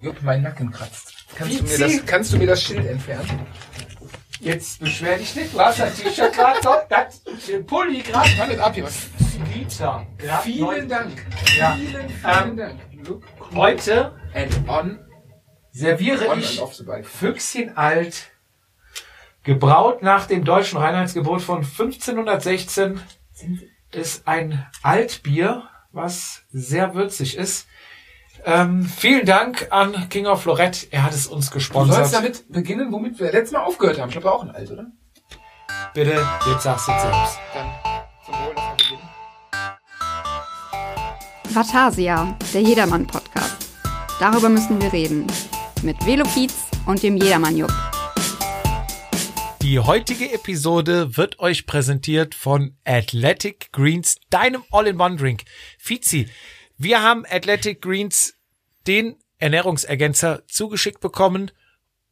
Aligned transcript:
Jupp, 0.00 0.22
mein 0.22 0.42
Nacken 0.42 0.70
kratzt. 0.70 1.12
Kannst 1.34 1.58
du, 1.58 1.64
mir 1.64 1.78
das, 1.78 2.06
kannst 2.06 2.32
du 2.32 2.38
mir 2.38 2.46
das 2.46 2.62
Schild 2.62 2.86
entfernen? 2.86 3.46
Jetzt 4.38 4.78
beschwer 4.78 5.18
dich 5.18 5.34
nicht, 5.34 5.52
du 5.52 5.58
hast 5.58 5.80
das 5.80 5.96
T-Shirt 5.96 6.32
gerade 6.32 6.60
so, 6.62 6.70
das, 6.88 7.20
Pulli 7.66 8.02
gerade. 8.02 8.30
Das 8.36 8.58
ab 8.60 8.74
hier. 8.74 8.84
Was? 8.84 9.08
Liter. 9.52 10.06
Ja, 10.24 10.38
Vielen 10.38 10.88
Dank. 10.88 11.26
Ja. 11.56 11.72
Vielen, 11.74 12.08
vielen 12.08 12.48
Ähm, 12.50 12.56
Dank. 12.56 12.80
Look 13.08 13.22
Heute 13.54 14.12
and 14.34 14.68
on, 14.68 15.00
serviere 15.72 16.28
on 16.28 16.38
ich. 16.38 16.60
Füchschen 17.02 17.76
alt, 17.76 18.30
gebraut 19.42 20.02
nach 20.02 20.26
dem 20.26 20.44
deutschen 20.44 20.78
Reinheitsgebot 20.78 21.42
von 21.42 21.58
1516, 21.58 23.00
ist 23.90 24.28
ein 24.28 24.64
Altbier, 24.82 25.68
was 25.90 26.42
sehr 26.50 26.94
würzig 26.94 27.36
ist. 27.36 27.67
Ähm, 28.44 28.84
vielen 28.86 29.26
Dank 29.26 29.66
an 29.70 30.08
King 30.08 30.26
of 30.26 30.44
Lorette, 30.44 30.86
er 30.90 31.02
hat 31.04 31.12
es 31.12 31.26
uns 31.26 31.46
Du 31.46 31.52
sollst 31.52 31.52
gesponsert. 31.52 32.12
damit 32.12 32.44
beginnen, 32.50 32.92
womit 32.92 33.18
wir 33.18 33.30
letztes 33.32 33.52
Mal 33.52 33.64
aufgehört 33.64 33.98
haben. 34.00 34.08
Ich 34.08 34.14
glaube, 34.14 34.32
auch 34.32 34.42
ein 34.42 34.50
Alt, 34.50 34.70
oder? 34.70 34.86
Bitte, 35.94 36.24
jetzt 36.50 36.62
sagst 36.62 36.88
du 36.88 36.92
selbst. 36.92 37.38
Dann 37.54 37.70
zum 38.24 38.34
Wohl, 38.34 38.52
lass 38.56 38.64
mal 38.64 38.76
beginnen. 38.76 39.08
Vatasia, 41.50 42.36
der 42.54 42.62
Jedermann-Podcast. 42.62 43.68
Darüber 44.20 44.48
müssen 44.48 44.80
wir 44.80 44.92
reden. 44.92 45.26
Mit 45.82 46.04
Velopiz 46.06 46.54
und 46.86 47.02
dem 47.02 47.16
Jedermann-Jupp. 47.16 47.72
Die 49.62 49.78
heutige 49.80 50.32
Episode 50.32 51.16
wird 51.16 51.40
euch 51.40 51.66
präsentiert 51.66 52.34
von 52.34 52.76
Athletic 52.84 53.70
Greens, 53.72 54.16
deinem 54.30 54.62
All-in-One-Drink. 54.70 55.42
Fizi, 55.78 56.28
wir 56.78 57.02
haben 57.02 57.24
Athletic 57.28 57.82
Greens, 57.82 58.34
den 58.86 59.16
Ernährungsergänzer, 59.38 60.46
zugeschickt 60.46 61.00
bekommen 61.00 61.50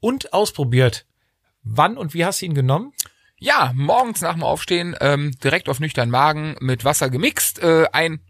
und 0.00 0.32
ausprobiert. 0.32 1.06
Wann 1.62 1.96
und 1.96 2.14
wie 2.14 2.24
hast 2.24 2.42
du 2.42 2.46
ihn 2.46 2.54
genommen? 2.54 2.92
Ja, 3.38 3.72
morgens 3.74 4.20
nach 4.22 4.34
dem 4.34 4.42
Aufstehen 4.42 4.96
ähm, 5.00 5.32
direkt 5.42 5.68
auf 5.68 5.80
nüchtern 5.80 6.10
Magen 6.10 6.56
mit 6.60 6.84
Wasser 6.84 7.10
gemixt, 7.10 7.62
äh, 7.62 7.86
ein 7.92 8.20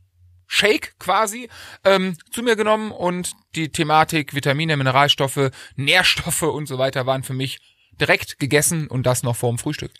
Shake 0.47 0.98
quasi 0.98 1.48
ähm, 1.84 2.17
zu 2.31 2.43
mir 2.43 2.56
genommen 2.56 2.91
und 2.93 3.33
die 3.55 3.71
Thematik 3.71 4.34
Vitamine, 4.34 4.77
Mineralstoffe, 4.77 5.50
Nährstoffe 5.75 6.43
und 6.43 6.67
so 6.67 6.78
weiter 6.78 7.06
waren 7.06 7.23
für 7.23 7.34
mich 7.34 7.61
direkt 8.00 8.39
gegessen 8.39 8.89
und 8.89 9.05
das 9.06 9.23
noch 9.23 9.37
vorm 9.37 9.59
Frühstück. 9.59 9.93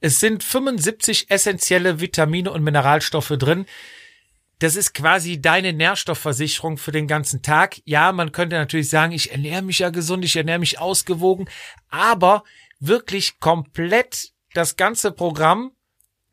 Es 0.00 0.20
sind 0.20 0.44
75 0.44 1.30
essentielle 1.30 2.00
Vitamine 2.00 2.50
und 2.50 2.62
Mineralstoffe 2.62 3.34
drin. 3.38 3.66
Das 4.58 4.76
ist 4.76 4.92
quasi 4.92 5.40
deine 5.40 5.72
Nährstoffversicherung 5.72 6.78
für 6.78 6.92
den 6.92 7.06
ganzen 7.06 7.42
Tag. 7.42 7.80
Ja, 7.84 8.12
man 8.12 8.32
könnte 8.32 8.56
natürlich 8.56 8.88
sagen, 8.88 9.12
ich 9.12 9.30
ernähre 9.30 9.62
mich 9.62 9.78
ja 9.78 9.90
gesund, 9.90 10.24
ich 10.24 10.36
ernähre 10.36 10.58
mich 10.58 10.80
ausgewogen, 10.80 11.48
aber 11.88 12.44
wirklich 12.80 13.38
komplett 13.40 14.32
das 14.54 14.76
ganze 14.76 15.12
Programm 15.12 15.72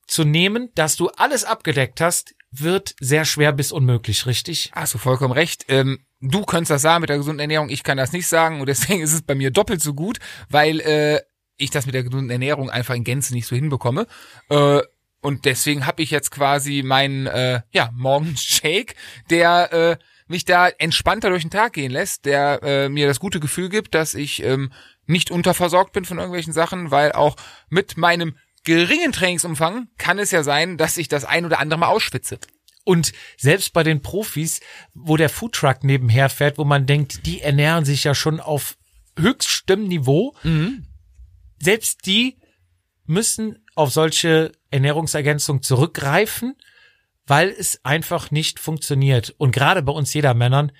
zu 0.07 0.23
nehmen, 0.23 0.69
dass 0.75 0.95
du 0.95 1.09
alles 1.09 1.43
abgedeckt 1.43 2.01
hast, 2.01 2.35
wird 2.51 2.95
sehr 2.99 3.25
schwer 3.25 3.51
bis 3.51 3.71
unmöglich, 3.71 4.25
richtig? 4.25 4.71
Hast 4.73 4.93
du 4.93 4.97
vollkommen 4.97 5.33
recht. 5.33 5.65
Ähm, 5.67 6.05
du 6.21 6.43
könntest 6.43 6.71
das 6.71 6.81
sagen 6.81 7.01
mit 7.01 7.09
der 7.09 7.17
gesunden 7.17 7.39
Ernährung, 7.39 7.69
ich 7.69 7.83
kann 7.83 7.97
das 7.97 8.11
nicht 8.11 8.27
sagen 8.27 8.59
und 8.59 8.67
deswegen 8.67 9.01
ist 9.03 9.13
es 9.13 9.21
bei 9.21 9.35
mir 9.35 9.51
doppelt 9.51 9.81
so 9.81 9.93
gut, 9.93 10.19
weil 10.49 10.79
äh, 10.81 11.21
ich 11.57 11.69
das 11.69 11.85
mit 11.85 11.95
der 11.95 12.03
gesunden 12.03 12.29
Ernährung 12.29 12.69
einfach 12.69 12.95
in 12.95 13.03
Gänze 13.03 13.33
nicht 13.33 13.47
so 13.47 13.55
hinbekomme. 13.55 14.07
Äh, 14.49 14.81
und 15.25 15.45
deswegen 15.45 15.87
habe 15.87 16.03
ich 16.03 16.11
jetzt 16.11 16.29
quasi 16.29 16.83
meinen 16.85 17.25
äh, 17.25 17.61
ja, 17.71 17.89
Morgenshake, 17.95 18.93
der 19.31 19.73
äh, 19.73 19.97
mich 20.27 20.45
da 20.45 20.67
entspannter 20.69 21.31
durch 21.31 21.41
den 21.41 21.49
Tag 21.49 21.73
gehen 21.73 21.91
lässt, 21.91 22.25
der 22.25 22.61
äh, 22.61 22.89
mir 22.89 23.07
das 23.07 23.19
gute 23.19 23.39
Gefühl 23.39 23.69
gibt, 23.69 23.95
dass 23.95 24.13
ich 24.13 24.43
ähm, 24.43 24.71
nicht 25.07 25.31
unterversorgt 25.31 25.93
bin 25.93 26.05
von 26.05 26.19
irgendwelchen 26.19 26.53
Sachen, 26.53 26.91
weil 26.91 27.11
auch 27.11 27.37
mit 27.69 27.97
meinem 27.97 28.37
geringen 28.65 29.11
Trainingsumfang 29.11 29.87
kann 29.97 30.19
es 30.19 30.29
ja 30.29 30.43
sein, 30.43 30.77
dass 30.77 30.95
ich 30.95 31.07
das 31.07 31.25
ein 31.25 31.45
oder 31.45 31.59
andere 31.59 31.79
Mal 31.79 31.87
ausschwitze. 31.87 32.37
Und 32.83 33.11
selbst 33.35 33.73
bei 33.73 33.81
den 33.81 34.03
Profis, 34.03 34.59
wo 34.93 35.17
der 35.17 35.29
Foodtruck 35.29 35.83
nebenher 35.83 36.29
fährt, 36.29 36.59
wo 36.59 36.65
man 36.65 36.85
denkt, 36.85 37.25
die 37.25 37.41
ernähren 37.41 37.83
sich 37.83 38.03
ja 38.03 38.13
schon 38.13 38.39
auf 38.39 38.77
höchstem 39.17 39.87
Niveau, 39.87 40.35
selbst 41.57 42.05
die 42.05 42.37
müssen 43.05 43.63
auf 43.75 43.91
solche 43.91 44.51
Ernährungsergänzungen 44.71 45.61
zurückgreifen, 45.61 46.55
weil 47.27 47.49
es 47.49 47.83
einfach 47.83 48.31
nicht 48.31 48.59
funktioniert. 48.59 49.33
Und 49.37 49.51
gerade 49.51 49.81
bei 49.81 49.91
uns 49.91 50.13
jeder 50.13 50.33
Männern, 50.33 50.71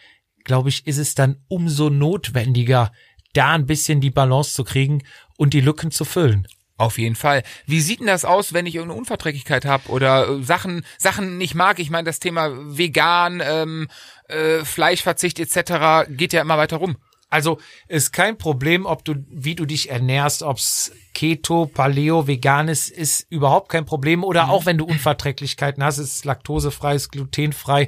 glaube 0.44 0.69
ich, 0.69 0.85
ist 0.88 0.97
es 0.97 1.16
dann 1.16 1.44
umso 1.47 1.90
notwendiger, 1.90 2.91
da 3.34 3.53
ein 3.53 3.66
bisschen 3.66 4.02
die 4.02 4.12
Balance 4.12 4.53
zu 4.53 4.64
kriegen 4.64 5.03
und 5.38 5.53
die 5.53 5.62
Lücken 5.62 5.91
zu 5.91 6.06
füllen. 6.06 6.47
Auf 6.78 6.97
jeden 6.97 7.16
Fall. 7.16 7.44
Wie 7.66 7.80
sieht 7.80 8.02
denn 8.02 8.08
das 8.08 8.25
aus, 8.25 8.52
wenn 8.52 8.66
ich 8.66 8.75
irgendeine 8.75 9.00
Unverträglichkeit 9.00 9.64
habe 9.64 9.88
oder 9.90 10.28
äh, 10.28 10.44
Sachen 10.44 10.85
Sachen 10.97 11.38
nicht 11.38 11.56
mag? 11.56 11.80
Ich 11.80 11.90
meine, 11.90 12.03
das 12.06 12.19
Thema 12.19 12.52
vegan, 12.78 13.41
ähm, 13.44 13.88
äh, 14.28 14.66
Fleischverzicht 14.66 15.40
etc. 15.40 16.09
geht 16.09 16.34
ja 16.34 16.41
immer 16.41 16.58
weiter 16.58 16.78
rum. 16.78 16.97
Also 17.30 17.59
ist 17.88 18.13
kein 18.13 18.38
Problem, 18.38 18.86
ob 18.86 19.03
du, 19.03 19.16
wie 19.30 19.56
du 19.56 19.66
dich 19.66 19.90
ernährst, 19.90 20.44
ob's 20.44 20.91
Keto, 21.13 21.66
Paleo, 21.66 22.28
vegan 22.28 22.68
ist, 22.68 22.90
ist 22.90 23.25
überhaupt 23.30 23.69
kein 23.69 23.86
Problem. 23.86 24.24
Oder 24.24 24.50
auch 24.50 24.66
wenn 24.66 24.78
du 24.78 24.86
Unverträglichkeiten 24.86 25.84
hast, 25.84 25.97
ist 25.97 26.24
laktosefrei, 26.24 26.96
ist 26.96 27.12
glutenfrei. 27.12 27.88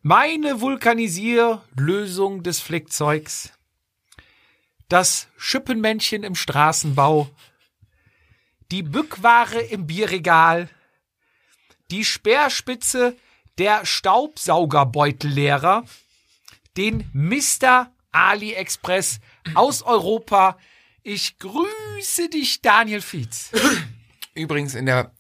meine 0.03 0.61
Vulkanisierlösung 0.61 2.43
des 2.43 2.61
Flickzeugs. 2.61 3.55
das 4.91 5.29
Schippenmännchen 5.38 6.25
im 6.25 6.35
Straßenbau, 6.35 7.31
die 8.70 8.82
Bückware 8.82 9.62
im 9.62 9.87
Bierregal, 9.87 10.69
die 11.90 12.05
Speerspitze 12.05 13.17
der 13.58 13.84
Staubsaugerbeutellehrer, 13.84 15.84
den 16.76 17.11
Mr. 17.12 17.90
AliExpress 18.12 19.19
aus 19.55 19.82
Europa. 19.82 20.56
Ich 21.02 21.38
grüße 21.38 22.29
dich, 22.31 22.62
Daniel 22.62 23.00
Fietz. 23.00 23.50
Übrigens 24.34 24.75
in 24.75 24.87
der 24.87 25.12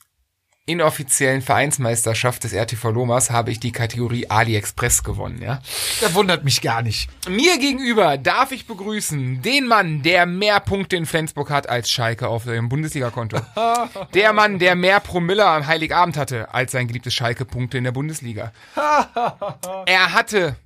inoffiziellen 0.64 1.42
Vereinsmeisterschaft 1.42 2.44
des 2.44 2.52
RTV 2.52 2.90
Lomas 2.90 3.30
habe 3.30 3.50
ich 3.50 3.58
die 3.58 3.72
Kategorie 3.72 4.30
AliExpress 4.30 5.02
gewonnen, 5.02 5.42
ja. 5.42 5.60
Das 6.00 6.14
wundert 6.14 6.44
mich 6.44 6.60
gar 6.60 6.82
nicht. 6.82 7.10
Mir 7.28 7.58
gegenüber 7.58 8.16
darf 8.16 8.52
ich 8.52 8.66
begrüßen 8.66 9.42
den 9.42 9.66
Mann, 9.66 10.02
der 10.02 10.24
mehr 10.24 10.60
Punkte 10.60 10.96
in 10.96 11.06
Flensburg 11.06 11.50
hat 11.50 11.68
als 11.68 11.90
Schalke 11.90 12.28
auf 12.28 12.44
dem 12.44 12.68
Bundesliga-Konto. 12.68 13.40
Der 14.14 14.32
Mann, 14.32 14.58
der 14.58 14.74
mehr 14.74 15.00
Promille 15.00 15.44
am 15.44 15.66
Heiligabend 15.66 16.16
hatte 16.16 16.52
als 16.54 16.72
sein 16.72 16.86
geliebtes 16.86 17.14
Schalke-Punkte 17.14 17.78
in 17.78 17.84
der 17.84 17.92
Bundesliga. 17.92 18.52
Er 19.86 20.12
hatte 20.12 20.56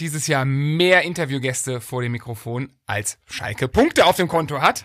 dieses 0.00 0.26
Jahr 0.26 0.44
mehr 0.44 1.02
Interviewgäste 1.02 1.80
vor 1.80 2.02
dem 2.02 2.12
Mikrofon 2.12 2.70
als 2.86 3.18
Schalke 3.26 3.68
Punkte 3.68 4.06
auf 4.06 4.16
dem 4.16 4.28
Konto 4.28 4.60
hat. 4.60 4.84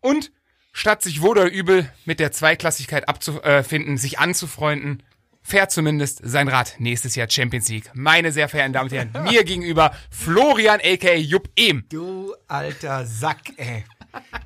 Und 0.00 0.30
statt 0.78 1.02
sich 1.02 1.22
wohl 1.22 1.30
oder 1.30 1.50
übel 1.50 1.90
mit 2.04 2.20
der 2.20 2.30
Zweiklassigkeit 2.30 3.08
abzufinden, 3.08 3.98
sich 3.98 4.20
anzufreunden, 4.20 5.02
fährt 5.42 5.72
zumindest 5.72 6.20
sein 6.22 6.46
Rad 6.46 6.76
nächstes 6.78 7.16
Jahr 7.16 7.28
Champions 7.28 7.68
League. 7.68 7.90
Meine 7.94 8.30
sehr 8.30 8.48
verehrten 8.48 8.72
Damen 8.72 8.88
und 8.88 8.96
Herren, 8.96 9.24
mir 9.24 9.42
gegenüber 9.42 9.92
Florian 10.10 10.80
aka 10.80 11.14
Jupp 11.14 11.48
Ehm. 11.56 11.84
Du 11.88 12.32
alter 12.46 13.04
Sack, 13.06 13.40
ey. 13.56 13.84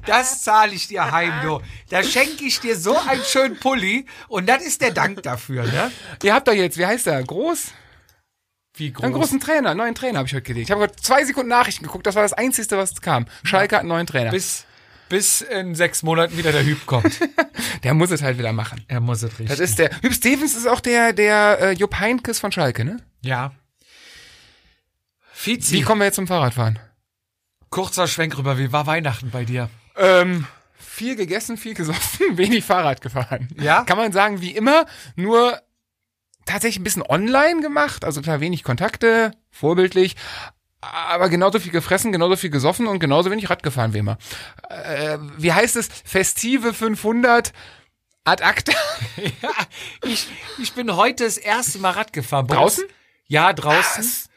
Das 0.07 0.43
zahle 0.43 0.73
ich 0.73 0.89
dir 0.89 1.13
heim, 1.13 1.33
du. 1.43 1.61
Da 1.91 2.03
schenke 2.03 2.45
ich 2.45 2.61
dir 2.61 2.77
so 2.77 2.97
einen 2.97 3.23
schönen 3.25 3.61
Pulli 3.61 4.07
und 4.29 4.49
das 4.49 4.63
ist 4.63 4.81
der 4.81 4.93
Dank 4.93 5.23
dafür, 5.23 5.65
ne? 5.65 5.93
Ihr 6.23 6.35
habt 6.35 6.49
doch 6.49 6.55
jetzt, 6.55 6.79
wie 6.79 6.87
heißt 6.87 7.07
der? 7.07 7.23
Groß? 7.23 7.73
Wie 8.75 8.91
groß. 8.91 9.05
Einen 9.05 9.13
großen 9.13 9.39
Trainer, 9.39 9.71
einen 9.71 9.79
neuen 9.79 9.95
Trainer 9.95 10.19
habe 10.19 10.29
ich 10.29 10.35
heute 10.35 10.43
gelegt. 10.43 10.69
Ich 10.69 10.71
habe 10.71 10.87
gerade 10.87 10.97
zwei 10.97 11.25
Sekunden 11.25 11.51
Nachrichten 11.51 11.85
geguckt, 11.85 12.07
das 12.07 12.15
war 12.15 12.23
das 12.23 12.33
Einzige, 12.33 12.79
was 12.79 13.01
kam. 13.03 13.27
Schalke 13.45 13.77
hat 13.77 13.81
einen 13.81 13.91
neuen 13.91 14.07
Trainer. 14.07 14.31
bis, 14.31 14.65
bis 15.13 15.43
in 15.43 15.75
sechs 15.75 16.03
Monaten 16.03 16.39
wieder 16.39 16.53
der 16.53 16.65
Hüb 16.65 16.87
kommt. 16.87 17.21
Der 17.85 17.93
muss 17.95 18.11
es 18.11 18.23
halt 18.23 18.39
wieder 18.39 18.53
machen. 18.53 18.83
er 18.89 19.01
muss 19.01 19.23
es 19.23 19.31
richtig. 19.39 19.49
Das 19.49 19.59
ist 19.59 19.79
der. 19.79 19.91
Hüb 20.03 20.15
Stevens 20.15 20.55
ist 20.57 20.67
auch 20.69 20.81
der, 20.81 21.13
der 21.13 21.59
äh, 21.61 21.73
Jupp 21.73 21.99
Heinkes 21.99 22.39
von 22.39 22.51
Schalke, 22.53 22.85
ne? 22.85 22.99
ja. 23.21 23.53
Fizi, 25.33 25.75
Wie 25.75 25.83
kommen 25.83 26.01
wir 26.01 26.05
jetzt 26.07 26.15
zum 26.17 26.27
Fahrradfahren? 26.29 26.79
kurzer 27.71 28.07
Schwenk 28.07 28.39
rüber. 28.39 28.57
Wie 28.59 28.71
war 28.71 28.87
Weihnachten 28.87 29.31
bei 29.31 29.45
dir? 29.45 29.69
Ähm, 29.97 30.47
viel 30.79 31.17
gegessen, 31.17 31.57
viel 31.57 31.75
gesoffen, 31.75 32.37
wenig 32.37 32.65
Fahrrad 32.65 33.01
gefahren. 33.01 33.49
Ja? 33.59 33.83
Kann 33.85 33.99
man 33.99 34.13
sagen, 34.13 34.41
wie 34.41 34.53
immer, 34.53 34.87
nur 35.17 35.61
tatsächlich 36.47 36.81
ein 36.81 36.85
bisschen 36.85 37.03
online 37.03 37.61
gemacht, 37.63 38.05
also 38.05 38.21
klar 38.23 38.41
wenig 38.41 38.63
Kontakte, 38.63 39.33
vorbildlich, 39.51 40.17
aber 40.83 41.29
genauso 41.29 41.61
viel 41.61 41.73
gefressen, 41.73 42.11
genauso 42.13 42.37
viel 42.37 42.51
gesoffen 42.51 42.87
und 42.89 42.99
genauso 42.99 43.31
wenig 43.31 43.49
Rad 43.49 43.63
gefahren 43.63 43.95
wie 43.95 43.99
immer. 43.99 44.19
Äh, 44.69 45.19
wie 45.39 45.53
heißt 45.53 45.77
es? 45.77 45.89
Festive 46.05 46.75
500 46.75 47.53
ad 48.25 48.45
acta. 48.45 48.73
Ja, 49.43 49.51
ich, 50.05 50.27
ich 50.59 50.73
bin 50.73 50.97
heute 50.97 51.25
das 51.25 51.37
erste 51.37 51.79
Mal 51.79 51.91
Rad 51.91 52.13
gefahren. 52.13 52.47
Draußen? 52.47 52.85
Ja, 53.27 53.53
draußen. 53.53 54.03
Was? 54.03 54.29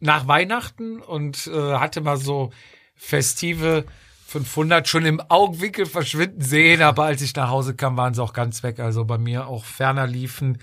Nach 0.00 0.26
Weihnachten 0.26 1.00
und 1.00 1.46
äh, 1.48 1.74
hatte 1.74 2.00
mal 2.00 2.16
so 2.16 2.52
festive 2.94 3.84
500 4.28 4.88
schon 4.88 5.04
im 5.04 5.20
Augenwinkel 5.20 5.86
verschwinden 5.86 6.40
sehen, 6.40 6.82
aber 6.82 7.04
als 7.04 7.20
ich 7.20 7.34
nach 7.34 7.50
Hause 7.50 7.74
kam, 7.74 7.96
waren 7.96 8.14
sie 8.14 8.22
auch 8.22 8.32
ganz 8.32 8.62
weg. 8.62 8.80
Also 8.80 9.04
bei 9.04 9.18
mir 9.18 9.46
auch 9.46 9.64
ferner 9.64 10.06
liefen. 10.06 10.58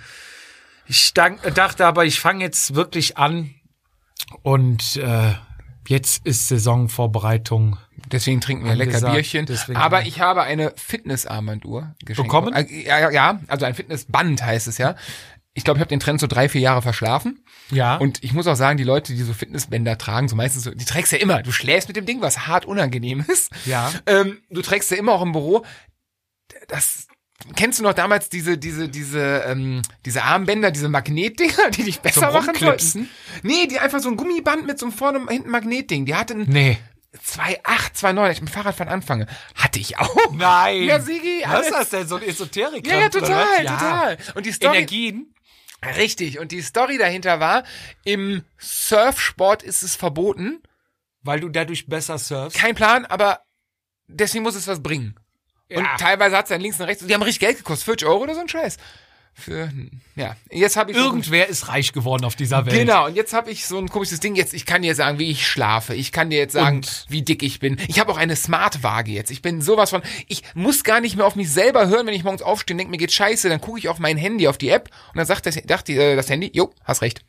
Ich 0.87 1.13
dank, 1.13 1.41
dachte 1.53 1.85
aber, 1.85 2.05
ich 2.05 2.19
fange 2.19 2.43
jetzt 2.43 2.75
wirklich 2.75 3.17
an 3.17 3.53
und 4.44 4.98
äh, 4.98 5.33
jetzt 5.88 6.25
ist 6.25 6.48
Saisonvorbereitung. 6.48 7.77
Deswegen 8.12 8.42
trinken 8.42 8.66
wir 8.66 8.75
lecker 8.75 9.12
Bierchen. 9.12 9.48
Aber 9.75 10.04
ich 10.04 10.21
habe 10.21 10.44
eine 10.44 10.74
Fitnessarmbanduhr 10.75 11.95
geschenkt. 12.06 12.30
Bekommen? 12.30 12.54
Äh, 12.54 12.66
Ja, 12.86 13.00
ja, 13.00 13.10
ja, 13.12 13.39
also 13.48 13.66
ein 13.66 13.75
Fitnessband 13.75 14.44
heißt 14.44 14.68
es 14.68 14.77
ja. 14.77 14.95
Ich 15.54 15.63
glaube, 15.63 15.80
ich 15.80 15.81
habe 15.81 15.89
den 15.89 16.00
Trend 16.00 16.19
so 16.21 16.27
drei, 16.27 16.48
vier 16.48 16.62
Jahre 16.62 16.81
verschlafen. 16.81 17.44
Ja. 17.71 17.98
Und 17.98 18.24
ich 18.24 18.33
muss 18.33 18.48
auch 18.48 18.56
sagen, 18.56 18.77
die 18.77 18.83
Leute, 18.83 19.13
die 19.13 19.24
so 19.24 19.33
Fitnessbänder 19.33 19.98
tragen, 19.98 20.27
so 20.27 20.36
meistens 20.36 20.63
so, 20.63 20.72
die 20.72 20.86
trägst 20.86 21.12
ja 21.12 21.18
immer. 21.18 21.42
Du 21.42 21.51
schläfst 21.51 21.89
mit 21.89 21.98
dem 21.98 22.06
Ding, 22.06 22.22
was 22.22 22.48
hart 22.48 22.65
unangenehm 22.65 23.25
ist. 23.27 23.51
Ja. 23.65 23.92
Ähm, 24.06 24.38
du 24.50 24.62
trägst 24.62 24.92
ja 24.92 24.98
immer 24.98 25.13
auch 25.13 25.22
im 25.22 25.31
Büro. 25.31 25.65
Das 26.68 27.07
kennst 27.56 27.80
du 27.80 27.83
noch 27.83 27.94
damals 27.94 28.30
diese 28.30 28.57
diese 28.57 28.89
diese 28.89 29.44
ähm, 29.47 29.81
diese 30.06 30.24
Armbänder, 30.24 30.71
diese 30.71 30.89
Magnetdinger, 30.89 31.69
die 31.71 31.83
dich 31.83 32.00
besser 32.00 32.31
Zum 32.31 32.33
machen 32.33 32.56
sollten? 32.56 33.09
Nee, 33.44 33.68
die 33.68 33.80
einfach 33.80 34.00
so 34.00 34.09
ein 34.09 34.18
Gummiband 34.18 34.68
mit 34.68 34.80
so 34.80 34.86
einem 34.86 34.94
vorne 34.94 35.19
und 35.19 35.30
hinten 35.30 35.50
Magnetding. 35.50 36.06
Die 36.06 36.15
hatten 36.15 36.45
nee. 36.50 36.77
2,8, 37.18 37.95
2,9, 37.95 38.19
als 38.19 38.36
ich 38.36 38.41
mit 38.41 38.51
Fahrradfahren 38.51 38.91
anfange. 38.91 39.25
Hatte 39.56 39.80
ich 39.80 39.97
auch. 39.97 40.31
Nein. 40.31 40.83
Ja, 40.83 41.00
Sigi, 41.00 41.44
Was 41.45 41.65
ist 41.65 41.71
das 41.74 41.89
denn? 41.89 42.07
So 42.07 42.18
ein 42.18 42.24
Esoterik? 42.24 42.86
Ja, 42.86 43.00
ja, 43.00 43.09
total, 43.09 43.65
total. 43.65 44.18
Und 44.36 44.45
die 44.45 44.51
Story, 44.51 44.77
Energien. 44.77 45.33
richtig. 45.97 46.39
Und 46.39 46.51
die 46.51 46.62
Story 46.62 47.00
dahinter 47.00 47.39
war, 47.39 47.63
im 48.06 48.44
Surfsport 48.59 49.63
ist 49.63 49.81
es 49.81 49.95
verboten. 49.95 50.62
Weil 51.21 51.39
du 51.39 51.50
dadurch 51.50 51.88
besser 51.88 52.18
surfst. 52.18 52.57
Kein 52.57 52.75
Plan, 52.75 53.06
aber 53.06 53.41
deswegen 54.07 54.44
muss 54.44 54.56
es 54.56 54.68
was 54.68 54.81
bringen. 54.81 55.19
Und 55.71 55.83
Ja. 55.83 55.98
teilweise 55.98 56.36
hat 56.38 56.45
es 56.45 56.50
dann 56.50 56.62
links 56.62 56.80
und 56.80 56.86
rechts, 56.88 57.06
die 57.06 57.13
haben 57.13 57.21
richtig 57.21 57.39
Geld 57.42 57.57
gekostet, 57.57 57.86
40 57.86 58.07
Euro 58.07 58.24
oder 58.24 58.33
so 58.36 58.42
ein 58.42 58.50
Scheiß. 58.50 58.77
Für, 59.36 59.71
ja, 60.18 60.36
jetzt 60.51 60.75
habe 60.75 60.92
ich 60.92 60.98
so- 60.98 61.04
Irgendwer 61.04 61.48
ist 61.48 61.69
reich 61.69 61.94
geworden 61.94 62.25
auf 62.25 62.36
dieser 62.36 62.66
Welt. 62.66 62.75
Genau, 62.75 63.06
und 63.06 63.16
jetzt 63.16 63.31
habe 63.33 63.50
ich 63.51 63.66
so 63.68 63.77
ein 63.77 63.88
komisches 63.88 64.19
Ding. 64.19 64.36
Jetzt, 64.36 64.54
ich 64.54 64.66
kann 64.66 64.81
dir 64.81 64.95
sagen, 64.95 65.18
wie 65.18 65.31
ich 65.31 65.48
schlafe. 65.48 65.95
Ich 65.95 66.12
kann 66.12 66.30
dir 66.30 66.39
jetzt 66.39 66.51
sagen, 66.54 66.77
Und? 66.77 67.06
wie 67.07 67.21
dick 67.21 67.42
ich 67.42 67.60
bin. 67.60 67.77
Ich 67.88 68.00
habe 68.01 68.12
auch 68.12 68.18
eine 68.18 68.36
Smart-Waage 68.36 69.12
jetzt. 69.12 69.31
Ich 69.31 69.42
bin 69.42 69.62
sowas 69.62 69.92
von. 69.92 70.01
Ich 70.27 70.44
muss 70.56 70.83
gar 70.83 71.00
nicht 71.00 71.16
mehr 71.16 71.25
auf 71.25 71.36
mich 71.38 71.50
selber 71.51 71.88
hören, 71.88 72.06
wenn 72.07 72.13
ich 72.15 72.25
morgens 72.25 72.42
aufstehe 72.42 72.74
und 72.74 72.80
denke, 72.80 72.92
mir 72.92 72.98
geht 72.98 73.13
scheiße. 73.13 73.48
Dann 73.48 73.62
gucke 73.62 73.80
ich 73.80 73.88
auf 73.88 74.00
mein 74.00 74.18
Handy, 74.18 74.48
auf 74.50 74.57
die 74.57 74.69
App 74.69 74.89
und 75.13 75.18
dann 75.18 75.25
sagt 75.27 75.45
das, 75.45 75.56
dachte, 75.56 75.94
äh, 75.94 76.15
das 76.18 76.30
Handy, 76.30 76.51
jo, 76.54 76.74
hast 76.83 77.01
recht. 77.01 77.22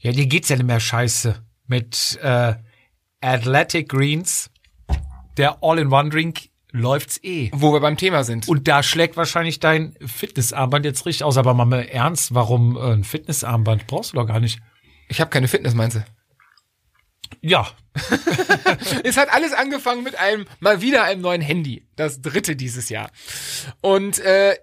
Ja, 0.00 0.10
dir 0.10 0.26
geht's 0.26 0.48
ja 0.48 0.56
nicht 0.56 0.66
mehr 0.66 0.80
scheiße. 0.80 1.40
Mit 1.68 2.18
äh, 2.20 2.54
Athletic 3.20 3.88
Greens, 3.90 4.50
der 5.36 5.58
All-in-One-Drink, 5.62 6.47
läuft's 6.70 7.18
eh. 7.22 7.50
Wo 7.52 7.72
wir 7.72 7.80
beim 7.80 7.96
Thema 7.96 8.24
sind. 8.24 8.48
Und 8.48 8.68
da 8.68 8.82
schlägt 8.82 9.16
wahrscheinlich 9.16 9.60
dein 9.60 9.94
Fitnessarmband 10.04 10.84
jetzt 10.84 11.06
richtig 11.06 11.24
aus. 11.24 11.36
Aber 11.36 11.54
mal 11.54 11.84
ernst, 11.84 12.34
warum 12.34 12.76
äh, 12.76 12.92
ein 12.92 13.04
Fitnessarmband? 13.04 13.86
Brauchst 13.86 14.12
du 14.12 14.16
doch 14.16 14.26
gar 14.26 14.40
nicht. 14.40 14.60
Ich 15.08 15.20
habe 15.20 15.30
keine 15.30 15.48
Fitness, 15.48 15.74
meinst 15.74 15.96
du? 15.96 16.04
Ja, 17.40 17.68
Es 19.04 19.16
hat 19.16 19.32
alles 19.32 19.52
angefangen 19.52 20.02
mit 20.02 20.18
einem, 20.18 20.46
mal 20.60 20.80
wieder 20.80 21.04
einem 21.04 21.20
neuen 21.20 21.40
Handy. 21.40 21.86
Das 21.96 22.20
dritte 22.20 22.56
dieses 22.56 22.88
Jahr. 22.88 23.10
Und 23.80 24.18
äh, 24.20 24.56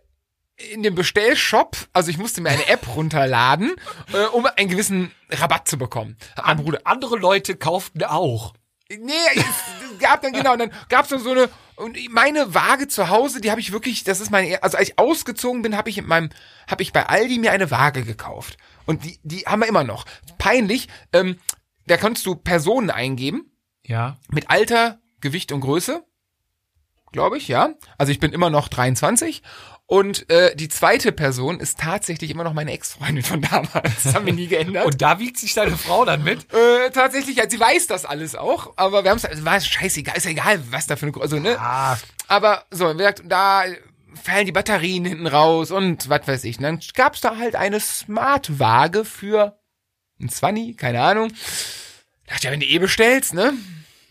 in 0.71 0.83
dem 0.83 0.95
Bestellshop, 0.95 1.75
also 1.91 2.09
ich 2.09 2.17
musste 2.17 2.41
mir 2.41 2.49
eine 2.49 2.67
App 2.67 2.95
runterladen, 2.95 3.75
äh, 4.13 4.25
um 4.27 4.45
einen 4.45 4.69
gewissen 4.69 5.11
Rabatt 5.29 5.67
zu 5.67 5.77
bekommen. 5.77 6.17
Bruder, 6.57 6.81
andere 6.85 7.17
Leute 7.17 7.55
kauften 7.55 8.03
auch. 8.03 8.53
Nee, 8.89 9.13
es 9.35 9.99
gab 9.99 10.21
dann 10.21 10.33
genau, 10.33 10.53
und 10.53 10.59
dann 10.59 10.71
gab's 10.89 11.09
dann 11.09 11.19
so 11.19 11.31
eine 11.31 11.49
und 11.75 11.97
meine 12.11 12.53
Waage 12.53 12.87
zu 12.87 13.09
Hause, 13.09 13.41
die 13.41 13.51
habe 13.51 13.59
ich 13.59 13.71
wirklich, 13.71 14.03
das 14.03 14.21
ist 14.21 14.31
meine, 14.31 14.61
also 14.63 14.77
als 14.77 14.89
ich 14.89 14.99
ausgezogen 14.99 15.61
bin, 15.61 15.75
habe 15.75 15.89
ich 15.89 15.97
in 15.97 16.05
meinem, 16.07 16.29
habe 16.69 16.83
ich 16.83 16.93
bei 16.93 17.05
Aldi 17.05 17.39
mir 17.39 17.51
eine 17.51 17.69
Waage 17.71 18.03
gekauft 18.03 18.57
und 18.85 19.03
die, 19.03 19.19
die 19.23 19.39
haben 19.41 19.61
wir 19.61 19.67
immer 19.67 19.83
noch. 19.83 20.05
Peinlich, 20.37 20.87
ähm, 21.11 21.39
da 21.87 21.97
kannst 21.97 22.25
du 22.25 22.35
Personen 22.35 22.89
eingeben 22.91 23.51
Ja. 23.85 24.17
mit 24.29 24.49
Alter, 24.49 24.99
Gewicht 25.19 25.51
und 25.51 25.61
Größe, 25.61 26.03
glaube 27.11 27.37
ich, 27.37 27.47
ja. 27.47 27.73
Also 27.97 28.11
ich 28.11 28.19
bin 28.19 28.31
immer 28.33 28.49
noch 28.49 28.67
23 28.67 29.41
und 29.87 30.29
äh, 30.31 30.55
die 30.55 30.67
zweite 30.67 31.11
Person 31.11 31.59
ist 31.59 31.79
tatsächlich 31.79 32.31
immer 32.31 32.43
noch 32.43 32.53
meine 32.53 32.71
Ex-Freundin 32.71 33.23
von 33.23 33.41
damals. 33.41 34.03
Das 34.03 34.15
haben 34.15 34.25
wir 34.25 34.33
nie 34.33 34.47
geändert. 34.47 34.85
Und 34.85 35.01
da 35.01 35.19
wiegt 35.19 35.37
sich 35.37 35.53
deine 35.53 35.77
Frau 35.77 36.05
dann 36.05 36.23
mit? 36.23 36.51
Äh, 36.53 36.89
tatsächlich, 36.91 37.37
ja, 37.37 37.49
sie 37.49 37.59
weiß 37.59 37.87
das 37.87 38.05
alles 38.05 38.35
auch, 38.35 38.73
aber 38.77 39.03
wir 39.03 39.11
haben 39.11 39.17
es, 39.17 39.25
also 39.25 39.45
war 39.45 39.59
scheißegal, 39.59 40.17
ist 40.17 40.25
ja 40.25 40.31
egal, 40.31 40.59
was 40.71 40.87
da 40.87 40.95
für 40.95 41.05
eine, 41.07 41.21
also, 41.21 41.39
ne? 41.39 41.57
Ah, 41.59 41.97
Aber 42.27 42.65
so, 42.71 42.91
wie 42.93 42.97
gesagt, 42.97 43.23
da 43.25 43.63
fallen 44.23 44.45
die 44.45 44.51
Batterien 44.51 45.05
hinten 45.05 45.27
raus 45.27 45.69
und 45.71 46.09
was 46.09 46.27
weiß 46.27 46.43
ich. 46.45 46.57
Und 46.57 46.63
dann 46.63 46.79
gab's 46.95 47.21
da 47.21 47.37
halt 47.37 47.55
eine 47.55 47.79
Smart-Waage 47.79 49.05
für 49.05 49.59
ein 50.19 50.29
Zwanni, 50.29 50.73
keine 50.73 51.01
Ahnung. 51.01 51.31
Dachte 52.27 52.47
ja, 52.47 52.51
wenn 52.51 52.61
du 52.61 52.65
eh 52.65 52.79
bestellst, 52.79 53.33
ne? 53.35 53.53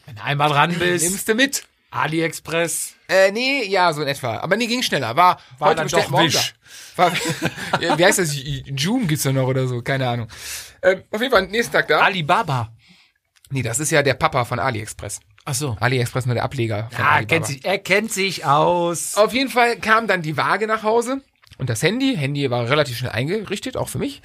wenn 0.07 0.17
du 0.17 0.23
einmal 0.23 0.51
dran 0.51 0.75
bist, 0.79 1.05
Nimmst 1.05 1.29
du 1.29 1.35
mit. 1.35 1.65
AliExpress. 1.91 2.94
Äh, 3.09 3.33
nee, 3.33 3.65
ja, 3.67 3.93
so 3.93 4.03
in 4.03 4.09
etwa. 4.09 4.39
Aber 4.39 4.57
nee, 4.57 4.67
ging 4.67 4.83
schneller. 4.83 5.15
War, 5.17 5.39
War 5.59 5.69
heute 5.69 5.77
dann 5.77 5.85
bestellt, 5.87 6.07
doch 6.11 6.53
da. 6.97 7.13
War, 7.13 7.13
Ja, 7.81 7.99
wie 7.99 8.05
heißt 8.05 8.19
das? 8.19 8.35
Joom 8.35 9.07
gibt's 9.07 9.25
da 9.25 9.33
noch 9.33 9.47
oder 9.47 9.67
so, 9.67 9.83
keine 9.83 10.09
Ahnung. 10.09 10.29
Ähm, 10.83 11.03
auf 11.11 11.21
jeden 11.21 11.33
Fall, 11.33 11.47
nächsten 11.49 11.73
Tag 11.73 11.89
da. 11.89 12.01
Alibaba. 12.01 12.73
Nee, 13.51 13.63
das 13.63 13.79
ist 13.79 13.91
ja 13.91 14.03
der 14.03 14.15
Papa 14.15 14.45
von 14.45 14.59
AliExpress. 14.59 15.21
Ach 15.45 15.55
so. 15.55 15.77
AliExpress 15.81 16.25
nur 16.27 16.35
der 16.35 16.45
Ableger. 16.45 16.89
von 16.91 16.99
Ja, 17.05 17.11
Alibaba. 17.11 17.27
kennt 17.35 17.47
sich, 17.47 17.65
er 17.65 17.79
kennt 17.79 18.13
sich 18.13 18.45
aus. 18.47 19.17
Auf 19.17 19.33
jeden 19.35 19.51
Fall 19.51 19.77
kam 19.77 20.07
dann 20.07 20.23
die 20.23 20.37
Waage 20.37 20.67
nach 20.67 20.83
Hause 20.83 21.21
und 21.59 21.69
das 21.69 21.83
Handy. 21.83 22.17
Handy 22.17 22.51
war 22.51 22.69
relativ 22.71 22.97
schnell 22.97 23.13
eingerichtet, 23.13 23.77
auch 23.77 23.89
für 23.91 23.99
mich. 23.99 24.23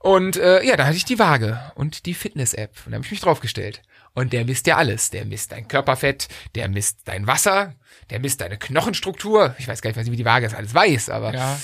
Und 0.00 0.36
äh, 0.36 0.62
ja, 0.64 0.76
da 0.76 0.86
hatte 0.86 0.96
ich 0.96 1.04
die 1.04 1.18
Waage 1.18 1.60
und 1.76 2.06
die 2.06 2.14
Fitness-App. 2.14 2.70
Und 2.84 2.92
da 2.92 2.96
habe 2.96 3.04
ich 3.04 3.10
mich 3.10 3.20
draufgestellt. 3.20 3.82
Und 4.12 4.32
der 4.32 4.44
misst 4.44 4.66
ja 4.66 4.76
alles. 4.76 5.10
Der 5.10 5.24
misst 5.24 5.52
dein 5.52 5.66
Körperfett, 5.66 6.28
der 6.54 6.68
misst 6.68 6.98
dein 7.06 7.26
Wasser, 7.26 7.74
der 8.10 8.20
misst 8.20 8.40
deine 8.40 8.58
Knochenstruktur. 8.58 9.54
Ich 9.58 9.68
weiß 9.68 9.82
gar 9.82 9.90
nicht, 9.96 10.10
wie 10.10 10.16
die 10.16 10.24
Waage 10.24 10.46
das 10.46 10.54
alles 10.54 10.74
weiß, 10.74 11.10
aber 11.10 11.34
Ja. 11.34 11.58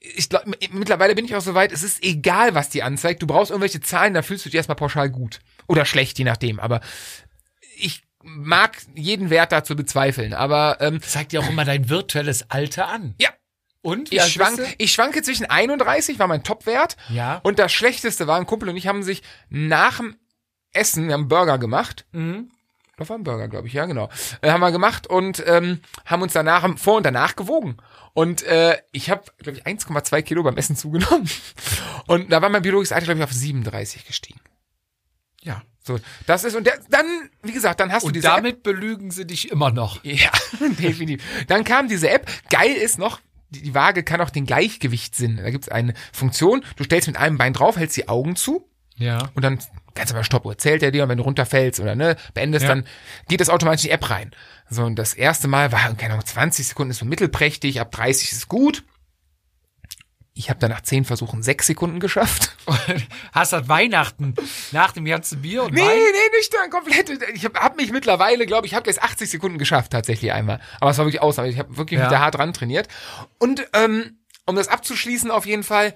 ich 0.00 0.28
glaub, 0.28 0.44
mittlerweile 0.72 1.14
bin 1.14 1.24
ich 1.24 1.34
auch 1.36 1.40
so 1.40 1.54
weit, 1.54 1.72
es 1.72 1.82
ist 1.82 2.02
egal, 2.04 2.54
was 2.54 2.68
die 2.70 2.82
anzeigt. 2.82 3.22
Du 3.22 3.26
brauchst 3.26 3.50
irgendwelche 3.50 3.80
Zahlen, 3.80 4.14
da 4.14 4.22
fühlst 4.22 4.44
du 4.44 4.48
dich 4.50 4.56
erstmal 4.56 4.76
pauschal 4.76 5.10
gut. 5.10 5.40
Oder 5.66 5.84
schlecht, 5.84 6.18
je 6.18 6.24
nachdem. 6.24 6.58
Aber 6.60 6.80
ich 7.76 8.02
mag 8.22 8.76
jeden 8.94 9.30
Wert 9.30 9.52
dazu 9.52 9.76
bezweifeln. 9.76 10.34
Aber 10.34 10.78
ähm, 10.80 11.00
Zeigt 11.02 11.32
dir 11.32 11.40
auch 11.40 11.48
immer 11.48 11.64
dein 11.64 11.88
virtuelles 11.88 12.50
Alter 12.50 12.88
an. 12.88 13.14
ja, 13.18 13.30
Und? 13.82 14.12
ich, 14.12 14.22
schwank, 14.24 14.60
ich 14.78 14.92
schwanke 14.92 15.22
zwischen 15.22 15.46
31, 15.46 16.18
war 16.18 16.26
mein 16.26 16.42
Topwert. 16.44 16.96
Ja. 17.08 17.40
Und 17.42 17.58
das 17.58 17.72
Schlechteste 17.72 18.26
war, 18.26 18.38
ein 18.38 18.46
Kumpel 18.46 18.68
und 18.68 18.76
ich 18.76 18.86
haben 18.86 19.02
sich 19.02 19.22
nach 19.48 19.98
dem 19.98 20.16
Essen, 20.72 21.06
wir 21.08 21.14
haben 21.14 21.28
Burger 21.28 21.58
gemacht. 21.58 22.04
Mhm. 22.12 22.50
Burger, 23.06 23.48
glaube 23.48 23.66
ich, 23.68 23.72
ja, 23.74 23.86
genau. 23.86 24.08
Äh, 24.42 24.50
haben 24.50 24.60
wir 24.60 24.72
gemacht 24.72 25.06
und 25.06 25.42
ähm, 25.46 25.80
haben 26.04 26.22
uns 26.22 26.32
danach, 26.32 26.62
haben 26.62 26.76
vor 26.78 26.96
und 26.96 27.04
danach 27.06 27.36
gewogen. 27.36 27.76
Und 28.12 28.42
äh, 28.42 28.76
ich 28.92 29.08
habe, 29.10 29.22
glaube 29.38 29.58
ich, 29.58 29.66
1,2 29.66 30.22
Kilo 30.22 30.42
beim 30.42 30.56
Essen 30.56 30.76
zugenommen. 30.76 31.28
Und 32.06 32.30
da 32.32 32.42
war 32.42 32.48
mein 32.48 32.62
biologisches 32.62 32.92
Alter, 32.92 33.06
glaube 33.06 33.18
ich, 33.20 33.24
auf 33.24 33.32
37 33.32 34.06
gestiegen. 34.06 34.40
Ja. 35.42 35.62
So, 35.82 35.98
das 36.26 36.44
ist, 36.44 36.54
und 36.56 36.66
der, 36.66 36.78
dann, 36.90 37.06
wie 37.42 37.52
gesagt, 37.52 37.80
dann 37.80 37.90
hast 37.90 38.02
du 38.02 38.08
Und 38.08 38.14
diese 38.16 38.28
App. 38.28 38.36
damit 38.36 38.62
belügen 38.62 39.10
sie 39.10 39.26
dich 39.26 39.50
immer 39.50 39.70
noch. 39.70 40.04
Ja, 40.04 40.30
definitiv. 40.78 41.22
Dann 41.48 41.64
kam 41.64 41.88
diese 41.88 42.10
App. 42.10 42.30
Geil 42.50 42.72
ist 42.72 42.98
noch, 42.98 43.18
die, 43.48 43.62
die 43.62 43.74
Waage 43.74 44.02
kann 44.04 44.20
auch 44.20 44.28
den 44.30 44.44
Gleichgewichtssinn. 44.44 45.38
Da 45.38 45.50
gibt's 45.50 45.68
eine 45.70 45.94
Funktion, 46.12 46.62
du 46.76 46.84
stellst 46.84 47.08
mit 47.08 47.16
einem 47.16 47.38
Bein 47.38 47.54
drauf, 47.54 47.76
hältst 47.78 47.96
die 47.96 48.08
Augen 48.08 48.36
zu 48.36 48.68
Ja. 48.96 49.30
und 49.34 49.42
dann 49.42 49.58
ganz 49.94 50.10
aber 50.12 50.24
Stoppuhr 50.24 50.56
zählt 50.58 50.82
er 50.82 50.90
dir 50.90 51.02
und 51.04 51.08
wenn 51.08 51.18
du 51.18 51.24
runterfällst 51.24 51.80
oder 51.80 51.94
ne, 51.94 52.16
beendest, 52.34 52.62
Ja. 52.64 52.68
dann 52.70 52.86
geht 53.28 53.40
das 53.40 53.48
automatisch 53.50 53.84
in 53.84 53.88
die 53.88 53.94
App 53.94 54.08
rein. 54.10 54.30
So, 54.68 54.84
und 54.84 54.96
das 54.96 55.14
erste 55.14 55.48
Mal 55.48 55.72
war, 55.72 55.80
keine 55.94 56.14
Ahnung, 56.14 56.24
20 56.26 56.68
Sekunden 56.68 56.90
ist 56.92 56.98
so 56.98 57.04
mittelprächtig, 57.04 57.80
ab 57.80 57.90
30 57.90 58.32
ist 58.32 58.48
gut. 58.48 58.84
Ich 60.32 60.48
habe 60.48 60.60
dann 60.60 60.70
nach 60.70 60.80
10 60.80 61.04
Versuchen 61.04 61.42
6 61.42 61.66
Sekunden 61.66 62.00
geschafft. 62.00 62.56
Hast 63.32 63.52
das 63.52 63.68
Weihnachten 63.68 64.34
nach 64.70 64.92
dem 64.92 65.04
ganzen 65.04 65.42
Bier 65.42 65.64
und 65.64 65.74
Nee, 65.74 65.80
Wein? 65.82 65.88
nee, 65.88 66.36
nüchtern, 66.38 66.70
komplett. 66.70 67.10
Ich 67.34 67.44
habe 67.44 67.58
hab 67.60 67.76
mich 67.76 67.90
mittlerweile, 67.90 68.46
glaube 68.46 68.66
ich, 68.66 68.74
habe 68.74 68.88
jetzt 68.88 69.02
80 69.02 69.28
Sekunden 69.28 69.58
geschafft 69.58 69.90
tatsächlich 69.92 70.32
einmal. 70.32 70.60
Aber 70.80 70.92
es 70.92 70.98
war 70.98 71.04
wirklich 71.04 71.20
Ausnahme. 71.20 71.50
Ich 71.50 71.58
habe 71.58 71.76
wirklich 71.76 71.98
Ja. 71.98 72.04
mit 72.04 72.12
der 72.12 72.20
hart 72.20 72.36
dran 72.36 72.54
trainiert. 72.54 72.88
Und 73.38 73.66
ähm, 73.74 74.18
um 74.46 74.56
das 74.56 74.68
abzuschließen 74.68 75.30
auf 75.30 75.44
jeden 75.46 75.64
Fall, 75.64 75.94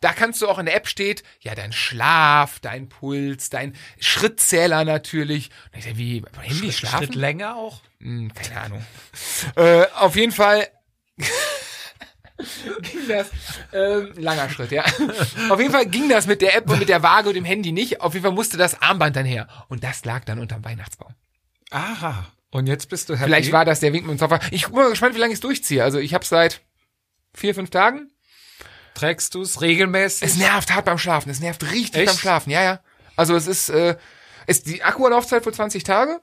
da 0.00 0.12
kannst 0.12 0.40
du 0.42 0.48
auch 0.48 0.58
in 0.58 0.66
der 0.66 0.76
App 0.76 0.86
steht, 0.86 1.22
ja, 1.40 1.54
dein 1.54 1.72
Schlaf, 1.72 2.60
dein 2.60 2.88
Puls, 2.88 3.50
dein 3.50 3.74
Schrittzähler 3.98 4.84
natürlich. 4.84 5.50
Und 5.72 5.78
ich 5.78 5.84
dachte, 5.84 5.98
wie, 5.98 6.20
beim 6.20 6.40
Handy 6.40 6.72
schlafen? 6.72 6.98
Schritt 6.98 7.14
länger 7.14 7.56
auch? 7.56 7.80
Hm, 8.00 8.32
keine 8.32 8.60
Ahnung. 8.60 8.86
äh, 9.56 9.86
auf 9.96 10.14
jeden 10.14 10.32
Fall 10.32 10.68
ging 12.82 13.08
das. 13.08 13.30
Ähm, 13.72 14.12
langer 14.16 14.48
Schritt, 14.50 14.70
ja. 14.70 14.84
auf 15.50 15.58
jeden 15.58 15.72
Fall 15.72 15.86
ging 15.86 16.08
das 16.08 16.26
mit 16.26 16.42
der 16.42 16.56
App 16.56 16.70
und 16.70 16.78
mit 16.78 16.88
der 16.88 17.02
Waage 17.02 17.28
und 17.28 17.34
dem 17.34 17.44
Handy 17.44 17.72
nicht. 17.72 18.00
Auf 18.00 18.14
jeden 18.14 18.24
Fall 18.24 18.34
musste 18.34 18.56
das 18.56 18.80
Armband 18.80 19.16
dann 19.16 19.26
her. 19.26 19.48
Und 19.68 19.82
das 19.82 20.04
lag 20.04 20.24
dann 20.24 20.38
unterm 20.38 20.64
Weihnachtsbaum. 20.64 21.14
Aha. 21.70 22.26
Und 22.50 22.66
jetzt 22.66 22.88
bist 22.88 23.08
du 23.08 23.14
happy? 23.14 23.24
Vielleicht 23.24 23.52
war 23.52 23.64
das 23.64 23.80
der 23.80 23.92
Wink 23.92 24.06
mit 24.06 24.16
dem 24.16 24.18
Zauber. 24.18 24.40
Ich 24.52 24.66
bin 24.66 24.76
mal 24.76 24.90
gespannt, 24.90 25.14
wie 25.14 25.18
lange 25.18 25.32
ich 25.32 25.38
es 25.38 25.42
durchziehe. 25.42 25.82
Also 25.82 25.98
ich 25.98 26.14
habe 26.14 26.24
seit 26.24 26.62
vier, 27.34 27.54
fünf 27.54 27.70
Tagen. 27.70 28.10
Trägst 28.98 29.34
du 29.34 29.42
es 29.42 29.60
regelmäßig? 29.60 30.22
Es 30.28 30.36
nervt 30.36 30.74
hart 30.74 30.84
beim 30.84 30.98
Schlafen. 30.98 31.30
Es 31.30 31.40
nervt 31.40 31.62
richtig 31.70 31.96
Echt? 32.00 32.06
beim 32.06 32.16
Schlafen. 32.18 32.50
Ja, 32.50 32.62
ja. 32.62 32.80
Also 33.16 33.34
es 33.36 33.46
ist, 33.46 33.68
äh, 33.68 33.96
ist 34.46 34.66
die 34.66 34.82
Akkulaufzeit 34.82 35.44
für 35.44 35.52
20 35.52 35.84
Tage. 35.84 36.20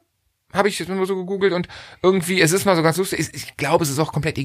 Habe 0.53 0.67
ich 0.70 0.77
jetzt 0.79 0.89
nur 0.89 1.05
so 1.05 1.15
gegoogelt 1.15 1.53
und 1.53 1.67
irgendwie, 2.01 2.41
es 2.41 2.51
ist 2.51 2.65
mal 2.65 2.75
so 2.75 2.84
ganz 2.84 2.98
lustig. 2.98 3.29
Ich, 3.34 3.58
glaube, 3.58 3.84
es 3.84 3.89
ist 3.89 4.00
auch 4.00 4.12
komplett 4.13 4.38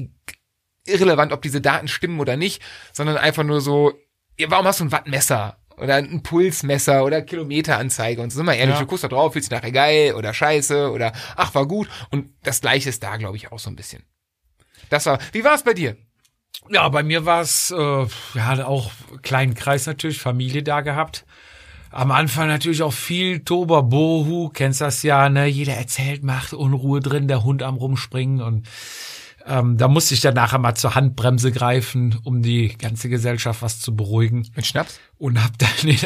irrelevant, 0.85 1.31
ob 1.31 1.41
diese 1.41 1.61
Daten 1.61 1.87
stimmen 1.87 2.19
oder 2.19 2.37
nicht, 2.37 2.61
sondern 2.91 3.17
einfach 3.17 3.43
nur 3.43 3.61
so, 3.61 3.93
ja, 4.37 4.49
warum 4.49 4.65
hast 4.65 4.79
du 4.79 4.85
ein 4.85 4.91
Wattmesser? 4.91 5.57
Oder 5.77 5.95
ein 5.95 6.21
Pulsmesser 6.21 7.03
oder 7.05 7.21
Kilometeranzeige 7.21 8.21
und 8.21 8.29
so 8.29 8.37
sind 8.37 8.45
wir 8.45 8.53
ehrlich, 8.55 8.75
Ja. 8.75 8.81
du 8.81 8.87
guckst 8.87 9.03
da 9.03 9.07
drauf, 9.07 9.33
fühlst 9.33 9.49
dich 9.51 9.57
nachher 9.57 9.71
geil 9.71 10.13
oder 10.13 10.33
scheiße 10.33 10.91
oder 10.91 11.11
ach, 11.35 11.55
war 11.55 11.65
gut. 11.65 11.89
Und 12.11 12.29
das 12.43 12.61
gleiche 12.61 12.89
ist 12.89 13.01
da, 13.01 13.17
glaube 13.17 13.37
ich, 13.37 13.51
auch 13.51 13.57
so 13.59 13.69
ein 13.69 13.75
bisschen. 13.75 14.03
Das 14.89 15.05
war, 15.05 15.17
wie 15.31 15.43
war 15.43 15.55
es 15.55 15.63
bei 15.63 15.73
dir? 15.73 15.95
Ja, 16.69 16.87
bei 16.89 17.03
mir 17.03 17.25
war 17.25 17.41
es, 17.41 17.71
äh, 17.71 18.05
ja, 18.35 18.65
auch 18.65 18.91
kleinen 19.23 19.55
Kreis 19.55 19.85
natürlich, 19.87 20.19
Familie 20.19 20.63
da 20.63 20.81
gehabt. 20.81 21.25
Am 21.89 22.11
Anfang 22.11 22.47
natürlich 22.47 22.83
auch 22.83 22.93
viel 22.93 23.39
Toba 23.41 23.81
Bohu, 23.81 24.49
kennst 24.49 24.79
das 24.79 25.03
ja, 25.03 25.27
ne? 25.27 25.47
Jeder 25.47 25.73
erzählt, 25.73 26.23
macht 26.23 26.53
Unruhe 26.53 27.01
drin, 27.01 27.27
der 27.27 27.43
Hund 27.43 27.63
am 27.63 27.75
rumspringen 27.75 28.41
und 28.41 28.67
ähm, 29.45 29.77
da 29.77 29.87
musste 29.87 30.13
ich 30.13 30.21
dann 30.21 30.35
nachher 30.35 30.59
mal 30.59 30.75
zur 30.75 30.95
Handbremse 30.95 31.51
greifen, 31.51 32.17
um 32.23 32.41
die 32.43 32.77
ganze 32.77 33.09
Gesellschaft 33.09 33.61
was 33.61 33.79
zu 33.79 33.95
beruhigen 33.95 34.47
Mit 34.55 34.67
Schnaps? 34.67 34.99
und 35.17 35.43
hab 35.43 35.57
dann 35.57 35.69
den, 35.83 35.97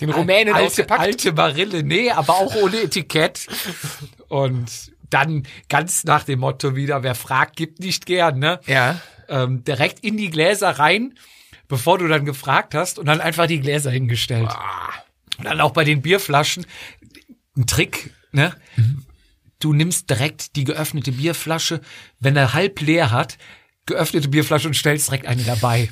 Den 0.00 0.10
Rumänen 0.10 0.52
alte, 0.52 0.66
ausgepackt? 0.66 1.00
alte 1.00 1.32
Barille, 1.32 1.82
nee, 1.84 2.10
aber 2.10 2.34
auch 2.34 2.54
ohne 2.56 2.82
Etikett 2.82 3.46
und 4.28 4.92
dann 5.10 5.44
ganz 5.68 6.04
nach 6.04 6.24
dem 6.24 6.40
Motto 6.40 6.74
wieder, 6.74 7.02
wer 7.02 7.14
fragt, 7.14 7.56
gibt 7.56 7.80
nicht 7.80 8.04
gern, 8.06 8.38
ne? 8.38 8.60
Ja. 8.66 9.00
Ähm, 9.32 9.64
direkt 9.64 10.00
in 10.00 10.16
die 10.16 10.30
Gläser 10.30 10.70
rein, 10.70 11.14
bevor 11.66 11.98
du 11.98 12.06
dann 12.06 12.24
gefragt 12.24 12.74
hast 12.74 12.98
und 12.98 13.06
dann 13.06 13.20
einfach 13.20 13.46
die 13.46 13.60
Gläser 13.60 13.90
hingestellt. 13.90 14.50
Und 15.38 15.44
dann 15.46 15.60
auch 15.60 15.72
bei 15.72 15.84
den 15.84 16.02
Bierflaschen 16.02 16.66
ein 17.56 17.66
Trick, 17.66 18.12
ne? 18.30 18.54
Du 19.58 19.72
nimmst 19.72 20.10
direkt 20.10 20.56
die 20.56 20.64
geöffnete 20.64 21.12
Bierflasche, 21.12 21.80
wenn 22.20 22.36
er 22.36 22.52
halb 22.52 22.80
leer 22.80 23.10
hat, 23.10 23.38
geöffnete 23.86 24.28
Bierflasche 24.28 24.68
und 24.68 24.74
stellst 24.74 25.08
direkt 25.08 25.26
eine 25.26 25.42
dabei. 25.42 25.88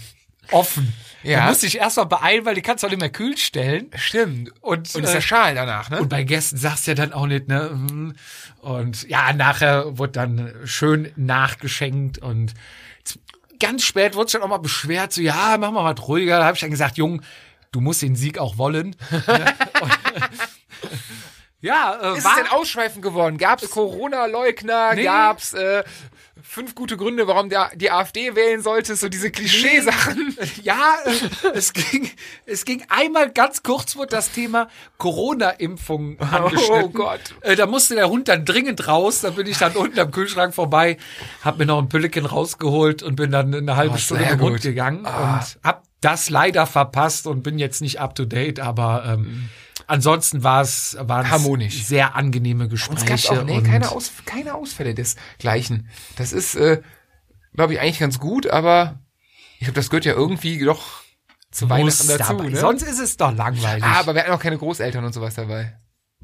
Offen. 0.51 0.93
Ja. 1.23 1.43
Du 1.43 1.49
musst 1.49 1.63
dich 1.63 1.79
erstmal 1.79 2.07
beeilen, 2.07 2.45
weil 2.45 2.55
die 2.55 2.63
kannst 2.63 2.83
du 2.83 2.87
auch 2.87 2.91
nicht 2.91 3.01
mehr 3.01 3.11
kühl 3.11 3.37
stellen. 3.37 3.91
Stimmt. 3.95 4.53
Und, 4.61 4.95
Und 4.95 5.05
ist 5.05 5.11
äh, 5.11 5.15
der 5.15 5.21
Schal 5.21 5.55
danach, 5.55 5.91
ne? 5.91 6.01
und 6.01 6.09
bei 6.09 6.25
Gästen 6.25 6.57
sagst 6.57 6.87
du 6.87 6.93
ja 6.93 6.95
dann 6.95 7.13
auch 7.13 7.27
nicht, 7.27 7.49
ne? 7.49 7.71
hm. 7.71 8.15
Und 8.61 9.09
ja, 9.09 9.33
nachher 9.33 9.99
wurde 9.99 10.13
dann 10.13 10.53
schön 10.65 11.13
nachgeschenkt 11.17 12.19
und 12.19 12.55
ganz 13.59 13.83
spät 13.85 14.15
wurde 14.15 14.31
schon 14.31 14.43
auch 14.43 14.49
mal 14.49 14.59
beschwert, 14.59 15.13
so, 15.13 15.21
ja, 15.21 15.57
mach 15.59 15.71
mal 15.71 15.95
was 15.95 16.09
ruhiger. 16.09 16.39
Da 16.39 16.45
habe 16.45 16.55
ich 16.55 16.61
dann 16.61 16.71
gesagt, 16.71 16.97
Jung, 16.97 17.23
du 17.73 17.81
musst 17.81 18.03
den 18.03 18.17
Sieg 18.17 18.39
auch 18.39 18.59
wollen. 18.59 18.97
Ja, 21.63 22.15
äh, 22.15 22.17
ist 22.17 22.25
war, 22.25 22.33
es 22.33 22.43
denn 22.43 22.53
ausschweifend 22.53 23.03
geworden? 23.03 23.37
Gab 23.37 23.63
es 23.63 23.71
Corona-Leugner? 23.71 24.95
Nee. 24.95 25.05
Gab 25.05 25.39
es 25.39 25.53
äh, 25.53 25.85
fünf 26.43 26.75
gute 26.75 26.97
Gründe, 26.97 27.27
warum 27.27 27.49
der, 27.49 27.71
die 27.75 27.91
AfD 27.91 28.35
wählen 28.35 28.63
sollte? 28.63 28.97
So 28.97 29.09
diese 29.09 29.31
Klischeesachen. 29.31 30.37
ja, 30.63 30.97
äh, 31.05 31.49
es 31.55 31.73
ging, 31.73 32.11
es 32.47 32.65
ging 32.65 32.83
einmal 32.89 33.31
ganz 33.31 33.63
kurz 33.63 33.97
wurde 33.97 34.09
das 34.11 34.33
Thema 34.33 34.69
Corona-Impfung 34.99 36.19
angeschnitten. 36.21 36.83
Oh 36.85 36.89
Gott. 36.89 37.21
Äh, 37.43 37.57
da 37.57 37.67
musste 37.67 37.95
der 37.95 38.09
Hund 38.09 38.29
dann 38.29 38.45
dringend 38.45 38.87
raus. 38.89 39.21
Da 39.21 39.31
bin 39.31 39.47
ich 39.47 39.59
dann 39.59 39.73
unten 39.77 39.99
am 39.99 40.11
Kühlschrank 40.11 40.55
vorbei, 40.55 40.97
hab 41.45 41.59
mir 41.59 41.67
noch 41.67 41.79
ein 41.79 41.89
Pülliken 41.89 42.27
rausgeholt 42.27 43.03
und 43.03 43.17
bin 43.17 43.31
dann 43.31 43.55
eine 43.55 43.77
halbe 43.77 43.95
Oh, 43.95 43.99
Stunde 43.99 44.27
dem 44.27 44.41
Hund 44.41 44.61
gegangen 44.61 45.07
Ah. 45.07 45.35
und 45.39 45.59
hab 45.65 45.85
das 46.01 46.31
leider 46.31 46.67
verpasst 46.67 47.27
und 47.27 47.43
bin 47.43 47.59
jetzt 47.59 47.83
nicht 47.83 48.01
up 48.01 48.15
to 48.15 48.25
date, 48.25 48.59
aber 48.61 49.05
ähm, 49.07 49.51
ansonsten 49.91 50.43
war 50.43 50.63
es 50.63 50.97
Harmonisch. 50.99 51.85
sehr 51.85 52.15
angenehme 52.15 52.65
Und 52.65 52.71
Gespräche. 52.71 53.15
es 53.15 53.25
gab 53.25 53.39
auch 53.39 53.45
nee, 53.45 53.59
und 53.59 53.65
keine, 53.65 53.91
Aus, 53.91 54.13
keine 54.25 54.55
Ausfälle 54.55 54.95
desgleichen. 54.95 55.89
Das 56.17 56.33
ist, 56.33 56.55
äh, 56.55 56.81
glaube 57.55 57.75
ich, 57.75 57.81
eigentlich 57.81 57.99
ganz 57.99 58.19
gut, 58.19 58.47
aber 58.49 59.01
ich 59.59 59.67
glaube, 59.67 59.75
das 59.75 59.91
gehört 59.91 60.05
ja 60.05 60.13
irgendwie 60.15 60.65
doch 60.65 61.03
zu 61.51 61.69
Weihnachten 61.69 62.07
dazu. 62.09 62.35
dabei. 62.37 62.49
Ne? 62.49 62.57
Sonst 62.57 62.83
ist 62.83 63.01
es 63.01 63.17
doch 63.17 63.35
langweilig. 63.35 63.83
ah, 63.85 63.99
aber 64.01 64.15
wir 64.15 64.23
hatten 64.23 64.33
auch 64.33 64.41
keine 64.41 64.57
Großeltern 64.59 65.05
und 65.05 65.13
sowas 65.13 65.35
dabei. 65.35 65.80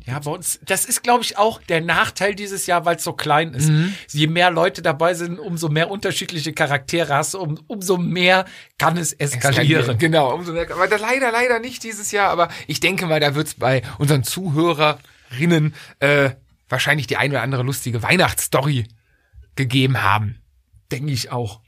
Ja, 0.07 0.21
bei 0.21 0.31
uns, 0.31 0.61
das 0.65 0.85
ist, 0.85 1.03
glaube 1.03 1.25
ich, 1.25 1.37
auch 1.37 1.61
der 1.63 1.81
Nachteil 1.81 2.37
dieses 2.37 2.67
Jahr, 2.67 2.85
weil 2.85 2.97
es 2.97 3.03
so 3.03 3.13
klein 3.13 3.55
ist. 3.55 3.69
Mhm. 3.69 3.93
Je 4.09 4.29
mehr 4.29 4.53
Leute 4.53 4.81
dabei 4.81 5.15
sind, 5.15 5.41
umso 5.41 5.69
mehr 5.69 5.91
unterschiedliche 5.91 6.53
Charaktere 6.53 7.13
hast 7.13 7.35
du, 7.35 7.41
um, 7.41 7.61
umso 7.67 7.97
mehr 7.97 8.45
kann 8.79 8.97
es 8.97 9.13
eskalieren. 9.13 9.99
Genau, 9.99 10.33
umso 10.33 10.53
mehr. 10.53 10.71
Aber 10.71 10.87
das 10.87 11.01
leider, 11.01 11.33
leider 11.33 11.59
nicht 11.59 11.83
dieses 11.83 12.13
Jahr. 12.13 12.31
Aber 12.31 12.49
ich 12.69 12.79
denke 12.79 13.07
mal, 13.07 13.19
da 13.19 13.35
wird's 13.35 13.55
bei 13.55 13.83
unseren 13.99 14.23
Zuhörerinnen 14.23 15.75
äh, 15.99 16.31
wahrscheinlich 16.69 17.09
die 17.09 17.17
ein 17.17 17.33
oder 17.33 17.43
andere 17.43 17.65
lustige 17.65 18.03
Weihnachtsstory 18.05 18.87
gegeben 19.57 20.03
haben. 20.03 20.41
Denke 20.93 21.11
ich 21.11 21.33
auch. 21.33 21.61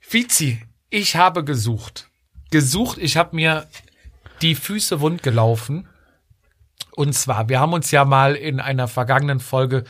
Fizi, 0.00 0.60
ich 0.90 1.14
habe 1.14 1.44
gesucht. 1.44 2.08
Gesucht, 2.50 2.98
ich 2.98 3.16
habe 3.16 3.36
mir 3.36 3.68
die 4.42 4.56
Füße 4.56 5.00
wund 5.00 5.22
gelaufen. 5.22 5.88
Und 6.94 7.14
zwar, 7.14 7.48
wir 7.48 7.60
haben 7.60 7.72
uns 7.72 7.90
ja 7.90 8.04
mal 8.04 8.34
in 8.34 8.60
einer 8.60 8.88
vergangenen 8.88 9.40
Folge 9.40 9.84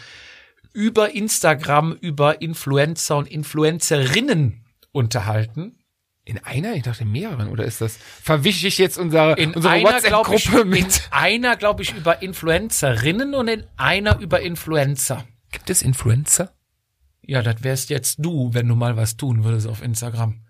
über 0.73 1.15
Instagram, 1.15 1.93
über 1.93 2.41
Influencer 2.41 3.17
und 3.17 3.29
Influencerinnen 3.29 4.65
unterhalten. 4.93 5.79
In 6.25 6.39
einer? 6.39 6.75
Ich 6.75 6.85
dachte 6.85 7.03
in 7.03 7.11
mehreren. 7.11 7.49
Oder 7.49 7.65
ist 7.65 7.81
das, 7.81 7.97
verwische 7.97 8.69
ich 8.69 8.79
jetzt 8.79 8.97
unsere, 8.97 9.35
In 9.35 9.55
unsere 9.55 9.83
WhatsApp-Gruppe 9.83 10.61
in 10.61 10.69
mit? 10.69 11.09
einer, 11.11 11.57
glaube 11.57 11.83
ich, 11.83 11.95
über 11.95 12.23
Influencerinnen 12.23 13.35
und 13.35 13.49
in 13.49 13.65
einer 13.77 14.21
über 14.21 14.41
Influencer. 14.41 15.25
Gibt 15.51 15.69
es 15.69 15.83
Influencer? 15.83 16.53
Ja, 17.23 17.43
das 17.43 17.63
wärst 17.65 17.91
jetzt 17.91 18.17
du, 18.19 18.55
wenn 18.55 18.69
du 18.69 18.77
mal 18.77 18.97
was 18.97 19.17
tun 19.17 19.45
würdest 19.45 19.67
auf 19.67 19.83
Instagram. 19.83 20.41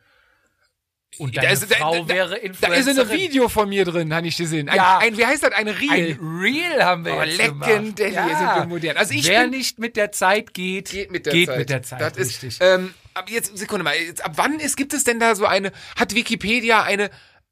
Und 1.19 1.37
deine 1.37 1.47
Da 1.49 1.53
ist- 1.53 1.71
da- 1.71 1.77
Frau 1.77 2.05
da- 2.05 2.09
wäre 2.09 2.31
Da 2.31 2.37
Influencerin. 2.37 2.97
ist 2.97 2.99
ein 2.99 3.19
Video 3.19 3.49
von 3.49 3.69
mir 3.69 3.85
drin, 3.85 4.15
habe 4.15 4.27
ich 4.27 4.37
gesehen. 4.37 4.69
Ein, 4.69 4.77
Ja. 4.77 4.99
ein, 4.99 5.17
wie 5.19 5.27
heißt 5.27 5.43
das? 5.43 5.53
Ein 5.53 5.69
Ein 5.69 5.75
Reel. 5.75 6.19
Reel 6.21 6.83
haben 6.83 7.05
wir 7.05 7.15
Oh, 7.17 7.23
jetzt 7.23 7.37
legendär, 7.39 8.11
gemacht. 8.11 8.27
hier 8.29 8.37
sind 8.39 8.47
wir 8.57 8.67
modern. 8.67 8.97
Also 8.97 9.13
ich 9.15 9.27
Wer 9.29 9.43
bin- 9.43 9.51
nicht 9.51 9.79
mit 9.79 9.97
der 9.97 10.11
Zeit 10.13 10.55
geht, 10.55 10.91
geht 10.91 11.11
mit 11.11 11.27
der 11.27 11.33
geht 11.35 11.49
Zeit. 11.49 11.59
mit 11.59 11.71
der 11.71 11.83
Zeit. 11.83 12.01
Das 12.01 12.17
ist, 12.17 12.43
richtig. 12.43 12.59
ähm, 12.67 12.95
ab 13.15 13.29
jetzt, 13.29 13.57
Sekunde 13.59 13.85
mal, 13.85 13.95
jetzt, 13.95 14.25
ab 14.25 14.33
wann 14.37 14.59
ist, 14.59 14.77
gibt 14.77 14.95
es 14.95 15.05
denn 15.05 15.21
da 15.21 15.35
so 15.35 15.45
eine, 15.45 15.71
hat 15.99 16.15
Wikipedia 16.15 16.83
eine, 16.83 17.11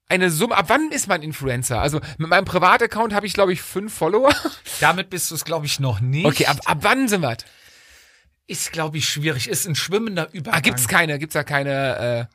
eine 0.08 0.30
Summe, 0.30 0.56
ab 0.56 0.64
wann 0.68 0.90
ist 0.90 1.06
man 1.06 1.22
Influencer? 1.22 1.80
Also 1.80 2.00
mit 2.18 2.28
meinem 2.30 2.46
Privataccount 2.46 3.12
habe 3.12 3.26
ich, 3.26 3.34
glaube 3.34 3.52
ich, 3.52 3.60
fünf 3.62 3.92
Follower. 3.94 4.34
Damit 4.80 5.10
bist 5.10 5.30
du 5.30 5.34
es, 5.34 5.44
glaube 5.44 5.66
ich, 5.66 5.78
noch 5.78 6.00
nicht. 6.00 6.24
Okay, 6.26 6.46
ab, 6.46 6.58
ab 6.64 6.78
wann 6.80 7.08
sind 7.08 7.20
wir? 7.20 7.36
ist, 8.46 8.72
glaube 8.72 8.98
ich, 8.98 9.08
schwierig. 9.08 9.48
Ist 9.48 9.66
ein 9.68 9.76
schwimmender 9.76 10.28
Übergang. 10.32 10.54
Ah, 10.54 10.60
gibt's 10.60 10.88
keine, 10.88 11.18
gibt's 11.20 11.34
da 11.34 11.44
keine, 11.44 12.28
äh, 12.28 12.34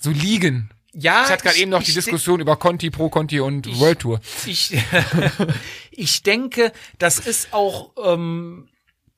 so 0.00 0.10
Ligen? 0.10 0.70
Ja, 0.92 1.24
Ich 1.24 1.30
hatte 1.30 1.42
gerade 1.44 1.58
eben 1.58 1.70
noch 1.72 1.82
die 1.82 1.88
ich- 1.88 1.94
Diskussion 1.94 2.40
über 2.40 2.56
Conti, 2.56 2.90
Pro 2.90 3.08
Conti 3.08 3.40
und 3.40 3.66
World 3.80 3.98
Tour. 4.00 4.20
Ich, 4.46 4.76
ich 5.90 6.22
denke, 6.22 6.72
das 6.98 7.18
ist 7.18 7.52
auch 7.52 7.90
ähm, 8.04 8.68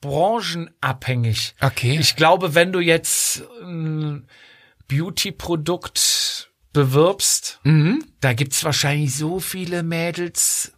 branchenabhängig. 0.00 1.54
Okay. 1.60 1.98
Ich 2.00 2.16
glaube, 2.16 2.54
wenn 2.54 2.72
du 2.72 2.80
jetzt 2.80 3.42
ein 3.62 4.26
Beauty-Produkt 4.88 6.50
bewirbst, 6.72 7.60
Mhm. 7.64 8.04
da 8.20 8.32
gibt's 8.32 8.64
wahrscheinlich 8.64 9.14
so 9.14 9.40
viele 9.40 9.82
Mädels, 9.82 10.72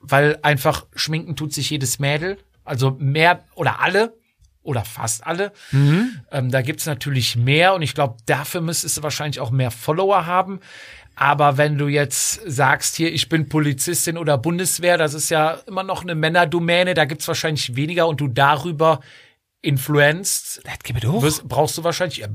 weil 0.00 0.38
einfach 0.42 0.86
schminken 0.94 1.36
tut 1.36 1.52
sich 1.52 1.70
jedes 1.70 1.98
Mädel. 1.98 2.38
Also 2.64 2.92
mehr 2.98 3.44
oder 3.54 3.80
alle 3.80 4.16
oder 4.62 4.84
fast 4.84 5.26
alle. 5.26 5.52
Mhm. 5.70 6.20
Ähm, 6.30 6.50
da 6.50 6.62
gibt's 6.62 6.86
natürlich 6.86 7.36
mehr 7.36 7.74
und 7.74 7.82
ich 7.82 7.94
glaube, 7.94 8.16
dafür 8.26 8.60
müsstest 8.60 8.96
du 8.98 9.02
wahrscheinlich 9.02 9.40
auch 9.40 9.50
mehr 9.50 9.70
Follower 9.70 10.26
haben. 10.26 10.60
Aber 11.14 11.58
wenn 11.58 11.76
du 11.76 11.88
jetzt 11.88 12.40
sagst, 12.46 12.96
hier, 12.96 13.12
ich 13.12 13.28
bin 13.28 13.48
Polizistin 13.48 14.16
oder 14.16 14.38
Bundeswehr, 14.38 14.96
das 14.96 15.12
ist 15.14 15.28
ja 15.30 15.58
immer 15.66 15.82
noch 15.82 16.02
eine 16.02 16.14
Männerdomäne, 16.14 16.94
da 16.94 17.04
gibt's 17.04 17.28
wahrscheinlich 17.28 17.76
weniger 17.76 18.08
und 18.08 18.20
du 18.20 18.28
darüber 18.28 19.00
influenzt, 19.60 20.62
Das 20.64 21.22
wirst, 21.22 21.48
brauchst 21.48 21.78
du 21.78 21.84
wahrscheinlich, 21.84 22.18
ja, 22.18 22.28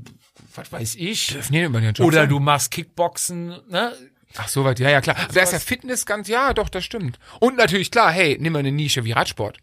was 0.55 0.71
weiß 0.71 0.95
ich, 0.95 1.27
Dürfen 1.27 1.53
die 1.53 1.61
über 1.63 1.79
ihren 1.79 1.93
Job 1.93 2.07
oder 2.07 2.21
sein? 2.21 2.29
du 2.29 2.39
machst 2.39 2.71
Kickboxen, 2.71 3.55
ne? 3.69 3.93
Ach, 4.35 4.47
soweit, 4.47 4.79
ja, 4.79 4.89
ja, 4.89 5.01
klar. 5.01 5.15
Da 5.33 5.41
ist 5.41 5.53
ja 5.53 5.59
Fitness 5.59 6.05
ganz, 6.05 6.27
ja, 6.27 6.53
doch, 6.53 6.69
das 6.69 6.83
stimmt. 6.83 7.17
Und 7.39 7.57
natürlich, 7.57 7.91
klar, 7.91 8.11
hey, 8.11 8.37
nimm 8.39 8.53
mal 8.53 8.59
eine 8.59 8.71
Nische 8.71 9.03
wie 9.03 9.11
Radsport. 9.13 9.57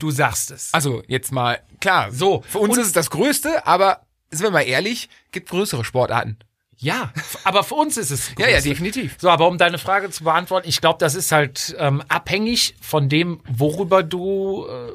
Du 0.00 0.10
sagst 0.10 0.50
es. 0.50 0.74
Also, 0.74 1.02
jetzt 1.06 1.30
mal, 1.30 1.60
klar, 1.80 2.10
So, 2.10 2.42
für 2.48 2.58
uns 2.58 2.74
und- 2.74 2.80
ist 2.80 2.86
es 2.88 2.92
das 2.92 3.10
Größte, 3.10 3.66
aber, 3.66 4.00
sind 4.32 4.42
wir 4.46 4.50
mal 4.50 4.62
ehrlich, 4.62 5.08
gibt 5.30 5.48
größere 5.50 5.84
Sportarten. 5.84 6.38
Ja, 6.78 7.12
aber 7.44 7.62
für 7.62 7.74
uns 7.74 7.98
ist 7.98 8.10
es. 8.10 8.32
Ja, 8.38 8.48
ja, 8.48 8.60
definitiv. 8.62 9.16
So, 9.20 9.28
aber 9.28 9.46
um 9.46 9.58
deine 9.58 9.76
Frage 9.76 10.08
zu 10.10 10.24
beantworten, 10.24 10.66
ich 10.66 10.80
glaube, 10.80 10.98
das 10.98 11.14
ist 11.14 11.30
halt 11.30 11.76
ähm, 11.78 12.02
abhängig 12.08 12.74
von 12.80 13.10
dem, 13.10 13.42
worüber 13.46 14.02
du 14.02 14.66
äh, 14.66 14.92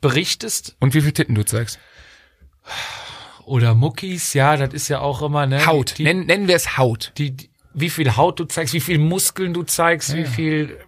berichtest. 0.00 0.76
Und 0.80 0.94
wie 0.94 1.02
viel 1.02 1.12
Titten 1.12 1.34
du 1.34 1.44
zeigst? 1.44 1.78
Oder 3.44 3.74
Muckis, 3.74 4.32
ja, 4.32 4.56
das 4.56 4.72
ist 4.72 4.88
ja 4.88 5.00
auch 5.00 5.20
immer, 5.22 5.46
ne? 5.46 5.66
Haut. 5.66 5.98
Die, 5.98 6.04
nennen, 6.04 6.24
nennen 6.26 6.48
wir 6.48 6.56
es 6.56 6.78
Haut. 6.78 7.12
die, 7.18 7.32
die, 7.36 7.50
wie 7.74 7.90
viel 7.90 8.16
Haut 8.16 8.38
du 8.40 8.44
zeigst, 8.44 8.72
wie 8.72 8.80
viel 8.80 8.98
Muskeln 8.98 9.52
du 9.52 9.62
zeigst, 9.64 10.14
wie 10.14 10.24
viel. 10.24 10.78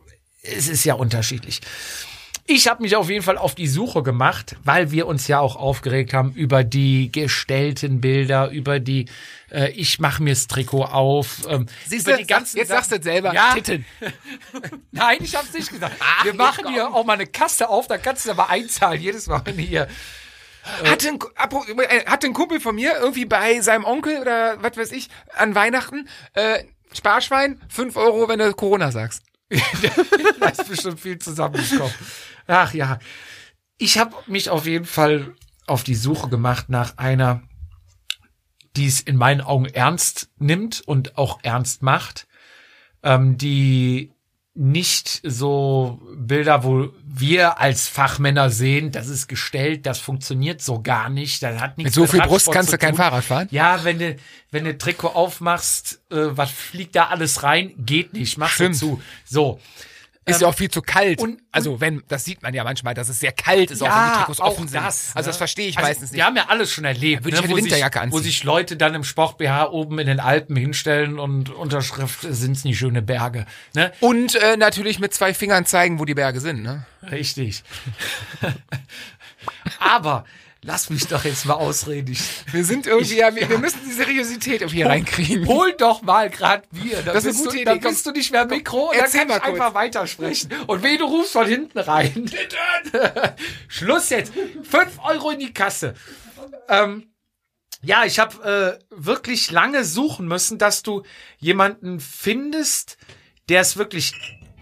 Es 0.43 0.69
ist 0.69 0.85
ja 0.85 0.95
unterschiedlich. 0.95 1.61
Ich 2.47 2.67
habe 2.67 2.83
mich 2.83 2.97
auf 2.97 3.09
jeden 3.09 3.23
Fall 3.23 3.39
auf 3.39 3.55
die 3.55 3.69
Suche 3.69 4.03
gemacht, 4.03 4.57
weil 4.65 4.91
wir 4.91 5.07
uns 5.07 5.29
ja 5.29 5.39
auch 5.39 5.55
aufgeregt 5.55 6.13
haben 6.13 6.33
über 6.33 6.65
die 6.65 7.13
gestellten 7.13 8.01
Bilder, 8.01 8.51
über 8.51 8.81
die 8.81 9.07
äh, 9.51 9.71
ich 9.71 10.01
mache 10.01 10.23
mir's 10.23 10.49
Trikot 10.49 10.85
auf, 10.85 11.47
ähm, 11.49 11.67
Siehst 11.87 12.09
du, 12.09 12.17
die 12.17 12.27
ganzen 12.27 12.57
jetzt 12.57 12.69
sagst 12.69 12.91
du 12.91 12.97
es 12.97 13.05
selber. 13.05 13.33
Ja. 13.33 13.55
Titten. 13.55 13.85
Nein, 14.91 15.19
ich 15.21 15.37
hab's 15.37 15.53
nicht 15.53 15.71
gesagt. 15.71 15.95
Ach, 16.01 16.25
wir 16.25 16.35
machen 16.35 16.69
hier 16.69 16.93
auch 16.93 17.05
mal 17.05 17.13
eine 17.15 17.27
Kasse 17.27 17.69
auf, 17.69 17.87
da 17.87 17.97
kannst 17.99 18.27
du 18.27 18.31
aber 18.33 18.51
einzahlen 18.51 19.01
jedes 19.01 19.29
Mal, 19.29 19.43
hier. 19.57 19.87
Hatte 20.85 21.09
ein, 21.09 21.19
apro- 21.19 21.81
äh, 21.81 22.07
hatte 22.07 22.27
ein 22.27 22.33
Kumpel 22.33 22.61
von 22.61 22.75
mir 22.75 22.95
irgendwie 22.99 23.25
bei 23.25 23.61
seinem 23.61 23.85
Onkel 23.85 24.19
oder 24.21 24.63
was 24.63 24.77
weiß 24.77 24.93
ich 24.93 25.09
an 25.37 25.55
Weihnachten 25.55 26.09
äh, 26.35 26.65
Sparschwein, 26.93 27.61
5 27.69 27.97
Euro, 27.97 28.29
wenn 28.29 28.39
du 28.39 28.53
Corona 28.53 28.91
sagst. 28.91 29.23
da 30.41 30.49
ist 30.49 30.69
bestimmt 30.69 31.01
viel 31.01 31.19
zusammengekommen. 31.19 31.93
Ach 32.47 32.75
ja. 32.75 32.99
Ich 33.79 33.99
habe 33.99 34.15
mich 34.27 34.51
auf 34.51 34.67
jeden 34.67 34.85
Fall 34.85 35.35
auf 35.67 35.85
die 35.85 35.95
Suche 35.95 36.29
gemacht 36.29 36.69
nach 36.69 36.99
einer, 36.99 37.43
die 38.77 38.87
es 38.87 39.01
in 39.01 39.17
meinen 39.17 39.41
Augen 39.41 39.67
ernst 39.67 40.31
nimmt 40.39 40.81
und 40.81 41.19
auch 41.19 41.41
ernst 41.43 41.83
macht, 41.83 42.27
ähm, 43.03 43.39
die 43.39 44.13
nicht 44.55 45.21
so 45.25 46.03
Bilder, 46.15 46.63
wo 46.63 46.91
wir 47.03 47.59
als 47.59 47.89
Fachmänner 47.89 48.51
sehen, 48.51 48.93
das 48.93 49.09
ist 49.09 49.27
gestellt, 49.27 49.87
das 49.87 49.99
funktioniert 49.99 50.61
so 50.61 50.83
gar 50.83 51.09
nicht, 51.09 51.43
das 51.43 51.59
hat 51.59 51.79
nichts 51.79 51.97
Mit 51.97 52.07
so 52.07 52.07
viel 52.07 52.21
Brust 52.21 52.53
kannst 52.53 52.71
du 52.71 52.77
kein. 52.77 52.95
Fahrrad 52.95 53.25
fahren. 53.25 53.49
Ja, 53.51 53.83
wenn 53.85 53.99
du, 53.99 54.17
wenn 54.51 54.65
du 54.65 54.77
Trikot 54.77 55.09
aufmachst, 55.09 56.03
äh, 56.11 56.17
was 56.31 56.51
fliegt 56.51 56.95
da 56.97 57.07
alles 57.07 57.43
rein? 57.43 57.73
Geht 57.79 58.13
nicht, 58.13 58.37
machst 58.37 58.61
du 58.61 58.65
Stimmt. 58.65 58.77
zu. 58.77 59.03
So. 59.25 59.59
Ist 60.25 60.41
ja 60.41 60.47
auch 60.49 60.55
viel 60.55 60.71
zu 60.71 60.83
kalt. 60.83 61.21
und- 61.21 61.41
also 61.51 61.81
wenn, 61.81 62.03
das 62.09 62.25
sieht 62.25 62.43
man 62.43 62.55
ja 62.55 62.63
manchmal, 62.63 62.95
dass 62.95 63.09
es 63.09 63.19
sehr 63.19 63.33
kalt 63.33 63.71
ist, 63.71 63.83
auch 63.83 63.89
wenn 63.89 64.13
die 64.13 64.19
Trikots 64.19 64.41
offen 64.41 64.69
sind. 64.69 64.81
also 64.81 65.13
das 65.15 65.27
ne? 65.27 65.33
verstehe 65.33 65.69
ich 65.69 65.77
Also, 65.77 65.89
meistens 65.89 66.13
nicht. 66.13 66.19
Wir 66.19 66.25
haben 66.27 66.37
ja 66.37 66.47
alles 66.49 66.71
schon 66.73 66.85
erlebt, 66.85 67.25
würde 67.25 67.37
ich 67.37 67.43
ne, 67.43 67.49
eine 67.49 67.53
wo, 67.53 67.57
Winterjacke 67.57 68.01
sich, 68.01 68.13
wo 68.13 68.19
sich 68.21 68.45
Leute 68.45 68.77
dann 68.77 68.95
im 68.95 69.05
Sport 69.05 69.39
BH 69.39 69.71
oben 69.71 69.99
in 69.99 70.07
den 70.07 70.21
Alpen 70.21 70.55
hinstellen 70.57 71.19
und 71.19 71.51
Unterschrift 71.51 72.21
sind's 72.23 72.65
nicht 72.65 72.79
schöne 72.79 73.03
Berge. 73.03 73.47
Ne? 73.75 73.93
Und 74.01 74.37
äh, 74.37 74.57
natürlich 74.57 75.01
mit 75.01 75.13
zwei 75.13 75.35
Fingern 75.35 75.67
zeigen, 75.67 75.99
wo 75.99 76.05
die 76.05 76.15
Berge 76.15 76.41
sind. 76.41 76.63
Ne? 76.63 76.87
Richtig. 77.11 77.65
Aber 79.81 80.25
lass 80.63 80.91
mich 80.91 81.07
doch 81.09 81.25
jetzt 81.25 81.45
mal 81.45 81.55
ausreden. 81.55 82.13
Ich, 82.13 82.21
Wir 82.53 82.65
sind 82.65 82.87
irgendwie, 82.87 83.17
ja, 83.17 83.35
wir, 83.35 83.49
wir 83.49 83.59
müssen 83.59 83.81
die 83.85 83.93
Seriosität 83.93 84.61
irgendwie 84.61 84.77
hier 84.77 84.87
reinkriegen. 84.87 85.47
Hol 85.47 85.73
doch 85.73 86.03
mal 86.03 86.31
grad 86.31 86.69
Bier. 86.71 87.03
Da 87.03 87.13
Das 87.13 87.25
ist 87.25 87.37
eine 87.37 87.45
gute 87.45 87.57
du, 87.57 87.63
Idee. 87.63 87.65
Dann 87.65 87.81
bist 87.81 88.07
du 88.07 88.13
nicht 88.13 88.31
mehr 88.31 88.47
Mikro 88.47 88.91
und 88.91 88.97
dann 88.97 89.11
kann 89.11 89.29
ich 89.29 89.29
kurz. 89.29 89.43
einfach 89.43 89.75
weitersprechen. 89.75 90.51
Und 90.67 90.83
wen 90.83 90.99
du 90.99 91.05
rufst 91.05 91.33
von 91.33 91.47
hinten 91.47 91.79
rein. 91.79 92.31
Schluss 93.69 94.11
jetzt. 94.11 94.33
Fünf 94.63 94.99
Euro 95.05 95.31
in 95.31 95.41
die 95.41 95.53
Kasse. 95.53 95.95
Ähm, 96.69 97.09
ja, 97.83 98.05
ich 98.05 98.21
habe 98.21 98.79
äh, 98.81 98.85
wirklich 98.91 99.51
lange 99.51 99.85
suchen 99.85 100.29
müssen, 100.29 100.59
dass 100.59 100.85
du 100.85 101.03
jemanden 101.39 101.99
findest, 101.99 102.97
der 103.49 103.61
es 103.63 103.77
wirklich 103.77 104.13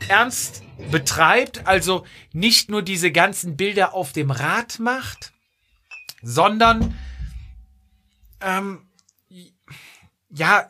ernst 0.09 0.63
betreibt, 0.91 1.67
also 1.67 2.07
nicht 2.33 2.71
nur 2.71 2.81
diese 2.81 3.13
ganzen 3.13 3.59
Bilder 3.59 3.93
auf 3.93 4.13
dem 4.13 4.31
Rad 4.31 4.79
macht, 4.79 5.33
sondern 6.23 6.97
ähm, 8.41 8.87
ja, 10.31 10.69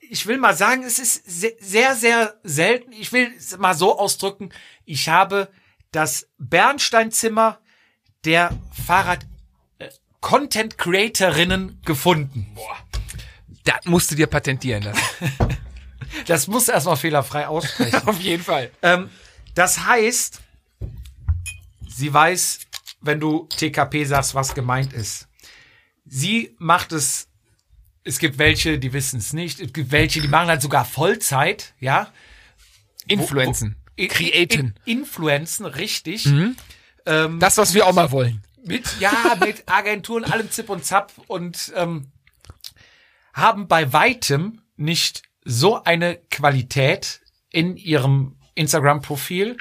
ich 0.00 0.26
will 0.26 0.38
mal 0.38 0.54
sagen, 0.56 0.82
es 0.82 0.98
ist 0.98 1.22
se- 1.26 1.56
sehr, 1.60 1.94
sehr 1.94 2.34
selten. 2.42 2.92
Ich 2.92 3.12
will 3.12 3.32
es 3.36 3.56
mal 3.58 3.74
so 3.74 3.98
ausdrücken. 3.98 4.50
Ich 4.84 5.08
habe 5.08 5.50
das 5.92 6.28
Bernsteinzimmer 6.38 7.58
der 8.24 8.50
Fahrrad 8.86 9.26
äh, 9.78 9.88
Content 10.20 10.78
Creatorinnen 10.78 11.80
gefunden. 11.84 12.54
Das 13.64 13.84
musst 13.86 14.10
du 14.10 14.14
dir 14.14 14.26
patentieren 14.26 14.82
lassen. 14.82 15.00
Das 16.26 16.46
muss 16.46 16.68
erstmal 16.68 16.96
fehlerfrei 16.96 17.48
aussprechen. 17.48 18.00
Auf 18.06 18.20
jeden 18.20 18.44
Fall. 18.44 18.70
ähm, 18.82 19.10
das 19.56 19.84
heißt, 19.84 20.40
sie 21.88 22.14
weiß, 22.14 22.60
wenn 23.04 23.20
du 23.20 23.48
TKP 23.56 24.04
sagst, 24.04 24.34
was 24.34 24.54
gemeint 24.54 24.92
ist. 24.92 25.28
Sie 26.06 26.54
macht 26.58 26.92
es, 26.92 27.28
es 28.02 28.18
gibt 28.18 28.38
welche, 28.38 28.78
die 28.78 28.92
wissen 28.92 29.18
es 29.18 29.32
nicht, 29.32 29.60
es 29.60 29.72
gibt 29.72 29.90
welche, 29.90 30.20
die 30.20 30.28
machen 30.28 30.48
halt 30.48 30.62
sogar 30.62 30.84
Vollzeit, 30.84 31.74
ja. 31.80 32.12
Influenzen. 33.06 33.76
In- 33.96 34.08
Createn. 34.08 34.74
in- 34.84 34.98
Influenzen, 35.00 35.66
richtig. 35.66 36.26
Das, 37.38 37.58
was 37.58 37.74
wir 37.74 37.86
auch 37.86 37.92
mal 37.92 38.10
wollen. 38.10 38.42
Mit, 38.66 38.84
ja, 38.98 39.36
mit 39.40 39.64
Agenturen, 39.66 40.24
allem 40.24 40.50
Zip 40.50 40.70
und 40.70 40.84
Zap 40.84 41.12
und 41.26 41.72
ähm, 41.76 42.06
haben 43.34 43.68
bei 43.68 43.92
weitem 43.92 44.62
nicht 44.76 45.22
so 45.44 45.84
eine 45.84 46.16
Qualität 46.30 47.20
in 47.50 47.76
ihrem 47.76 48.36
Instagram-Profil 48.54 49.56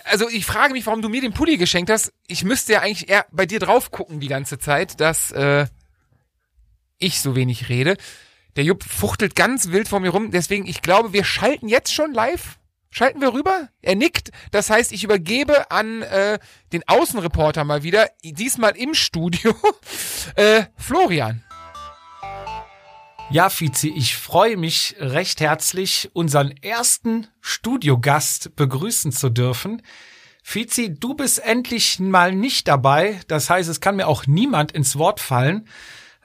Also 0.04 0.28
ich 0.28 0.44
frage 0.46 0.72
mich, 0.72 0.84
warum 0.86 1.02
du 1.02 1.08
mir 1.08 1.20
den 1.20 1.32
Pulli 1.32 1.56
geschenkt 1.56 1.90
hast. 1.90 2.12
Ich 2.26 2.44
müsste 2.44 2.74
ja 2.74 2.80
eigentlich 2.80 3.08
eher 3.08 3.26
bei 3.32 3.46
dir 3.46 3.60
drauf 3.60 3.90
gucken 3.90 4.20
die 4.20 4.28
ganze 4.28 4.58
Zeit, 4.58 5.00
dass 5.00 5.30
äh, 5.32 5.66
ich 6.98 7.20
so 7.20 7.34
wenig 7.36 7.68
rede. 7.68 7.96
Der 8.56 8.64
Jupp 8.64 8.84
fuchtelt 8.84 9.34
ganz 9.34 9.70
wild 9.70 9.88
vor 9.88 10.00
mir 10.00 10.10
rum. 10.10 10.30
Deswegen, 10.30 10.66
ich 10.66 10.80
glaube, 10.82 11.12
wir 11.12 11.24
schalten 11.24 11.68
jetzt 11.68 11.92
schon 11.92 12.12
live. 12.12 12.58
Schalten 12.90 13.20
wir 13.20 13.32
rüber? 13.32 13.68
Er 13.82 13.96
nickt. 13.96 14.30
Das 14.52 14.70
heißt, 14.70 14.92
ich 14.92 15.02
übergebe 15.02 15.72
an 15.72 16.02
äh, 16.02 16.38
den 16.72 16.86
Außenreporter 16.86 17.64
mal 17.64 17.82
wieder, 17.82 18.08
diesmal 18.22 18.76
im 18.76 18.94
Studio, 18.94 19.52
äh, 20.36 20.66
Florian. 20.76 21.42
Ja, 23.34 23.50
Fizi, 23.50 23.88
ich 23.88 24.16
freue 24.16 24.56
mich 24.56 24.94
recht 25.00 25.40
herzlich, 25.40 26.08
unseren 26.12 26.52
ersten 26.62 27.26
Studiogast 27.40 28.54
begrüßen 28.54 29.10
zu 29.10 29.28
dürfen. 29.28 29.82
Fizi, 30.44 30.94
du 30.94 31.14
bist 31.14 31.40
endlich 31.40 31.98
mal 31.98 32.32
nicht 32.32 32.68
dabei. 32.68 33.18
Das 33.26 33.50
heißt, 33.50 33.68
es 33.68 33.80
kann 33.80 33.96
mir 33.96 34.06
auch 34.06 34.28
niemand 34.28 34.70
ins 34.70 34.94
Wort 34.98 35.18
fallen. 35.18 35.66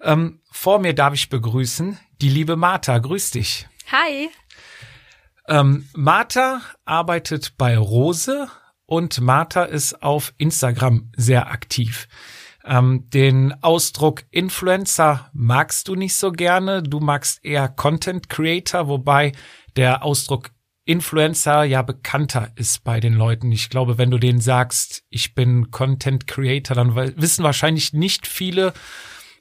Ähm, 0.04 0.42
vor 0.52 0.78
mir 0.78 0.94
darf 0.94 1.16
ich 1.16 1.30
begrüßen 1.30 1.98
die 2.22 2.30
liebe 2.30 2.56
Martha. 2.56 3.00
Grüß 3.00 3.32
dich. 3.32 3.68
Hi. 3.92 4.30
Ähm, 5.48 5.90
Martha 5.96 6.62
arbeitet 6.86 7.58
bei 7.58 7.76
Rose 7.76 8.50
und 8.86 9.20
Martha 9.20 9.64
ist 9.64 10.04
auf 10.04 10.32
Instagram 10.38 11.12
sehr 11.18 11.48
aktiv. 11.48 12.08
Ähm, 12.70 13.10
den 13.10 13.56
Ausdruck 13.64 14.24
Influencer 14.30 15.32
magst 15.34 15.88
du 15.88 15.96
nicht 15.96 16.16
so 16.16 16.32
gerne. 16.32 16.84
Du 16.84 17.00
magst 17.00 17.44
eher 17.44 17.68
Content 17.68 18.30
Creator, 18.30 18.88
wobei 18.88 19.32
der 19.76 20.04
Ausdruck 20.04 20.52
Influencer 20.86 21.64
ja 21.64 21.82
bekannter 21.82 22.52
ist 22.56 22.84
bei 22.84 23.00
den 23.00 23.14
Leuten. 23.14 23.52
Ich 23.52 23.70
glaube, 23.70 23.98
wenn 23.98 24.12
du 24.12 24.20
denen 24.20 24.40
sagst, 24.40 25.04
ich 25.10 25.34
bin 25.34 25.72
Content 25.72 26.28
Creator, 26.28 26.76
dann 26.76 26.96
wissen 26.96 27.44
wahrscheinlich 27.44 27.94
nicht 27.94 28.28
viele, 28.28 28.74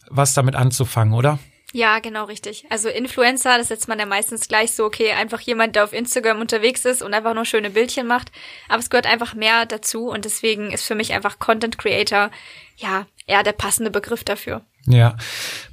was 0.08 0.34
damit 0.34 0.54
anzufangen, 0.54 1.14
oder? 1.14 1.38
Ja, 1.74 1.98
genau 1.98 2.24
richtig. 2.24 2.64
Also 2.70 2.88
Influencer, 2.88 3.58
das 3.58 3.68
setzt 3.68 3.88
man 3.88 3.98
ja 3.98 4.06
meistens 4.06 4.48
gleich 4.48 4.72
so, 4.72 4.86
okay, 4.86 5.12
einfach 5.12 5.40
jemand, 5.40 5.76
der 5.76 5.84
auf 5.84 5.92
Instagram 5.92 6.40
unterwegs 6.40 6.86
ist 6.86 7.02
und 7.02 7.12
einfach 7.12 7.34
nur 7.34 7.44
schöne 7.44 7.68
Bildchen 7.68 8.06
macht. 8.06 8.32
Aber 8.68 8.78
es 8.78 8.88
gehört 8.88 9.06
einfach 9.06 9.34
mehr 9.34 9.66
dazu 9.66 10.08
und 10.08 10.24
deswegen 10.24 10.70
ist 10.70 10.86
für 10.86 10.94
mich 10.94 11.12
einfach 11.12 11.38
Content 11.38 11.76
Creator, 11.76 12.30
ja, 12.78 13.06
eher 13.26 13.42
der 13.42 13.52
passende 13.52 13.90
Begriff 13.90 14.24
dafür. 14.24 14.62
Ja, 14.86 15.16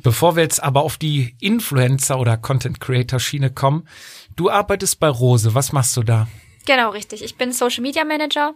bevor 0.04 0.36
wir 0.36 0.44
jetzt 0.44 0.62
aber 0.62 0.82
auf 0.82 0.98
die 0.98 1.38
Influencer 1.40 2.20
oder 2.20 2.36
Content 2.36 2.82
Creator 2.82 3.20
Schiene 3.20 3.52
kommen, 3.52 3.88
du 4.36 4.50
arbeitest 4.50 5.00
bei 5.00 5.08
Rose. 5.08 5.54
Was 5.56 5.72
machst 5.72 5.96
du 5.96 6.04
da? 6.04 6.28
Genau 6.66 6.90
richtig. 6.90 7.24
Ich 7.24 7.38
bin 7.38 7.54
Social 7.54 7.82
Media 7.82 8.04
Manager 8.04 8.56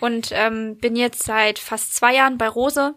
und 0.00 0.30
ähm, 0.32 0.76
bin 0.78 0.94
jetzt 0.94 1.24
seit 1.24 1.58
fast 1.58 1.96
zwei 1.96 2.14
Jahren 2.14 2.38
bei 2.38 2.46
Rose 2.46 2.94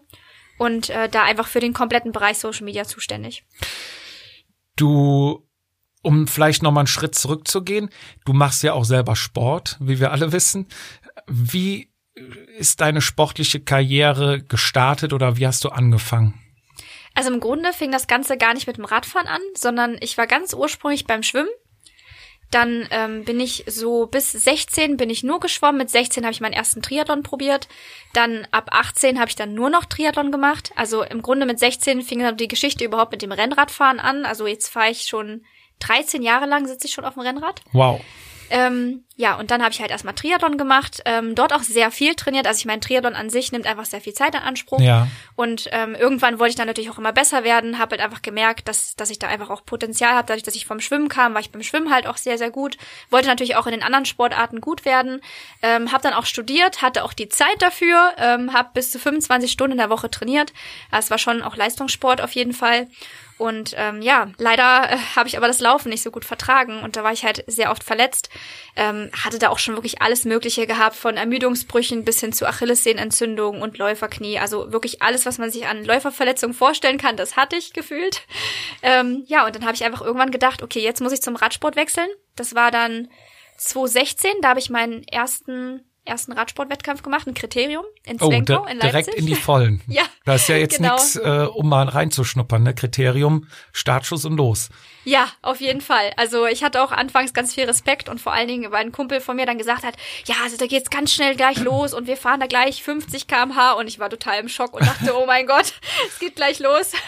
und 0.58 0.90
äh, 0.90 1.08
da 1.08 1.24
einfach 1.24 1.48
für 1.48 1.60
den 1.60 1.72
kompletten 1.72 2.12
Bereich 2.12 2.38
Social 2.38 2.64
Media 2.64 2.84
zuständig. 2.84 3.44
Du, 4.76 5.48
um 6.02 6.28
vielleicht 6.28 6.62
noch 6.62 6.70
mal 6.70 6.82
einen 6.82 6.86
Schritt 6.86 7.14
zurückzugehen, 7.14 7.90
du 8.24 8.32
machst 8.32 8.62
ja 8.62 8.74
auch 8.74 8.84
selber 8.84 9.16
Sport, 9.16 9.78
wie 9.80 9.98
wir 9.98 10.12
alle 10.12 10.32
wissen. 10.32 10.68
Wie 11.26 11.91
ist 12.58 12.80
deine 12.80 13.00
sportliche 13.00 13.60
Karriere 13.60 14.42
gestartet 14.42 15.12
oder 15.12 15.36
wie 15.36 15.46
hast 15.46 15.64
du 15.64 15.70
angefangen? 15.70 16.38
Also 17.14 17.32
im 17.32 17.40
Grunde 17.40 17.72
fing 17.72 17.92
das 17.92 18.06
Ganze 18.06 18.36
gar 18.36 18.54
nicht 18.54 18.66
mit 18.66 18.78
dem 18.78 18.84
Radfahren 18.84 19.28
an, 19.28 19.40
sondern 19.54 19.96
ich 20.00 20.16
war 20.18 20.26
ganz 20.26 20.54
ursprünglich 20.54 21.06
beim 21.06 21.22
Schwimmen. 21.22 21.50
Dann 22.50 22.86
ähm, 22.90 23.24
bin 23.24 23.40
ich 23.40 23.64
so 23.66 24.06
bis 24.06 24.30
16 24.30 24.98
bin 24.98 25.08
ich 25.08 25.22
nur 25.22 25.40
geschwommen. 25.40 25.78
Mit 25.78 25.88
16 25.90 26.22
habe 26.24 26.32
ich 26.32 26.42
meinen 26.42 26.52
ersten 26.52 26.82
Triathlon 26.82 27.22
probiert. 27.22 27.66
Dann 28.12 28.46
ab 28.50 28.68
18 28.72 29.18
habe 29.18 29.30
ich 29.30 29.36
dann 29.36 29.54
nur 29.54 29.70
noch 29.70 29.86
Triathlon 29.86 30.30
gemacht. 30.30 30.70
Also 30.76 31.02
im 31.02 31.22
Grunde 31.22 31.46
mit 31.46 31.58
16 31.58 32.02
fing 32.02 32.20
dann 32.20 32.36
die 32.36 32.48
Geschichte 32.48 32.84
überhaupt 32.84 33.12
mit 33.12 33.22
dem 33.22 33.32
Rennradfahren 33.32 34.00
an. 34.00 34.26
Also 34.26 34.46
jetzt 34.46 34.68
fahre 34.68 34.90
ich 34.90 35.04
schon 35.04 35.44
13 35.80 36.22
Jahre 36.22 36.46
lang 36.46 36.66
sitze 36.66 36.86
ich 36.86 36.92
schon 36.92 37.06
auf 37.06 37.14
dem 37.14 37.22
Rennrad. 37.22 37.62
Wow. 37.72 38.02
Ähm, 38.52 39.04
ja, 39.16 39.36
und 39.36 39.50
dann 39.50 39.62
habe 39.62 39.72
ich 39.72 39.80
halt 39.80 39.90
erstmal 39.90 40.14
Triathlon 40.14 40.58
gemacht, 40.58 41.00
ähm, 41.06 41.34
dort 41.34 41.54
auch 41.54 41.62
sehr 41.62 41.90
viel 41.90 42.14
trainiert. 42.14 42.46
Also 42.46 42.58
ich 42.58 42.66
meine, 42.66 42.80
Triathlon 42.80 43.14
an 43.14 43.30
sich 43.30 43.50
nimmt 43.50 43.66
einfach 43.66 43.86
sehr 43.86 44.02
viel 44.02 44.12
Zeit 44.12 44.34
in 44.34 44.42
Anspruch. 44.42 44.78
Ja. 44.78 45.08
Und 45.36 45.70
ähm, 45.72 45.94
irgendwann 45.94 46.38
wollte 46.38 46.50
ich 46.50 46.56
dann 46.56 46.66
natürlich 46.66 46.90
auch 46.90 46.98
immer 46.98 47.14
besser 47.14 47.44
werden, 47.44 47.78
habe 47.78 47.92
halt 47.92 48.02
einfach 48.02 48.20
gemerkt, 48.20 48.68
dass, 48.68 48.94
dass 48.94 49.08
ich 49.08 49.18
da 49.18 49.28
einfach 49.28 49.48
auch 49.48 49.64
Potenzial 49.64 50.12
habe. 50.12 50.26
Dadurch, 50.26 50.42
dass 50.42 50.54
ich 50.54 50.66
vom 50.66 50.80
Schwimmen 50.80 51.08
kam, 51.08 51.32
war 51.32 51.40
ich 51.40 51.50
beim 51.50 51.62
Schwimmen 51.62 51.90
halt 51.90 52.06
auch 52.06 52.18
sehr, 52.18 52.36
sehr 52.36 52.50
gut. 52.50 52.76
Wollte 53.08 53.28
natürlich 53.28 53.56
auch 53.56 53.66
in 53.66 53.72
den 53.72 53.82
anderen 53.82 54.04
Sportarten 54.04 54.60
gut 54.60 54.84
werden. 54.84 55.22
Ähm, 55.62 55.90
habe 55.90 56.02
dann 56.02 56.12
auch 56.12 56.26
studiert, 56.26 56.82
hatte 56.82 57.04
auch 57.04 57.14
die 57.14 57.30
Zeit 57.30 57.60
dafür, 57.60 58.12
ähm, 58.18 58.52
habe 58.52 58.68
bis 58.74 58.90
zu 58.90 58.98
25 58.98 59.50
Stunden 59.50 59.72
in 59.72 59.78
der 59.78 59.88
Woche 59.88 60.10
trainiert. 60.10 60.52
Das 60.90 61.10
war 61.10 61.16
schon 61.16 61.40
auch 61.40 61.56
Leistungssport 61.56 62.20
auf 62.20 62.32
jeden 62.32 62.52
Fall. 62.52 62.88
Und 63.42 63.74
ähm, 63.76 64.02
ja, 64.02 64.30
leider 64.38 64.88
äh, 64.88 64.96
habe 65.16 65.28
ich 65.28 65.36
aber 65.36 65.48
das 65.48 65.58
Laufen 65.58 65.88
nicht 65.88 66.04
so 66.04 66.12
gut 66.12 66.24
vertragen 66.24 66.80
und 66.84 66.94
da 66.94 67.02
war 67.02 67.12
ich 67.12 67.24
halt 67.24 67.42
sehr 67.48 67.72
oft 67.72 67.82
verletzt. 67.82 68.30
Ähm, 68.76 69.10
hatte 69.20 69.40
da 69.40 69.48
auch 69.48 69.58
schon 69.58 69.74
wirklich 69.74 70.00
alles 70.00 70.24
Mögliche 70.24 70.68
gehabt, 70.68 70.94
von 70.94 71.16
Ermüdungsbrüchen 71.16 72.04
bis 72.04 72.20
hin 72.20 72.32
zu 72.32 72.46
Achillessehnenentzündungen 72.46 73.60
und 73.60 73.78
Läuferknie. 73.78 74.38
Also 74.38 74.72
wirklich 74.72 75.02
alles, 75.02 75.26
was 75.26 75.38
man 75.38 75.50
sich 75.50 75.66
an 75.66 75.84
Läuferverletzungen 75.84 76.54
vorstellen 76.54 76.98
kann, 76.98 77.16
das 77.16 77.34
hatte 77.34 77.56
ich 77.56 77.72
gefühlt. 77.72 78.22
Ähm, 78.80 79.24
ja, 79.26 79.44
und 79.44 79.56
dann 79.56 79.64
habe 79.64 79.74
ich 79.74 79.82
einfach 79.82 80.02
irgendwann 80.02 80.30
gedacht, 80.30 80.62
okay, 80.62 80.80
jetzt 80.80 81.00
muss 81.00 81.12
ich 81.12 81.20
zum 81.20 81.34
Radsport 81.34 81.74
wechseln. 81.74 82.08
Das 82.36 82.54
war 82.54 82.70
dann 82.70 83.08
2016, 83.58 84.30
da 84.40 84.50
habe 84.50 84.60
ich 84.60 84.70
meinen 84.70 85.02
ersten 85.08 85.82
ersten 86.04 86.32
Radsportwettkampf 86.32 87.02
gemacht, 87.02 87.26
ein 87.26 87.34
Kriterium 87.34 87.84
in 88.04 88.16
Oh, 88.20 88.28
Zwinkau 88.28 88.64
di- 88.66 88.72
in 88.72 88.78
Leipzig. 88.78 88.90
direkt 89.04 89.14
in 89.14 89.26
die 89.26 89.34
Vollen. 89.34 89.80
Ja, 89.88 90.02
Das 90.24 90.42
ist 90.42 90.48
ja 90.48 90.56
jetzt 90.56 90.76
genau. 90.78 90.94
nix, 90.94 91.16
äh, 91.16 91.46
um 91.52 91.68
mal 91.68 91.88
reinzuschnuppern, 91.88 92.62
ne? 92.62 92.74
Kriterium, 92.74 93.46
Startschuss 93.72 94.24
und 94.24 94.36
los. 94.36 94.68
Ja, 95.04 95.28
auf 95.42 95.60
jeden 95.60 95.80
Fall. 95.80 96.12
Also 96.16 96.46
ich 96.46 96.62
hatte 96.62 96.82
auch 96.82 96.92
anfangs 96.92 97.34
ganz 97.34 97.54
viel 97.54 97.64
Respekt 97.64 98.08
und 98.08 98.20
vor 98.20 98.32
allen 98.32 98.46
Dingen, 98.48 98.70
weil 98.70 98.84
ein 98.84 98.92
Kumpel 98.92 99.20
von 99.20 99.36
mir 99.36 99.46
dann 99.46 99.58
gesagt 99.58 99.82
hat, 99.82 99.94
ja, 100.26 100.36
also 100.44 100.56
da 100.56 100.66
geht's 100.66 100.90
ganz 100.90 101.12
schnell 101.12 101.34
gleich 101.34 101.58
los 101.64 101.92
und 101.94 102.06
wir 102.06 102.16
fahren 102.16 102.40
da 102.40 102.46
gleich 102.46 102.82
50 102.82 103.26
km/h 103.26 103.72
und 103.72 103.88
ich 103.88 103.98
war 103.98 104.10
total 104.10 104.38
im 104.38 104.48
Schock 104.48 104.74
und 104.74 104.86
dachte, 104.86 105.16
oh 105.18 105.26
mein 105.26 105.46
Gott, 105.46 105.74
es 106.08 106.18
geht 106.18 106.36
gleich 106.36 106.58
los. 106.58 106.92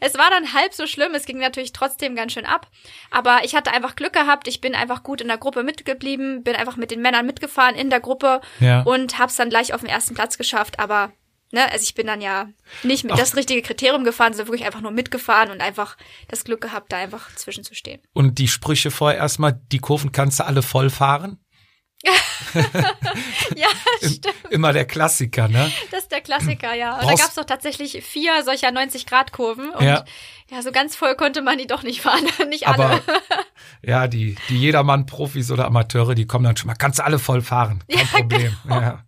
Es 0.00 0.16
war 0.16 0.30
dann 0.30 0.52
halb 0.54 0.74
so 0.74 0.86
schlimm, 0.86 1.12
es 1.16 1.26
ging 1.26 1.38
natürlich 1.38 1.72
trotzdem 1.72 2.14
ganz 2.14 2.32
schön 2.32 2.46
ab, 2.46 2.68
aber 3.10 3.40
ich 3.42 3.56
hatte 3.56 3.72
einfach 3.72 3.96
Glück 3.96 4.12
gehabt, 4.12 4.46
ich 4.46 4.60
bin 4.60 4.76
einfach 4.76 5.02
gut 5.02 5.20
in 5.20 5.26
der 5.26 5.38
Gruppe 5.38 5.64
mitgeblieben, 5.64 6.44
bin 6.44 6.54
einfach 6.54 6.76
mit 6.76 6.92
den 6.92 7.02
Männern 7.02 7.26
mitgefahren 7.26 7.74
in 7.74 7.90
der 7.90 7.98
Gruppe 7.98 8.40
Ja. 8.60 8.82
und 8.82 9.18
hab's 9.18 9.34
dann 9.34 9.50
gleich 9.50 9.74
auf 9.74 9.80
den 9.80 9.90
ersten 9.90 10.14
Platz 10.14 10.38
geschafft, 10.38 10.78
aber 10.78 11.10
Ne, 11.50 11.70
also 11.70 11.82
ich 11.82 11.94
bin 11.94 12.06
dann 12.06 12.20
ja 12.20 12.48
nicht 12.82 13.04
mit 13.04 13.14
Ach. 13.14 13.18
das 13.18 13.34
richtige 13.34 13.62
Kriterium 13.62 14.04
gefahren, 14.04 14.34
sondern 14.34 14.48
wirklich 14.48 14.66
einfach 14.66 14.82
nur 14.82 14.90
mitgefahren 14.90 15.50
und 15.50 15.62
einfach 15.62 15.96
das 16.28 16.44
Glück 16.44 16.60
gehabt, 16.60 16.92
da 16.92 16.98
einfach 16.98 17.34
zwischenzustehen. 17.36 18.02
Und 18.12 18.38
die 18.38 18.48
Sprüche 18.48 18.90
vorher 18.90 19.18
erstmal, 19.18 19.58
die 19.72 19.78
Kurven 19.78 20.12
kannst 20.12 20.40
du 20.40 20.44
alle 20.44 20.62
voll 20.62 20.90
fahren. 20.90 21.38
Ja, 23.56 23.68
stimmt. 23.98 24.34
Immer 24.50 24.72
der 24.72 24.84
Klassiker, 24.86 25.48
ne? 25.48 25.70
Das 25.90 26.00
ist 26.04 26.12
der 26.12 26.20
Klassiker, 26.20 26.74
ja. 26.74 26.94
Und 26.94 27.02
da 27.02 27.06
Brauchst- 27.08 27.22
gab's 27.22 27.34
doch 27.34 27.44
tatsächlich 27.44 28.02
vier 28.04 28.42
solcher 28.44 28.68
90-Grad-Kurven. 28.68 29.70
Und 29.70 29.84
Ja. 29.84 30.04
ja. 30.50 30.62
so 30.62 30.72
ganz 30.72 30.96
voll 30.96 31.14
konnte 31.16 31.42
man 31.42 31.58
die 31.58 31.66
doch 31.66 31.82
nicht 31.82 32.00
fahren. 32.00 32.26
nicht 32.48 32.66
alle. 32.68 32.84
Aber 32.84 33.00
ja, 33.82 34.06
die, 34.08 34.36
die 34.48 34.58
Jedermann-Profis 34.58 35.50
oder 35.50 35.66
Amateure, 35.66 36.14
die 36.14 36.26
kommen 36.26 36.44
dann 36.44 36.56
schon 36.56 36.66
mal, 36.68 36.74
kannst 36.74 36.98
du 36.98 37.04
alle 37.04 37.18
voll 37.18 37.42
fahren. 37.42 37.84
Kein 37.88 37.98
Ja, 37.98 38.04
Problem. 38.18 38.56
Ja. 38.68 39.04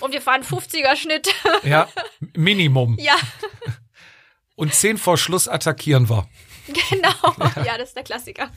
Und 0.00 0.12
wir 0.12 0.20
fahren 0.22 0.42
50er-Schnitt. 0.42 1.28
ja, 1.62 1.88
Minimum. 2.36 2.96
ja, 2.98 3.14
Und 4.56 4.74
zehn 4.74 4.98
vor 4.98 5.16
Schluss 5.16 5.48
attackieren 5.48 6.08
wir. 6.10 6.26
genau. 6.90 7.12
Ja. 7.64 7.78
das 7.78 7.88
ist 7.88 7.96
der 7.96 8.04
Klassiker. 8.04 8.50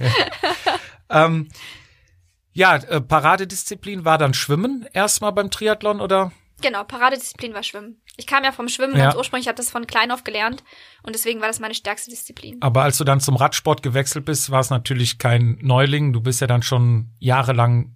Ähm, 1.10 1.50
ja, 2.54 2.76
äh, 2.76 3.02
Paradedisziplin 3.02 4.06
war 4.06 4.18
dann 4.18 4.34
Schwimmen 4.34 4.86
erstmal 4.94 5.32
beim 5.32 5.50
Triathlon 5.52 6.00
oder? 6.02 6.32
Genau, 6.62 6.84
Paradedisziplin 6.84 7.54
war 7.54 7.64
Schwimmen. 7.64 8.02
Ich 8.16 8.26
kam 8.28 8.44
ja 8.44 8.52
vom 8.52 8.70
Schwimmen 8.70 8.96
Ja. 8.96 9.06
ganz 9.06 9.16
ursprünglich, 9.16 9.46
ich 9.46 9.48
habe 9.50 9.58
das 9.58 9.70
von 9.70 9.86
klein 9.88 10.12
auf 10.12 10.24
gelernt 10.24 10.64
und 11.02 11.14
deswegen 11.14 11.42
war 11.42 11.48
das 11.48 11.60
meine 11.60 11.74
stärkste 11.74 12.10
Disziplin. 12.10 12.58
Aber 12.62 12.84
als 12.84 12.98
du 12.98 13.04
dann 13.04 13.20
zum 13.20 13.36
Radsport 13.36 13.84
gewechselt 13.84 14.24
bist, 14.26 14.50
war 14.50 14.62
es 14.62 14.70
natürlich 14.70 15.18
kein 15.18 15.58
Neuling. 15.62 16.14
Du 16.14 16.22
bist 16.22 16.40
ja 16.42 16.48
dann 16.48 16.62
schon 16.62 17.10
jahrelang 17.20 17.96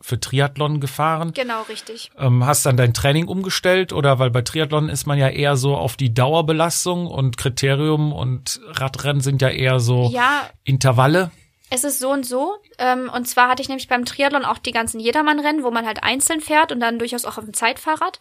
für 0.00 0.20
Triathlon 0.20 0.78
gefahren. 0.78 1.32
Genau, 1.32 1.62
richtig. 1.62 2.10
Ähm, 2.16 2.46
hast 2.46 2.66
dann 2.66 2.76
dein 2.76 2.94
Training 2.94 3.26
umgestellt 3.26 3.92
oder 3.92 4.20
weil 4.20 4.30
bei 4.30 4.42
Triathlon 4.42 4.88
ist 4.88 5.06
man 5.06 5.18
ja 5.18 5.28
eher 5.28 5.56
so 5.56 5.76
auf 5.76 5.96
die 5.96 6.14
Dauerbelastung 6.14 7.08
und 7.08 7.36
Kriterium 7.36 8.12
und 8.12 8.60
Radrennen 8.68 9.20
sind 9.22 9.42
ja 9.42 9.48
eher 9.48 9.80
so 9.80 10.08
Ja, 10.12 10.48
Intervalle. 10.62 11.32
Es 11.70 11.84
ist 11.84 11.98
so 11.98 12.10
und 12.10 12.24
so. 12.24 12.56
Ähm, 12.78 13.10
und 13.14 13.26
zwar 13.26 13.48
hatte 13.48 13.62
ich 13.62 13.68
nämlich 13.68 13.88
beim 13.88 14.04
Triathlon 14.04 14.44
auch 14.44 14.58
die 14.58 14.72
ganzen 14.72 15.00
Jedermann-Rennen, 15.00 15.62
wo 15.62 15.70
man 15.70 15.86
halt 15.86 16.02
einzeln 16.02 16.40
fährt 16.40 16.72
und 16.72 16.80
dann 16.80 16.98
durchaus 16.98 17.24
auch 17.24 17.38
auf 17.38 17.44
dem 17.44 17.54
Zeitfahrrad. 17.54 18.18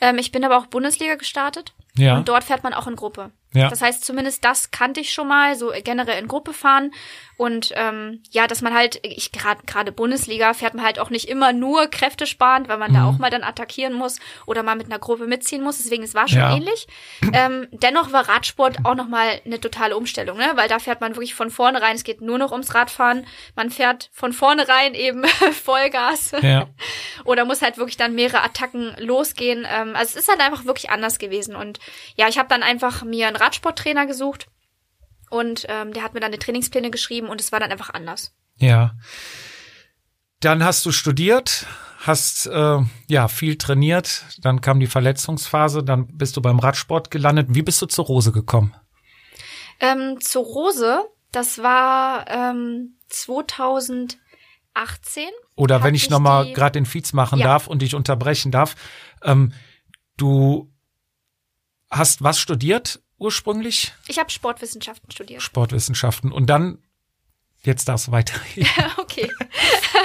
Ähm, 0.00 0.18
ich 0.18 0.32
bin 0.32 0.44
aber 0.44 0.58
auch 0.58 0.66
Bundesliga 0.66 1.14
gestartet. 1.14 1.72
Ja. 1.96 2.16
Und 2.16 2.28
dort 2.28 2.44
fährt 2.44 2.62
man 2.62 2.74
auch 2.74 2.86
in 2.86 2.96
Gruppe. 2.96 3.30
Ja. 3.52 3.68
Das 3.68 3.80
heißt, 3.82 4.04
zumindest 4.04 4.44
das 4.44 4.70
kannte 4.70 5.00
ich 5.00 5.12
schon 5.12 5.26
mal, 5.28 5.56
so 5.56 5.72
generell 5.82 6.18
in 6.20 6.28
Gruppe 6.28 6.52
fahren. 6.52 6.92
Und 7.36 7.72
ähm, 7.74 8.22
ja, 8.30 8.46
dass 8.46 8.60
man 8.60 8.74
halt, 8.74 9.00
ich 9.02 9.32
gerade 9.32 9.62
gerade 9.66 9.92
Bundesliga 9.92 10.52
fährt 10.52 10.74
man 10.74 10.84
halt 10.84 10.98
auch 10.98 11.08
nicht 11.08 11.26
immer 11.26 11.52
nur 11.54 11.86
kräftesparend, 11.86 12.68
weil 12.68 12.76
man 12.76 12.92
da 12.92 13.00
Mhm. 13.00 13.06
auch 13.06 13.18
mal 13.18 13.30
dann 13.30 13.42
attackieren 13.44 13.94
muss 13.94 14.18
oder 14.44 14.62
mal 14.62 14.76
mit 14.76 14.86
einer 14.86 14.98
Gruppe 14.98 15.26
mitziehen 15.26 15.62
muss. 15.62 15.78
Deswegen, 15.78 16.02
es 16.02 16.14
war 16.14 16.28
schon 16.28 16.38
Ja. 16.38 16.54
ähnlich. 16.54 16.86
Ähm, 17.32 17.66
dennoch 17.72 18.12
war 18.12 18.28
Radsport 18.28 18.84
auch 18.84 18.94
nochmal 18.94 19.40
eine 19.46 19.58
totale 19.58 19.96
Umstellung, 19.96 20.36
ne? 20.36 20.52
Weil 20.56 20.68
da 20.68 20.78
fährt 20.78 21.00
man 21.00 21.16
wirklich 21.16 21.34
von 21.34 21.50
vornherein, 21.50 21.96
es 21.96 22.04
geht 22.04 22.20
nur 22.20 22.36
noch 22.36 22.52
ums 22.52 22.74
Radfahren. 22.74 23.26
Man 23.56 23.70
fährt 23.70 24.10
von 24.12 24.34
vornherein 24.34 24.94
eben 24.94 25.24
Vollgas. 25.64 26.32
Ja. 26.42 26.66
Oder 27.24 27.46
muss 27.46 27.62
halt 27.62 27.78
wirklich 27.78 27.96
dann 27.96 28.14
mehrere 28.14 28.42
Attacken 28.42 28.94
losgehen. 28.98 29.66
Ähm, 29.70 29.96
also 29.96 30.10
es 30.18 30.24
ist 30.24 30.28
halt 30.28 30.40
einfach 30.40 30.66
wirklich 30.66 30.90
anders 30.90 31.18
gewesen. 31.18 31.56
Und 31.56 31.78
ja, 32.16 32.28
ich 32.28 32.38
habe 32.38 32.48
dann 32.50 32.62
einfach 32.62 33.02
mir 33.02 33.28
einen 33.28 33.36
Radsporttrainer 33.40 34.06
gesucht 34.06 34.48
und 35.30 35.64
ähm, 35.68 35.92
der 35.92 36.02
hat 36.02 36.14
mir 36.14 36.20
dann 36.20 36.32
die 36.32 36.38
Trainingspläne 36.38 36.90
geschrieben 36.90 37.28
und 37.28 37.40
es 37.40 37.52
war 37.52 37.60
dann 37.60 37.70
einfach 37.70 37.90
anders. 37.90 38.34
Ja. 38.56 38.96
Dann 40.40 40.64
hast 40.64 40.84
du 40.86 40.92
studiert, 40.92 41.66
hast 41.98 42.46
äh, 42.46 42.78
ja 43.08 43.28
viel 43.28 43.56
trainiert, 43.58 44.24
dann 44.38 44.60
kam 44.60 44.80
die 44.80 44.86
Verletzungsphase, 44.86 45.82
dann 45.84 46.06
bist 46.06 46.36
du 46.36 46.42
beim 46.42 46.58
Radsport 46.58 47.10
gelandet. 47.10 47.48
Wie 47.50 47.62
bist 47.62 47.80
du 47.82 47.86
zur 47.86 48.06
Rose 48.06 48.32
gekommen? 48.32 48.74
Ähm, 49.80 50.20
zur 50.20 50.44
Rose, 50.44 51.04
das 51.32 51.62
war 51.62 52.28
ähm, 52.28 52.96
2018. 53.08 54.18
Oder 55.56 55.82
wenn 55.82 55.94
ich 55.94 56.10
nochmal 56.10 56.52
gerade 56.52 56.72
den 56.72 56.86
Fietz 56.86 57.12
machen 57.12 57.38
Ja. 57.38 57.46
darf 57.46 57.66
und 57.66 57.82
dich 57.82 57.94
unterbrechen 57.94 58.50
darf, 58.50 58.76
ähm, 59.22 59.52
du 60.16 60.72
hast 61.90 62.22
was 62.22 62.38
studiert 62.38 63.00
ursprünglich? 63.20 63.92
Ich 64.08 64.18
habe 64.18 64.30
Sportwissenschaften 64.30 65.10
studiert. 65.12 65.42
Sportwissenschaften 65.42 66.32
und 66.32 66.46
dann 66.46 66.78
jetzt 67.62 67.88
darfst 67.88 68.06
du 68.06 68.12
weiterreden. 68.12 68.68
okay. 68.96 69.30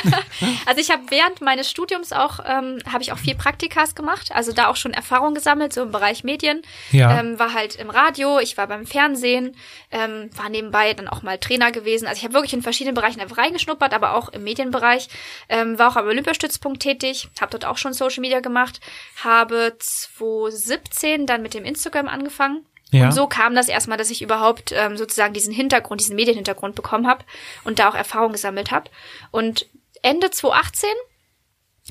also 0.66 0.82
ich 0.82 0.92
habe 0.92 1.04
während 1.10 1.42
meines 1.42 1.70
Studiums 1.70 2.12
auch 2.12 2.40
ähm, 2.46 2.80
habe 2.92 3.02
ich 3.02 3.12
auch 3.12 3.18
viel 3.18 3.36
Praktikas 3.36 3.96
gemacht, 3.96 4.32
also 4.34 4.52
da 4.52 4.68
auch 4.68 4.76
schon 4.76 4.94
Erfahrung 4.94 5.34
gesammelt 5.34 5.74
so 5.74 5.84
im 5.84 5.92
Bereich 5.92 6.24
Medien. 6.24 6.62
Ja. 6.92 7.20
Ähm, 7.20 7.40
war 7.40 7.54
halt 7.54 7.76
im 7.76 7.90
Radio, 7.90 8.40
ich 8.40 8.58
war 8.58 8.68
beim 8.68 8.86
Fernsehen, 8.86 9.56
ähm, 9.92 10.30
war 10.36 10.50
nebenbei 10.50 10.94
dann 10.94 11.08
auch 11.08 11.24
mal 11.24 11.38
Trainer 11.38 11.72
gewesen. 11.72 12.08
Also 12.08 12.20
ich 12.20 12.24
habe 12.24 12.34
wirklich 12.34 12.54
in 12.54 12.62
verschiedenen 12.62 12.96
Bereichen 12.96 13.22
einfach 13.22 13.38
reingeschnuppert, 13.38 13.94
aber 13.94 14.16
auch 14.16 14.30
im 14.30 14.44
Medienbereich. 14.44 15.08
Ähm, 15.48 15.80
war 15.80 15.92
auch 15.92 15.96
am 15.96 16.08
Olympiastützpunkt 16.08 16.82
tätig, 16.82 17.30
habe 17.40 17.52
dort 17.52 17.66
auch 17.66 17.78
schon 17.78 17.94
Social 17.94 18.22
Media 18.22 18.42
gemacht, 18.42 18.82
habe 19.24 19.76
2017 19.80 21.26
dann 21.26 21.42
mit 21.42 21.54
dem 21.54 21.64
Instagram 21.64 22.08
angefangen. 22.08 22.66
Ja. 22.92 23.06
Und 23.06 23.12
so 23.14 23.28
kam 23.28 23.56
das 23.56 23.68
erstmal, 23.68 23.98
dass 23.98 24.10
ich 24.12 24.22
überhaupt 24.22 24.72
ähm, 24.72 24.96
sozusagen 24.98 25.34
diesen 25.34 25.54
Hintergrund, 25.54 26.02
diesen 26.02 26.16
Medienhintergrund 26.16 26.76
bekommen 26.76 27.08
habe 27.08 27.26
und 27.64 27.80
da 27.80 27.90
auch 27.90 27.96
Erfahrung 27.96 28.32
gesammelt 28.32 28.72
habe. 28.72 28.90
Und 29.32 29.66
Ende 30.02 30.30
2018 30.30 30.90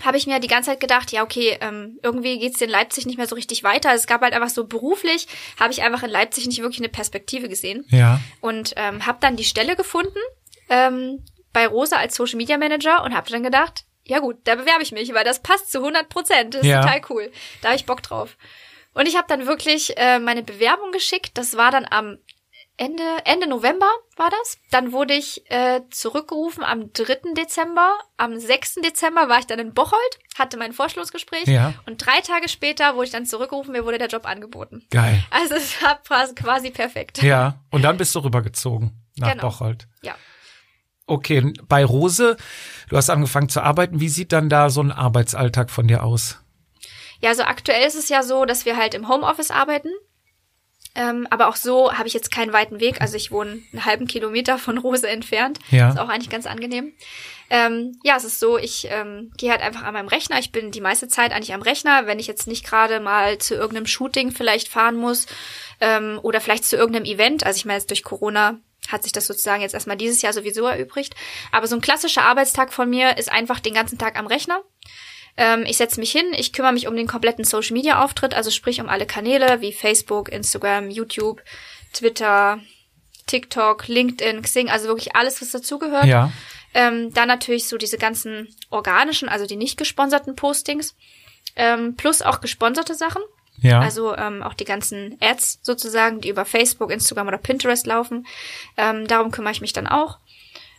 habe 0.02 0.16
ich 0.16 0.26
mir 0.26 0.40
die 0.40 0.48
ganze 0.48 0.70
Zeit 0.70 0.80
gedacht, 0.80 1.12
ja, 1.12 1.22
okay, 1.22 1.56
ähm, 1.60 2.00
irgendwie 2.02 2.38
geht's 2.38 2.60
in 2.60 2.70
Leipzig 2.70 3.06
nicht 3.06 3.16
mehr 3.16 3.28
so 3.28 3.36
richtig 3.36 3.62
weiter. 3.62 3.92
Es 3.94 4.06
gab 4.06 4.22
halt 4.22 4.32
einfach 4.34 4.48
so 4.48 4.64
beruflich, 4.66 5.28
habe 5.58 5.72
ich 5.72 5.82
einfach 5.82 6.02
in 6.02 6.10
Leipzig 6.10 6.46
nicht 6.46 6.60
wirklich 6.62 6.80
eine 6.80 6.88
Perspektive 6.88 7.48
gesehen. 7.48 7.84
Ja. 7.90 8.20
Und 8.40 8.72
ähm, 8.76 9.06
habe 9.06 9.18
dann 9.20 9.36
die 9.36 9.44
Stelle 9.44 9.76
gefunden 9.76 10.18
ähm, 10.68 11.24
bei 11.52 11.66
Rosa 11.68 11.96
als 11.96 12.16
Social 12.16 12.36
Media 12.36 12.58
Manager 12.58 13.04
und 13.04 13.14
habe 13.14 13.30
dann 13.30 13.44
gedacht, 13.44 13.84
ja 14.04 14.18
gut, 14.18 14.36
da 14.44 14.56
bewerbe 14.56 14.82
ich 14.82 14.90
mich, 14.92 15.14
weil 15.14 15.24
das 15.24 15.40
passt 15.42 15.70
zu 15.70 15.78
100 15.78 16.08
Prozent. 16.08 16.54
Das 16.54 16.62
ist 16.62 16.66
Ja. 16.68 16.80
total 16.82 17.00
cool. 17.10 17.32
Da 17.62 17.68
habe 17.68 17.76
ich 17.76 17.86
Bock 17.86 18.02
drauf. 18.02 18.36
Und 18.94 19.06
ich 19.08 19.16
habe 19.16 19.26
dann 19.28 19.46
wirklich 19.46 19.96
äh, 19.96 20.18
meine 20.18 20.42
Bewerbung 20.42 20.92
geschickt. 20.92 21.32
Das 21.34 21.56
war 21.56 21.70
dann 21.70 21.84
am 21.90 22.18
Ende, 22.76 23.04
Ende 23.24 23.46
November 23.48 23.86
war 24.16 24.30
das. 24.30 24.58
Dann 24.72 24.90
wurde 24.90 25.14
ich 25.14 25.48
äh, 25.50 25.80
zurückgerufen 25.90 26.64
am 26.64 26.92
3. 26.92 27.34
Dezember. 27.36 27.96
Am 28.16 28.36
6. 28.38 28.76
Dezember 28.84 29.28
war 29.28 29.38
ich 29.38 29.46
dann 29.46 29.60
in 29.60 29.74
Bocholt, 29.74 30.18
hatte 30.36 30.56
mein 30.56 30.72
Vorstellungsgespräch. 30.72 31.46
Ja. 31.46 31.74
Und 31.86 32.04
drei 32.04 32.20
Tage 32.20 32.48
später 32.48 32.94
wurde 32.96 33.04
ich 33.06 33.10
dann 33.12 33.26
zurückgerufen, 33.26 33.72
mir 33.72 33.84
wurde 33.84 33.98
der 33.98 34.08
Job 34.08 34.26
angeboten. 34.26 34.84
Geil. 34.90 35.22
Also 35.30 35.54
es 35.54 35.80
war 35.82 36.02
quasi- 36.02 36.70
perfekt. 36.72 37.22
Ja. 37.22 37.60
Und 37.70 37.82
dann 37.82 37.96
bist 37.96 38.12
du 38.16 38.20
rübergezogen 38.20 38.92
nach 39.16 39.30
Genau. 39.32 39.42
Bocholt. 39.50 39.86
Ja. 40.02 40.16
Okay, 41.06 41.52
bei 41.68 41.84
Rose, 41.84 42.36
du 42.88 42.96
hast 42.96 43.10
angefangen 43.10 43.48
zu 43.50 43.60
arbeiten. 43.60 44.00
Wie 44.00 44.08
sieht 44.08 44.32
dann 44.32 44.48
da 44.48 44.70
so 44.70 44.80
ein 44.82 44.90
Arbeitsalltag 44.90 45.70
von 45.70 45.86
dir 45.86 46.02
aus? 46.02 46.38
Ja, 47.24 47.30
also 47.30 47.44
aktuell 47.44 47.86
ist 47.86 47.94
es 47.94 48.10
ja 48.10 48.22
so, 48.22 48.44
dass 48.44 48.66
wir 48.66 48.76
halt 48.76 48.92
im 48.92 49.08
Homeoffice 49.08 49.50
arbeiten. 49.50 49.88
Ähm, 50.94 51.26
aber 51.30 51.48
auch 51.48 51.56
so 51.56 51.90
habe 51.94 52.06
ich 52.06 52.12
jetzt 52.12 52.30
keinen 52.30 52.52
weiten 52.52 52.80
Weg. 52.80 53.00
Also 53.00 53.16
ich 53.16 53.30
wohne 53.30 53.62
einen 53.72 53.86
halben 53.86 54.06
Kilometer 54.06 54.58
von 54.58 54.76
Rose 54.76 55.08
entfernt. 55.08 55.58
Ja. 55.70 55.88
Ist 55.88 55.98
auch 55.98 56.10
eigentlich 56.10 56.28
ganz 56.28 56.44
angenehm. 56.44 56.92
Ähm, 57.48 57.98
ja, 58.04 58.18
es 58.18 58.24
ist 58.24 58.40
so, 58.40 58.58
ich 58.58 58.88
ähm, 58.90 59.32
gehe 59.38 59.50
halt 59.50 59.62
einfach 59.62 59.84
an 59.84 59.94
meinem 59.94 60.08
Rechner. 60.08 60.38
Ich 60.38 60.52
bin 60.52 60.70
die 60.70 60.82
meiste 60.82 61.08
Zeit 61.08 61.32
eigentlich 61.32 61.54
am 61.54 61.62
Rechner, 61.62 62.06
wenn 62.06 62.18
ich 62.18 62.26
jetzt 62.26 62.46
nicht 62.46 62.62
gerade 62.62 63.00
mal 63.00 63.38
zu 63.38 63.54
irgendeinem 63.54 63.86
Shooting 63.86 64.30
vielleicht 64.30 64.68
fahren 64.68 64.96
muss 64.96 65.24
ähm, 65.80 66.20
oder 66.22 66.42
vielleicht 66.42 66.66
zu 66.66 66.76
irgendeinem 66.76 67.06
Event. 67.06 67.46
Also 67.46 67.56
ich 67.56 67.64
meine, 67.64 67.78
jetzt 67.78 67.88
durch 67.88 68.02
Corona 68.02 68.58
hat 68.88 69.02
sich 69.02 69.12
das 69.12 69.26
sozusagen 69.26 69.62
jetzt 69.62 69.72
erstmal 69.72 69.96
dieses 69.96 70.20
Jahr 70.20 70.34
sowieso 70.34 70.66
erübrigt. 70.66 71.14
Aber 71.52 71.68
so 71.68 71.74
ein 71.74 71.80
klassischer 71.80 72.24
Arbeitstag 72.24 72.70
von 72.70 72.90
mir 72.90 73.16
ist 73.16 73.32
einfach 73.32 73.60
den 73.60 73.72
ganzen 73.72 73.96
Tag 73.96 74.18
am 74.18 74.26
Rechner. 74.26 74.60
Ähm, 75.36 75.64
ich 75.66 75.76
setze 75.76 76.00
mich 76.00 76.12
hin, 76.12 76.26
ich 76.36 76.52
kümmere 76.52 76.72
mich 76.72 76.86
um 76.86 76.96
den 76.96 77.06
kompletten 77.06 77.44
Social 77.44 77.72
Media 77.72 78.04
Auftritt, 78.04 78.34
also 78.34 78.50
sprich 78.50 78.80
um 78.80 78.88
alle 78.88 79.06
Kanäle 79.06 79.60
wie 79.60 79.72
Facebook, 79.72 80.28
Instagram, 80.30 80.90
YouTube, 80.90 81.42
Twitter, 81.92 82.60
TikTok, 83.26 83.88
LinkedIn, 83.88 84.42
Xing, 84.42 84.70
also 84.70 84.88
wirklich 84.88 85.16
alles, 85.16 85.40
was 85.40 85.50
dazugehört. 85.50 86.06
Ja. 86.06 86.32
Ähm, 86.74 87.12
dann 87.12 87.28
natürlich 87.28 87.68
so 87.68 87.78
diese 87.78 87.98
ganzen 87.98 88.48
organischen, 88.70 89.28
also 89.28 89.46
die 89.46 89.56
nicht 89.56 89.76
gesponserten 89.76 90.34
Postings, 90.36 90.94
ähm, 91.56 91.96
plus 91.96 92.22
auch 92.22 92.40
gesponserte 92.40 92.94
Sachen. 92.94 93.22
Ja. 93.60 93.80
Also 93.80 94.16
ähm, 94.16 94.42
auch 94.42 94.54
die 94.54 94.64
ganzen 94.64 95.16
Ads 95.20 95.60
sozusagen, 95.62 96.20
die 96.20 96.28
über 96.28 96.44
Facebook, 96.44 96.90
Instagram 96.90 97.28
oder 97.28 97.38
Pinterest 97.38 97.86
laufen. 97.86 98.26
Ähm, 98.76 99.06
darum 99.06 99.30
kümmere 99.30 99.52
ich 99.52 99.60
mich 99.60 99.72
dann 99.72 99.86
auch. 99.86 100.18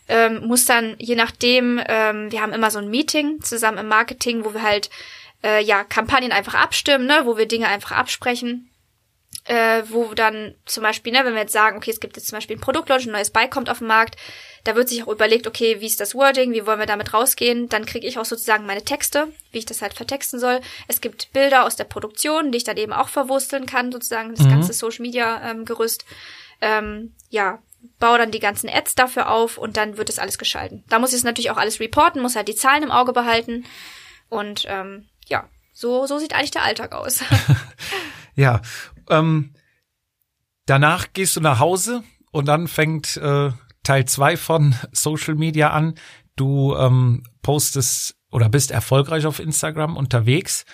Ähm, 0.07 0.45
muss 0.45 0.65
dann, 0.65 0.95
je 0.99 1.15
nachdem, 1.15 1.81
ähm, 1.87 2.31
wir 2.31 2.41
haben 2.41 2.53
immer 2.53 2.69
so 2.71 2.79
ein 2.79 2.89
Meeting 2.89 3.41
zusammen 3.41 3.79
im 3.79 3.87
Marketing, 3.87 4.45
wo 4.45 4.53
wir 4.53 4.61
halt 4.61 4.89
äh, 5.43 5.63
ja 5.63 5.83
Kampagnen 5.83 6.31
einfach 6.31 6.53
abstimmen, 6.55 7.05
ne, 7.07 7.21
wo 7.25 7.37
wir 7.37 7.47
Dinge 7.47 7.67
einfach 7.67 7.91
absprechen. 7.91 8.69
Äh, 9.47 9.83
wo 9.89 10.15
dann 10.15 10.55
zum 10.65 10.81
Beispiel, 10.81 11.13
ne, 11.13 11.19
wenn 11.23 11.33
wir 11.33 11.41
jetzt 11.41 11.53
sagen, 11.53 11.77
okay, 11.77 11.91
es 11.91 11.99
gibt 11.99 12.15
jetzt 12.17 12.27
zum 12.29 12.37
Beispiel 12.37 12.55
ein 12.55 12.61
Produktlaunch, 12.61 13.05
ein 13.05 13.11
neues 13.11 13.29
Bike 13.29 13.51
kommt 13.51 13.69
auf 13.69 13.77
den 13.77 13.87
Markt, 13.87 14.15
da 14.63 14.75
wird 14.75 14.89
sich 14.89 15.03
auch 15.03 15.07
überlegt, 15.07 15.45
okay, 15.45 15.81
wie 15.81 15.85
ist 15.85 15.99
das 15.99 16.15
Wording, 16.15 16.51
wie 16.53 16.65
wollen 16.65 16.79
wir 16.79 16.87
damit 16.87 17.13
rausgehen, 17.13 17.69
dann 17.69 17.85
kriege 17.85 18.07
ich 18.07 18.17
auch 18.17 18.25
sozusagen 18.25 18.65
meine 18.65 18.83
Texte, 18.83 19.27
wie 19.51 19.59
ich 19.59 19.65
das 19.67 19.83
halt 19.83 19.93
vertexten 19.93 20.39
soll. 20.39 20.61
Es 20.87 20.99
gibt 20.99 21.31
Bilder 21.31 21.63
aus 21.65 21.75
der 21.75 21.83
Produktion, 21.83 22.51
die 22.51 22.57
ich 22.57 22.63
dann 22.63 22.77
eben 22.77 22.93
auch 22.93 23.09
verwursteln 23.09 23.67
kann, 23.67 23.91
sozusagen 23.91 24.33
das 24.33 24.45
Mhm. 24.47 24.49
ganze 24.49 24.73
Social 24.73 25.03
Media 25.03 25.47
ähm, 25.47 25.65
Gerüst. 25.65 26.05
Ähm, 26.61 27.13
ja, 27.29 27.59
baue 27.99 28.17
dann 28.17 28.31
die 28.31 28.39
ganzen 28.39 28.69
Ads 28.69 28.95
dafür 28.95 29.29
auf 29.29 29.57
und 29.57 29.77
dann 29.77 29.97
wird 29.97 30.09
das 30.09 30.19
alles 30.19 30.37
geschalten. 30.37 30.83
Da 30.89 30.99
muss 30.99 31.11
ich 31.11 31.17
es 31.17 31.23
natürlich 31.23 31.51
auch 31.51 31.57
alles 31.57 31.79
reporten, 31.79 32.21
muss 32.21 32.35
halt 32.35 32.47
die 32.47 32.55
Zahlen 32.55 32.83
im 32.83 32.91
Auge 32.91 33.13
behalten 33.13 33.65
und 34.29 34.65
ähm, 34.67 35.07
ja, 35.27 35.49
so, 35.73 36.05
so 36.07 36.19
sieht 36.19 36.33
eigentlich 36.33 36.51
der 36.51 36.63
Alltag 36.63 36.93
aus. 36.93 37.23
Ja. 38.35 38.61
Ähm, 39.09 39.53
danach 40.65 41.13
gehst 41.13 41.35
du 41.35 41.41
nach 41.41 41.59
Hause 41.59 42.03
und 42.31 42.47
dann 42.47 42.67
fängt 42.67 43.17
äh, 43.17 43.51
Teil 43.83 44.05
zwei 44.05 44.37
von 44.37 44.75
Social 44.91 45.35
Media 45.35 45.71
an. 45.71 45.95
Du 46.35 46.75
ähm, 46.75 47.23
postest 47.41 48.15
oder 48.29 48.49
bist 48.49 48.71
erfolgreich 48.71 49.25
auf 49.25 49.39
Instagram 49.39 49.95
unterwegs. 49.95 50.65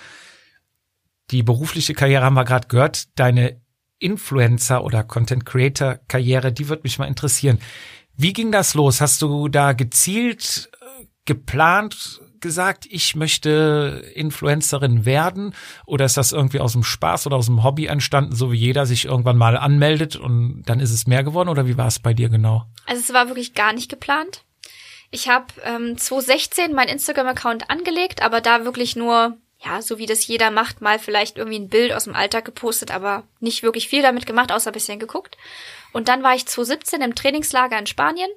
Die 1.29 1.43
berufliche 1.43 1.93
Karriere 1.93 2.25
haben 2.25 2.33
wir 2.33 2.45
gerade 2.45 2.67
gehört. 2.67 3.17
Deine 3.19 3.61
Influencer- 4.01 4.83
oder 4.83 5.03
Content-Creator-Karriere, 5.03 6.51
die 6.51 6.67
wird 6.67 6.83
mich 6.83 6.99
mal 6.99 7.05
interessieren. 7.05 7.59
Wie 8.17 8.33
ging 8.33 8.51
das 8.51 8.73
los? 8.73 9.01
Hast 9.01 9.21
du 9.21 9.47
da 9.47 9.73
gezielt 9.73 10.69
äh, 10.73 11.05
geplant 11.25 12.21
gesagt, 12.41 12.85
ich 12.89 13.15
möchte 13.15 14.03
Influencerin 14.15 15.05
werden? 15.05 15.53
Oder 15.85 16.05
ist 16.05 16.17
das 16.17 16.31
irgendwie 16.31 16.59
aus 16.59 16.73
dem 16.73 16.83
Spaß 16.83 17.27
oder 17.27 17.37
aus 17.37 17.45
dem 17.45 17.63
Hobby 17.63 17.85
entstanden, 17.85 18.35
so 18.35 18.51
wie 18.51 18.57
jeder 18.57 18.85
sich 18.85 19.05
irgendwann 19.05 19.37
mal 19.37 19.55
anmeldet 19.55 20.15
und 20.15 20.63
dann 20.65 20.79
ist 20.79 20.91
es 20.91 21.07
mehr 21.07 21.23
geworden? 21.23 21.49
Oder 21.49 21.67
wie 21.67 21.77
war 21.77 21.87
es 21.87 21.99
bei 21.99 22.13
dir 22.13 22.29
genau? 22.29 22.65
Also 22.85 23.01
es 23.01 23.13
war 23.13 23.27
wirklich 23.27 23.53
gar 23.53 23.73
nicht 23.73 23.89
geplant. 23.89 24.43
Ich 25.11 25.29
habe 25.29 25.47
ähm, 25.63 25.97
2016 25.97 26.73
meinen 26.73 26.89
Instagram-Account 26.89 27.69
angelegt, 27.69 28.21
aber 28.21 28.41
da 28.41 28.65
wirklich 28.65 28.95
nur, 28.95 29.37
ja, 29.63 29.81
so 29.81 29.97
wie 29.97 30.05
das 30.05 30.25
jeder 30.25 30.49
macht, 30.49 30.81
mal 30.81 30.97
vielleicht 30.97 31.37
irgendwie 31.37 31.59
ein 31.59 31.69
Bild 31.69 31.93
aus 31.93 32.05
dem 32.05 32.15
Alltag 32.15 32.45
gepostet, 32.45 32.91
aber 32.91 33.23
nicht 33.39 33.61
wirklich 33.63 33.87
viel 33.87 34.01
damit 34.01 34.25
gemacht, 34.25 34.51
außer 34.51 34.71
ein 34.71 34.73
bisschen 34.73 34.99
geguckt. 34.99 35.37
Und 35.93 36.07
dann 36.07 36.23
war 36.23 36.35
ich 36.35 36.45
2017 36.47 37.01
im 37.01 37.15
Trainingslager 37.15 37.77
in 37.77 37.85
Spanien. 37.85 38.29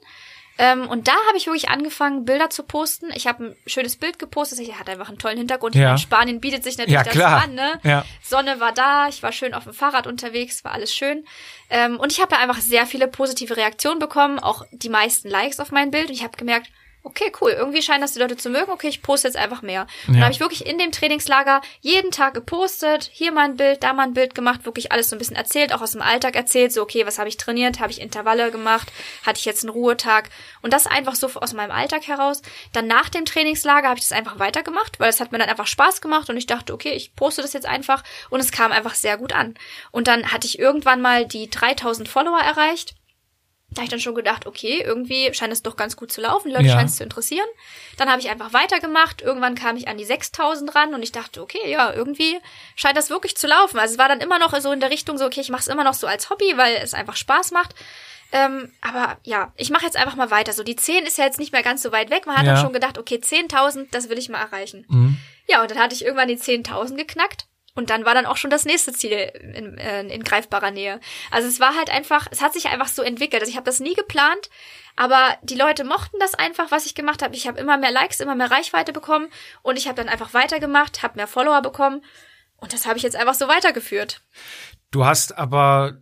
Ähm, 0.57 0.89
und 0.89 1.09
da 1.09 1.15
habe 1.27 1.37
ich 1.37 1.47
wirklich 1.47 1.69
angefangen, 1.69 2.25
Bilder 2.25 2.49
zu 2.49 2.63
posten. 2.63 3.11
Ich 3.15 3.27
habe 3.27 3.45
ein 3.45 3.57
schönes 3.67 3.97
Bild 3.97 4.21
gepostet. 4.21 4.61
Ich 4.61 4.79
hatte 4.79 4.93
einfach 4.93 5.09
einen 5.09 5.19
tollen 5.19 5.39
Hintergrund. 5.39 5.75
Ja. 5.75 5.87
meine, 5.87 5.99
Spanien 5.99 6.41
bietet 6.41 6.63
sich 6.63 6.77
natürlich 6.79 6.95
Ja, 6.95 7.03
klar. 7.03 7.45
an. 7.45 7.55
Ne? 7.55 7.81
Ja. 7.83 8.05
Sonne 8.23 8.61
war 8.61 8.73
da, 8.73 9.09
ich 9.09 9.23
war 9.23 9.33
schön 9.33 9.53
auf 9.55 9.65
dem 9.65 9.73
Fahrrad 9.75 10.07
unterwegs, 10.07 10.63
war 10.63 10.73
alles 10.73 10.95
schön. 10.95 11.25
Ähm, 11.71 11.99
und 11.99 12.13
ich 12.13 12.21
habe 12.21 12.31
da 12.31 12.39
einfach 12.39 12.61
sehr 12.61 12.87
viele 12.87 13.09
positive 13.09 13.57
Reaktionen 13.57 13.99
bekommen, 13.99 14.39
auch 14.39 14.65
die 14.71 14.91
meisten 14.91 15.29
Likes 15.29 15.59
auf 15.59 15.73
mein 15.73 15.91
Bild. 15.91 16.09
Und 16.09 16.15
ich 16.15 16.23
habe 16.23 16.37
gemerkt, 16.37 16.71
okay, 17.05 17.31
cool, 17.41 17.51
irgendwie 17.51 17.83
scheinen 17.83 18.01
das 18.01 18.15
die 18.15 18.19
Leute 18.19 18.37
zu 18.37 18.49
mögen. 18.49 18.73
Okay, 18.73 18.89
ich 18.89 19.03
poste 19.03 19.29
jetzt 19.29 19.37
einfach 19.37 19.63
mehr. 19.63 19.83
Und 20.09 20.15
Ja. 20.15 20.21
dann 20.21 20.23
habe 20.25 20.33
ich 20.33 20.41
wirklich 20.41 20.67
in 20.67 20.79
dem 20.79 20.91
Trainingslager 20.91 21.61
jeden 21.81 22.11
Tag 22.11 22.35
gepostet, 22.35 23.11
hier 23.13 23.31
mal 23.31 23.45
ein 23.45 23.57
Bild, 23.57 23.83
da 23.83 23.93
mal 23.93 24.05
ein 24.05 24.15
Bild 24.15 24.35
gemacht, 24.35 24.65
wirklich 24.65 24.91
alles 24.91 25.11
so 25.11 25.17
ein 25.17 25.19
bisschen 25.19 25.37
erzählt, 25.37 25.73
auch 25.75 25.83
aus 25.83 25.93
dem 25.93 26.03
Alltag 26.03 26.35
erzählt, 26.35 26.73
so 26.73 26.83
okay, 26.83 27.07
was 27.07 27.19
habe 27.19 27.29
ich 27.29 27.37
trainiert, 27.37 27.79
habe 27.79 27.93
ich 27.93 28.01
Intervalle 28.01 28.51
gemacht, 28.51 28.91
hatte 29.25 29.39
ich 29.39 29.45
jetzt 29.45 29.63
einen 29.63 29.71
Ruhetag 29.71 30.31
und 30.63 30.73
das 30.73 30.87
einfach 30.87 31.15
so 31.15 31.31
aus 31.35 31.53
meinem 31.53 31.71
Alltag 31.71 32.07
heraus. 32.07 32.41
Dann 32.73 32.87
nach 32.87 33.11
dem 33.11 33.27
Trainingslager 33.27 33.89
habe 33.89 33.99
ich 33.99 34.09
das 34.09 34.17
einfach 34.17 34.39
weitergemacht, 34.39 34.99
weil 34.99 35.11
es 35.11 35.21
hat 35.21 35.31
mir 35.31 35.39
dann 35.39 35.51
einfach 35.51 35.67
Spaß 35.67 36.01
gemacht 36.01 36.31
und 36.31 36.39
ich 36.39 36.47
dachte, 36.47 36.73
okay, 36.73 36.93
ich 36.93 37.15
poste 37.15 37.43
das 37.43 37.53
jetzt 37.53 37.67
einfach 37.67 38.03
und 38.31 38.41
es 38.41 38.51
kam 38.51 38.73
einfach 38.73 38.95
sehr 38.95 39.19
gut 39.19 39.35
an. 39.35 39.55
Und 39.91 40.09
dann 40.09 40.33
hatte 40.33 40.47
ich 40.47 40.59
irgendwann 40.59 41.03
mal 41.03 41.27
die 41.27 41.51
3000 41.51 42.09
Follower 42.09 42.41
erreicht. 42.41 42.95
Da 43.75 43.81
habe 43.81 43.85
ich 43.87 43.91
dann 43.91 44.01
schon 44.01 44.15
gedacht, 44.15 44.47
okay, 44.47 44.81
irgendwie 44.85 45.33
scheint 45.35 45.53
es 45.53 45.63
doch 45.63 45.75
ganz 45.77 45.97
gut 45.97 46.13
zu 46.13 46.21
laufen, 46.21 46.49
die 46.49 46.55
Leute 46.55 46.67
Ja. 46.69 46.75
scheinen 46.75 46.87
es 46.89 46.97
zu 46.97 47.03
interessieren. 47.03 47.47
Dann 47.97 48.09
habe 48.09 48.21
ich 48.21 48.31
einfach 48.31 48.53
weitergemacht. 48.53 49.21
Irgendwann 49.21 49.55
kam 49.57 49.77
ich 49.77 49.89
an 49.89 49.99
die 49.99 50.05
6000 50.05 50.75
ran 50.75 50.95
und 50.95 51.03
ich 51.03 51.11
dachte, 51.13 51.43
okay, 51.43 51.69
ja, 51.71 51.93
irgendwie 51.93 52.39
scheint 52.77 52.97
das 52.97 53.11
wirklich 53.11 53.37
zu 53.37 53.47
laufen. 53.49 53.79
Also 53.79 53.95
es 53.95 53.99
war 53.99 54.09
dann 54.09 54.21
immer 54.21 54.39
noch 54.39 54.57
so 54.61 54.71
in 54.73 54.81
der 54.81 54.91
Richtung 54.91 55.19
so, 55.19 55.25
okay, 55.27 55.41
ich 55.41 55.49
mache 55.51 55.63
es 55.63 55.69
immer 55.69 55.85
noch 55.85 55.95
so 55.95 56.07
als 56.07 56.31
Hobby, 56.31 56.53
weil 56.57 56.77
es 56.77 56.95
einfach 56.95 57.17
Spaß 57.17 57.51
macht. 57.51 57.75
Ähm, 58.33 58.73
aber 58.81 59.19
ja, 59.25 59.53
ich 59.57 59.71
mache 59.71 59.85
jetzt 59.85 59.97
einfach 59.97 60.17
mal 60.17 60.31
weiter. 60.31 60.53
So 60.53 60.63
die 60.65 60.77
10 60.77 61.05
ist 61.07 61.19
ja 61.19 61.25
jetzt 61.25 61.39
nicht 61.39 61.53
mehr 61.53 61.63
ganz 61.63 61.83
so 61.83 61.93
weit 61.93 62.11
weg. 62.11 62.27
Man 62.27 62.37
hat 62.37 62.47
Ja. 62.47 62.55
dann 62.55 62.63
schon 62.63 62.73
gedacht, 62.73 62.99
okay, 62.99 63.17
10.000, 63.23 63.89
das 63.91 64.09
will 64.09 64.19
ich 64.19 64.29
mal 64.29 64.41
erreichen. 64.41 64.85
Mhm. 64.89 65.19
Ja, 65.49 65.63
und 65.63 65.71
dann 65.71 65.79
hatte 65.79 65.95
ich 65.95 66.05
irgendwann 66.05 66.29
die 66.29 66.37
10.000 66.39 66.97
geknackt. 66.97 67.47
Und 67.75 67.91
dann 67.91 68.05
war 68.05 68.15
dann 68.15 68.27
auch 68.27 68.37
schon 68.37 68.51
das 68.51 68.65
nächste 68.65 68.93
Ziel 68.93 69.13
in, 69.13 69.77
äh, 69.79 70.03
in 70.03 70.23
greifbarer 70.23 70.71
Nähe. 70.71 71.01
Also 71.33 71.49
es 71.49 71.59
war 71.59 71.77
halt 71.77 71.91
einfach, 71.91 72.29
es 72.31 72.41
hat 72.41 72.53
sich 72.53 72.69
einfach 72.69 72.87
so 72.87 73.03
entwickelt. 73.03 73.43
Also 73.43 73.51
ich 73.51 73.57
habe 73.57 73.67
das 73.67 73.81
nie 73.81 73.95
geplant, 73.95 74.49
aber 74.95 75.37
die 75.43 75.57
Leute 75.57 75.83
mochten 75.83 76.19
das 76.21 76.35
einfach, 76.35 76.71
was 76.71 76.87
ich 76.87 76.95
gemacht 76.95 77.23
habe. 77.23 77.35
Ich 77.35 77.49
habe 77.49 77.59
immer 77.59 77.77
mehr 77.77 77.91
Likes, 77.91 78.21
immer 78.21 78.37
mehr 78.37 78.51
Reichweite 78.51 78.93
bekommen 78.93 79.29
und 79.63 79.77
ich 79.77 79.89
habe 79.89 79.97
dann 79.97 80.09
einfach 80.09 80.35
weitergemacht, 80.35 81.03
habe 81.03 81.17
mehr 81.17 81.27
Follower 81.27 81.63
bekommen 81.63 82.05
und 82.59 82.73
das 82.73 82.87
habe 82.87 82.97
ich 82.97 83.03
jetzt 83.03 83.17
einfach 83.17 83.35
so 83.35 83.49
weitergeführt. 83.49 84.23
Du 84.93 85.05
hast 85.05 85.37
aber 85.37 85.99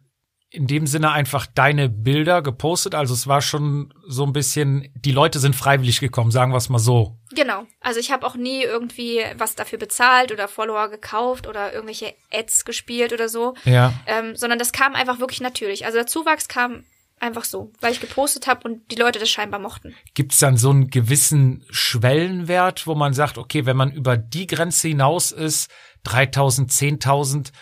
in 0.52 0.66
dem 0.66 0.86
Sinne 0.86 1.12
einfach 1.12 1.46
deine 1.46 1.88
Bilder 1.88 2.42
gepostet. 2.42 2.94
Also 2.94 3.14
es 3.14 3.26
war 3.26 3.40
schon 3.40 3.92
so 4.06 4.24
ein 4.24 4.34
bisschen, 4.34 4.92
die 4.94 5.10
Leute 5.10 5.38
sind 5.38 5.56
freiwillig 5.56 5.98
gekommen, 6.00 6.30
sagen 6.30 6.52
wir 6.52 6.58
es 6.58 6.68
mal 6.68 6.78
so. 6.78 7.16
Genau. 7.34 7.64
Also 7.80 8.00
ich 8.00 8.12
habe 8.12 8.26
auch 8.26 8.36
nie 8.36 8.62
irgendwie 8.62 9.22
was 9.38 9.54
dafür 9.54 9.78
bezahlt 9.78 10.30
oder 10.30 10.48
Follower 10.48 10.88
gekauft 10.90 11.46
oder 11.46 11.72
irgendwelche 11.72 12.12
Ads 12.30 12.66
gespielt 12.66 13.14
oder 13.14 13.30
so. 13.30 13.54
Ja. 13.64 13.94
ähm, 14.06 14.36
sondern 14.36 14.58
das 14.58 14.72
kam 14.72 14.94
einfach 14.94 15.20
wirklich 15.20 15.40
natürlich. 15.40 15.86
Also 15.86 15.96
der 15.96 16.06
Zuwachs 16.06 16.48
kam 16.48 16.84
einfach 17.18 17.44
so, 17.44 17.72
weil 17.80 17.92
ich 17.92 18.00
gepostet 18.00 18.46
habe 18.46 18.68
und 18.68 18.90
die 18.90 18.96
Leute 18.96 19.18
das 19.18 19.30
scheinbar 19.30 19.60
mochten. 19.60 19.94
Gibt 20.12 20.32
es 20.32 20.40
dann 20.40 20.58
so 20.58 20.68
einen 20.68 20.90
gewissen 20.90 21.64
Schwellenwert, 21.70 22.86
wo 22.86 22.94
man 22.94 23.14
sagt, 23.14 23.38
okay, 23.38 23.64
wenn 23.64 23.76
man 23.76 23.92
über 23.92 24.18
die 24.18 24.46
Grenze 24.46 24.88
hinaus 24.88 25.32
ist, 25.32 25.70
3000, 26.04 26.70
10.000 26.70 27.52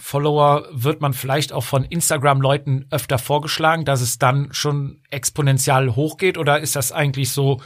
Follower, 0.00 0.66
wird 0.72 1.00
man 1.00 1.12
vielleicht 1.12 1.52
auch 1.52 1.64
von 1.64 1.84
Instagram-Leuten 1.84 2.86
öfter 2.90 3.18
vorgeschlagen, 3.18 3.84
dass 3.84 4.00
es 4.00 4.18
dann 4.18 4.48
schon 4.52 5.02
exponentiell 5.10 5.90
hochgeht? 5.90 6.38
Oder 6.38 6.60
ist 6.60 6.76
das 6.76 6.92
eigentlich 6.92 7.30
so 7.30 7.60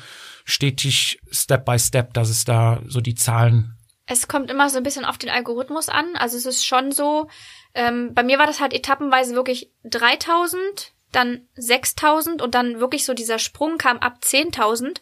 stetig 0.45 1.21
Step 1.31 1.65
by 1.65 1.79
Step, 1.79 2.15
dass 2.15 2.29
es 2.29 2.45
da 2.45 2.81
so 2.87 3.01
die 3.01 3.15
Zahlen 3.15 3.77
Es 4.07 4.29
kommt 4.29 4.51
immer 4.51 4.69
so 4.69 4.79
ein 4.79 4.83
bisschen 4.83 5.05
auf 5.05 5.19
den 5.19 5.31
Algorithmus 5.31 5.89
an. 5.89 6.17
Also 6.17 6.37
es 6.37 6.47
ist 6.47 6.67
schon 6.67 6.93
so, 6.93 7.29
ähm, 7.75 8.13
bei 8.15 8.23
mir 8.23 8.39
war 8.39 8.47
das 8.47 8.61
halt 8.61 8.75
etappenweise 8.75 9.35
wirklich 9.35 9.71
3000, 9.85 10.94
dann 11.15 11.49
6000 11.55 12.43
und 12.43 12.55
dann 12.55 12.81
wirklich 12.81 13.05
so 13.05 13.15
dieser 13.15 13.39
Sprung 13.39 13.79
kam 13.79 13.99
ab 13.99 14.19
10.000. 14.23 14.97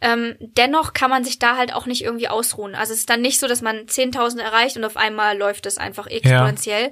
Ähm, 0.00 0.36
dennoch 0.40 0.94
kann 0.94 1.10
man 1.10 1.22
sich 1.22 1.38
da 1.38 1.56
halt 1.56 1.72
auch 1.72 1.86
nicht 1.86 2.02
irgendwie 2.02 2.28
ausruhen. 2.28 2.74
Also 2.74 2.92
es 2.92 3.00
ist 3.00 3.10
dann 3.10 3.20
nicht 3.20 3.38
so, 3.38 3.46
dass 3.46 3.62
man 3.62 3.86
10.000 3.86 4.40
erreicht 4.40 4.76
und 4.76 4.84
auf 4.84 4.96
einmal 4.96 5.38
läuft 5.38 5.64
es 5.66 5.78
einfach 5.78 6.08
exponentiell. 6.08 6.90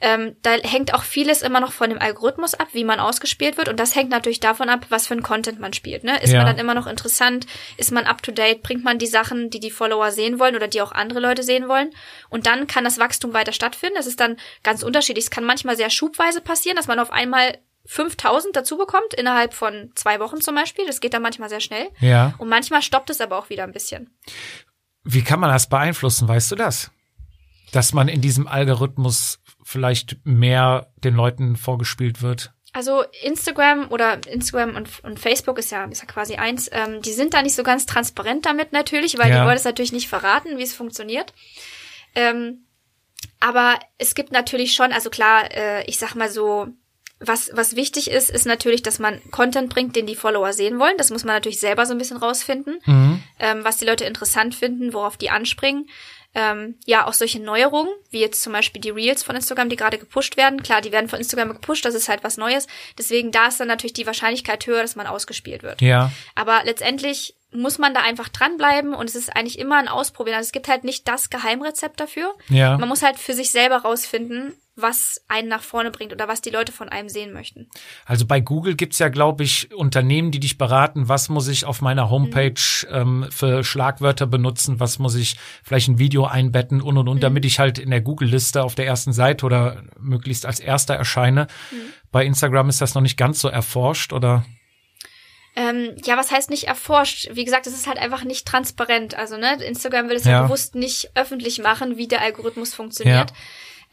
Ähm, 0.00 0.36
da 0.42 0.50
hängt 0.52 0.92
auch 0.92 1.02
vieles 1.04 1.42
immer 1.42 1.60
noch 1.60 1.72
von 1.72 1.90
dem 1.90 2.00
Algorithmus 2.00 2.54
ab, 2.54 2.68
wie 2.72 2.84
man 2.84 2.98
ausgespielt 2.98 3.56
wird. 3.58 3.68
Und 3.68 3.78
das 3.78 3.94
hängt 3.94 4.10
natürlich 4.10 4.40
davon 4.40 4.68
ab, 4.68 4.86
was 4.88 5.06
für 5.06 5.14
ein 5.14 5.22
Content 5.22 5.60
man 5.60 5.72
spielt. 5.72 6.02
Ne? 6.02 6.20
Ist 6.20 6.32
Ja. 6.32 6.38
man 6.38 6.46
dann 6.46 6.58
immer 6.58 6.74
noch 6.74 6.86
interessant? 6.88 7.46
Ist 7.76 7.92
man 7.92 8.06
up 8.06 8.22
to 8.22 8.32
date? 8.32 8.62
Bringt 8.62 8.82
man 8.84 8.98
die 8.98 9.06
Sachen, 9.06 9.50
die 9.50 9.60
die 9.60 9.70
Follower 9.70 10.10
sehen 10.10 10.38
wollen 10.40 10.56
oder 10.56 10.66
die 10.68 10.82
auch 10.82 10.92
andere 10.92 11.20
Leute 11.20 11.44
sehen 11.44 11.68
wollen? 11.68 11.90
Und 12.28 12.46
dann 12.46 12.66
kann 12.66 12.82
das 12.84 12.98
Wachstum 12.98 13.34
weiter 13.34 13.52
stattfinden. 13.52 13.96
Das 13.96 14.06
ist 14.06 14.18
dann 14.18 14.36
ganz 14.64 14.82
unterschiedlich. 14.82 15.26
Es 15.26 15.30
kann 15.30 15.44
manchmal 15.44 15.76
sehr 15.76 15.90
schubweise 15.90 16.40
passieren, 16.40 16.76
dass 16.76 16.88
man 16.88 16.98
auf 16.98 17.12
einmal 17.12 17.58
5000 17.90 18.54
dazu 18.54 18.76
bekommt, 18.76 19.14
innerhalb 19.14 19.54
von 19.54 19.90
zwei 19.94 20.20
Wochen 20.20 20.42
zum 20.42 20.54
Beispiel. 20.54 20.86
Das 20.86 21.00
geht 21.00 21.14
dann 21.14 21.22
manchmal 21.22 21.48
sehr 21.48 21.60
schnell. 21.60 21.88
Ja. 22.00 22.34
Und 22.36 22.48
manchmal 22.48 22.82
stoppt 22.82 23.08
es 23.08 23.20
aber 23.22 23.38
auch 23.38 23.48
wieder 23.48 23.64
ein 23.64 23.72
bisschen. 23.72 24.10
Wie 25.04 25.24
kann 25.24 25.40
man 25.40 25.50
das 25.50 25.70
beeinflussen? 25.70 26.28
Weißt 26.28 26.50
du 26.52 26.56
das? 26.56 26.90
Dass 27.72 27.94
man 27.94 28.08
in 28.08 28.20
diesem 28.20 28.46
Algorithmus 28.46 29.40
vielleicht 29.64 30.18
mehr 30.24 30.92
den 31.02 31.14
Leuten 31.14 31.56
vorgespielt 31.56 32.20
wird? 32.20 32.52
Also 32.74 33.04
Instagram 33.22 33.90
oder 33.90 34.20
Instagram 34.26 34.76
und, 34.76 35.02
und 35.02 35.18
Facebook 35.18 35.58
ist 35.58 35.70
ja, 35.72 35.84
ist 35.86 36.02
ja 36.02 36.06
quasi 36.06 36.36
eins, 36.36 36.68
ähm, 36.70 37.00
die 37.00 37.12
sind 37.14 37.32
da 37.32 37.40
nicht 37.40 37.54
so 37.54 37.62
ganz 37.62 37.86
transparent 37.86 38.44
damit 38.44 38.72
natürlich, 38.72 39.16
weil 39.16 39.30
Ja. 39.30 39.40
die 39.40 39.46
wollen 39.46 39.56
es 39.56 39.64
natürlich 39.64 39.92
nicht 39.92 40.08
verraten, 40.08 40.58
wie 40.58 40.62
es 40.62 40.74
funktioniert. 40.74 41.32
Ähm, 42.14 42.66
aber 43.40 43.78
es 43.96 44.14
gibt 44.14 44.30
natürlich 44.32 44.74
schon, 44.74 44.92
also 44.92 45.08
klar, 45.08 45.50
äh, 45.52 45.84
ich 45.86 45.98
sag 45.98 46.14
mal 46.14 46.28
so, 46.30 46.68
was, 47.20 47.50
was 47.52 47.74
wichtig 47.76 48.10
ist, 48.10 48.30
ist 48.30 48.46
natürlich, 48.46 48.82
dass 48.82 48.98
man 48.98 49.20
Content 49.30 49.70
bringt, 49.72 49.96
den 49.96 50.06
die 50.06 50.14
Follower 50.16 50.52
sehen 50.52 50.78
wollen. 50.78 50.96
Das 50.98 51.10
muss 51.10 51.24
man 51.24 51.34
natürlich 51.34 51.60
selber 51.60 51.84
so 51.86 51.92
ein 51.92 51.98
bisschen 51.98 52.16
rausfinden, 52.16 52.78
Mhm. 52.86 53.22
ähm, 53.40 53.64
was 53.64 53.76
die 53.78 53.84
Leute 53.86 54.04
interessant 54.04 54.54
finden, 54.54 54.92
worauf 54.92 55.16
die 55.16 55.30
anspringen. 55.30 55.88
Ähm, 56.34 56.76
ja, 56.84 57.06
auch 57.06 57.14
solche 57.14 57.40
Neuerungen, 57.40 57.92
wie 58.10 58.20
jetzt 58.20 58.42
zum 58.42 58.52
Beispiel 58.52 58.80
die 58.80 58.90
Reels 58.90 59.22
von 59.22 59.34
Instagram, 59.34 59.70
die 59.70 59.76
gerade 59.76 59.98
gepusht 59.98 60.36
werden. 60.36 60.62
Klar, 60.62 60.82
die 60.82 60.92
werden 60.92 61.08
von 61.08 61.18
Instagram 61.18 61.48
gepusht, 61.54 61.84
das 61.84 61.94
ist 61.94 62.08
halt 62.08 62.22
was 62.22 62.36
Neues. 62.36 62.66
Deswegen 62.98 63.32
da 63.32 63.48
ist 63.48 63.58
dann 63.58 63.66
natürlich 63.68 63.94
die 63.94 64.06
Wahrscheinlichkeit 64.06 64.66
höher, 64.66 64.82
dass 64.82 64.94
man 64.94 65.06
ausgespielt 65.06 65.62
wird. 65.62 65.80
Ja. 65.80 66.12
Aber 66.34 66.60
letztendlich 66.64 67.34
muss 67.50 67.78
man 67.78 67.94
da 67.94 68.00
einfach 68.00 68.28
dranbleiben 68.28 68.92
und 68.94 69.08
es 69.08 69.14
ist 69.14 69.34
eigentlich 69.34 69.58
immer 69.58 69.78
ein 69.78 69.88
Ausprobieren. 69.88 70.36
Also 70.36 70.48
es 70.48 70.52
gibt 70.52 70.68
halt 70.68 70.84
nicht 70.84 71.08
das 71.08 71.30
Geheimrezept 71.30 71.98
dafür. 71.98 72.34
Ja. 72.48 72.76
Man 72.76 72.88
muss 72.88 73.02
halt 73.02 73.18
für 73.18 73.32
sich 73.32 73.50
selber 73.50 73.78
rausfinden, 73.78 74.54
was 74.76 75.22
einen 75.28 75.48
nach 75.48 75.62
vorne 75.62 75.90
bringt 75.90 76.12
oder 76.12 76.28
was 76.28 76.40
die 76.40 76.50
Leute 76.50 76.72
von 76.72 76.88
einem 76.88 77.08
sehen 77.08 77.32
möchten. 77.32 77.68
Also 78.04 78.26
bei 78.26 78.40
Google 78.40 78.76
gibt's 78.76 78.98
ja, 78.98 79.08
glaube 79.08 79.44
ich, 79.44 79.74
Unternehmen, 79.74 80.30
die 80.30 80.40
dich 80.40 80.58
beraten, 80.58 81.08
was 81.08 81.30
muss 81.30 81.48
ich 81.48 81.64
auf 81.64 81.80
meiner 81.80 82.10
Homepage 82.10 82.60
ähm, 82.90 83.26
für 83.30 83.64
Schlagwörter 83.64 84.26
benutzen, 84.26 84.78
was 84.78 84.98
muss 84.98 85.14
ich 85.14 85.36
vielleicht 85.64 85.88
ein 85.88 85.98
Video 85.98 86.26
einbetten 86.26 86.80
und 86.80 86.98
und 86.98 87.08
und, 87.08 87.22
damit 87.22 87.44
ich 87.44 87.58
halt 87.58 87.78
in 87.78 87.90
der 87.90 88.02
Google-Liste 88.02 88.62
auf 88.62 88.74
der 88.74 88.86
ersten 88.86 89.12
Seite 89.12 89.46
oder 89.46 89.82
möglichst 89.98 90.46
als 90.46 90.60
erster 90.60 90.94
erscheine. 90.94 91.48
Bei 92.12 92.24
Instagram 92.24 92.68
ist 92.68 92.80
das 92.80 92.94
noch 92.94 93.02
nicht 93.02 93.16
ganz 93.16 93.40
so 93.40 93.48
erforscht 93.48 94.12
oder 94.12 94.44
Ähm, 95.58 95.96
ja, 96.04 96.16
was 96.16 96.30
heißt 96.30 96.50
nicht 96.50 96.68
erforscht? 96.68 97.30
Wie 97.32 97.44
gesagt, 97.44 97.66
es 97.66 97.72
ist 97.74 97.88
halt 97.88 97.98
einfach 97.98 98.22
nicht 98.22 98.46
transparent. 98.46 99.16
Also, 99.16 99.36
ne, 99.36 99.60
Instagram 99.60 100.08
will 100.08 100.16
es 100.16 100.24
Ja. 100.24 100.30
ja 100.30 100.42
bewusst 100.42 100.76
nicht 100.76 101.10
öffentlich 101.16 101.58
machen, 101.58 101.96
wie 101.96 102.06
der 102.06 102.20
Algorithmus 102.20 102.74
funktioniert. 102.74 103.32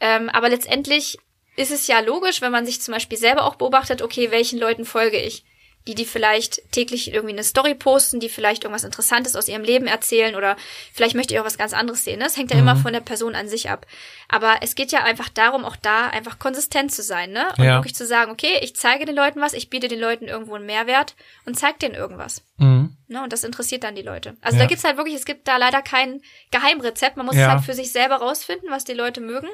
Ähm, 0.00 0.28
aber 0.28 0.48
letztendlich 0.48 1.18
ist 1.56 1.72
es 1.72 1.88
ja 1.88 1.98
logisch, 1.98 2.40
wenn 2.40 2.52
man 2.52 2.66
sich 2.66 2.80
zum 2.80 2.94
Beispiel 2.94 3.18
selber 3.18 3.44
auch 3.44 3.56
beobachtet, 3.56 4.00
okay, 4.00 4.30
welchen 4.30 4.60
Leuten 4.60 4.84
folge 4.84 5.18
ich? 5.18 5.44
Die, 5.86 5.94
die 5.94 6.04
vielleicht 6.04 6.60
täglich 6.72 7.12
irgendwie 7.12 7.32
eine 7.32 7.44
Story 7.44 7.74
posten, 7.74 8.18
die 8.18 8.28
vielleicht 8.28 8.64
irgendwas 8.64 8.82
Interessantes 8.82 9.36
aus 9.36 9.46
ihrem 9.48 9.62
Leben 9.62 9.86
erzählen 9.86 10.34
oder 10.34 10.56
vielleicht 10.92 11.14
möchte 11.14 11.32
ich 11.32 11.38
auch 11.40 11.44
was 11.44 11.58
ganz 11.58 11.72
anderes 11.72 12.02
sehen. 12.02 12.18
Ne? 12.18 12.24
Das 12.24 12.36
hängt 12.36 12.50
ja 12.50 12.58
immer 12.58 12.74
von 12.76 12.92
der 12.92 13.00
Person 13.00 13.36
an 13.36 13.48
sich 13.48 13.70
ab. 13.70 13.86
Aber 14.28 14.56
es 14.62 14.74
geht 14.74 14.90
ja 14.90 15.04
einfach 15.04 15.28
darum, 15.28 15.64
auch 15.64 15.76
da 15.76 16.08
einfach 16.08 16.40
konsistent 16.40 16.92
zu 16.92 17.02
sein, 17.02 17.30
ne? 17.30 17.46
Und 17.56 17.64
Ja. 17.64 17.74
wirklich 17.76 17.94
zu 17.94 18.04
sagen, 18.04 18.32
okay, 18.32 18.58
ich 18.62 18.74
zeige 18.74 19.04
den 19.04 19.14
Leuten 19.14 19.40
was, 19.40 19.52
ich 19.52 19.70
biete 19.70 19.86
den 19.86 20.00
Leuten 20.00 20.24
irgendwo 20.26 20.56
einen 20.56 20.66
Mehrwert 20.66 21.14
und 21.44 21.56
zeige 21.56 21.78
denen 21.78 21.94
irgendwas. 21.94 22.42
mhm. 22.58 22.96
Ne, 23.08 23.22
und 23.22 23.32
das 23.32 23.44
interessiert 23.44 23.84
dann 23.84 23.94
die 23.94 24.02
Leute. 24.02 24.36
Also 24.40 24.56
Ja. 24.58 24.64
da 24.64 24.68
gibt's 24.68 24.82
halt 24.82 24.96
wirklich, 24.96 25.14
es 25.14 25.24
gibt 25.24 25.46
da 25.46 25.58
leider 25.58 25.80
kein 25.82 26.20
Geheimrezept. 26.50 27.16
Man 27.16 27.26
muss 27.26 27.36
Ja. 27.36 27.42
es 27.42 27.48
halt 27.52 27.64
für 27.64 27.74
sich 27.74 27.92
selber 27.92 28.16
rausfinden, 28.16 28.68
was 28.70 28.82
die 28.84 28.94
Leute 28.94 29.20
mögen. 29.20 29.46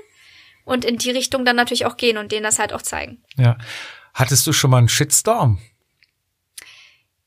Und 0.64 0.84
in 0.86 0.96
die 0.96 1.10
Richtung 1.10 1.44
dann 1.44 1.56
natürlich 1.56 1.84
auch 1.84 1.96
gehen 1.98 2.16
und 2.16 2.32
denen 2.32 2.44
das 2.44 2.58
halt 2.58 2.72
auch 2.72 2.80
zeigen. 2.82 3.22
ja. 3.36 3.58
Hattest 4.14 4.46
du 4.46 4.52
schon 4.52 4.70
mal 4.70 4.76
einen 4.78 4.88
Shitstorm? 4.90 5.58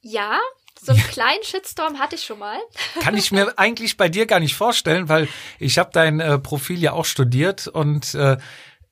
Ja, 0.08 0.39
so 0.80 0.91
einen 0.91 1.01
kleinen 1.01 1.43
Shitstorm 1.43 1.97
hatte 1.97 2.16
ich 2.16 2.24
schon 2.24 2.38
mal. 2.38 2.60
Kann 3.01 3.18
ich 3.18 3.32
mir 3.32 3.58
eigentlich 3.58 3.97
bei 3.97 4.08
dir 4.08 4.28
gar 4.28 4.39
nicht 4.39 4.53
vorstellen, 4.53 5.10
weil 5.10 5.28
ich 5.58 5.80
habe 5.80 5.89
dein 5.91 6.20
äh, 6.20 6.38
Profil 6.38 6.80
ja 6.80 6.93
auch 6.93 7.06
studiert 7.06 7.68
und 7.68 8.14
äh, 8.14 8.38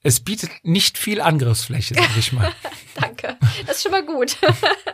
es 0.01 0.21
bietet 0.21 0.49
nicht 0.63 0.97
viel 0.97 1.21
Angriffsfläche, 1.21 1.93
sag 1.93 2.17
ich 2.17 2.33
mal. 2.33 2.51
Danke. 2.99 3.37
Das 3.67 3.77
ist 3.77 3.83
schon 3.83 3.91
mal 3.91 4.03
gut. 4.03 4.37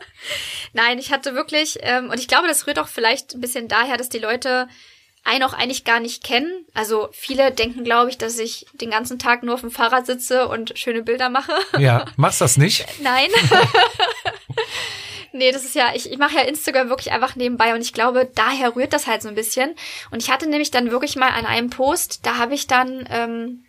Nein, 0.73 0.99
ich 0.99 1.13
hatte 1.13 1.35
wirklich, 1.35 1.77
ähm, 1.83 2.09
und 2.09 2.19
ich 2.19 2.27
glaube, 2.27 2.49
das 2.49 2.67
rührt 2.67 2.79
auch 2.79 2.89
vielleicht 2.89 3.33
ein 3.33 3.39
bisschen 3.39 3.69
daher, 3.69 3.95
dass 3.95 4.09
die 4.09 4.19
Leute 4.19 4.67
einen 5.29 5.43
auch 5.43 5.53
eigentlich 5.53 5.83
gar 5.85 5.99
nicht 5.99 6.23
kennen. 6.23 6.65
Also 6.73 7.09
viele 7.11 7.51
denken, 7.51 7.83
glaube 7.83 8.09
ich, 8.09 8.17
dass 8.17 8.37
ich 8.39 8.65
den 8.73 8.89
ganzen 8.91 9.19
Tag 9.19 9.43
nur 9.43 9.53
auf 9.55 9.61
dem 9.61 9.71
Fahrrad 9.71 10.05
sitze 10.05 10.47
und 10.47 10.77
schöne 10.77 11.03
Bilder 11.03 11.29
mache. 11.29 11.53
Ja, 11.77 12.05
machst 12.17 12.41
das 12.41 12.57
nicht? 12.57 12.85
Nein. 13.01 13.29
nee, 15.31 15.51
das 15.51 15.63
ist 15.63 15.75
ja, 15.75 15.91
ich, 15.93 16.11
ich 16.11 16.17
mache 16.17 16.35
ja 16.35 16.41
Instagram 16.41 16.89
wirklich 16.89 17.11
einfach 17.11 17.35
nebenbei 17.35 17.73
und 17.73 17.81
ich 17.81 17.93
glaube, 17.93 18.29
daher 18.35 18.75
rührt 18.75 18.93
das 18.93 19.07
halt 19.07 19.21
so 19.21 19.29
ein 19.29 19.35
bisschen. 19.35 19.75
Und 20.11 20.21
ich 20.23 20.29
hatte 20.31 20.47
nämlich 20.49 20.71
dann 20.71 20.91
wirklich 20.91 21.15
mal 21.15 21.29
an 21.29 21.45
einem 21.45 21.69
Post, 21.69 22.25
da 22.25 22.37
habe 22.37 22.53
ich 22.55 22.67
dann 22.67 23.07
ähm, 23.11 23.65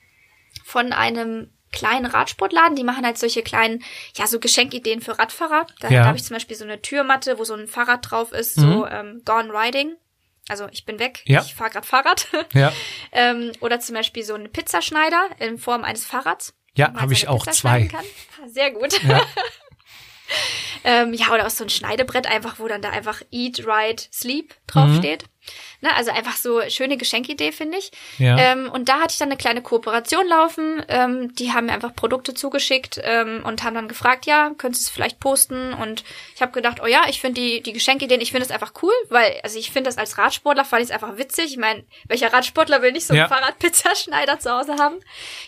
von 0.64 0.92
einem 0.92 1.50
kleinen 1.72 2.06
Radsportladen, 2.06 2.74
die 2.74 2.82
machen 2.84 3.04
halt 3.06 3.16
solche 3.18 3.42
kleinen, 3.42 3.84
ja, 4.16 4.26
so 4.26 4.40
Geschenkideen 4.40 5.00
für 5.00 5.18
Radfahrer. 5.18 5.66
Da, 5.80 5.88
Ja. 5.88 6.00
da 6.02 6.06
habe 6.08 6.16
ich 6.18 6.24
zum 6.24 6.34
Beispiel 6.34 6.56
so 6.56 6.64
eine 6.64 6.82
Türmatte, 6.82 7.38
wo 7.38 7.44
so 7.44 7.54
ein 7.54 7.68
Fahrrad 7.68 8.10
drauf 8.10 8.32
ist, 8.32 8.56
Mhm. 8.56 8.62
so 8.72 8.86
ähm, 8.86 9.22
Gone 9.24 9.52
Riding. 9.52 9.94
Also 10.48 10.68
ich 10.72 10.84
bin 10.84 10.98
weg, 10.98 11.22
Ja. 11.26 11.42
ich 11.42 11.54
fahre 11.54 11.70
gerade 11.70 11.86
Fahrrad. 11.86 12.26
Ja, 12.54 12.72
ähm, 13.12 13.52
oder 13.60 13.78
zum 13.80 13.94
Beispiel 13.94 14.24
so 14.24 14.34
einen 14.34 14.50
Pizzaschneider 14.50 15.28
in 15.38 15.58
Form 15.58 15.84
eines 15.84 16.04
Fahrrads. 16.04 16.54
ja 16.74 16.92
habe 16.94 17.12
ich 17.12 17.28
auch 17.28 17.46
zwei. 17.46 17.86
Kann. 17.86 18.04
Ah, 18.42 18.48
Sehr 18.48 18.70
gut. 18.72 19.00
Ja. 19.02 19.22
ähm, 20.84 21.12
ja, 21.14 21.32
oder 21.32 21.46
auch 21.46 21.50
so 21.50 21.64
ein 21.64 21.70
Schneidebrett 21.70 22.26
einfach, 22.26 22.58
wo 22.58 22.68
dann 22.68 22.82
da 22.82 22.90
einfach 22.90 23.22
Eat, 23.30 23.60
Ride, 23.66 24.02
Sleep 24.12 24.50
Mhm. 24.50 24.54
draufsteht. 24.66 25.24
Ne, 25.80 25.88
also 25.96 26.10
einfach 26.12 26.36
so 26.36 26.60
schöne 26.68 26.96
Geschenkidee, 26.98 27.50
finde 27.50 27.78
ich. 27.78 27.90
Ja. 28.18 28.36
Ähm, 28.38 28.70
und 28.70 28.88
da 28.90 29.00
hatte 29.00 29.12
ich 29.12 29.18
dann 29.18 29.30
eine 29.30 29.38
kleine 29.38 29.62
Kooperation 29.62 30.28
laufen. 30.28 30.84
Ähm, 30.88 31.34
die 31.34 31.52
haben 31.52 31.66
mir 31.66 31.72
einfach 31.72 31.94
Produkte 31.94 32.34
zugeschickt 32.34 33.00
ähm, 33.02 33.42
und 33.44 33.62
haben 33.64 33.74
dann 33.74 33.88
gefragt, 33.88 34.26
ja, 34.26 34.50
könntest 34.58 34.84
du 34.84 34.88
es 34.88 34.90
vielleicht 34.90 35.18
posten? 35.18 35.72
Und 35.72 36.04
ich 36.36 36.42
habe 36.42 36.52
gedacht, 36.52 36.78
oh 36.82 36.86
ja, 36.86 37.04
ich 37.08 37.20
finde 37.20 37.40
die, 37.40 37.62
die 37.62 37.72
Geschenkideen, 37.72 38.20
ich 38.20 38.30
finde 38.32 38.44
es 38.44 38.52
einfach 38.52 38.74
cool, 38.82 38.92
weil, 39.08 39.40
also 39.42 39.58
ich 39.58 39.70
finde 39.70 39.88
das 39.88 39.96
als 39.98 40.18
Radsportler, 40.18 40.64
fand 40.66 40.82
ich 40.82 40.90
es 40.90 40.94
einfach 40.94 41.16
witzig. 41.16 41.46
Ich 41.46 41.56
meine, 41.56 41.84
welcher 42.06 42.32
Radsportler 42.32 42.82
will 42.82 42.92
nicht 42.92 43.06
so 43.06 43.14
einen 43.14 43.22
Ja. 43.22 43.28
Fahrradpizzaschneider 43.28 44.38
zu 44.38 44.50
Hause 44.52 44.76
haben? 44.78 44.96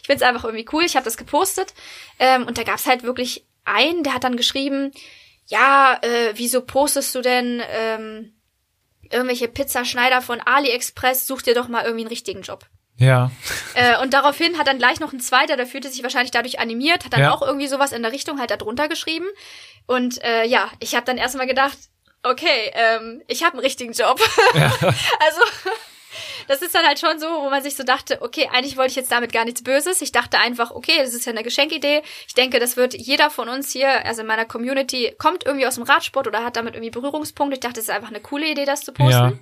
Ich 0.01 0.07
finde 0.07 0.25
es 0.25 0.29
einfach 0.29 0.45
irgendwie 0.45 0.67
cool. 0.73 0.85
Ich 0.85 0.97
habe 0.97 1.05
das 1.05 1.19
gepostet. 1.19 1.75
Ähm, 2.19 2.47
und 2.47 2.57
da 2.59 2.63
gab 2.63 2.77
es 2.77 2.87
halt 2.87 3.03
wirklich 3.03 3.45
einen, 3.65 4.03
der 4.03 4.15
hat 4.15 4.25
dann 4.25 4.37
geschrieben, 4.37 4.93
ja, 5.47 5.99
äh, 6.03 6.33
wieso 6.35 6.63
postest 6.63 7.15
du 7.15 7.21
denn 7.21 7.63
ähm, 7.71 8.35
irgendwelche 9.11 9.49
Pizzaschneider 9.49 10.23
von 10.23 10.41
AliExpress? 10.41 11.27
Such 11.27 11.43
dir 11.43 11.55
doch 11.55 11.69
mal 11.69 11.83
irgendwie 11.85 12.03
einen 12.05 12.09
richtigen 12.11 12.43
Job. 12.43 12.67
Ja, 12.99 13.31
Äh, 13.75 13.99
und 14.03 14.13
daraufhin 14.15 14.59
hat 14.59 14.67
dann 14.67 14.79
gleich 14.79 15.01
noch 15.01 15.13
ein 15.13 15.21
zweiter, 15.21 15.57
der 15.57 15.67
fühlte 15.67 15.89
sich 15.91 16.03
wahrscheinlich 16.03 16.31
dadurch 16.31 16.61
animiert, 16.61 17.05
hat 17.05 17.15
dann 17.15 17.21
Ja. 17.21 17.33
auch 17.33 17.43
irgendwie 17.43 17.67
sowas 17.67 17.91
in 17.93 18.03
der 18.03 18.13
Richtung 18.13 18.39
halt 18.39 18.51
da 18.51 18.57
drunter 18.57 18.87
geschrieben. 18.89 19.27
Und 19.87 20.23
äh, 20.23 20.45
ja, 20.45 20.71
ich 20.79 20.95
habe 20.95 21.07
dann 21.07 21.17
erstmal 21.19 21.47
gedacht, 21.47 21.77
okay, 22.23 22.71
ähm, 22.75 23.23
ich 23.29 23.43
habe 23.43 23.55
einen 23.55 23.63
richtigen 23.63 23.93
Job. 23.93 24.21
also 24.55 25.41
das 26.49 26.63
ist 26.63 26.75
dann 26.75 26.87
halt 26.87 26.99
schon 26.99 27.19
so, 27.19 27.27
wo 27.27 27.51
man 27.51 27.63
sich 27.63 27.77
so 27.77 27.83
dachte, 27.83 28.21
okay, 28.23 28.49
eigentlich 28.53 28.77
wollte 28.77 28.91
ich 28.91 28.97
jetzt 28.97 29.13
damit 29.13 29.33
gar 29.33 29.45
nichts 29.45 29.63
Böses. 29.63 30.03
Ich 30.03 30.13
dachte 30.13 30.39
einfach, 30.39 30.71
okay, 30.71 30.99
das 30.99 31.15
ist 31.15 31.27
ja 31.27 31.33
eine 31.33 31.43
Geschenkidee. 31.43 32.03
Ich 32.27 32.35
denke, 32.35 32.59
das 32.59 32.77
wird 32.77 32.95
jeder 32.95 33.31
von 33.31 33.49
uns 33.49 33.73
hier, 33.73 34.05
also 34.05 34.23
in 34.23 34.27
meiner 34.27 34.45
Community, 34.45 35.15
kommt 35.19 35.45
irgendwie 35.45 35.67
aus 35.67 35.77
dem 35.77 35.85
Radsport 35.85 36.27
oder 36.27 36.45
hat 36.45 36.57
damit 36.57 36.75
irgendwie 36.75 36.91
Berührungspunkte. 36.91 37.55
Ich 37.55 37.61
dachte, 37.61 37.75
das 37.77 37.85
ist 37.85 37.91
einfach 37.91 38.11
eine 38.11 38.21
coole 38.21 38.51
Idee, 38.51 38.65
das 38.65 38.83
zu 38.83 38.93
posten. 38.93 39.13
ja, 39.13 39.33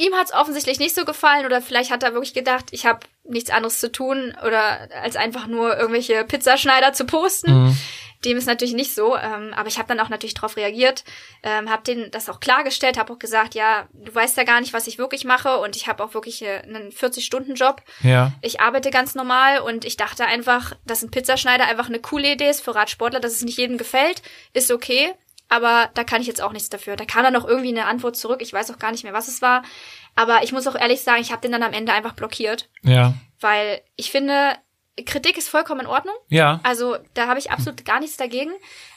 Ihm 0.00 0.14
hat 0.14 0.28
es 0.28 0.32
offensichtlich 0.32 0.78
nicht 0.78 0.94
so 0.94 1.04
gefallen 1.04 1.44
oder 1.44 1.60
vielleicht 1.60 1.90
hat 1.90 2.02
er 2.02 2.14
wirklich 2.14 2.32
gedacht, 2.32 2.68
ich 2.70 2.86
habe 2.86 3.00
nichts 3.22 3.50
anderes 3.50 3.80
zu 3.80 3.92
tun 3.92 4.34
oder 4.46 4.88
als 5.02 5.14
einfach 5.14 5.46
nur 5.46 5.76
irgendwelche 5.76 6.24
Pizzaschneider 6.24 6.94
zu 6.94 7.04
posten. 7.04 7.64
Mhm. 7.64 7.78
Dem 8.24 8.38
ist 8.38 8.46
natürlich 8.46 8.72
nicht 8.72 8.94
so, 8.94 9.14
ähm, 9.14 9.52
aber 9.54 9.68
ich 9.68 9.76
habe 9.76 9.88
dann 9.88 10.00
auch 10.00 10.08
natürlich 10.08 10.32
darauf 10.32 10.56
reagiert, 10.56 11.04
ähm, 11.42 11.68
habe 11.68 11.82
denen 11.82 12.10
das 12.10 12.30
auch 12.30 12.40
klargestellt, 12.40 12.98
habe 12.98 13.12
auch 13.12 13.18
gesagt, 13.18 13.54
ja, 13.54 13.88
du 13.92 14.14
weißt 14.14 14.38
ja 14.38 14.44
gar 14.44 14.60
nicht, 14.60 14.72
was 14.72 14.86
ich 14.86 14.96
wirklich 14.96 15.26
mache 15.26 15.58
und 15.58 15.76
ich 15.76 15.86
habe 15.86 16.02
auch 16.02 16.14
wirklich 16.14 16.40
äh, 16.42 16.60
einen 16.60 16.92
40-Stunden-Job. 16.92 17.82
ja, 18.02 18.32
Ich 18.40 18.60
arbeite 18.60 18.90
ganz 18.90 19.14
normal 19.14 19.60
und 19.60 19.84
ich 19.84 19.98
dachte 19.98 20.24
einfach, 20.24 20.76
dass 20.86 21.02
ein 21.02 21.10
Pizzaschneider 21.10 21.66
einfach 21.66 21.88
eine 21.88 21.98
coole 21.98 22.32
Idee 22.32 22.48
ist 22.48 22.62
für 22.62 22.74
Radsportler, 22.74 23.20
dass 23.20 23.32
es 23.32 23.42
nicht 23.42 23.58
jedem 23.58 23.76
gefällt, 23.76 24.22
ist 24.54 24.70
okay, 24.70 25.12
aber 25.50 25.90
da 25.94 26.04
kann 26.04 26.22
ich 26.22 26.26
jetzt 26.26 26.40
auch 26.40 26.52
nichts 26.52 26.70
dafür. 26.70 26.96
Da 26.96 27.04
kam 27.04 27.22
dann 27.22 27.34
noch 27.34 27.46
irgendwie 27.46 27.68
eine 27.68 27.84
Antwort 27.84 28.16
zurück, 28.16 28.40
ich 28.40 28.52
weiß 28.54 28.70
auch 28.70 28.78
gar 28.78 28.92
nicht 28.92 29.04
mehr, 29.04 29.12
was 29.12 29.28
es 29.28 29.42
war, 29.42 29.62
aber 30.16 30.42
ich 30.42 30.52
muss 30.52 30.66
auch 30.66 30.74
ehrlich 30.76 31.02
sagen, 31.02 31.20
ich 31.20 31.30
habe 31.30 31.42
den 31.42 31.52
dann 31.52 31.62
am 31.62 31.74
Ende 31.74 31.92
einfach 31.92 32.14
blockiert, 32.14 32.70
ja, 32.82 33.12
weil 33.40 33.82
ich 33.96 34.10
finde, 34.10 34.56
Kritik 35.04 35.36
ist 35.38 35.48
vollkommen 35.48 35.82
in 35.82 35.86
Ordnung. 35.86 36.14
ja, 36.28 36.60
Also 36.62 36.96
da 37.14 37.26
habe 37.26 37.38
ich 37.38 37.50
absolut 37.50 37.84
gar 37.84 38.00
nichts 38.00 38.16
dagegen. 38.16 38.52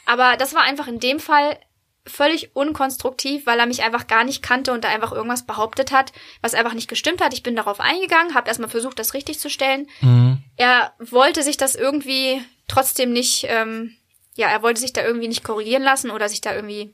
Aber 0.06 0.36
das 0.38 0.54
war 0.54 0.64
einfach 0.64 0.88
in 0.88 1.00
dem 1.00 1.20
Fall 1.20 1.58
völlig 2.06 2.56
unkonstruktiv, 2.56 3.46
weil 3.46 3.60
er 3.60 3.66
mich 3.66 3.84
einfach 3.84 4.08
gar 4.08 4.26
nicht 4.26 4.44
kannte 4.44 4.74
und 4.74 4.84
da 4.84 4.90
einfach 4.90 5.14
irgendwas 5.14 5.46
behauptet 5.46 5.94
hat, 5.94 6.12
was 6.42 6.54
einfach 6.54 6.74
nicht 6.74 6.90
gestimmt 6.90 7.22
hat. 7.22 7.34
Ich 7.34 7.44
bin 7.44 7.56
darauf 7.56 7.80
eingegangen, 7.80 8.36
habe 8.36 8.50
erstmal 8.50 8.70
versucht, 8.70 9.00
das 9.00 9.14
richtig 9.14 9.40
zu 9.40 9.50
stellen. 9.50 9.88
mhm. 10.02 10.40
Er 10.58 10.94
wollte 11.00 11.42
sich 11.44 11.56
das 11.58 11.76
irgendwie 11.76 12.44
trotzdem 12.68 13.14
nicht, 13.14 13.46
ähm, 13.48 13.96
ja, 14.36 14.48
er 14.48 14.64
wollte 14.64 14.82
sich 14.82 14.94
da 14.94 15.04
irgendwie 15.04 15.28
nicht 15.28 15.44
korrigieren 15.44 15.84
lassen 15.84 16.12
oder 16.12 16.30
sich 16.30 16.42
da 16.42 16.56
irgendwie 16.56 16.94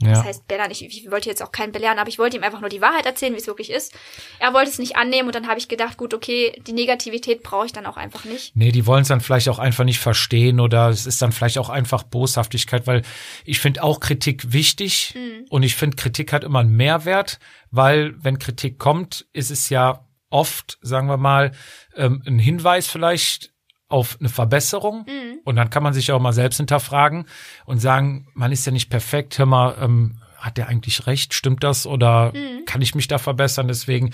ja. 0.00 0.10
das 0.10 0.24
heißt, 0.24 0.48
Bellern, 0.48 0.70
ich, 0.70 0.84
ich 0.84 1.10
wollte 1.10 1.28
jetzt 1.28 1.42
auch 1.42 1.52
keinen 1.52 1.72
belehren, 1.72 1.98
aber 1.98 2.08
ich 2.08 2.18
wollte 2.18 2.36
ihm 2.36 2.42
einfach 2.42 2.60
nur 2.60 2.68
die 2.68 2.82
Wahrheit 2.82 3.06
erzählen, 3.06 3.32
wie 3.32 3.38
es 3.38 3.46
wirklich 3.46 3.70
ist. 3.70 3.94
Er 4.38 4.52
wollte 4.52 4.70
es 4.70 4.78
nicht 4.78 4.96
annehmen 4.96 5.28
und 5.28 5.34
dann 5.34 5.48
habe 5.48 5.58
ich 5.58 5.68
gedacht, 5.68 5.96
gut, 5.96 6.12
okay, 6.12 6.60
die 6.66 6.74
Negativität 6.74 7.42
brauche 7.42 7.66
ich 7.66 7.72
dann 7.72 7.86
auch 7.86 7.96
einfach 7.96 8.24
nicht. 8.26 8.54
Nee, 8.54 8.72
die 8.72 8.86
wollen 8.86 9.02
es 9.02 9.08
dann 9.08 9.22
vielleicht 9.22 9.48
auch 9.48 9.58
einfach 9.58 9.84
nicht 9.84 9.98
verstehen 9.98 10.60
oder 10.60 10.90
es 10.90 11.06
ist 11.06 11.22
dann 11.22 11.32
vielleicht 11.32 11.58
auch 11.58 11.70
einfach 11.70 12.02
Boshaftigkeit, 12.02 12.86
weil 12.86 13.02
ich 13.46 13.58
finde 13.58 13.82
auch 13.82 14.00
Kritik 14.00 14.52
wichtig 14.52 15.14
und 15.48 15.62
ich 15.62 15.76
finde 15.76 15.96
Kritik 15.96 16.32
hat 16.32 16.44
immer 16.44 16.60
einen 16.60 16.76
Mehrwert, 16.76 17.38
weil 17.70 18.14
wenn 18.22 18.38
Kritik 18.38 18.78
kommt, 18.78 19.26
ist 19.32 19.50
es 19.50 19.70
ja 19.70 20.06
oft, 20.28 20.78
sagen 20.82 21.08
wir 21.08 21.16
mal, 21.16 21.52
ähm, 21.94 22.22
ein 22.26 22.38
Hinweis 22.38 22.86
vielleicht 22.86 23.55
auf 23.88 24.16
eine 24.20 24.28
Verbesserung 24.28 25.04
Mhm. 25.06 25.38
und 25.44 25.56
dann 25.56 25.70
kann 25.70 25.82
man 25.82 25.94
sich 25.94 26.10
auch 26.12 26.20
mal 26.20 26.32
selbst 26.32 26.56
hinterfragen 26.56 27.26
und 27.66 27.78
sagen, 27.78 28.28
man 28.34 28.50
ist 28.52 28.66
ja 28.66 28.72
nicht 28.72 28.90
perfekt, 28.90 29.38
hör 29.38 29.46
mal, 29.46 29.76
ähm, 29.80 30.20
hat 30.38 30.56
der 30.58 30.68
eigentlich 30.68 31.06
recht, 31.06 31.34
stimmt 31.34 31.62
das 31.64 31.86
oder 31.86 32.32
Mhm. 32.34 32.64
kann 32.66 32.82
ich 32.82 32.94
mich 32.94 33.08
da 33.08 33.18
verbessern? 33.18 33.68
Deswegen 33.68 34.12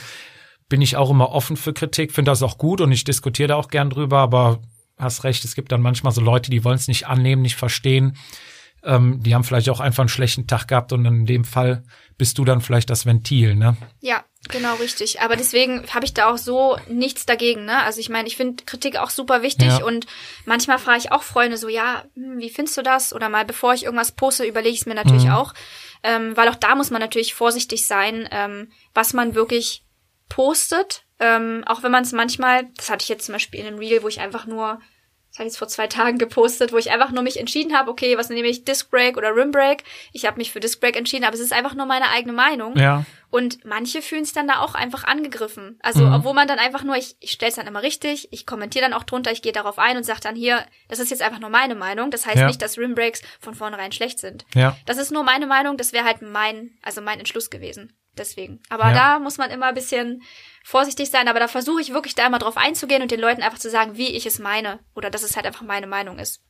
bin 0.68 0.80
ich 0.82 0.96
auch 0.96 1.10
immer 1.10 1.30
offen 1.30 1.56
für 1.56 1.72
Kritik, 1.72 2.12
finde 2.12 2.30
das 2.30 2.42
auch 2.42 2.58
gut 2.58 2.80
und 2.80 2.92
ich 2.92 3.04
diskutiere 3.04 3.48
da 3.48 3.56
auch 3.56 3.68
gern 3.68 3.90
drüber, 3.90 4.18
aber 4.18 4.60
hast 4.98 5.24
recht, 5.24 5.44
es 5.44 5.54
gibt 5.54 5.72
dann 5.72 5.82
manchmal 5.82 6.12
so 6.12 6.20
Leute, 6.20 6.50
die 6.50 6.64
wollen 6.64 6.76
es 6.76 6.88
nicht 6.88 7.06
annehmen, 7.08 7.42
nicht 7.42 7.56
verstehen. 7.56 8.16
Ähm, 8.84 9.22
die 9.22 9.34
haben 9.34 9.44
vielleicht 9.44 9.70
auch 9.70 9.80
einfach 9.80 10.02
einen 10.02 10.08
schlechten 10.08 10.46
Tag 10.46 10.66
gehabt 10.68 10.92
und 10.92 11.04
in 11.04 11.24
dem 11.26 11.44
Fall 11.44 11.82
bist 12.18 12.38
du 12.38 12.44
dann 12.44 12.60
vielleicht 12.60 12.90
das 12.90 13.06
Ventil, 13.06 13.54
ne? 13.54 13.76
Ja, 14.00 14.24
genau 14.48 14.74
richtig. 14.76 15.20
Aber 15.20 15.36
deswegen 15.36 15.84
habe 15.94 16.04
ich 16.04 16.14
da 16.14 16.30
auch 16.32 16.36
so 16.38 16.76
nichts 16.88 17.24
dagegen. 17.24 17.64
Ne? 17.64 17.80
Also 17.84 18.00
ich 18.00 18.08
meine, 18.08 18.26
ich 18.26 18.36
finde 18.36 18.64
Kritik 18.64 18.96
auch 18.96 19.10
super 19.10 19.42
wichtig 19.42 19.78
Ja. 19.78 19.84
und 19.84 20.06
manchmal 20.44 20.78
frage 20.78 20.98
ich 20.98 21.12
auch 21.12 21.22
Freunde 21.22 21.56
so, 21.58 21.68
ja, 21.68 22.04
hm, 22.14 22.38
wie 22.38 22.50
findest 22.50 22.76
du 22.76 22.82
das? 22.82 23.12
Oder 23.12 23.28
mal 23.28 23.44
bevor 23.44 23.72
ich 23.74 23.84
irgendwas 23.84 24.12
poste, 24.12 24.44
überlege 24.44 24.74
ich 24.74 24.80
es 24.80 24.86
mir 24.86 24.94
natürlich 24.94 25.26
Mhm. 25.26 25.32
auch. 25.32 25.54
Ähm, 26.02 26.36
weil 26.36 26.48
auch 26.48 26.56
da 26.56 26.74
muss 26.74 26.90
man 26.90 27.00
natürlich 27.00 27.34
vorsichtig 27.34 27.86
sein, 27.86 28.28
ähm, 28.32 28.72
was 28.94 29.12
man 29.12 29.36
wirklich 29.36 29.84
postet. 30.28 31.04
Ähm, 31.20 31.62
auch 31.66 31.82
wenn 31.84 31.92
man 31.92 32.02
es 32.02 32.10
manchmal, 32.12 32.64
das 32.76 32.90
hatte 32.90 33.04
ich 33.04 33.08
jetzt 33.08 33.26
zum 33.26 33.34
Beispiel 33.34 33.60
in 33.60 33.66
einem 33.66 33.78
Reel, 33.78 34.02
wo 34.02 34.08
ich 34.08 34.18
einfach 34.20 34.46
nur 34.46 34.80
das 35.32 35.38
habe 35.38 35.46
ich 35.48 35.52
jetzt 35.54 35.58
vor 35.58 35.68
zwei 35.68 35.86
Tagen 35.86 36.18
gepostet, 36.18 36.72
wo 36.72 36.76
ich 36.76 36.90
einfach 36.90 37.10
nur 37.10 37.22
mich 37.22 37.38
entschieden 37.40 37.74
habe, 37.74 37.90
okay, 37.90 38.18
was 38.18 38.28
nehme 38.28 38.48
ich, 38.48 38.64
Disc 38.64 38.90
Break 38.90 39.16
oder 39.16 39.34
Rim 39.34 39.50
Break? 39.50 39.82
Ich 40.12 40.26
habe 40.26 40.36
mich 40.36 40.52
für 40.52 40.60
Disc 40.60 40.78
Break 40.78 40.94
entschieden, 40.94 41.24
aber 41.24 41.32
es 41.34 41.40
ist 41.40 41.54
einfach 41.54 41.74
nur 41.74 41.86
meine 41.86 42.10
eigene 42.10 42.34
Meinung. 42.34 42.76
Ja. 42.76 43.06
Und 43.30 43.64
manche 43.64 44.02
fühlen 44.02 44.24
es 44.24 44.34
dann 44.34 44.46
da 44.46 44.58
auch 44.60 44.74
einfach 44.74 45.04
angegriffen. 45.04 45.78
Also, 45.82 46.04
Mhm. 46.04 46.12
obwohl 46.16 46.34
man 46.34 46.48
dann 46.48 46.58
einfach 46.58 46.84
nur, 46.84 46.96
ich, 46.96 47.16
ich 47.20 47.32
stelle 47.32 47.48
es 47.48 47.56
dann 47.56 47.66
immer 47.66 47.82
richtig, 47.82 48.28
ich 48.30 48.44
kommentiere 48.44 48.84
dann 48.84 48.92
auch 48.92 49.04
drunter, 49.04 49.32
ich 49.32 49.40
gehe 49.40 49.52
darauf 49.52 49.78
ein 49.78 49.96
und 49.96 50.04
sage 50.04 50.20
dann 50.22 50.36
hier, 50.36 50.66
das 50.88 50.98
ist 50.98 51.10
jetzt 51.10 51.22
einfach 51.22 51.40
nur 51.40 51.48
meine 51.48 51.74
Meinung. 51.74 52.10
Das 52.10 52.26
heißt 52.26 52.36
Ja. 52.36 52.46
nicht, 52.46 52.60
dass 52.60 52.76
Rim 52.76 52.94
Breaks 52.94 53.22
von 53.40 53.54
vornherein 53.54 53.90
schlecht 53.92 54.18
sind. 54.18 54.44
Ja. 54.54 54.76
Das 54.84 54.98
ist 54.98 55.12
nur 55.12 55.22
meine 55.22 55.46
Meinung, 55.46 55.78
das 55.78 55.94
wäre 55.94 56.04
halt 56.04 56.20
mein, 56.20 56.72
also 56.82 57.00
mein 57.00 57.18
Entschluss 57.20 57.48
gewesen. 57.48 57.94
Deswegen. 58.16 58.60
Aber 58.68 58.88
Ja. 58.88 58.92
da 58.92 59.18
muss 59.18 59.38
man 59.38 59.50
immer 59.50 59.66
ein 59.66 59.74
bisschen 59.74 60.22
vorsichtig 60.64 61.10
sein, 61.10 61.28
aber 61.28 61.40
da 61.40 61.48
versuche 61.48 61.80
ich 61.80 61.92
wirklich 61.92 62.14
da 62.14 62.26
immer 62.26 62.38
drauf 62.38 62.56
einzugehen 62.56 63.02
und 63.02 63.10
den 63.10 63.20
Leuten 63.20 63.42
einfach 63.42 63.58
zu 63.58 63.70
sagen, 63.70 63.96
wie 63.96 64.08
ich 64.14 64.26
es 64.26 64.38
meine. 64.38 64.80
Oder 64.94 65.08
dass 65.10 65.22
es 65.22 65.34
halt 65.36 65.46
einfach 65.46 65.62
meine 65.62 65.86
Meinung 65.86 66.18
ist. 66.18 66.42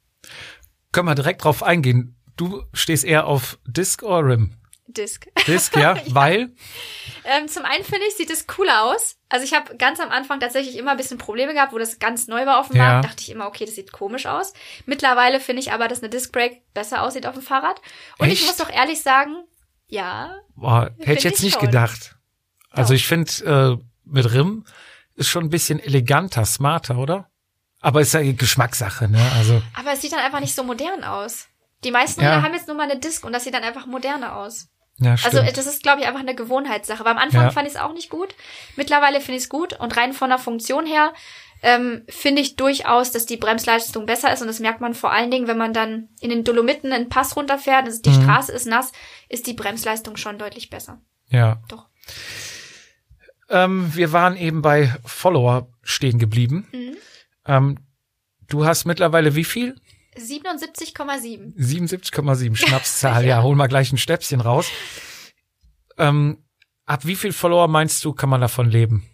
Können 0.92 1.08
wir 1.08 1.14
direkt 1.14 1.44
drauf 1.44 1.62
eingehen. 1.62 2.16
Du 2.36 2.62
stehst 2.72 3.04
eher 3.04 3.26
auf 3.26 3.58
Disc 3.66 4.02
oder 4.02 4.26
Rim? 4.26 4.56
Disc. 4.88 5.26
Disc, 5.46 5.74
ja, 5.76 5.96
weil 6.08 6.54
Ähm, 7.24 7.46
zum 7.48 7.64
einen 7.64 7.84
finde 7.84 8.04
ich, 8.08 8.16
sieht 8.16 8.30
es 8.30 8.46
cooler 8.46 8.82
aus. 8.84 9.16
Also 9.28 9.44
ich 9.44 9.54
habe 9.54 9.76
ganz 9.76 10.00
am 10.00 10.10
Anfang 10.10 10.40
tatsächlich 10.40 10.76
immer 10.76 10.90
ein 10.90 10.96
bisschen 10.96 11.16
Probleme 11.18 11.54
gehabt, 11.54 11.72
wo 11.72 11.78
das 11.78 11.98
ganz 12.00 12.26
neu 12.26 12.44
war 12.44 12.58
auf 12.58 12.68
dem 12.68 12.76
Ja. 12.76 12.84
Markt. 12.94 13.04
Dachte 13.06 13.22
ich 13.22 13.30
immer, 13.30 13.46
okay, 13.46 13.64
das 13.64 13.76
sieht 13.76 13.92
komisch 13.92 14.26
aus. 14.26 14.52
Mittlerweile 14.84 15.40
finde 15.40 15.60
ich 15.62 15.72
aber, 15.72 15.88
dass 15.88 16.00
eine 16.02 16.10
Disc 16.10 16.32
Brake 16.32 16.60
besser 16.74 17.02
aussieht 17.02 17.26
auf 17.26 17.34
dem 17.34 17.42
Fahrrad. 17.42 17.80
Und 18.18 18.26
ich 18.28 18.40
Echt? 18.40 18.46
muss 18.46 18.56
doch 18.56 18.68
ehrlich 18.70 19.00
sagen, 19.02 19.36
ja, 19.92 20.34
boah, 20.56 20.90
hätte 20.98 21.12
ich 21.18 21.24
jetzt 21.24 21.38
ich 21.38 21.44
nicht 21.44 21.54
schon. 21.60 21.66
gedacht. 21.66 22.16
Also 22.70 22.92
Doch. 22.92 22.96
ich 22.96 23.06
finde 23.06 23.78
äh, 23.80 23.84
mit 24.04 24.32
Rim 24.32 24.64
ist 25.14 25.28
schon 25.28 25.44
ein 25.44 25.50
bisschen 25.50 25.78
eleganter, 25.78 26.44
smarter, 26.46 26.96
oder? 26.98 27.28
Aber 27.80 28.00
ist 28.00 28.14
ja 28.14 28.22
Geschmackssache, 28.32 29.08
ne? 29.08 29.20
Also 29.36 29.60
aber 29.74 29.92
es 29.92 30.00
sieht 30.00 30.12
dann 30.12 30.20
einfach 30.20 30.40
nicht 30.40 30.54
so 30.54 30.64
modern 30.64 31.04
aus. 31.04 31.48
Die 31.84 31.90
meisten 31.90 32.22
Ja. 32.22 32.40
Haben 32.42 32.54
jetzt 32.54 32.68
nur 32.68 32.76
mal 32.76 32.90
eine 32.90 32.98
Disc 32.98 33.24
und 33.24 33.32
das 33.32 33.44
sieht 33.44 33.54
dann 33.54 33.64
einfach 33.64 33.86
moderner 33.86 34.36
aus. 34.36 34.68
ja, 34.98 35.16
stimmt. 35.16 35.34
Also 35.34 35.52
das 35.52 35.66
ist, 35.66 35.82
glaube 35.82 36.00
ich, 36.00 36.06
einfach 36.06 36.20
eine 36.20 36.34
Gewohnheitssache. 36.34 37.00
Aber 37.00 37.10
am 37.10 37.18
Anfang 37.18 37.42
Ja. 37.42 37.50
fand 37.50 37.66
ich 37.66 37.74
es 37.74 37.80
auch 37.80 37.92
nicht 37.92 38.08
gut. 38.08 38.34
Mittlerweile 38.76 39.20
finde 39.20 39.36
ich 39.38 39.44
es 39.44 39.48
gut. 39.48 39.72
Und 39.80 39.96
rein 39.96 40.12
von 40.12 40.30
der 40.30 40.38
Funktion 40.38 40.86
her 40.86 41.12
ähm, 41.62 42.02
finde 42.08 42.42
ich 42.42 42.56
durchaus, 42.56 43.12
dass 43.12 43.24
die 43.26 43.36
Bremsleistung 43.36 44.04
besser 44.06 44.32
ist. 44.32 44.40
Und 44.42 44.48
das 44.48 44.58
merkt 44.60 44.80
man 44.80 44.94
vor 44.94 45.12
allen 45.12 45.30
Dingen, 45.30 45.46
wenn 45.46 45.58
man 45.58 45.72
dann 45.72 46.08
in 46.20 46.30
den 46.30 46.42
Dolomiten 46.44 46.92
einen 46.92 47.08
Pass 47.08 47.36
runterfährt, 47.36 47.84
also 47.86 48.02
die 48.02 48.10
Mhm. 48.10 48.22
Straße 48.22 48.52
ist 48.52 48.66
nass, 48.66 48.92
ist 49.28 49.46
die 49.46 49.54
Bremsleistung 49.54 50.16
schon 50.16 50.38
deutlich 50.38 50.70
besser. 50.70 51.00
ja. 51.28 51.62
Doch. 51.68 51.86
Ähm, 53.48 53.94
wir 53.94 54.12
waren 54.12 54.36
eben 54.36 54.62
bei 54.62 54.92
Follower 55.04 55.68
stehen 55.82 56.18
geblieben. 56.18 56.66
Mhm. 56.72 56.96
Ähm, 57.46 57.78
du 58.48 58.64
hast 58.64 58.84
mittlerweile 58.86 59.34
wie 59.34 59.44
viel? 59.44 59.76
77,7. 60.16 61.54
77,7 61.56 62.56
Schnapszahl. 62.56 63.24
ja, 63.26 63.42
hol 63.42 63.54
mal 63.56 63.66
gleich 63.68 63.92
ein 63.92 63.98
Stäbchen 63.98 64.40
raus. 64.40 64.66
Ähm, 65.98 66.44
ab 66.86 67.04
wie 67.04 67.16
viel 67.16 67.32
Follower 67.32 67.68
meinst 67.68 68.04
du, 68.04 68.12
kann 68.12 68.28
man 68.30 68.40
davon 68.40 68.70
leben? 68.70 69.06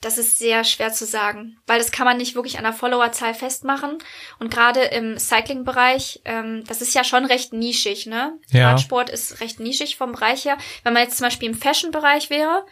Das 0.00 0.18
ist 0.18 0.38
sehr 0.38 0.62
schwer 0.64 0.92
zu 0.92 1.06
sagen, 1.06 1.56
weil 1.66 1.78
das 1.78 1.90
kann 1.90 2.04
man 2.04 2.18
nicht 2.18 2.34
wirklich 2.34 2.58
an 2.58 2.64
der 2.64 2.74
Followerzahl 2.74 3.32
festmachen. 3.32 3.98
Und 4.38 4.52
gerade 4.52 4.80
im 4.80 5.18
Cycling-Bereich, 5.18 6.20
ähm, 6.26 6.64
das 6.66 6.82
ist 6.82 6.94
ja 6.94 7.02
schon 7.02 7.24
recht 7.24 7.52
nischig, 7.52 8.06
ne? 8.06 8.38
Ja. 8.48 8.70
Radsport 8.70 9.08
ist 9.08 9.40
recht 9.40 9.58
nischig 9.58 9.96
vom 9.96 10.12
Bereich 10.12 10.44
her. 10.44 10.58
Wenn 10.82 10.92
man 10.92 11.02
jetzt 11.02 11.16
zum 11.16 11.26
Beispiel 11.26 11.48
im 11.48 11.56
Fashion-Bereich 11.56 12.28
wäre, 12.28 12.66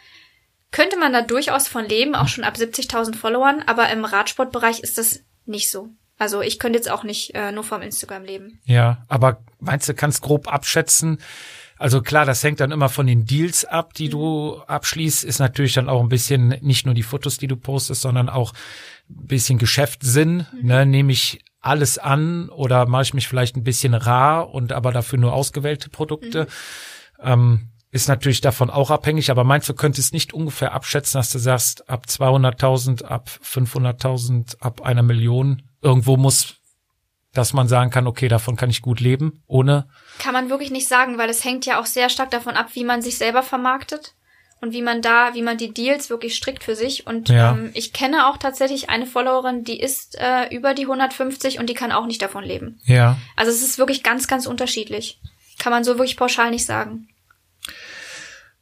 könnte 0.71 0.97
man 0.97 1.13
da 1.13 1.21
durchaus 1.21 1.67
von 1.67 1.85
leben, 1.85 2.15
auch 2.15 2.27
schon 2.27 2.43
ab 2.43 2.55
70.000 2.55 3.15
Followern. 3.15 3.63
Aber 3.65 3.89
im 3.89 4.05
Radsportbereich 4.05 4.81
ist 4.81 4.97
das 4.97 5.21
nicht 5.45 5.71
so. 5.71 5.89
Also 6.17 6.41
ich 6.41 6.59
könnte 6.59 6.77
jetzt 6.77 6.89
auch 6.89 7.03
nicht 7.03 7.33
äh, 7.33 7.51
nur 7.51 7.63
vom 7.63 7.81
Instagram 7.81 8.23
leben. 8.23 8.61
Ja, 8.65 9.03
aber 9.07 9.43
meinst 9.59 9.89
du, 9.89 9.93
kannst 9.93 10.21
grob 10.21 10.47
abschätzen? 10.47 11.21
Also 11.77 12.01
klar, 12.01 12.25
das 12.25 12.43
hängt 12.43 12.59
dann 12.59 12.71
immer 12.71 12.89
von 12.89 13.05
den 13.05 13.25
Deals 13.25 13.65
ab, 13.65 13.93
die 13.93 14.09
du 14.09 14.57
abschließt. 14.67 15.23
Ist 15.23 15.39
natürlich 15.39 15.73
dann 15.73 15.89
auch 15.89 16.01
ein 16.01 16.09
bisschen 16.09 16.55
nicht 16.61 16.85
nur 16.85 16.95
die 16.95 17.03
Fotos, 17.03 17.37
die 17.37 17.47
du 17.47 17.57
postest, 17.57 18.01
sondern 18.01 18.29
auch 18.29 18.53
ein 19.09 19.27
bisschen 19.27 19.57
Geschäftssinn. 19.57 20.45
Ne? 20.61 20.85
Nehme 20.85 21.11
ich 21.11 21.43
alles 21.59 21.97
an 21.97 22.49
oder 22.49 22.87
mache 22.87 23.03
ich 23.03 23.13
mich 23.13 23.27
vielleicht 23.27 23.57
ein 23.57 23.63
bisschen 23.63 23.93
rar 23.93 24.53
und 24.53 24.71
aber 24.71 24.91
dafür 24.91 25.19
nur 25.19 25.33
ausgewählte 25.33 25.89
Produkte? 25.89 26.47
Ähm, 27.21 27.69
ist 27.91 28.07
natürlich 28.07 28.41
davon 28.41 28.69
auch 28.69 28.91
abhängig, 28.91 29.31
aber 29.31 29.43
meinst 29.43 29.69
du, 29.69 29.73
könntest 29.73 30.13
nicht 30.13 30.33
ungefähr 30.33 30.73
abschätzen, 30.73 31.17
dass 31.17 31.31
du 31.31 31.39
sagst, 31.39 31.89
ab 31.89 32.05
200.000, 32.09 33.03
ab 33.03 33.29
500.000, 33.41 34.59
ab 34.59 34.81
einer 34.81 35.01
Million, 35.01 35.61
irgendwo 35.81 36.17
muss 36.17 36.57
dass 37.35 37.53
man 37.53 37.67
sagen 37.67 37.91
kann, 37.91 38.07
okay, 38.07 38.27
davon 38.27 38.55
kann 38.55 38.69
ich 38.71 38.81
gut 38.81 38.99
leben, 38.99 39.43
ohne. 39.45 39.87
Kann 40.19 40.33
man 40.33 40.49
wirklich 40.49 40.71
nicht 40.71 40.87
sagen, 40.87 41.17
weil 41.17 41.29
es 41.29 41.43
hängt 41.43 41.65
ja 41.65 41.79
auch 41.79 41.85
sehr 41.85 42.09
stark 42.09 42.31
davon 42.31 42.55
ab, 42.55 42.69
wie 42.73 42.83
man 42.83 43.01
sich 43.01 43.17
selber 43.17 43.43
vermarktet 43.43 44.13
und 44.61 44.71
wie 44.73 44.81
man 44.81 45.01
da, 45.01 45.33
wie 45.35 45.41
man 45.41 45.57
die 45.57 45.73
Deals 45.73 46.09
wirklich 46.09 46.35
strickt 46.35 46.63
für 46.63 46.75
sich. 46.75 47.05
Und 47.05 47.29
Ja. 47.29 47.51
ähm, 47.51 47.71
ich 47.73 47.93
kenne 47.93 48.27
auch 48.27 48.37
tatsächlich 48.37 48.89
eine 48.89 49.05
Followerin, 49.05 49.63
die 49.63 49.79
ist 49.79 50.17
äh, 50.17 50.47
über 50.55 50.73
die 50.73 50.83
150 50.83 51.59
und 51.59 51.69
die 51.69 51.73
kann 51.75 51.91
auch 51.91 52.05
nicht 52.07 52.21
davon 52.21 52.43
leben. 52.43 52.79
Ja. 52.85 53.17
Also 53.35 53.51
es 53.51 53.61
ist 53.61 53.77
wirklich 53.77 54.01
ganz, 54.01 54.27
ganz 54.27 54.47
unterschiedlich. 54.47 55.19
Kann 55.59 55.71
man 55.71 55.83
so 55.83 55.93
wirklich 55.97 56.17
pauschal 56.17 56.49
nicht 56.51 56.65
sagen. 56.65 57.07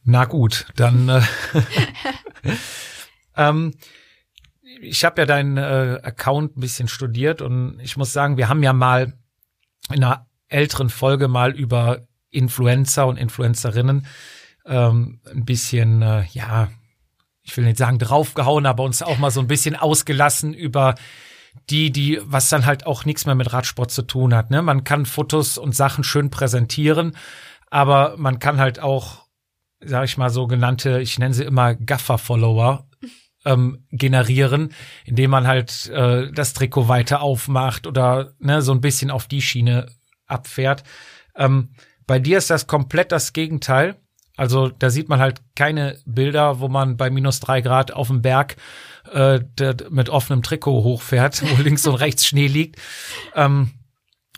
Na 0.04 0.24
gut, 0.26 0.66
dann. 0.76 1.08
Äh, 1.08 1.22
ähm, 3.36 3.74
ich 4.80 5.04
habe 5.04 5.22
ja 5.22 5.26
deinen 5.26 5.56
äh, 5.56 6.00
Account 6.02 6.56
ein 6.56 6.60
bisschen 6.60 6.88
studiert 6.88 7.42
und 7.42 7.78
ich 7.80 7.96
muss 7.96 8.12
sagen, 8.12 8.36
wir 8.36 8.48
haben 8.48 8.62
ja 8.62 8.72
mal 8.72 9.14
in 9.92 10.02
einer 10.02 10.26
älteren 10.48 10.88
Folge 10.88 11.28
mal 11.28 11.52
über 11.52 12.00
Influencer 12.30 13.06
und 13.06 13.16
Influencerinnen 13.16 14.06
ähm, 14.66 15.20
ein 15.30 15.44
bisschen, 15.44 16.02
äh, 16.02 16.24
ja, 16.32 16.68
ich 17.42 17.56
will 17.56 17.64
nicht 17.64 17.78
sagen 17.78 17.98
draufgehauen, 17.98 18.66
aber 18.66 18.82
uns 18.82 19.02
auch 19.02 19.18
mal 19.18 19.30
so 19.30 19.40
ein 19.40 19.46
bisschen 19.46 19.76
ausgelassen 19.76 20.54
über 20.54 20.94
die, 21.70 21.92
die, 21.92 22.20
was 22.24 22.48
dann 22.48 22.66
halt 22.66 22.86
auch 22.86 23.04
nichts 23.04 23.26
mehr 23.26 23.34
mit 23.34 23.52
Radsport 23.52 23.90
zu 23.90 24.02
tun 24.02 24.34
hat. 24.34 24.50
Ne? 24.50 24.62
Man 24.62 24.84
kann 24.84 25.06
Fotos 25.06 25.58
und 25.58 25.74
Sachen 25.74 26.02
schön 26.02 26.30
präsentieren, 26.30 27.16
aber 27.70 28.16
man 28.16 28.38
kann 28.38 28.58
halt 28.58 28.80
auch, 28.80 29.26
sag 29.80 30.04
ich 30.04 30.16
mal, 30.16 30.30
sogenannte, 30.30 31.00
ich 31.00 31.18
nenne 31.18 31.34
sie 31.34 31.44
immer 31.44 31.74
Gaffer-Follower 31.74 32.86
ähm, 33.44 33.86
generieren, 33.90 34.72
indem 35.04 35.30
man 35.30 35.46
halt 35.46 35.88
äh, 35.90 36.30
das 36.32 36.52
Trikot 36.52 36.88
weiter 36.88 37.20
aufmacht 37.20 37.86
oder 37.86 38.34
ne, 38.38 38.62
so 38.62 38.72
ein 38.72 38.80
bisschen 38.80 39.10
auf 39.10 39.26
die 39.26 39.42
Schiene 39.42 39.88
abfährt. 40.26 40.84
Ähm, 41.36 41.74
bei 42.06 42.18
dir 42.18 42.38
ist 42.38 42.50
das 42.50 42.66
komplett 42.66 43.12
das 43.12 43.32
Gegenteil. 43.32 43.96
Also 44.36 44.68
da 44.68 44.90
sieht 44.90 45.08
man 45.08 45.20
halt 45.20 45.42
keine 45.54 45.98
Bilder, 46.06 46.60
wo 46.60 46.68
man 46.68 46.96
bei 46.96 47.08
minus 47.08 47.40
drei 47.40 47.60
Grad 47.60 47.92
auf 47.92 48.08
dem 48.08 48.22
Berg 48.22 48.56
äh, 49.12 49.40
mit 49.90 50.08
offenem 50.08 50.42
Trikot 50.42 50.82
hochfährt, 50.82 51.42
wo 51.58 51.62
links 51.62 51.86
und 51.86 51.94
rechts 51.94 52.26
Schnee 52.26 52.48
liegt. 52.48 52.80
Ähm, 53.34 53.70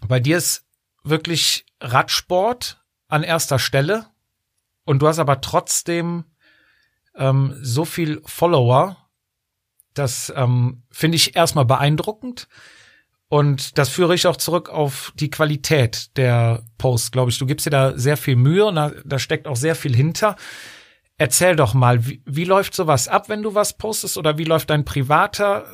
bei 0.06 0.20
dir 0.20 0.36
ist 0.36 0.66
wirklich 1.02 1.64
Radsport 1.80 2.82
an 3.08 3.22
erster 3.22 3.58
Stelle 3.58 4.06
und 4.84 5.00
du 5.00 5.08
hast 5.08 5.18
aber 5.18 5.40
trotzdem 5.40 6.24
ähm, 7.16 7.56
so 7.60 7.84
viel 7.84 8.22
Follower. 8.24 8.96
Das 9.94 10.32
ähm, 10.36 10.82
finde 10.90 11.16
ich 11.16 11.36
erstmal 11.36 11.64
beeindruckend. 11.64 12.48
Und 13.28 13.76
das 13.76 13.88
führe 13.88 14.14
ich 14.14 14.26
auch 14.26 14.36
zurück 14.36 14.68
auf 14.68 15.12
die 15.16 15.30
Qualität 15.30 16.16
der 16.16 16.62
Posts, 16.78 17.10
glaube 17.10 17.30
ich. 17.30 17.38
Du 17.38 17.46
gibst 17.46 17.66
dir 17.66 17.70
da 17.70 17.98
sehr 17.98 18.16
viel 18.16 18.36
Mühe 18.36 18.66
und 18.66 18.76
da, 18.76 18.92
da 19.04 19.18
steckt 19.18 19.48
auch 19.48 19.56
sehr 19.56 19.74
viel 19.74 19.96
hinter. 19.96 20.36
Erzähl 21.18 21.56
doch 21.56 21.74
mal, 21.74 22.06
wie, 22.06 22.22
wie 22.24 22.44
läuft 22.44 22.74
sowas 22.74 23.08
ab, 23.08 23.28
wenn 23.28 23.42
du 23.42 23.54
was 23.54 23.76
postest 23.78 24.16
oder 24.16 24.38
wie 24.38 24.44
läuft 24.44 24.70
dein 24.70 24.84
privater 24.84 25.66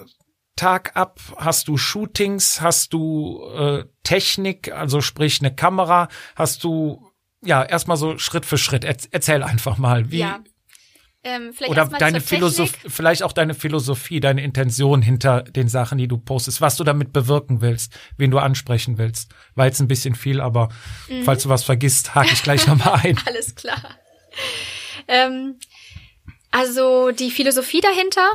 Tag 0.56 0.96
ab? 0.96 1.20
Hast 1.36 1.68
du 1.68 1.76
Shootings? 1.76 2.60
Hast 2.60 2.92
du 2.92 3.42
äh, 3.54 3.84
Technik, 4.02 4.72
also 4.72 5.00
sprich 5.00 5.40
eine 5.40 5.54
Kamera? 5.54 6.08
Hast 6.36 6.64
du 6.64 7.10
ja 7.44 7.62
erstmal 7.62 7.96
so 7.96 8.16
Schritt 8.18 8.46
für 8.46 8.58
Schritt? 8.58 8.84
Er, 8.84 8.96
erzähl 9.10 9.42
einfach 9.42 9.76
mal, 9.76 10.10
wie 10.10 10.18
Ja. 10.18 10.40
Ähm, 11.24 11.52
vielleicht 11.54 11.70
oder 11.70 11.86
deine 11.86 12.20
Philosophie, 12.20 12.88
vielleicht 12.88 13.22
auch 13.22 13.32
deine 13.32 13.54
Philosophie, 13.54 14.18
deine 14.18 14.42
Intention 14.42 15.02
hinter 15.02 15.42
den 15.42 15.68
Sachen, 15.68 15.98
die 15.98 16.08
du 16.08 16.18
postest, 16.18 16.60
was 16.60 16.76
du 16.76 16.82
damit 16.82 17.12
bewirken 17.12 17.60
willst, 17.60 17.96
wen 18.16 18.32
du 18.32 18.38
ansprechen 18.38 18.98
willst. 18.98 19.32
War 19.54 19.66
jetzt 19.66 19.80
ein 19.80 19.86
bisschen 19.86 20.16
viel, 20.16 20.40
aber 20.40 20.68
Mhm. 21.08 21.22
falls 21.22 21.44
du 21.44 21.48
was 21.48 21.62
vergisst, 21.62 22.16
hake 22.16 22.32
ich 22.32 22.42
gleich 22.42 22.66
nochmal 22.66 23.00
ein. 23.04 23.16
Alles 23.26 23.54
klar. 23.54 23.80
Ähm, 25.06 25.58
also 26.50 27.12
die 27.12 27.30
Philosophie 27.30 27.80
dahinter 27.80 28.28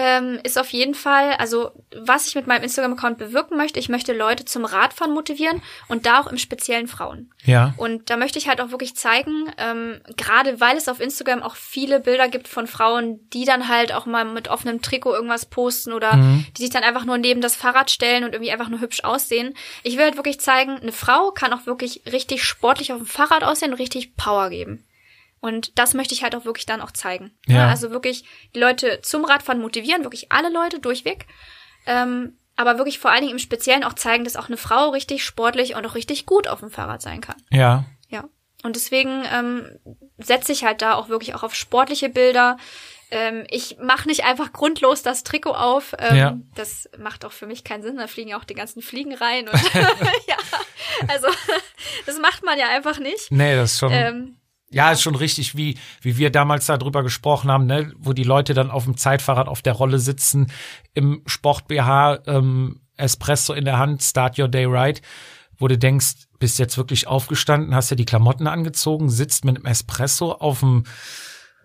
ähm, 0.00 0.38
ist 0.44 0.56
auf 0.56 0.68
jeden 0.68 0.94
Fall, 0.94 1.32
also 1.38 1.72
was 1.92 2.28
ich 2.28 2.36
mit 2.36 2.46
meinem 2.46 2.62
Instagram-Account 2.62 3.18
bewirken 3.18 3.56
möchte, 3.56 3.80
ich 3.80 3.88
möchte 3.88 4.12
Leute 4.12 4.44
zum 4.44 4.64
Radfahren 4.64 5.12
motivieren 5.12 5.60
und 5.88 6.06
da 6.06 6.20
auch 6.20 6.28
im 6.28 6.38
speziellen 6.38 6.86
Frauen. 6.86 7.32
Ja, 7.44 7.74
Und 7.78 8.08
da 8.08 8.16
möchte 8.16 8.38
ich 8.38 8.48
halt 8.48 8.60
auch 8.60 8.70
wirklich 8.70 8.94
zeigen, 8.94 9.50
ähm, 9.58 10.00
gerade 10.16 10.60
weil 10.60 10.76
es 10.76 10.88
auf 10.88 11.00
Instagram 11.00 11.42
auch 11.42 11.56
viele 11.56 11.98
Bilder 11.98 12.28
gibt 12.28 12.46
von 12.46 12.68
Frauen, 12.68 13.28
die 13.30 13.44
dann 13.44 13.66
halt 13.66 13.92
auch 13.92 14.06
mal 14.06 14.24
mit 14.24 14.46
offenem 14.46 14.82
Trikot 14.82 15.14
irgendwas 15.14 15.46
posten 15.46 15.92
oder 15.92 16.12
die 16.56 16.62
sich 16.62 16.70
dann 16.70 16.84
einfach 16.84 17.04
nur 17.04 17.18
neben 17.18 17.40
das 17.40 17.56
Fahrrad 17.56 17.90
stellen 17.90 18.22
und 18.22 18.34
irgendwie 18.34 18.52
einfach 18.52 18.68
nur 18.68 18.80
hübsch 18.80 19.02
aussehen. 19.02 19.54
Ich 19.82 19.96
will 19.96 20.04
halt 20.04 20.16
wirklich 20.16 20.38
zeigen, 20.38 20.78
eine 20.78 20.92
Frau 20.92 21.32
kann 21.32 21.52
auch 21.52 21.66
wirklich 21.66 22.02
richtig 22.12 22.44
sportlich 22.44 22.92
auf 22.92 22.98
dem 22.98 23.06
Fahrrad 23.06 23.42
aussehen 23.42 23.72
und 23.72 23.80
richtig 23.80 24.14
Power 24.14 24.48
geben. 24.50 24.84
Und 25.40 25.78
das 25.78 25.94
möchte 25.94 26.14
ich 26.14 26.22
halt 26.22 26.34
auch 26.34 26.44
wirklich 26.44 26.66
dann 26.66 26.80
auch 26.80 26.90
zeigen. 26.90 27.30
Ja. 27.46 27.68
Also 27.68 27.90
wirklich 27.90 28.24
die 28.54 28.58
Leute 28.60 29.00
zum 29.02 29.24
Radfahren 29.24 29.60
motivieren, 29.60 30.02
wirklich 30.02 30.32
alle 30.32 30.50
Leute 30.50 30.80
durchweg. 30.80 31.26
Ähm, 31.86 32.38
aber 32.56 32.76
wirklich 32.76 32.98
vor 32.98 33.10
allen 33.12 33.20
Dingen 33.20 33.32
im 33.34 33.38
Speziellen 33.38 33.84
auch 33.84 33.92
zeigen, 33.92 34.24
dass 34.24 34.36
auch 34.36 34.48
eine 34.48 34.56
Frau 34.56 34.88
richtig 34.90 35.24
sportlich 35.24 35.76
und 35.76 35.86
auch 35.86 35.94
richtig 35.94 36.26
gut 36.26 36.48
auf 36.48 36.58
dem 36.60 36.70
Fahrrad 36.70 37.00
sein 37.02 37.20
kann. 37.20 37.36
ja, 37.50 37.84
Ja. 38.08 38.24
Und 38.64 38.74
deswegen 38.74 39.22
ähm, 39.32 39.78
setze 40.18 40.50
ich 40.50 40.64
halt 40.64 40.82
da 40.82 40.94
auch 40.94 41.08
wirklich 41.08 41.36
auch 41.36 41.44
auf 41.44 41.54
sportliche 41.54 42.08
Bilder. 42.08 42.56
Ähm, 43.12 43.46
ich 43.48 43.78
mache 43.80 44.08
nicht 44.08 44.24
einfach 44.24 44.52
grundlos 44.52 45.02
das 45.04 45.22
Trikot 45.22 45.52
auf. 45.54 45.94
Ähm, 46.00 46.16
Ja. 46.16 46.38
Das 46.56 46.90
macht 46.98 47.24
auch 47.24 47.30
für 47.30 47.46
mich 47.46 47.62
keinen 47.62 47.84
Sinn. 47.84 47.96
Da 47.96 48.08
fliegen 48.08 48.30
ja 48.30 48.38
auch 48.38 48.44
die 48.44 48.54
ganzen 48.54 48.82
Fliegen 48.82 49.14
rein. 49.14 49.48
Und 49.48 49.54
ja, 50.26 50.36
also 51.06 51.28
das 52.06 52.18
macht 52.18 52.42
man 52.42 52.58
ja 52.58 52.66
einfach 52.68 52.98
nicht. 52.98 53.30
nee, 53.30 53.54
das 53.54 53.74
ist 53.74 53.78
schon. 53.78 53.92
Ähm, 53.92 54.37
Ja, 54.70 54.92
ist 54.92 55.00
schon 55.00 55.14
richtig, 55.14 55.56
wie, 55.56 55.78
wie 56.02 56.18
wir 56.18 56.30
damals 56.30 56.66
darüber 56.66 57.02
gesprochen 57.02 57.50
haben, 57.50 57.64
ne, 57.64 57.92
wo 57.96 58.12
die 58.12 58.24
Leute 58.24 58.52
dann 58.52 58.70
auf 58.70 58.84
dem 58.84 58.98
Zeitfahrrad 58.98 59.48
auf 59.48 59.62
der 59.62 59.72
Rolle 59.72 59.98
sitzen, 59.98 60.52
im 60.92 61.22
Sport-BH, 61.24 62.20
ähm, 62.26 62.80
Espresso 62.96 63.54
in 63.54 63.64
der 63.64 63.78
Hand, 63.78 64.02
Start 64.02 64.38
Your 64.38 64.48
Day 64.48 64.66
Right, 64.66 65.00
wo 65.56 65.68
du 65.68 65.78
denkst, 65.78 66.28
bist 66.38 66.58
jetzt 66.58 66.76
wirklich 66.76 67.06
aufgestanden, 67.06 67.74
hast 67.74 67.90
dir 67.90 67.96
die 67.96 68.04
Klamotten 68.04 68.46
angezogen, 68.46 69.08
sitzt 69.08 69.44
mit 69.44 69.56
einem 69.56 69.66
Espresso 69.66 70.32
auf 70.32 70.60
dem 70.60 70.84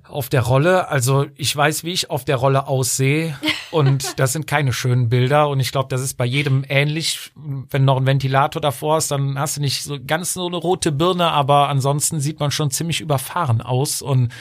auf 0.07 0.29
der 0.29 0.41
Rolle. 0.41 0.89
Also 0.89 1.25
ich 1.35 1.55
weiß, 1.55 1.83
wie 1.83 1.91
ich 1.91 2.09
auf 2.09 2.25
der 2.25 2.35
Rolle 2.37 2.67
aussehe 2.67 3.37
und 3.71 4.13
das 4.19 4.33
sind 4.33 4.47
keine 4.47 4.73
schönen 4.73 5.09
Bilder 5.09 5.49
und 5.49 5.59
ich 5.59 5.71
glaube, 5.71 5.89
das 5.89 6.01
ist 6.01 6.15
bei 6.15 6.25
jedem 6.25 6.65
ähnlich. 6.67 7.31
Wenn 7.35 7.81
du 7.83 7.85
noch 7.85 7.97
ein 7.97 8.05
Ventilator 8.05 8.61
davor 8.61 8.95
hast, 8.95 9.11
dann 9.11 9.39
hast 9.39 9.57
du 9.57 9.61
nicht 9.61 9.83
so 9.83 9.97
ganz 10.05 10.33
so 10.33 10.47
eine 10.47 10.57
rote 10.57 10.91
Birne, 10.91 11.31
aber 11.31 11.69
ansonsten 11.69 12.19
sieht 12.19 12.39
man 12.39 12.51
schon 12.51 12.71
ziemlich 12.71 13.01
überfahren 13.01 13.61
aus 13.61 14.01
und 14.01 14.31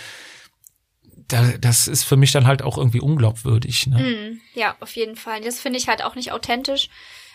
da, 1.28 1.42
das 1.58 1.88
ist 1.88 2.04
für 2.04 2.16
mich 2.16 2.32
dann 2.32 2.46
halt 2.46 2.62
auch 2.62 2.76
irgendwie 2.76 3.00
unglaubwürdig. 3.00 3.86
Ne? 3.86 4.02
Mm, 4.02 4.40
Ja, 4.58 4.76
auf 4.80 4.94
jeden 4.96 5.16
Fall. 5.16 5.40
Das 5.40 5.60
finde 5.60 5.78
ich 5.78 5.88
halt 5.88 6.04
auch 6.04 6.14
nicht 6.14 6.32
authentisch. 6.32 6.88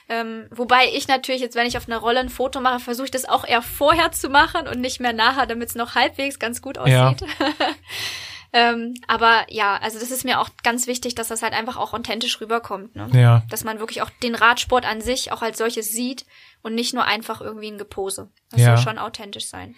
Ähm, 0.10 0.48
wobei 0.52 0.90
ich 0.94 1.08
natürlich 1.10 1.42
jetzt, 1.42 1.56
wenn 1.56 1.68
ich 1.68 1.78
auf 1.78 1.88
einer 1.88 1.98
Rolle 1.98 2.20
ein 2.22 2.30
Foto 2.30 2.62
mache, 2.62 2.80
versuche 2.80 3.06
ich 3.06 3.12
das 3.12 3.26
auch 3.28 3.44
eher 3.46 3.62
vorher 3.62 4.12
zu 4.14 4.30
machen 4.30 4.68
und 4.68 4.80
nicht 4.80 5.00
mehr 5.02 5.12
nachher, 5.14 5.46
damit 5.48 5.70
es 5.70 5.76
noch 5.76 5.96
halbwegs 5.96 6.40
ganz 6.40 6.62
gut 6.62 6.78
Ja. 6.86 7.10
aussieht. 7.10 7.28
ähm, 8.54 8.94
aber 9.08 9.46
ja, 9.50 9.76
also 9.78 10.00
das 10.00 10.10
ist 10.12 10.24
mir 10.24 10.40
auch 10.40 10.50
ganz 10.64 10.88
wichtig, 10.88 11.16
dass 11.16 11.28
das 11.28 11.42
halt 11.42 11.54
einfach 11.54 11.76
auch 11.78 11.94
authentisch 11.94 12.40
rüberkommt. 12.40 12.96
Ne? 12.96 13.10
Ja. 13.14 13.44
Dass 13.50 13.64
man 13.66 13.80
wirklich 13.80 14.02
auch 14.02 14.10
den 14.24 14.36
Radsport 14.36 14.86
an 14.86 15.02
sich 15.02 15.32
auch 15.34 15.42
als 15.42 15.58
solches 15.58 15.92
sieht 15.92 16.26
und 16.62 16.74
nicht 16.74 16.94
nur 16.94 17.04
einfach 17.06 17.42
irgendwie 17.42 17.68
ein 17.70 17.78
Gepose. 17.78 18.32
Das 18.50 18.62
Ja. 18.62 18.78
soll 18.78 18.84
schon 18.86 18.98
authentisch 19.00 19.48
sein. 19.48 19.76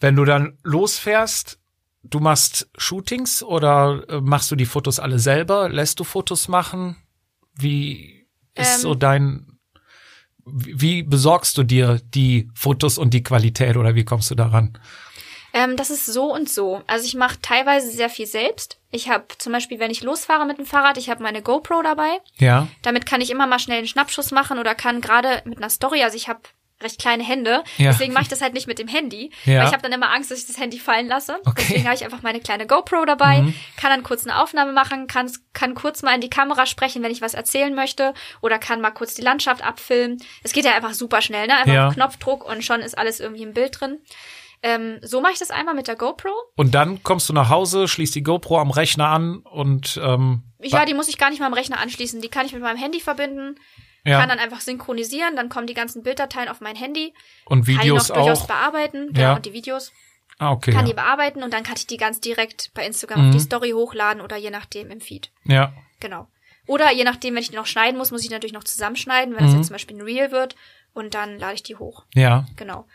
Wenn 0.00 0.16
du 0.16 0.24
dann 0.24 0.58
losfährst, 0.62 1.58
du 2.02 2.18
machst 2.20 2.68
Shootings 2.78 3.42
oder 3.42 4.04
äh, 4.08 4.20
machst 4.20 4.50
du 4.50 4.56
die 4.56 4.66
Fotos 4.66 4.98
alle 4.98 5.18
selber? 5.18 5.68
Lässt 5.68 6.00
du 6.00 6.04
Fotos 6.04 6.48
machen? 6.48 6.96
Wie 7.54 8.23
ist 8.54 8.76
Ähm. 8.76 8.80
so 8.80 8.94
dein, 8.94 9.58
wie 10.46 11.02
besorgst 11.02 11.56
du 11.58 11.62
dir 11.62 12.00
die 12.14 12.48
Fotos 12.54 12.98
und 12.98 13.14
die 13.14 13.22
Qualität 13.22 13.76
oder 13.76 13.94
wie 13.94 14.04
kommst 14.04 14.30
du 14.30 14.34
daran? 14.34 14.78
Ähm, 15.52 15.76
das 15.76 15.90
ist 15.90 16.06
so 16.06 16.34
und 16.34 16.48
so. 16.48 16.82
Also 16.88 17.06
ich 17.06 17.14
mache 17.14 17.40
teilweise 17.40 17.88
sehr 17.90 18.10
viel 18.10 18.26
selbst. 18.26 18.80
Ich 18.90 19.08
habe 19.08 19.26
zum 19.38 19.52
Beispiel, 19.52 19.78
wenn 19.78 19.90
ich 19.92 20.02
losfahre 20.02 20.46
mit 20.46 20.58
dem 20.58 20.66
Fahrrad, 20.66 20.98
ich 20.98 21.08
habe 21.10 21.22
meine 21.22 21.42
GoPro 21.42 21.80
dabei. 21.82 22.18
Ja, 22.38 22.66
Damit 22.82 23.06
kann 23.06 23.20
ich 23.20 23.30
immer 23.30 23.46
mal 23.46 23.60
schnell 23.60 23.78
einen 23.78 23.86
Schnappschuss 23.86 24.32
machen 24.32 24.58
oder 24.58 24.74
kann 24.74 25.00
gerade 25.00 25.42
mit 25.44 25.58
einer 25.58 25.70
Story, 25.70 26.02
also 26.02 26.16
ich 26.16 26.28
habe 26.28 26.40
recht 26.84 27.00
kleine 27.00 27.24
Hände, 27.24 27.64
Ja. 27.78 27.90
deswegen 27.90 28.12
mache 28.12 28.22
ich 28.24 28.28
das 28.28 28.40
halt 28.40 28.54
nicht 28.54 28.66
mit 28.68 28.78
dem 28.78 28.86
Handy, 28.86 29.30
Ja. 29.44 29.58
weil 29.60 29.66
ich 29.66 29.72
habe 29.72 29.82
dann 29.82 29.92
immer 29.92 30.12
Angst, 30.12 30.30
dass 30.30 30.38
ich 30.38 30.46
das 30.46 30.58
Handy 30.58 30.78
fallen 30.78 31.08
lasse. 31.08 31.38
Okay. 31.44 31.50
Mhm. 31.50 31.54
Deswegen 31.68 31.84
habe 31.86 31.94
ich 31.96 32.04
einfach 32.04 32.22
meine 32.22 32.40
kleine 32.40 32.66
GoPro 32.66 33.04
dabei, 33.04 33.44
kann 33.76 33.90
dann 33.90 34.02
kurz 34.04 34.24
eine 34.26 34.40
Aufnahme 34.40 34.72
machen, 34.72 35.06
kann, 35.08 35.28
kann 35.52 35.74
kurz 35.74 36.02
mal 36.02 36.14
in 36.14 36.20
die 36.20 36.30
Kamera 36.30 36.66
sprechen, 36.66 37.02
wenn 37.02 37.10
ich 37.10 37.20
was 37.22 37.34
erzählen 37.34 37.74
möchte 37.74 38.14
oder 38.40 38.58
kann 38.58 38.80
mal 38.80 38.90
kurz 38.92 39.14
die 39.14 39.22
Landschaft 39.22 39.64
abfilmen. 39.64 40.22
Es 40.44 40.52
geht 40.52 40.64
ja 40.64 40.74
einfach 40.76 40.94
super 40.94 41.20
schnell, 41.22 41.46
ne? 41.48 41.56
Einfach 41.56 41.72
Ja. 41.74 41.92
Knopfdruck 41.92 42.44
und 42.48 42.64
schon 42.64 42.80
ist 42.80 42.96
alles 42.96 43.18
irgendwie 43.20 43.42
im 43.42 43.54
Bild 43.54 43.80
drin. 43.80 43.98
Ähm, 44.62 44.98
so 45.02 45.20
mache 45.20 45.32
ich 45.34 45.38
das 45.38 45.50
einmal 45.50 45.74
mit 45.74 45.88
der 45.88 45.96
GoPro. 45.96 46.30
und 46.56 46.74
dann 46.74 47.02
kommst 47.02 47.28
du 47.28 47.34
nach 47.34 47.50
Hause, 47.50 47.86
schließt 47.86 48.14
die 48.14 48.22
GoPro 48.22 48.58
am 48.58 48.70
Rechner 48.70 49.08
an 49.08 49.38
und 49.40 50.00
ähm, 50.02 50.42
Ja, 50.62 50.86
die 50.86 50.94
muss 50.94 51.08
ich 51.08 51.18
gar 51.18 51.28
nicht 51.28 51.40
mal 51.40 51.46
am 51.46 51.52
Rechner 51.52 51.78
anschließen. 51.80 52.22
Die 52.22 52.28
kann 52.28 52.46
ich 52.46 52.52
mit 52.54 52.62
meinem 52.62 52.78
Handy 52.78 53.00
verbinden, 53.00 53.56
ja, 54.04 54.18
kann 54.20 54.28
dann 54.28 54.38
einfach 54.38 54.60
synchronisieren, 54.60 55.36
dann 55.36 55.48
kommen 55.48 55.66
die 55.66 55.74
ganzen 55.74 56.02
Bilddateien 56.02 56.48
auf 56.48 56.60
mein 56.60 56.76
Handy. 56.76 57.14
und 57.46 57.66
kann 57.66 57.66
Videos 57.66 58.06
die 58.06 58.12
noch 58.12 58.18
durchaus 58.18 58.42
auch. 58.42 58.46
bearbeiten, 58.46 59.12
Ja. 59.14 59.20
ja. 59.22 59.34
und 59.36 59.46
die 59.46 59.52
Videos 59.52 59.92
Ah, 60.38 60.50
okay. 60.52 60.72
kann 60.72 60.80
Ja. 60.86 60.92
die 60.92 60.94
bearbeiten 60.94 61.42
und 61.42 61.52
dann 61.54 61.62
kann 61.62 61.76
ich 61.76 61.86
die 61.86 61.96
ganz 61.96 62.20
direkt 62.20 62.72
bei 62.74 62.84
Instagram 62.86 63.20
Mhm. 63.22 63.28
auf 63.28 63.34
die 63.36 63.40
Story 63.40 63.70
hochladen 63.70 64.20
oder 64.20 64.36
je 64.36 64.50
nachdem 64.50 64.90
im 64.90 65.00
Feed. 65.00 65.30
ja, 65.44 65.72
Genau. 66.00 66.28
Oder 66.66 66.90
je 66.92 67.04
nachdem, 67.04 67.34
wenn 67.34 67.42
ich 67.42 67.50
die 67.50 67.56
noch 67.56 67.66
schneiden 67.66 67.98
muss, 67.98 68.10
muss 68.10 68.24
ich 68.24 68.30
natürlich 68.30 68.54
noch 68.54 68.64
zusammenschneiden, 68.64 69.34
wenn 69.34 69.42
das 69.44 69.52
Mhm. 69.52 69.58
jetzt 69.58 69.66
zum 69.68 69.74
Beispiel 69.74 69.96
ein 69.98 70.02
Reel 70.02 70.30
wird 70.32 70.56
und 70.94 71.14
dann 71.14 71.38
lade 71.38 71.54
ich 71.54 71.62
die 71.62 71.76
hoch. 71.76 72.04
ja, 72.14 72.46
Genau. 72.56 72.86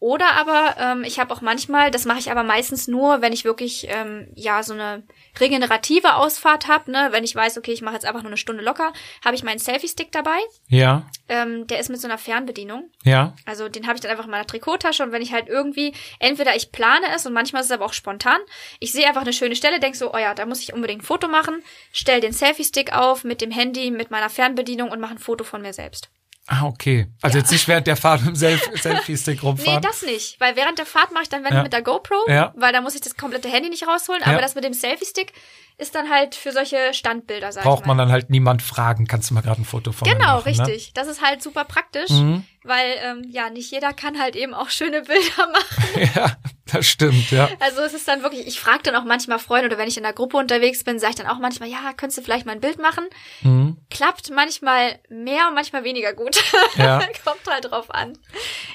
Oder 0.00 0.32
aber 0.36 0.76
ähm, 0.78 1.04
ich 1.04 1.18
habe 1.18 1.34
auch 1.34 1.40
manchmal, 1.40 1.90
das 1.90 2.04
mache 2.04 2.20
ich 2.20 2.30
aber 2.30 2.44
meistens 2.44 2.86
nur, 2.86 3.20
wenn 3.20 3.32
ich 3.32 3.44
wirklich 3.44 3.88
ähm, 3.88 4.28
ja 4.36 4.62
so 4.62 4.72
eine 4.72 5.02
regenerative 5.40 6.14
Ausfahrt 6.14 6.68
habe, 6.68 6.90
ne, 6.90 7.08
wenn 7.10 7.24
ich 7.24 7.34
weiß, 7.34 7.58
okay, 7.58 7.72
ich 7.72 7.82
mache 7.82 7.94
jetzt 7.94 8.06
einfach 8.06 8.22
nur 8.22 8.30
eine 8.30 8.36
Stunde 8.36 8.62
locker, 8.62 8.92
habe 9.24 9.34
ich 9.34 9.42
meinen 9.42 9.58
Selfie-Stick 9.58 10.12
dabei. 10.12 10.38
ja, 10.68 11.08
Ähm, 11.28 11.66
der 11.66 11.80
ist 11.80 11.90
mit 11.90 12.00
so 12.00 12.06
einer 12.06 12.18
Fernbedienung. 12.18 12.90
ja, 13.02 13.34
Also 13.44 13.68
den 13.68 13.86
habe 13.86 13.96
ich 13.96 14.00
dann 14.00 14.10
einfach 14.10 14.24
in 14.24 14.30
meiner 14.30 14.46
Trikottasche 14.46 15.02
und 15.02 15.10
wenn 15.10 15.22
ich 15.22 15.32
halt 15.32 15.48
irgendwie, 15.48 15.92
entweder 16.20 16.54
ich 16.54 16.70
plane 16.70 17.06
es 17.14 17.26
und 17.26 17.32
manchmal 17.32 17.62
ist 17.62 17.66
es 17.66 17.72
aber 17.72 17.84
auch 17.84 17.92
spontan, 17.92 18.38
ich 18.78 18.92
sehe 18.92 19.06
einfach 19.06 19.22
eine 19.22 19.32
schöne 19.32 19.56
Stelle, 19.56 19.80
denk 19.80 19.96
so, 19.96 20.14
oh 20.14 20.18
ja, 20.18 20.32
da 20.34 20.46
muss 20.46 20.62
ich 20.62 20.72
unbedingt 20.72 21.02
ein 21.02 21.06
Foto 21.06 21.26
machen, 21.26 21.62
stell 21.92 22.20
den 22.20 22.32
Selfie-Stick 22.32 22.92
auf 22.92 23.24
mit 23.24 23.40
dem 23.40 23.50
Handy, 23.50 23.90
mit 23.90 24.10
meiner 24.12 24.30
Fernbedienung 24.30 24.90
und 24.90 25.00
mache 25.00 25.14
ein 25.14 25.18
Foto 25.18 25.42
von 25.44 25.60
mir 25.60 25.72
selbst. 25.72 26.08
Ah, 26.50 26.64
okay. 26.64 27.06
Also 27.20 27.36
Ja. 27.36 27.42
jetzt 27.42 27.52
nicht 27.52 27.68
während 27.68 27.86
der 27.86 27.96
Fahrt 27.96 28.20
mit 28.22 28.30
dem 28.30 28.36
Self 28.36 28.62
Selfie-Stick 28.82 29.42
Nee, 29.42 29.48
rumfahren. 29.48 29.82
das 29.82 30.00
nicht, 30.02 30.40
weil 30.40 30.56
während 30.56 30.78
der 30.78 30.86
Fahrt 30.86 31.12
mache 31.12 31.24
ich 31.24 31.28
dann, 31.28 31.44
wenn 31.44 31.52
Ja. 31.52 31.62
mit 31.62 31.72
der 31.74 31.82
GoPro, 31.82 32.14
Ja. 32.26 32.54
weil 32.56 32.72
da 32.72 32.80
muss 32.80 32.94
ich 32.94 33.02
das 33.02 33.16
komplette 33.18 33.48
Handy 33.50 33.68
nicht 33.68 33.86
rausholen, 33.86 34.22
aber 34.22 34.40
das 34.40 34.54
mit 34.54 34.64
dem 34.64 34.72
Selfie-Stick 34.72 35.32
ist 35.78 35.94
dann 35.94 36.10
halt 36.10 36.34
für 36.34 36.52
solche 36.52 36.92
Standbilder, 36.92 37.52
sag 37.52 37.62
Braucht 37.64 37.80
ich 37.82 37.86
mal. 37.86 37.94
man 37.94 38.06
dann 38.06 38.12
halt 38.12 38.30
niemand 38.30 38.62
fragen, 38.62 39.06
kannst 39.06 39.30
du 39.30 39.34
mal 39.34 39.42
gerade 39.42 39.62
ein 39.62 39.64
Foto 39.64 39.92
von 39.92 40.08
mir 40.08 40.14
Genau, 40.14 40.36
machen, 40.38 40.52
Ne? 40.56 40.66
richtig. 40.66 40.92
Das 40.94 41.06
ist 41.08 41.22
halt 41.22 41.42
super 41.42 41.64
praktisch, 41.64 42.10
Mhm. 42.10 42.44
weil 42.64 42.94
ähm, 43.02 43.24
ja 43.30 43.48
nicht 43.48 43.70
jeder 43.70 43.92
kann 43.92 44.18
halt 44.20 44.34
eben 44.36 44.54
auch 44.54 44.70
schöne 44.70 45.02
Bilder 45.02 45.46
machen. 45.52 45.84
Ja, 46.14 46.36
das 46.70 46.86
stimmt, 46.86 47.30
ja. 47.30 47.48
Also 47.60 47.80
es 47.80 47.94
ist 47.94 48.06
dann 48.06 48.22
wirklich, 48.22 48.46
ich 48.46 48.60
frage 48.60 48.82
dann 48.84 48.94
auch 48.96 49.04
manchmal 49.04 49.38
Freunde 49.38 49.66
oder 49.68 49.78
wenn 49.78 49.88
ich 49.88 49.96
in 49.96 50.02
der 50.02 50.12
Gruppe 50.12 50.36
unterwegs 50.36 50.84
bin, 50.84 50.98
sage 50.98 51.10
ich 51.12 51.16
dann 51.16 51.26
auch 51.26 51.38
manchmal, 51.38 51.68
ja, 51.68 51.78
könntest 51.96 52.18
du 52.18 52.22
vielleicht 52.22 52.44
mal 52.46 52.52
ein 52.52 52.60
Bild 52.60 52.78
machen? 52.78 53.04
Mhm. 53.40 53.78
Klappt 53.90 54.30
manchmal 54.30 54.98
mehr 55.08 55.48
und 55.48 55.54
manchmal 55.54 55.82
weniger 55.84 56.12
gut. 56.12 56.36
Ja. 56.76 56.98
Kommt 57.24 57.40
halt 57.48 57.70
drauf 57.70 57.90
an. 57.94 58.18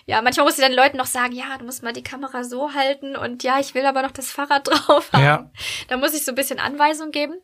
Ja, 0.06 0.22
manchmal 0.22 0.46
muss 0.46 0.58
ich 0.58 0.64
dann 0.64 0.74
Leuten 0.74 0.98
noch 0.98 1.06
sagen, 1.06 1.34
ja, 1.34 1.58
du 1.60 1.66
musst 1.66 1.84
mal 1.84 1.94
die 1.94 2.04
Kamera 2.04 2.44
so 2.44 2.74
halten 2.74 3.16
und 3.16 3.44
ja, 3.44 3.60
ich 3.60 3.74
will 3.76 3.86
aber 3.86 4.02
noch 4.02 4.12
das 4.12 4.32
Fahrrad 4.32 4.68
drauf 4.68 5.10
haben. 5.14 5.24
Ja. 5.24 5.50
Da 5.88 5.98
muss 5.98 6.14
ich 6.14 6.26
so 6.26 6.32
ein 6.32 6.36
bisschen 6.36 6.60
Anweisung 6.94 7.12
geben. 7.12 7.36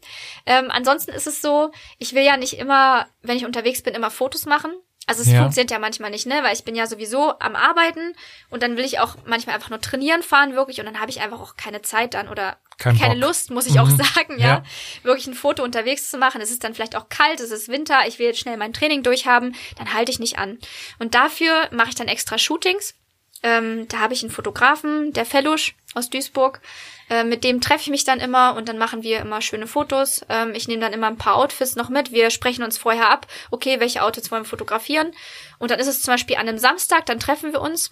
Ähm, 0.46 0.70
ansonsten 0.70 1.12
ist 1.12 1.28
es 1.28 1.42
so, 1.42 1.72
ich 1.98 2.14
will 2.14 2.24
ja 2.24 2.38
nicht 2.38 2.54
immer, 2.54 3.08
wenn 3.22 3.38
ich 3.38 3.46
unterwegs 3.46 3.82
bin, 3.82 3.94
immer 3.96 4.12
Fotos 4.12 4.46
machen. 4.46 4.72
Also 5.08 5.24
es 5.24 5.32
Ja. 5.32 5.40
funktioniert 5.42 5.72
ja 5.72 5.80
manchmal 5.80 6.12
nicht, 6.12 6.28
ne? 6.28 6.44
Weil 6.44 6.54
ich 6.54 6.64
bin 6.64 6.76
ja 6.76 6.86
sowieso 6.86 7.34
am 7.40 7.56
Arbeiten 7.56 8.14
und 8.52 8.62
dann 8.62 8.78
will 8.78 8.86
ich 8.86 9.00
auch 9.00 9.16
manchmal 9.26 9.56
einfach 9.56 9.72
nur 9.72 9.82
trainieren 9.82 10.22
fahren 10.22 10.54
wirklich 10.54 10.80
und 10.80 10.86
dann 10.86 11.00
habe 11.00 11.10
ich 11.10 11.20
einfach 11.22 11.40
auch 11.42 11.56
keine 11.58 11.82
Zeit 11.82 12.14
dann 12.14 12.30
oder 12.30 12.58
Kein 12.78 12.96
keine 12.96 13.16
Bock. 13.16 13.24
Lust, 13.24 13.50
muss 13.50 13.66
ich 13.66 13.80
auch 13.80 13.88
Mhm. 13.88 13.98
sagen, 14.16 14.38
ja, 14.40 14.48
Ja. 14.48 14.64
wirklich 15.02 15.26
ein 15.26 15.34
Foto 15.34 15.64
unterwegs 15.64 16.12
zu 16.12 16.18
machen. 16.20 16.42
Es 16.42 16.52
ist 16.52 16.64
dann 16.64 16.76
vielleicht 16.76 16.96
auch 16.96 17.10
kalt, 17.10 17.40
es 17.40 17.50
ist 17.50 17.70
Winter, 17.70 18.02
ich 18.08 18.20
will 18.20 18.28
jetzt 18.28 18.40
schnell 18.40 18.58
mein 18.58 18.72
Training 18.74 19.02
durchhaben, 19.02 19.56
dann 19.78 19.94
halte 19.96 20.12
ich 20.12 20.20
nicht 20.20 20.38
an. 20.38 20.60
Und 21.00 21.16
dafür 21.16 21.70
mache 21.72 21.90
ich 21.90 21.96
dann 21.96 22.08
extra 22.08 22.38
Shootings. 22.38 22.94
Ähm, 23.42 23.88
da 23.88 24.00
habe 24.00 24.14
ich 24.14 24.22
einen 24.22 24.32
Fotografen, 24.32 25.12
der 25.14 25.26
Fellusch 25.26 25.76
aus 25.96 26.10
Duisburg. 26.12 26.62
Äh, 27.10 27.24
mit 27.24 27.44
dem 27.44 27.60
treffe 27.60 27.82
ich 27.82 27.90
mich 27.90 28.04
dann 28.04 28.20
immer 28.20 28.56
und 28.56 28.70
dann 28.70 28.78
machen 28.78 29.04
wir 29.04 29.20
immer 29.20 29.42
schöne 29.42 29.68
Fotos. 29.68 30.22
Ähm, 30.30 30.54
ich 30.54 30.68
nehme 30.68 30.82
dann 30.82 30.94
immer 30.94 31.08
ein 31.08 31.18
paar 31.18 31.36
Outfits 31.36 31.76
noch 31.76 31.90
mit. 31.90 32.12
Wir 32.12 32.30
sprechen 32.30 32.64
uns 32.64 32.78
vorher 32.78 33.10
ab, 33.10 33.28
okay, 33.52 33.80
welche 33.80 34.04
Outfits 34.04 34.32
wollen 34.32 34.44
wir 34.44 34.50
fotografieren. 34.50 35.12
Und 35.58 35.72
dann 35.72 35.80
ist 35.80 35.88
es 35.88 36.02
zum 36.02 36.14
Beispiel 36.14 36.36
an 36.36 36.48
einem 36.48 36.60
Samstag, 36.60 37.06
dann 37.06 37.20
treffen 37.20 37.52
wir 37.52 37.62
uns. 37.62 37.92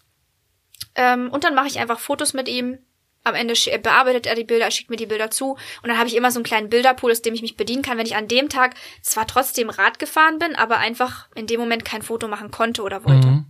Ähm, 0.96 1.30
und 1.32 1.44
dann 1.44 1.56
mache 1.56 1.68
ich 1.68 1.80
einfach 1.80 2.00
Fotos 2.00 2.34
mit 2.34 2.48
ihm. 2.48 2.78
Am 3.24 3.36
Ende 3.36 3.56
bearbeitet 3.84 4.26
er 4.26 4.36
die 4.36 4.46
Bilder, 4.46 4.72
schickt 4.72 4.90
mir 4.90 4.96
die 4.96 5.06
Bilder 5.06 5.30
zu. 5.30 5.58
Und 5.82 5.90
dann 5.90 5.98
habe 5.98 6.08
ich 6.08 6.16
immer 6.16 6.32
so 6.32 6.40
einen 6.40 6.46
kleinen 6.46 6.70
Bilderpool, 6.70 7.12
aus 7.12 7.22
dem 7.22 7.34
ich 7.34 7.42
mich 7.42 7.58
bedienen 7.58 7.82
kann, 7.82 7.98
wenn 7.98 8.06
ich 8.06 8.16
an 8.16 8.30
dem 8.30 8.48
Tag 8.48 8.76
zwar 9.02 9.28
trotzdem 9.28 9.70
Rad 9.70 10.00
gefahren 10.00 10.40
bin, 10.40 10.56
aber 10.56 10.78
einfach 10.78 11.28
in 11.36 11.46
dem 11.46 11.60
Moment 11.60 11.84
kein 11.84 12.04
Foto 12.04 12.30
machen 12.30 12.52
konnte 12.52 12.84
oder 12.84 13.04
wollte. 13.04 13.28
Mhm. 13.28 13.46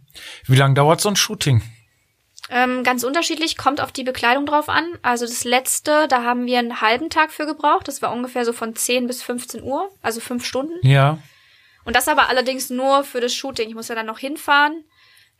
Wie 0.45 0.55
lange 0.55 0.73
dauert 0.73 0.99
so 0.99 1.09
ein 1.09 1.15
Shooting? 1.15 1.61
Ähm, 2.49 2.83
ganz 2.83 3.03
unterschiedlich, 3.03 3.57
kommt 3.57 3.81
auf 3.81 3.91
die 3.91 4.03
Bekleidung 4.03 4.45
drauf 4.45 4.69
an. 4.69 4.85
Also 5.01 5.25
das 5.25 5.43
letzte, 5.43 6.07
da 6.07 6.23
haben 6.23 6.45
wir 6.45 6.59
einen 6.59 6.81
halben 6.81 7.09
Tag 7.09 7.31
für 7.31 7.45
gebraucht. 7.45 7.87
Das 7.87 8.01
war 8.01 8.13
ungefähr 8.13 8.45
so 8.45 8.53
von 8.53 8.75
10 8.75 9.07
bis 9.07 9.21
15 9.21 9.63
Uhr, 9.63 9.89
also 10.01 10.19
fünf 10.21 10.45
Stunden. 10.45 10.73
Ja. 10.81 11.19
Und 11.83 11.95
das 11.95 12.07
aber 12.07 12.29
allerdings 12.29 12.69
nur 12.69 13.03
für 13.03 13.21
das 13.21 13.33
Shooting. 13.33 13.69
Ich 13.69 13.75
muss 13.75 13.87
ja 13.87 13.95
dann 13.95 14.05
noch 14.05 14.19
hinfahren. 14.19 14.83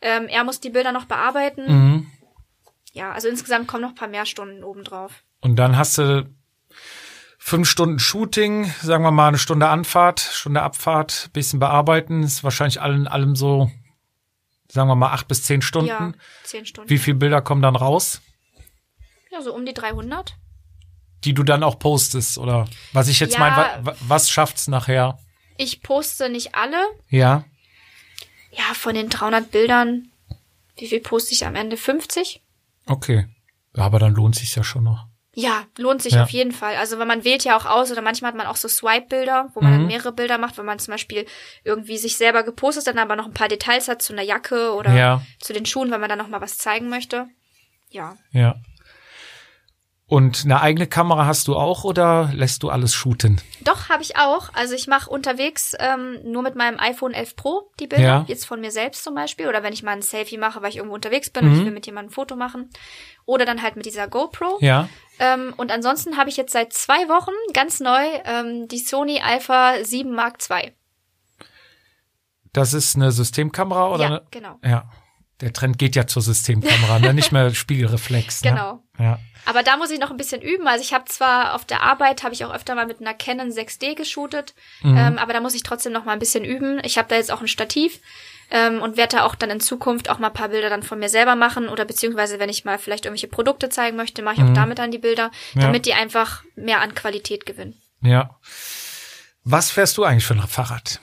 Ähm, 0.00 0.28
er 0.28 0.44
muss 0.44 0.60
die 0.60 0.70
Bilder 0.70 0.92
noch 0.92 1.06
bearbeiten. 1.06 1.64
Mhm. 1.66 2.06
Ja, 2.92 3.12
also 3.12 3.28
insgesamt 3.28 3.68
kommen 3.68 3.82
noch 3.82 3.90
ein 3.90 3.94
paar 3.94 4.08
mehr 4.08 4.26
Stunden 4.26 4.64
obendrauf. 4.64 5.22
Und 5.40 5.56
dann 5.56 5.76
hast 5.76 5.98
du 5.98 6.28
fünf 7.38 7.68
Stunden 7.68 7.98
Shooting, 7.98 8.72
sagen 8.82 9.04
wir 9.04 9.10
mal 9.10 9.28
eine 9.28 9.38
Stunde 9.38 9.68
Anfahrt, 9.68 10.20
Stunde 10.20 10.62
Abfahrt, 10.62 11.30
bisschen 11.32 11.60
bearbeiten. 11.60 12.22
Ist 12.22 12.44
wahrscheinlich 12.44 12.80
allen 12.80 13.08
allem 13.08 13.36
so, 13.36 13.70
sagen 14.70 14.88
wir 14.88 14.94
mal 14.96 15.12
acht 15.12 15.28
bis 15.28 15.42
zehn 15.42 15.62
Stunden. 15.62 15.88
Ja, 15.88 16.12
10 16.44 16.66
Stunden. 16.66 16.90
Wie 16.90 16.98
viele 16.98 17.16
Bilder 17.16 17.40
kommen 17.42 17.62
dann 17.62 17.76
raus, 17.76 18.20
Ja, 19.30 19.40
so 19.42 19.54
um 19.54 19.64
die 19.66 19.74
300. 19.74 20.36
die 21.24 21.34
du 21.34 21.42
dann 21.42 21.62
auch 21.62 21.78
postest? 21.78 22.38
Oder 22.38 22.66
was 22.92 23.08
ich 23.08 23.18
jetzt 23.20 23.34
Ja. 23.34 23.40
meine, 23.40 23.56
wa 23.56 23.78
wa 23.86 23.96
was 24.02 24.30
schafft's 24.30 24.68
nachher? 24.68 25.18
Ich 25.56 25.82
poste 25.82 26.28
nicht 26.28 26.54
alle. 26.54 26.78
Ja. 27.08 27.44
Ja, 28.52 28.74
von 28.74 28.94
den 28.94 29.08
300 29.08 29.50
Bildern, 29.50 30.10
wie 30.76 30.86
viel 30.86 31.00
poste 31.00 31.32
ich 31.34 31.44
am 31.44 31.54
Ende? 31.56 31.76
50? 31.76 32.40
Okay. 32.86 33.26
Aber 33.74 33.98
dann 33.98 34.14
lohnt 34.14 34.36
sich 34.36 34.54
ja 34.54 34.62
schon 34.64 34.84
noch. 34.84 35.07
Ja, 35.40 35.62
lohnt 35.76 36.02
sich 36.02 36.14
Ja. 36.14 36.24
auf 36.24 36.30
jeden 36.30 36.50
Fall. 36.50 36.74
Also 36.74 36.98
wenn 36.98 37.06
man 37.06 37.22
wählt 37.22 37.44
ja 37.44 37.56
auch 37.56 37.64
aus 37.64 37.92
oder 37.92 38.02
manchmal 38.02 38.30
hat 38.32 38.36
man 38.36 38.48
auch 38.48 38.56
so 38.56 38.66
Swipe-Bilder, 38.66 39.50
wo 39.54 39.60
man 39.60 39.72
Mhm. 39.72 39.76
dann 39.78 39.86
mehrere 39.86 40.10
Bilder 40.12 40.36
macht, 40.36 40.58
wenn 40.58 40.64
man 40.64 40.80
zum 40.80 40.90
Beispiel 40.92 41.26
irgendwie 41.62 41.96
sich 41.96 42.16
selber 42.16 42.42
gepostet, 42.42 42.88
dann 42.88 42.98
aber 42.98 43.14
noch 43.14 43.26
ein 43.26 43.34
paar 43.34 43.46
Details 43.46 43.86
hat 43.86 44.02
zu 44.02 44.12
einer 44.12 44.22
Jacke 44.22 44.72
oder 44.74 44.92
Ja. 44.96 45.22
zu 45.40 45.52
den 45.52 45.64
Schuhen, 45.64 45.92
wenn 45.92 46.00
man 46.00 46.08
dann 46.08 46.18
noch 46.18 46.26
mal 46.26 46.40
was 46.40 46.58
zeigen 46.58 46.88
möchte. 46.88 47.28
Ja. 47.90 48.16
Ja. 48.32 48.56
Und 50.10 50.44
eine 50.46 50.62
eigene 50.62 50.86
Kamera 50.86 51.26
hast 51.26 51.48
du 51.48 51.54
auch 51.54 51.84
oder 51.84 52.30
lässt 52.32 52.62
du 52.62 52.70
alles 52.70 52.94
shooten? 52.94 53.42
Doch, 53.60 53.90
habe 53.90 54.02
ich 54.02 54.16
auch. 54.16 54.48
Also 54.54 54.74
ich 54.74 54.86
mache 54.86 55.10
unterwegs 55.10 55.76
ähm, 55.78 56.16
nur 56.24 56.42
mit 56.42 56.54
meinem 56.56 56.80
iPhone 56.80 57.12
11 57.12 57.36
Pro 57.36 57.70
die 57.78 57.86
Bilder, 57.86 58.02
Ja. 58.04 58.24
jetzt 58.26 58.46
von 58.46 58.58
mir 58.60 58.70
selbst 58.70 59.04
zum 59.04 59.14
Beispiel. 59.14 59.46
Oder 59.48 59.62
wenn 59.62 59.74
ich 59.74 59.82
mal 59.82 59.92
ein 59.92 60.00
Selfie 60.00 60.38
mache, 60.38 60.62
weil 60.62 60.70
ich 60.70 60.76
irgendwo 60.78 60.94
unterwegs 60.94 61.28
bin 61.28 61.44
und 61.44 61.52
Mhm. 61.52 61.58
ich 61.58 61.64
will 61.66 61.72
mit 61.72 61.84
jemandem 61.84 62.08
ein 62.10 62.14
Foto 62.14 62.36
machen. 62.36 62.70
Oder 63.26 63.44
dann 63.44 63.60
halt 63.62 63.76
mit 63.76 63.84
dieser 63.84 64.08
GoPro. 64.08 64.56
Ja. 64.62 64.88
Ähm, 65.18 65.52
und 65.56 65.70
ansonsten 65.72 66.16
habe 66.16 66.30
ich 66.30 66.36
jetzt 66.36 66.52
seit 66.52 66.72
zwei 66.72 67.08
Wochen 67.08 67.32
ganz 67.52 67.80
neu 67.80 68.04
ähm, 68.24 68.68
die 68.68 68.78
Sony 68.78 69.20
Alpha 69.20 69.82
7 69.84 70.10
Mark 70.14 70.38
II. 70.50 70.72
Das 72.52 72.72
ist 72.74 72.96
eine 72.96 73.12
Systemkamera 73.12 73.88
oder? 73.92 74.02
Ja, 74.04 74.08
eine- 74.08 74.22
genau. 74.30 74.58
Ja. 74.64 74.90
Der 75.40 75.52
Trend 75.52 75.78
geht 75.78 75.94
ja 75.94 76.04
zur 76.08 76.20
Systemkamera, 76.22 76.98
ne? 76.98 77.14
nicht 77.14 77.30
mehr 77.30 77.54
Spiegelreflex. 77.54 78.42
Ne? 78.42 78.50
Genau. 78.50 78.82
Ja. 78.98 79.20
Aber 79.44 79.62
da 79.62 79.76
muss 79.76 79.90
ich 79.92 80.00
noch 80.00 80.10
ein 80.10 80.16
bisschen 80.16 80.42
üben. 80.42 80.66
Also 80.66 80.82
ich 80.82 80.92
habe 80.92 81.04
zwar 81.04 81.54
auf 81.54 81.64
der 81.64 81.82
Arbeit, 81.84 82.24
habe 82.24 82.34
ich 82.34 82.44
auch 82.44 82.52
öfter 82.52 82.74
mal 82.74 82.86
mit 82.86 83.00
einer 83.00 83.14
Canon 83.14 83.50
6D 83.50 83.94
geshootet, 83.94 84.54
Mhm. 84.82 84.96
ähm, 84.96 85.18
aber 85.18 85.32
da 85.32 85.40
muss 85.40 85.54
ich 85.54 85.62
trotzdem 85.62 85.92
noch 85.92 86.04
mal 86.04 86.12
ein 86.12 86.18
bisschen 86.18 86.44
üben. 86.44 86.80
Ich 86.82 86.98
habe 86.98 87.08
da 87.08 87.14
jetzt 87.14 87.30
auch 87.30 87.40
ein 87.40 87.46
Stativ 87.48 88.00
ähm, 88.50 88.80
und 88.82 88.96
werde 88.96 89.16
da 89.16 89.24
auch 89.24 89.34
dann 89.34 89.50
in 89.50 89.60
Zukunft 89.60 90.08
auch 90.10 90.18
mal 90.18 90.28
ein 90.28 90.32
paar 90.32 90.48
Bilder 90.48 90.68
dann 90.70 90.82
von 90.82 90.98
mir 90.98 91.08
selber 91.08 91.34
machen 91.36 91.68
oder 91.68 91.84
beziehungsweise 91.84 92.38
wenn 92.38 92.48
ich 92.48 92.64
mal 92.64 92.78
vielleicht 92.78 93.04
irgendwelche 93.04 93.28
Produkte 93.28 93.68
zeigen 93.68 93.96
möchte, 93.96 94.22
mache 94.22 94.36
ich 94.36 94.42
auch 94.42 94.52
damit 94.54 94.78
dann 94.78 94.90
die 94.90 94.98
Bilder, 94.98 95.30
Mhm. 95.54 95.60
Ja. 95.60 95.66
damit 95.66 95.86
die 95.86 95.94
einfach 95.94 96.42
mehr 96.56 96.80
an 96.80 96.94
Qualität 96.94 97.46
gewinnen. 97.46 97.80
Ja. 98.02 98.38
Was 99.44 99.70
fährst 99.70 99.96
du 99.98 100.04
eigentlich 100.04 100.24
für 100.26 100.34
ein 100.34 100.46
Fahrrad? 100.46 101.00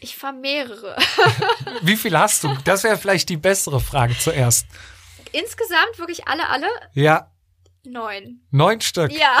Ich 0.00 0.16
fahre 0.16 0.34
mehrere. 0.34 0.96
Wie 1.82 1.96
viel 1.96 2.18
hast 2.18 2.42
du? 2.44 2.56
Das 2.64 2.82
wäre 2.84 2.98
vielleicht 2.98 3.28
die 3.28 3.36
bessere 3.36 3.80
Frage 3.80 4.18
zuerst. 4.18 4.66
Insgesamt 5.32 5.98
wirklich 5.98 6.26
alle, 6.28 6.48
alle 6.48 6.66
Ja, 6.92 7.30
neun. 7.84 8.40
neun 8.50 8.80
Stück. 8.80 9.12
Ja. 9.12 9.40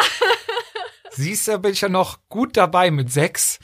Siehst 1.14 1.46
du, 1.48 1.58
bin 1.58 1.72
ich 1.72 1.80
ja 1.82 1.88
noch 1.88 2.18
gut 2.28 2.56
dabei 2.56 2.90
mit 2.90 3.12
sechs. 3.12 3.58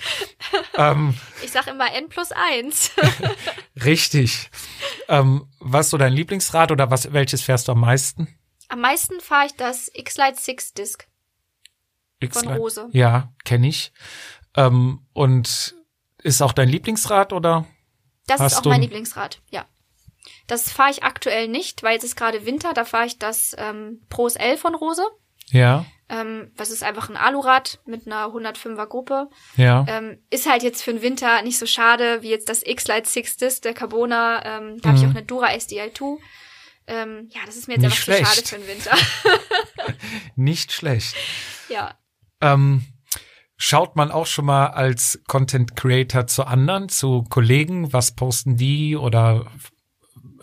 ähm, 0.75 1.15
Ich 1.43 1.51
sag 1.53 1.67
immer 1.67 1.93
N 1.93 2.09
plus 2.09 2.31
eins. 2.33 2.91
richtig. 3.85 4.51
Ähm, 5.09 5.49
was 5.59 5.87
ist 5.87 5.91
so 5.91 5.97
dein 5.99 6.13
Lieblingsrad 6.13 6.71
oder 6.73 6.91
was, 6.91 7.13
welches 7.13 7.43
fährst 7.43 7.69
du 7.69 7.73
am 7.73 7.81
meisten? 7.81 8.39
Am 8.69 8.81
meisten 8.81 9.21
fahre 9.21 9.47
ich 9.47 9.55
das 9.55 9.91
X-Lite 9.95 10.39
6 10.41 10.75
Disc. 10.75 11.09
X-Line? 12.21 12.57
Rose. 12.59 12.89
Ja, 12.93 13.33
kenne 13.45 13.69
ich. 13.69 13.93
Ähm, 14.57 15.07
und 15.13 15.75
ist 16.23 16.43
auch 16.43 16.53
dein 16.53 16.69
Lieblingsrad 16.69 17.33
oder? 17.33 17.65
Das 18.27 18.41
ist 18.41 18.59
auch 18.59 18.65
mein 18.65 18.75
ein- 18.75 18.81
Lieblingsrad, 18.83 19.41
ja. 19.51 19.65
Das 20.47 20.71
fahre 20.71 20.91
ich 20.91 21.03
aktuell 21.05 21.49
nicht, 21.49 21.83
weil 21.83 21.95
jetzt 21.95 22.05
ist 22.05 22.17
gerade 22.17 22.45
Winter, 22.45 22.75
da 22.75 22.85
fahre 22.85 23.07
ich 23.07 23.19
das 23.19 23.55
ähm, 23.59 24.03
Pros 24.11 24.37
L 24.37 24.57
von 24.59 24.75
Rose. 24.75 25.03
Ja, 25.51 25.85
Ähm, 26.11 26.53
das 26.57 26.71
ist 26.71 26.83
einfach 26.83 27.11
ein 27.11 27.17
Alurad 27.19 27.81
mit 27.85 28.07
einer 28.07 28.27
105er 28.29 28.87
Gruppe. 28.87 29.29
ja. 29.57 29.85
Ähm, 29.89 30.19
ist 30.31 30.49
halt 30.51 30.63
jetzt 30.63 30.83
für 30.83 30.93
den 30.93 31.03
Winter 31.03 31.43
nicht 31.43 31.59
so 31.59 31.67
schade 31.67 32.23
wie 32.23 32.31
jetzt 32.31 32.49
das 32.49 32.63
X-Lite 32.65 33.07
6 33.09 33.37
Disc, 33.37 33.63
der 33.63 33.75
Carbona. 33.75 34.43
Ähm, 34.45 34.81
da 34.81 34.89
habe 34.89 34.99
ich 34.99 35.05
auch 35.05 35.11
eine 35.11 35.23
Dura 35.23 35.49
SDI2. 35.49 36.17
Ähm, 36.87 37.29
ja, 37.35 37.41
das 37.45 37.57
ist 37.57 37.69
mir 37.69 37.75
jetzt 37.75 37.83
Mhm. 37.83 37.89
Nicht 37.89 38.09
einfach 38.09 38.25
schlecht. 38.25 38.27
zu 38.27 38.35
schade 38.35 38.49
für 38.49 38.59
den 38.59 38.69
Winter. 38.69 38.97
Nicht 40.37 40.73
schlecht. 40.73 41.15
ja. 41.69 41.95
Ähm, 42.41 42.85
schaut 43.57 43.97
man 43.97 44.11
auch 44.11 44.27
schon 44.27 44.45
mal 44.47 44.69
als 44.69 45.21
Content 45.27 45.77
Creator 45.77 46.27
zu 46.27 46.45
anderen, 46.45 46.89
zu 46.89 47.25
Kollegen, 47.29 47.93
was 47.93 48.13
posten 48.15 48.57
die 48.57 48.97
oder 48.97 49.51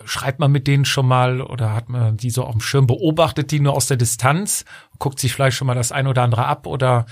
schreibt 0.06 0.39
man 0.39 0.51
mit 0.51 0.68
denen 0.68 0.86
schon 0.86 1.08
mal 1.08 1.41
oder 1.41 1.74
hat 1.74 1.89
man 1.89 2.18
die 2.18 2.30
so 2.30 2.43
auf 2.43 2.51
dem 2.51 2.62
Schirm, 2.62 2.88
beobachtet 2.88 3.51
die 3.51 3.60
nur 3.60 3.74
aus 3.74 3.88
der 3.88 3.97
Distanz, 3.97 4.66
guckt 4.99 5.20
sich 5.20 5.34
vielleicht 5.34 5.58
schon 5.58 5.68
mal 5.68 5.76
das 5.76 5.91
ein 5.91 6.08
oder 6.08 6.24
andere 6.24 6.45
ab 6.45 6.68
oder 6.68 7.06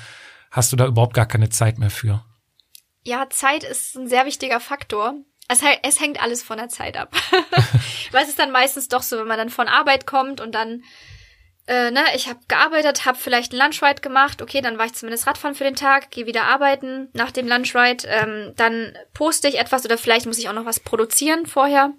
hast 0.52 0.72
du 0.72 0.76
da 0.76 0.86
überhaupt 0.86 1.14
gar 1.14 1.26
keine 1.26 1.50
Zeit 1.50 1.80
mehr 1.80 1.90
für? 1.90 2.24
Ja, 3.04 3.30
Zeit 3.30 3.64
ist 3.64 3.96
ein 3.96 4.08
sehr 4.08 4.26
wichtiger 4.26 4.60
Faktor. 4.60 5.16
Es, 5.50 5.62
es 5.82 6.00
hängt 6.00 6.22
alles 6.22 6.42
von 6.42 6.58
der 6.58 6.70
Zeit 6.70 6.96
ab. 6.96 7.14
Weil 8.12 8.24
es 8.24 8.30
ist 8.30 8.40
dann 8.40 8.52
meistens 8.52 8.88
doch 8.88 9.02
so, 9.02 9.18
wenn 9.20 9.28
man 9.28 9.38
dann 9.38 9.50
von 9.50 9.68
Arbeit 9.68 10.08
kommt 10.08 10.40
und 10.40 10.56
dann, 10.56 10.84
äh, 11.68 11.92
ne, 11.92 12.02
ich 12.16 12.30
habe 12.30 12.40
gearbeitet, 12.48 13.06
habe 13.06 13.18
vielleicht 13.18 13.52
einen 13.52 13.62
Lunchride 13.62 14.02
gemacht, 14.02 14.42
okay, 14.42 14.62
dann 14.62 14.78
war 14.78 14.86
ich 14.86 14.94
zumindest 14.94 15.28
Radfahren 15.28 15.56
für 15.56 15.66
den 15.66 15.76
Tag, 15.76 16.12
gehe 16.12 16.28
wieder 16.28 16.46
arbeiten 16.46 17.10
nach 17.14 17.32
dem 17.32 17.48
Lunchride, 17.48 18.08
ähm, 18.08 18.54
dann 18.56 18.98
poste 19.14 19.50
ich 19.50 19.60
etwas 19.60 19.84
oder 19.84 19.98
vielleicht 19.98 20.28
muss 20.28 20.40
ich 20.40 20.48
auch 20.48 20.54
noch 20.54 20.66
was 20.66 20.80
produzieren 20.80 21.46
vorher. 21.46 21.92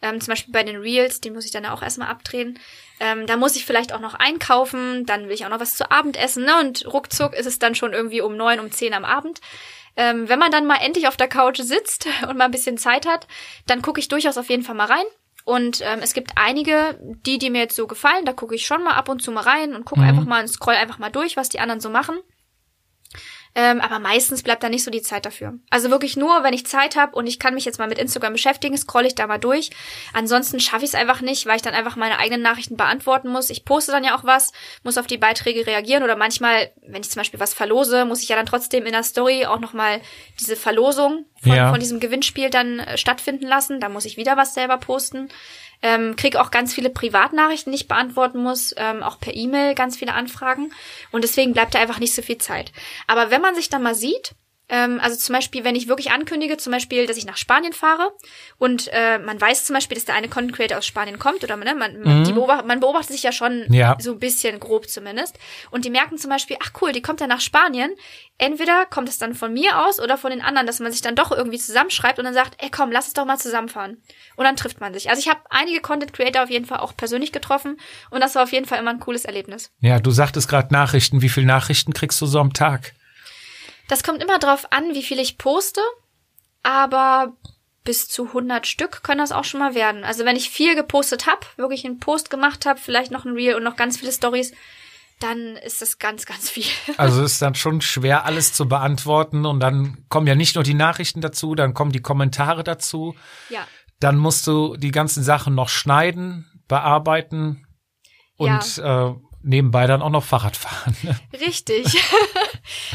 Ähm, 0.00 0.20
zum 0.20 0.32
Beispiel 0.32 0.52
bei 0.52 0.62
den 0.62 0.76
Reels, 0.76 1.20
die 1.20 1.30
muss 1.30 1.44
ich 1.44 1.50
dann 1.50 1.66
auch 1.66 1.82
erstmal 1.82 2.08
abdrehen. 2.08 2.58
Ähm, 3.00 3.26
da 3.26 3.36
muss 3.36 3.56
ich 3.56 3.66
vielleicht 3.66 3.92
auch 3.92 4.00
noch 4.00 4.14
einkaufen, 4.14 5.06
dann 5.06 5.24
will 5.24 5.34
ich 5.34 5.44
auch 5.44 5.50
noch 5.50 5.60
was 5.60 5.74
zu 5.74 5.90
Abend 5.90 6.16
essen, 6.16 6.44
ne? 6.44 6.58
Und 6.60 6.86
ruckzuck 6.92 7.34
ist 7.34 7.46
es 7.46 7.58
dann 7.58 7.74
schon 7.74 7.92
irgendwie 7.92 8.20
um 8.20 8.36
neun, 8.36 8.60
um 8.60 8.70
zehn 8.70 8.94
am 8.94 9.04
Abend. 9.04 9.40
Ähm, 9.96 10.28
wenn 10.28 10.38
man 10.38 10.52
dann 10.52 10.66
mal 10.66 10.78
endlich 10.80 11.08
auf 11.08 11.16
der 11.16 11.28
Couch 11.28 11.58
sitzt 11.58 12.06
und 12.28 12.38
mal 12.38 12.44
ein 12.44 12.52
bisschen 12.52 12.78
Zeit 12.78 13.06
hat, 13.06 13.26
dann 13.66 13.82
gucke 13.82 14.00
ich 14.00 14.08
durchaus 14.08 14.38
auf 14.38 14.48
jeden 14.48 14.62
Fall 14.62 14.76
mal 14.76 14.86
rein. 14.86 15.04
Und 15.44 15.80
ähm, 15.80 16.00
es 16.02 16.12
gibt 16.12 16.32
einige, 16.36 16.98
die, 17.00 17.38
die 17.38 17.50
mir 17.50 17.62
jetzt 17.62 17.74
so 17.74 17.86
gefallen, 17.86 18.26
da 18.26 18.34
gucke 18.34 18.54
ich 18.54 18.66
schon 18.66 18.84
mal 18.84 18.94
ab 18.94 19.08
und 19.08 19.22
zu 19.22 19.32
mal 19.32 19.40
rein 19.40 19.74
und 19.74 19.86
gucke 19.86 20.02
einfach 20.02 20.26
mal 20.26 20.42
und 20.42 20.48
scroll 20.48 20.74
einfach 20.74 20.98
mal 20.98 21.10
durch, 21.10 21.38
was 21.38 21.48
die 21.48 21.58
anderen 21.58 21.80
so 21.80 21.88
machen. 21.88 22.18
Ähm, 23.60 23.80
aber 23.80 23.98
meistens 23.98 24.44
bleibt 24.44 24.62
da 24.62 24.68
nicht 24.68 24.84
so 24.84 24.90
die 24.92 25.02
Zeit 25.02 25.26
dafür. 25.26 25.58
Also 25.68 25.90
wirklich 25.90 26.16
nur, 26.16 26.44
wenn 26.44 26.54
ich 26.54 26.64
Zeit 26.64 26.94
habe 26.94 27.16
und 27.16 27.26
ich 27.26 27.40
kann 27.40 27.54
mich 27.54 27.64
jetzt 27.64 27.80
mal 27.80 27.88
mit 27.88 27.98
Instagram 27.98 28.34
beschäftigen, 28.34 28.78
scroll 28.78 29.04
ich 29.04 29.16
da 29.16 29.26
mal 29.26 29.38
durch. 29.38 29.70
Ansonsten 30.12 30.60
schaffe 30.60 30.84
ich 30.84 30.90
es 30.90 30.94
einfach 30.94 31.22
nicht, 31.22 31.44
weil 31.46 31.56
ich 31.56 31.62
dann 31.62 31.74
einfach 31.74 31.96
meine 31.96 32.20
eigenen 32.20 32.40
Nachrichten 32.40 32.76
beantworten 32.76 33.28
muss. 33.30 33.50
Ich 33.50 33.64
poste 33.64 33.90
dann 33.90 34.04
ja 34.04 34.16
auch 34.16 34.22
was, 34.22 34.52
muss 34.84 34.96
auf 34.96 35.08
die 35.08 35.18
Beiträge 35.18 35.66
reagieren 35.66 36.04
oder 36.04 36.14
manchmal, 36.14 36.70
wenn 36.86 37.00
ich 37.00 37.10
zum 37.10 37.18
Beispiel 37.18 37.40
was 37.40 37.52
verlose, 37.52 38.04
muss 38.04 38.22
ich 38.22 38.28
ja 38.28 38.36
dann 38.36 38.46
trotzdem 38.46 38.86
in 38.86 38.92
der 38.92 39.02
Story 39.02 39.44
auch 39.46 39.58
nochmal 39.58 40.00
diese 40.38 40.54
Verlosung 40.54 41.24
von, 41.42 41.52
Ja. 41.52 41.70
von 41.70 41.80
diesem 41.80 41.98
Gewinnspiel 41.98 42.50
dann 42.50 42.78
äh, 42.78 42.96
stattfinden 42.96 43.48
lassen. 43.48 43.80
Da 43.80 43.88
muss 43.88 44.04
ich 44.04 44.16
wieder 44.16 44.36
was 44.36 44.54
selber 44.54 44.76
posten. 44.76 45.30
Ähm, 45.82 46.16
kriege 46.16 46.40
auch 46.40 46.50
ganz 46.50 46.74
viele 46.74 46.90
Privatnachrichten, 46.90 47.72
die 47.72 47.78
ich 47.78 47.88
beantworten 47.88 48.42
muss, 48.42 48.74
ähm, 48.76 49.02
auch 49.02 49.20
per 49.20 49.34
E-Mail 49.34 49.74
ganz 49.74 49.96
viele 49.96 50.14
Anfragen. 50.14 50.72
Und 51.12 51.22
deswegen 51.22 51.52
bleibt 51.52 51.74
da 51.74 51.78
einfach 51.78 52.00
nicht 52.00 52.14
so 52.14 52.22
viel 52.22 52.38
Zeit. 52.38 52.72
Aber 53.06 53.30
wenn 53.30 53.40
man 53.40 53.54
sich 53.54 53.68
dann 53.68 53.82
mal 53.82 53.94
sieht, 53.94 54.34
ähm, 54.68 55.00
also 55.02 55.16
zum 55.16 55.34
Beispiel, 55.34 55.64
wenn 55.64 55.74
ich 55.74 55.88
wirklich 55.88 56.10
ankündige, 56.10 56.56
zum 56.56 56.72
Beispiel, 56.72 57.06
dass 57.06 57.16
ich 57.16 57.24
nach 57.24 57.36
Spanien 57.36 57.72
fahre 57.72 58.12
und 58.58 58.88
äh, 58.92 59.18
man 59.18 59.40
weiß 59.40 59.64
zum 59.64 59.74
Beispiel, 59.74 59.94
dass 59.96 60.04
der 60.04 60.14
eine 60.14 60.28
Content 60.28 60.54
Creator 60.56 60.78
aus 60.78 60.86
Spanien 60.86 61.18
kommt 61.18 61.42
oder 61.42 61.56
ne, 61.56 61.74
man, 61.74 62.00
man, 62.00 62.24
die 62.24 62.32
beobacht, 62.32 62.66
man 62.66 62.80
beobachtet 62.80 63.12
sich 63.12 63.22
ja 63.22 63.32
schon 63.32 63.64
Ja. 63.72 63.96
so 64.00 64.12
ein 64.12 64.18
bisschen 64.18 64.60
grob 64.60 64.88
zumindest 64.88 65.38
und 65.70 65.84
die 65.84 65.90
merken 65.90 66.18
zum 66.18 66.30
Beispiel, 66.30 66.56
ach 66.62 66.72
cool, 66.82 66.92
die 66.92 67.02
kommt 67.02 67.20
ja 67.20 67.26
nach 67.26 67.40
Spanien. 67.40 67.90
Entweder 68.36 68.86
kommt 68.86 69.08
es 69.08 69.18
dann 69.18 69.34
von 69.34 69.52
mir 69.52 69.84
aus 69.84 69.98
oder 70.00 70.16
von 70.16 70.30
den 70.30 70.42
anderen, 70.42 70.66
dass 70.66 70.78
man 70.78 70.92
sich 70.92 71.00
dann 71.00 71.16
doch 71.16 71.32
irgendwie 71.32 71.58
zusammenschreibt 71.58 72.18
und 72.18 72.24
dann 72.24 72.34
sagt, 72.34 72.54
ey 72.62 72.70
komm, 72.70 72.92
lass 72.92 73.08
es 73.08 73.14
doch 73.14 73.24
mal 73.24 73.38
zusammenfahren. 73.38 74.02
Und 74.36 74.44
dann 74.44 74.56
trifft 74.56 74.80
man 74.80 74.94
sich. 74.94 75.10
Also 75.10 75.20
ich 75.20 75.28
habe 75.28 75.40
einige 75.50 75.80
Content 75.80 76.12
Creator 76.12 76.44
auf 76.44 76.50
jeden 76.50 76.66
Fall 76.66 76.78
auch 76.78 76.96
persönlich 76.96 77.32
getroffen 77.32 77.78
und 78.10 78.20
das 78.20 78.34
war 78.34 78.44
auf 78.44 78.52
jeden 78.52 78.66
Fall 78.66 78.78
immer 78.78 78.90
ein 78.90 79.00
cooles 79.00 79.24
Erlebnis. 79.24 79.72
Ja, 79.80 79.98
du 79.98 80.10
sagtest 80.10 80.48
gerade 80.48 80.72
Nachrichten. 80.72 81.22
Wie 81.22 81.28
viele 81.28 81.46
Nachrichten 81.46 81.92
kriegst 81.92 82.20
du 82.20 82.26
so 82.26 82.38
am 82.38 82.52
Tag? 82.52 82.94
Das 83.88 84.02
kommt 84.02 84.22
immer 84.22 84.38
drauf 84.38 84.70
an, 84.70 84.94
wie 84.94 85.02
viel 85.02 85.18
ich 85.18 85.38
poste, 85.38 85.80
aber 86.62 87.32
bis 87.84 88.06
zu 88.06 88.26
100 88.26 88.66
Stück 88.66 89.02
können 89.02 89.20
das 89.20 89.32
auch 89.32 89.44
schon 89.44 89.60
mal 89.60 89.74
werden. 89.74 90.04
Also 90.04 90.26
wenn 90.26 90.36
ich 90.36 90.50
viel 90.50 90.74
gepostet 90.74 91.26
habe, 91.26 91.40
wirklich 91.56 91.86
einen 91.86 91.98
Post 91.98 92.28
gemacht 92.28 92.66
habe, 92.66 92.78
vielleicht 92.78 93.10
noch 93.10 93.24
ein 93.24 93.32
Reel 93.32 93.54
und 93.54 93.64
noch 93.64 93.76
ganz 93.76 93.96
viele 93.96 94.12
Stories, 94.12 94.52
dann 95.20 95.56
ist 95.56 95.80
das 95.80 95.98
ganz, 95.98 96.26
ganz 96.26 96.50
viel. 96.50 96.66
Also 96.96 97.22
ist 97.22 97.40
dann 97.42 97.54
schon 97.54 97.80
schwer, 97.80 98.24
alles 98.24 98.52
zu 98.52 98.68
beantworten. 98.68 99.46
Und 99.46 99.60
dann 99.60 100.04
kommen 100.08 100.26
ja 100.26 100.34
nicht 100.34 100.54
nur 100.54 100.64
die 100.64 100.74
Nachrichten 100.74 101.20
dazu, 101.20 101.54
dann 101.54 101.74
kommen 101.74 101.92
die 101.92 102.02
Kommentare 102.02 102.62
dazu. 102.62 103.14
ja. 103.48 103.66
Dann 104.00 104.16
musst 104.16 104.46
du 104.46 104.76
die 104.76 104.92
ganzen 104.92 105.24
Sachen 105.24 105.56
noch 105.56 105.68
schneiden, 105.68 106.62
bearbeiten 106.68 107.66
und 108.36 108.78
äh, 108.78 109.12
nebenbei 109.42 109.86
dann 109.86 110.02
auch 110.02 110.10
noch 110.10 110.24
Fahrrad 110.24 110.56
fahren. 110.56 110.96
ne? 111.02 111.18
Richtig. 111.40 111.86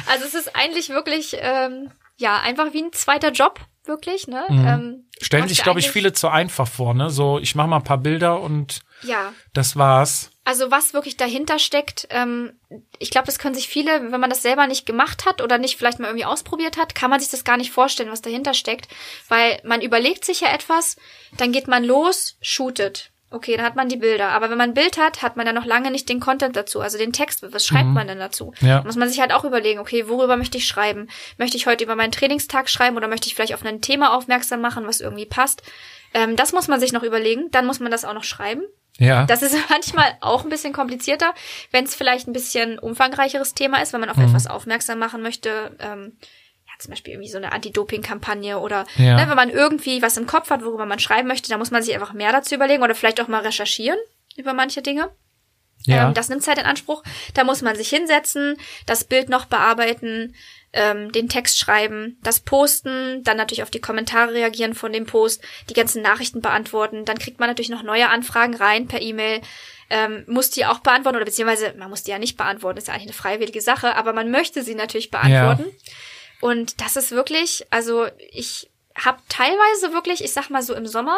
also 0.08 0.26
es 0.26 0.34
ist 0.34 0.56
eigentlich 0.56 0.90
wirklich, 0.90 1.36
ähm, 1.40 1.92
ja, 2.18 2.40
einfach 2.40 2.74
wie 2.74 2.84
ein 2.84 2.94
zweiter 2.94 3.32
Job, 3.32 3.60
wirklich, 3.86 4.28
ne? 4.28 4.46
Ähm, 4.50 5.08
Stellen 5.22 5.48
sich, 5.48 5.64
glaube 5.64 5.80
ich, 5.80 5.90
viele 5.90 6.14
zu 6.14 6.30
einfach 6.30 6.68
vor. 6.68 6.94
Ne? 6.94 7.10
So, 7.10 7.40
ich 7.40 7.56
mache 7.56 7.68
mal 7.68 7.78
ein 7.78 7.84
paar 7.84 7.98
Bilder 7.98 8.42
und 8.42 8.82
Ja, 9.02 9.34
das 9.54 9.76
war's. 9.76 10.32
Also 10.46 10.72
was 10.72 10.94
wirklich 10.94 11.16
dahinter 11.16 11.58
steckt, 11.58 12.08
ähm, 12.10 12.60
ich 13.00 13.12
glaube, 13.12 13.28
das 13.28 13.40
können 13.40 13.56
sich 13.56 13.70
viele, 13.70 14.12
wenn 14.12 14.20
man 14.20 14.30
das 14.30 14.42
selber 14.42 14.68
nicht 14.68 14.86
gemacht 14.86 15.26
hat 15.26 15.42
oder 15.42 15.58
nicht 15.58 15.78
vielleicht 15.78 16.00
mal 16.00 16.08
irgendwie 16.08 16.26
ausprobiert 16.26 16.78
hat, 16.78 16.96
kann 16.96 17.10
man 17.10 17.22
sich 17.22 17.30
das 17.30 17.46
gar 17.46 17.56
nicht 17.56 17.72
vorstellen, 17.72 18.12
was 18.12 18.22
dahinter 18.22 18.54
steckt. 18.54 18.90
Weil 19.30 19.62
man 19.64 19.82
überlegt 19.82 20.26
sich 20.26 20.42
ja 20.42 20.54
etwas, 20.54 20.98
dann 21.38 21.54
geht 21.54 21.68
man 21.68 21.86
los, 21.86 22.38
shootet. 22.42 23.13
Okay, 23.34 23.58
dann 23.58 23.66
hat 23.66 23.76
man 23.76 23.90
die 23.90 23.98
Bilder. 23.98 24.30
Aber 24.30 24.50
wenn 24.50 24.58
man 24.58 24.70
ein 24.70 24.74
Bild 24.76 24.98
hat, 24.98 25.22
hat 25.24 25.36
man 25.38 25.48
ja 25.48 25.54
noch 25.54 25.66
lange 25.66 25.90
nicht 25.92 26.08
den 26.08 26.20
Content 26.20 26.56
dazu, 26.56 26.82
also 26.82 26.98
den 26.98 27.12
Text. 27.14 27.44
Was 27.52 27.66
schreibt 27.66 27.90
man 27.90 28.08
denn 28.08 28.20
dazu? 28.20 28.54
Ja. 28.62 28.78
Da 28.80 28.84
muss 28.84 28.96
man 28.96 29.10
sich 29.10 29.20
halt 29.20 29.34
auch 29.34 29.44
überlegen, 29.44 29.80
okay, 29.80 30.08
worüber 30.08 30.38
möchte 30.38 30.58
ich 30.60 30.68
schreiben? 30.68 31.08
Möchte 31.38 31.58
ich 31.58 31.66
heute 31.66 31.84
über 31.84 31.96
meinen 31.96 32.12
Trainingstag 32.12 32.70
schreiben 32.70 32.96
oder 32.96 33.08
möchte 33.08 33.28
ich 33.28 33.36
vielleicht 33.36 33.54
auf 33.56 33.66
ein 33.66 33.82
Thema 33.82 34.16
aufmerksam 34.16 34.62
machen, 34.62 34.86
was 34.88 35.02
irgendwie 35.02 35.26
passt? 35.26 35.64
Ähm, 36.14 36.36
das 36.36 36.54
muss 36.54 36.68
man 36.68 36.80
sich 36.80 36.94
noch 36.94 37.04
überlegen. 37.04 37.50
Dann 37.52 37.66
muss 37.66 37.80
man 37.80 37.92
das 37.92 38.06
auch 38.06 38.14
noch 38.14 38.24
schreiben. 38.24 38.62
Ja. 39.00 39.26
Das 39.26 39.42
ist 39.42 39.56
manchmal 39.70 40.16
auch 40.22 40.44
ein 40.44 40.50
bisschen 40.50 40.72
komplizierter, 40.72 41.34
wenn 41.72 41.86
es 41.86 41.96
vielleicht 41.96 42.28
ein 42.28 42.34
bisschen 42.34 42.78
umfangreicheres 42.78 43.56
Thema 43.56 43.82
ist, 43.82 43.94
wenn 43.94 44.00
man 44.02 44.10
auf 44.12 44.18
Mhm. 44.18 44.26
etwas 44.26 44.46
aufmerksam 44.46 45.00
machen 45.00 45.24
möchte. 45.24 45.76
Ähm, 45.80 46.18
ja, 46.74 46.80
zum 46.80 46.90
Beispiel 46.92 47.14
irgendwie 47.14 47.30
so 47.30 47.38
eine 47.38 47.52
Anti-Doping-Kampagne 47.52 48.60
oder 48.60 48.86
Ja. 48.98 49.16
ne, 49.18 49.30
wenn 49.30 49.36
man 49.36 49.50
irgendwie 49.50 50.02
was 50.02 50.18
im 50.18 50.26
Kopf 50.28 50.50
hat, 50.50 50.64
worüber 50.64 50.86
man 50.86 51.00
schreiben 51.00 51.28
möchte, 51.28 51.50
da 51.50 51.58
muss 51.58 51.72
man 51.72 51.84
sich 51.84 51.94
einfach 51.94 52.14
mehr 52.14 52.32
dazu 52.32 52.56
überlegen 52.56 52.84
oder 52.84 52.96
vielleicht 52.96 53.22
auch 53.22 53.28
mal 53.28 53.42
recherchieren 53.42 54.00
über 54.36 54.54
manche 54.54 54.82
Dinge. 54.82 55.10
ja. 55.86 56.08
Ähm, 56.08 56.14
das 56.14 56.30
nimmt 56.30 56.44
Zeit 56.44 56.58
in 56.58 56.66
Anspruch. 56.66 57.04
Da 57.34 57.44
muss 57.44 57.62
man 57.62 57.76
sich 57.76 57.90
hinsetzen, 57.90 58.58
das 58.86 59.04
Bild 59.04 59.30
noch 59.30 59.46
bearbeiten, 59.46 60.34
ähm, 60.72 61.12
den 61.12 61.30
Text 61.30 61.60
schreiben, 61.60 62.18
das 62.24 62.40
posten, 62.40 63.22
dann 63.24 63.38
natürlich 63.38 63.62
auf 63.64 63.70
die 63.70 63.82
Kommentare 63.82 64.34
reagieren 64.34 64.74
von 64.74 64.92
dem 64.92 65.06
Post, 65.06 65.44
die 65.70 65.74
ganzen 65.76 66.02
Nachrichten 66.02 66.42
beantworten. 66.42 67.06
Dann 67.06 67.20
kriegt 67.20 67.40
man 67.40 67.50
natürlich 67.50 67.70
noch 67.70 67.84
neue 67.84 68.10
Anfragen 68.10 68.56
rein 68.56 68.88
per 68.88 69.02
E-Mail. 69.02 69.42
Ähm, 69.90 70.24
muss 70.28 70.50
die 70.50 70.66
auch 70.66 70.80
beantworten 70.80 71.18
oder 71.18 71.26
beziehungsweise 71.26 71.76
man 71.78 71.90
muss 71.90 72.02
die 72.04 72.12
ja 72.12 72.18
nicht 72.18 72.38
beantworten, 72.38 72.78
ist 72.80 72.88
ja 72.88 72.94
eigentlich 72.96 73.08
eine 73.10 73.14
freiwillige 73.14 73.62
Sache, 73.62 73.96
aber 73.96 74.14
man 74.14 74.32
möchte 74.32 74.64
sie 74.64 74.74
natürlich 74.74 75.12
beantworten. 75.12 75.66
Und 76.44 76.82
das 76.82 76.98
ist 76.98 77.12
wirklich, 77.12 77.66
also 77.70 78.06
ich 78.18 78.70
habe 78.96 79.20
teilweise 79.30 79.94
wirklich, 79.94 80.22
ich 80.22 80.34
sag 80.34 80.50
mal 80.50 80.62
so 80.62 80.74
im 80.74 80.86
Sommer, 80.86 81.18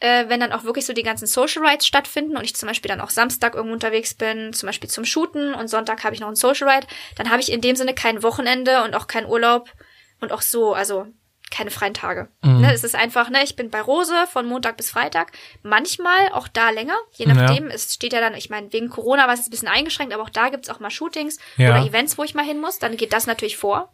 äh, 0.00 0.24
wenn 0.28 0.40
dann 0.40 0.52
auch 0.52 0.64
wirklich 0.64 0.86
so 0.86 0.94
die 0.94 1.02
ganzen 1.02 1.26
Social 1.26 1.62
Rides 1.62 1.86
stattfinden 1.86 2.38
und 2.38 2.44
ich 2.44 2.56
zum 2.56 2.66
Beispiel 2.66 2.88
dann 2.88 3.02
auch 3.02 3.10
Samstag 3.10 3.54
irgendwo 3.54 3.74
unterwegs 3.74 4.14
bin, 4.14 4.54
zum 4.54 4.66
Beispiel 4.66 4.88
zum 4.88 5.04
Shooten 5.04 5.52
und 5.52 5.68
Sonntag 5.68 6.04
habe 6.04 6.14
ich 6.14 6.22
noch 6.22 6.28
einen 6.28 6.36
Social 6.36 6.70
Ride, 6.70 6.86
dann 7.16 7.30
habe 7.30 7.42
ich 7.42 7.52
in 7.52 7.60
dem 7.60 7.76
Sinne 7.76 7.92
kein 7.92 8.22
Wochenende 8.22 8.82
und 8.82 8.94
auch 8.94 9.08
keinen 9.08 9.26
Urlaub 9.26 9.70
und 10.22 10.32
auch 10.32 10.40
so, 10.40 10.72
also 10.72 11.06
keine 11.50 11.70
freien 11.70 11.92
Tage. 11.94 12.28
Ne, 12.62 12.72
es 12.72 12.82
ist 12.82 12.94
einfach, 12.94 13.28
ne, 13.28 13.44
ich 13.44 13.56
bin 13.56 13.68
bei 13.68 13.82
Rose 13.82 14.26
von 14.32 14.46
Montag 14.46 14.78
bis 14.78 14.90
Freitag, 14.90 15.32
manchmal 15.62 16.30
auch 16.32 16.48
da 16.48 16.70
länger, 16.70 16.96
je 17.12 17.26
nachdem. 17.34 17.68
Es 17.68 17.92
steht 17.92 18.14
ja 18.14 18.20
dann, 18.20 18.34
ich 18.34 18.48
meine, 18.48 18.72
wegen 18.72 18.88
Corona 18.88 19.26
war 19.26 19.34
es 19.34 19.46
ein 19.46 19.50
bisschen 19.50 19.68
eingeschränkt, 19.68 20.14
aber 20.14 20.22
auch 20.22 20.30
da 20.30 20.48
gibt's 20.48 20.70
auch 20.70 20.80
mal 20.80 20.90
Shootings 20.90 21.38
Ja. 21.58 21.70
oder 21.70 21.86
Events, 21.86 22.16
wo 22.16 22.24
ich 22.24 22.34
mal 22.34 22.44
hin 22.44 22.58
muss, 22.58 22.78
dann 22.78 22.96
geht 22.96 23.12
das 23.12 23.26
natürlich 23.26 23.58
vor. 23.58 23.92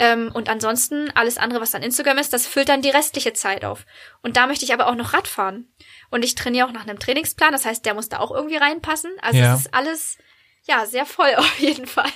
Ähm, 0.00 0.30
und 0.32 0.48
ansonsten 0.48 1.10
alles 1.14 1.36
andere, 1.36 1.60
was 1.60 1.72
dann 1.72 1.82
Instagram 1.82 2.16
ist, 2.18 2.32
das 2.32 2.46
füllt 2.46 2.70
dann 2.70 2.80
die 2.80 2.88
restliche 2.88 3.34
Zeit 3.34 3.64
auf. 3.66 3.84
Und 4.22 4.36
da 4.38 4.46
möchte 4.46 4.64
ich 4.64 4.72
aber 4.72 4.86
auch 4.88 4.94
noch 4.94 5.12
Rad 5.12 5.28
fahren. 5.28 5.66
Und 6.10 6.24
ich 6.24 6.34
trainiere 6.34 6.66
auch 6.66 6.72
nach 6.72 6.86
einem 6.86 6.98
Trainingsplan, 6.98 7.52
das 7.52 7.66
heißt, 7.66 7.84
der 7.84 7.92
muss 7.94 8.08
da 8.08 8.18
auch 8.18 8.30
irgendwie 8.30 8.56
reinpassen. 8.56 9.10
Also 9.20 9.38
Ja. 9.38 9.54
es 9.54 9.60
ist 9.60 9.74
alles, 9.74 10.16
ja, 10.66 10.86
sehr 10.86 11.04
voll 11.06 11.32
auf 11.36 11.58
jeden 11.58 11.86
Fall. 11.86 12.10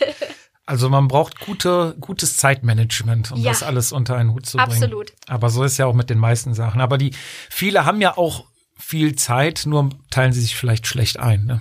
Also 0.67 0.89
man 0.89 1.09
braucht 1.09 1.41
gute, 1.41 1.95
gutes 2.01 2.39
Zeitmanagement, 2.39 3.33
um 3.33 3.39
Ja. 3.39 3.51
das 3.51 3.63
alles 3.63 3.93
unter 3.93 4.17
einen 4.17 4.33
Hut 4.33 4.47
zu 4.47 4.57
bringen. 4.57 4.73
Absolut. 4.73 5.13
Aber 5.29 5.51
so 5.51 5.63
ist 5.63 5.77
ja 5.77 5.85
auch 5.85 5.93
mit 5.95 6.09
den 6.09 6.19
meisten 6.19 6.55
Sachen. 6.55 6.81
Aber 6.81 6.97
die, 6.97 7.11
viele 7.51 7.85
haben 7.85 8.01
ja 8.01 8.17
auch 8.17 8.47
viel 8.79 9.15
Zeit, 9.15 9.65
nur 9.67 9.91
teilen 10.11 10.33
sie 10.33 10.41
sich 10.41 10.57
vielleicht 10.57 10.87
schlecht 10.87 11.19
ein. 11.21 11.45
Ne? 11.45 11.61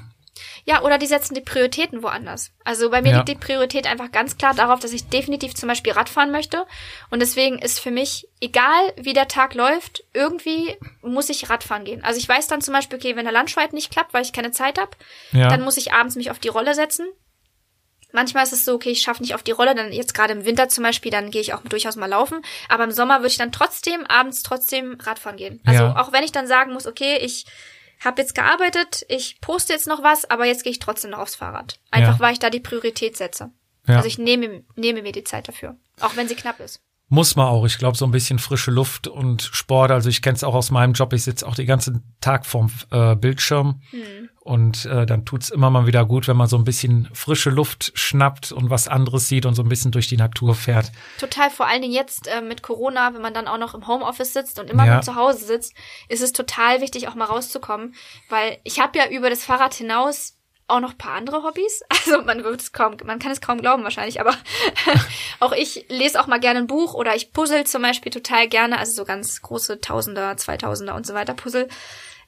Ja, 0.65 0.81
oder 0.83 0.97
die 0.97 1.07
setzen 1.07 1.33
die 1.35 1.41
Prioritäten 1.41 2.03
woanders. 2.03 2.51
Also 2.63 2.89
bei 2.89 3.01
mir 3.01 3.09
Ja. 3.11 3.17
liegt 3.17 3.27
die 3.27 3.35
Priorität 3.35 3.85
einfach 3.85 4.11
ganz 4.11 4.37
klar 4.37 4.53
darauf, 4.53 4.79
dass 4.79 4.93
ich 4.93 5.09
definitiv 5.09 5.55
zum 5.55 5.67
Beispiel 5.67 5.91
Radfahren 5.91 6.31
möchte. 6.31 6.65
Und 7.09 7.19
deswegen 7.21 7.59
ist 7.59 7.79
für 7.81 7.91
mich, 7.91 8.27
egal 8.39 8.93
wie 8.95 9.11
der 9.11 9.27
Tag 9.27 9.55
läuft, 9.55 10.03
irgendwie 10.13 10.77
muss 11.01 11.29
ich 11.29 11.49
Radfahren 11.49 11.83
gehen. 11.83 12.01
Also 12.03 12.17
ich 12.17 12.29
weiß 12.29 12.47
dann 12.47 12.61
zum 12.61 12.73
Beispiel, 12.73 12.97
okay, 12.97 13.15
wenn 13.17 13.25
der 13.25 13.33
Lunchfight 13.33 13.73
nicht 13.73 13.91
klappt, 13.91 14.13
weil 14.13 14.23
ich 14.23 14.31
keine 14.31 14.51
Zeit 14.51 14.79
habe, 14.79 14.91
Ja. 15.33 15.49
dann 15.49 15.63
muss 15.63 15.75
ich 15.75 15.91
abends 15.91 16.15
mich 16.15 16.31
auf 16.31 16.39
die 16.39 16.47
Rolle 16.49 16.73
setzen. 16.75 17.07
Manchmal 18.15 18.43
ist 18.43 18.53
es 18.53 18.63
so, 18.63 18.75
okay, 18.75 18.91
ich 18.91 19.01
schaffe 19.01 19.23
nicht 19.23 19.33
auf 19.33 19.41
die 19.41 19.51
Rolle, 19.51 19.73
dann 19.73 19.91
jetzt 19.91 20.13
gerade 20.13 20.33
im 20.33 20.45
Winter 20.45 20.69
zum 20.69 20.83
Beispiel, 20.83 21.11
dann 21.11 21.31
gehe 21.31 21.41
ich 21.41 21.53
auch 21.55 21.61
durchaus 21.63 21.95
mal 21.95 22.05
laufen. 22.05 22.41
Aber 22.69 22.83
im 22.83 22.91
Sommer 22.91 23.17
würde 23.19 23.29
ich 23.29 23.37
dann 23.37 23.51
trotzdem 23.51 24.05
abends 24.05 24.43
trotzdem 24.43 24.97
Radfahren 25.01 25.35
gehen. 25.35 25.61
Also 25.65 25.85
Ja. 25.85 25.99
auch 25.99 26.11
wenn 26.13 26.23
ich 26.23 26.31
dann 26.31 26.45
sagen 26.47 26.71
muss, 26.73 26.85
okay, 26.85 27.17
ich 27.17 27.45
habe 28.05 28.21
jetzt 28.21 28.35
gearbeitet, 28.35 29.05
ich 29.09 29.39
poste 29.41 29.73
jetzt 29.73 29.87
noch 29.87 30.03
was, 30.03 30.29
aber 30.29 30.45
jetzt 30.45 30.63
gehe 30.63 30.71
ich 30.71 30.79
trotzdem 30.79 31.11
noch 31.11 31.19
aufs 31.19 31.35
Fahrrad. 31.35 31.79
Einfach 31.91 32.13
Ja. 32.15 32.19
weil 32.19 32.33
ich 32.33 32.39
da 32.39 32.49
die 32.49 32.59
Priorität 32.59 33.17
setze. 33.17 33.51
Ja. 33.87 33.95
Also 33.97 34.07
ich 34.07 34.17
nehme, 34.17 34.63
nehme 34.75 35.01
mir 35.01 35.11
die 35.11 35.23
Zeit 35.23 35.47
dafür. 35.47 35.75
Auch 35.99 36.15
wenn 36.15 36.27
sie 36.27 36.35
knapp 36.35 36.59
ist. 36.59 36.81
Muss 37.09 37.35
man 37.35 37.47
auch. 37.47 37.65
Ich 37.65 37.77
glaube, 37.77 37.97
so 37.97 38.05
ein 38.05 38.11
bisschen 38.11 38.39
frische 38.39 38.71
Luft 38.71 39.07
und 39.07 39.43
Sport. 39.43 39.91
Also 39.91 40.09
ich 40.09 40.21
kenne 40.21 40.35
es 40.35 40.43
auch 40.43 40.55
aus 40.55 40.71
meinem 40.71 40.93
Job. 40.93 41.13
Ich 41.13 41.23
sitze 41.23 41.45
auch 41.47 41.53
den 41.53 41.67
ganzen 41.67 42.01
Tag 42.21 42.45
vorm 42.45 42.71
äh, 42.91 43.15
Bildschirm. 43.15 43.81
Hm. 43.91 44.29
Und 44.45 44.83
äh, 44.85 45.05
dann 45.05 45.23
tut's 45.23 45.51
immer 45.51 45.69
mal 45.69 45.87
wieder 45.87 46.05
gut, 46.05 46.27
wenn 46.27 46.35
man 46.35 46.47
so 46.49 46.57
ein 46.57 46.65
bisschen 46.65 47.09
frische 47.13 47.49
Luft 47.49 47.93
schnappt 47.95 48.51
und 48.51 48.69
was 48.69 48.89
anderes 48.89 49.29
sieht 49.29 49.45
und 49.45 49.55
so 49.55 49.63
ein 49.63 49.69
bisschen 49.69 49.91
durch 49.91 50.09
die 50.09 50.17
Natur 50.17 50.53
fährt. 50.53 50.91
Total, 51.17 51.49
vor 51.49 51.65
allen 51.65 51.81
Dingen 51.81 51.93
jetzt 51.93 52.27
äh, 52.27 52.41
mit 52.41 52.61
Corona, 52.61 53.13
wenn 53.13 53.21
man 53.21 53.33
dann 53.33 53.47
auch 53.47 53.57
noch 53.57 53.73
im 53.73 53.87
Homeoffice 53.87 54.33
sitzt 54.33 54.59
und 54.59 54.69
immer 54.69 54.85
Ja. 54.85 54.95
nur 54.95 55.01
zu 55.01 55.15
Hause 55.15 55.45
sitzt, 55.45 55.73
ist 56.09 56.21
es 56.21 56.33
total 56.33 56.81
wichtig, 56.81 57.07
auch 57.07 57.15
mal 57.15 57.23
rauszukommen. 57.23 57.95
Weil 58.27 58.57
ich 58.65 58.81
habe 58.81 58.97
ja 58.99 59.07
über 59.07 59.29
das 59.29 59.45
Fahrrad 59.45 59.73
hinaus 59.75 60.35
auch 60.67 60.81
noch 60.81 60.91
ein 60.91 60.97
paar 60.97 61.15
andere 61.15 61.43
Hobbys. 61.43 61.81
Also 62.05 62.21
man 62.23 62.43
wird 62.43 62.59
es 62.59 62.73
kaum, 62.73 62.97
man 63.05 63.19
kann 63.19 63.31
es 63.31 63.39
kaum 63.39 63.59
glauben 63.61 63.83
wahrscheinlich, 63.85 64.19
aber 64.19 64.33
auch 65.39 65.53
ich 65.53 65.85
lese 65.87 66.19
auch 66.19 66.27
mal 66.27 66.41
gerne 66.41 66.59
ein 66.59 66.67
Buch 66.67 66.93
oder 66.95 67.15
ich 67.15 67.31
puzzle 67.31 67.63
zum 67.63 67.81
Beispiel 67.81 68.11
total 68.11 68.49
gerne, 68.49 68.77
also 68.77 68.91
so 68.91 69.05
ganz 69.05 69.41
große 69.41 69.79
Tausender, 69.79 70.35
Zweitausender 70.35 70.95
und 70.95 71.07
so 71.07 71.13
weiter 71.13 71.33
Puzzle. 71.33 71.69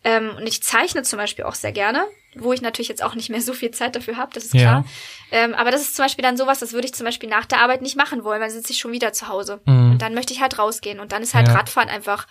Ähm, 0.05 0.31
und 0.37 0.47
ich 0.47 0.63
zeichne 0.63 1.01
zum 1.03 1.17
Beispiel 1.17 1.43
auch 1.45 1.55
sehr 1.55 1.71
gerne, 1.73 2.05
wo 2.35 2.53
ich 2.53 2.61
natürlich 2.61 2.87
jetzt 2.89 3.03
auch 3.03 3.15
nicht 3.15 3.29
mehr 3.29 3.41
so 3.41 3.53
viel 3.53 3.71
Zeit 3.71 3.95
dafür 3.95 4.15
habe, 4.17 4.31
das 4.33 4.45
ist 4.45 4.53
Ja. 4.53 4.61
klar. 4.61 4.85
Ähm, 5.31 5.53
aber 5.55 5.71
das 5.71 5.81
ist 5.81 5.95
zum 5.95 6.05
Beispiel 6.05 6.23
dann 6.23 6.37
sowas, 6.37 6.59
das 6.59 6.71
würde 6.73 6.85
ich 6.85 6.93
zum 6.93 7.05
Beispiel 7.05 7.27
nach 7.27 7.45
der 7.45 7.59
Arbeit 7.59 7.81
nicht 7.81 7.97
machen 7.97 8.23
wollen, 8.23 8.39
weil 8.39 8.47
dann 8.49 8.55
sitze 8.57 8.71
ich 8.71 8.77
schon 8.79 8.91
wieder 8.91 9.11
zu 9.13 9.27
Hause. 9.27 9.59
Mhm. 9.65 9.91
Und 9.93 10.01
dann 10.01 10.13
möchte 10.13 10.31
ich 10.33 10.41
halt 10.41 10.57
rausgehen. 10.59 10.99
Und 10.99 11.11
dann 11.11 11.23
ist 11.23 11.33
halt 11.33 11.47
Ja. 11.47 11.55
Radfahren 11.55 11.89
einfach 11.89 12.27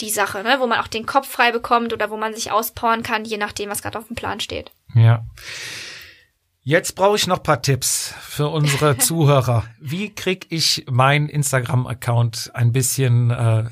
die 0.00 0.10
Sache, 0.10 0.44
ne? 0.44 0.56
wo 0.60 0.66
man 0.68 0.78
auch 0.78 0.86
den 0.86 1.06
Kopf 1.06 1.28
frei 1.28 1.50
bekommt 1.50 1.92
oder 1.92 2.08
wo 2.10 2.16
man 2.16 2.32
sich 2.34 2.52
auspowern 2.52 3.02
kann, 3.02 3.24
je 3.24 3.36
nachdem, 3.36 3.68
was 3.68 3.82
gerade 3.82 3.98
auf 3.98 4.06
dem 4.06 4.14
Plan 4.16 4.38
steht. 4.38 4.70
Ja. 4.94 5.24
Jetzt 6.62 6.94
brauche 6.96 7.16
ich 7.16 7.26
noch 7.26 7.42
paar 7.42 7.62
Tipps 7.62 8.14
für 8.20 8.48
unsere 8.48 8.96
Zuhörer. 8.98 9.64
Wie 9.80 10.14
krieg 10.14 10.46
ich 10.50 10.84
meinen 10.88 11.28
Instagram-Account 11.28 12.50
ein 12.54 12.72
bisschen 12.72 13.30
äh, 13.30 13.64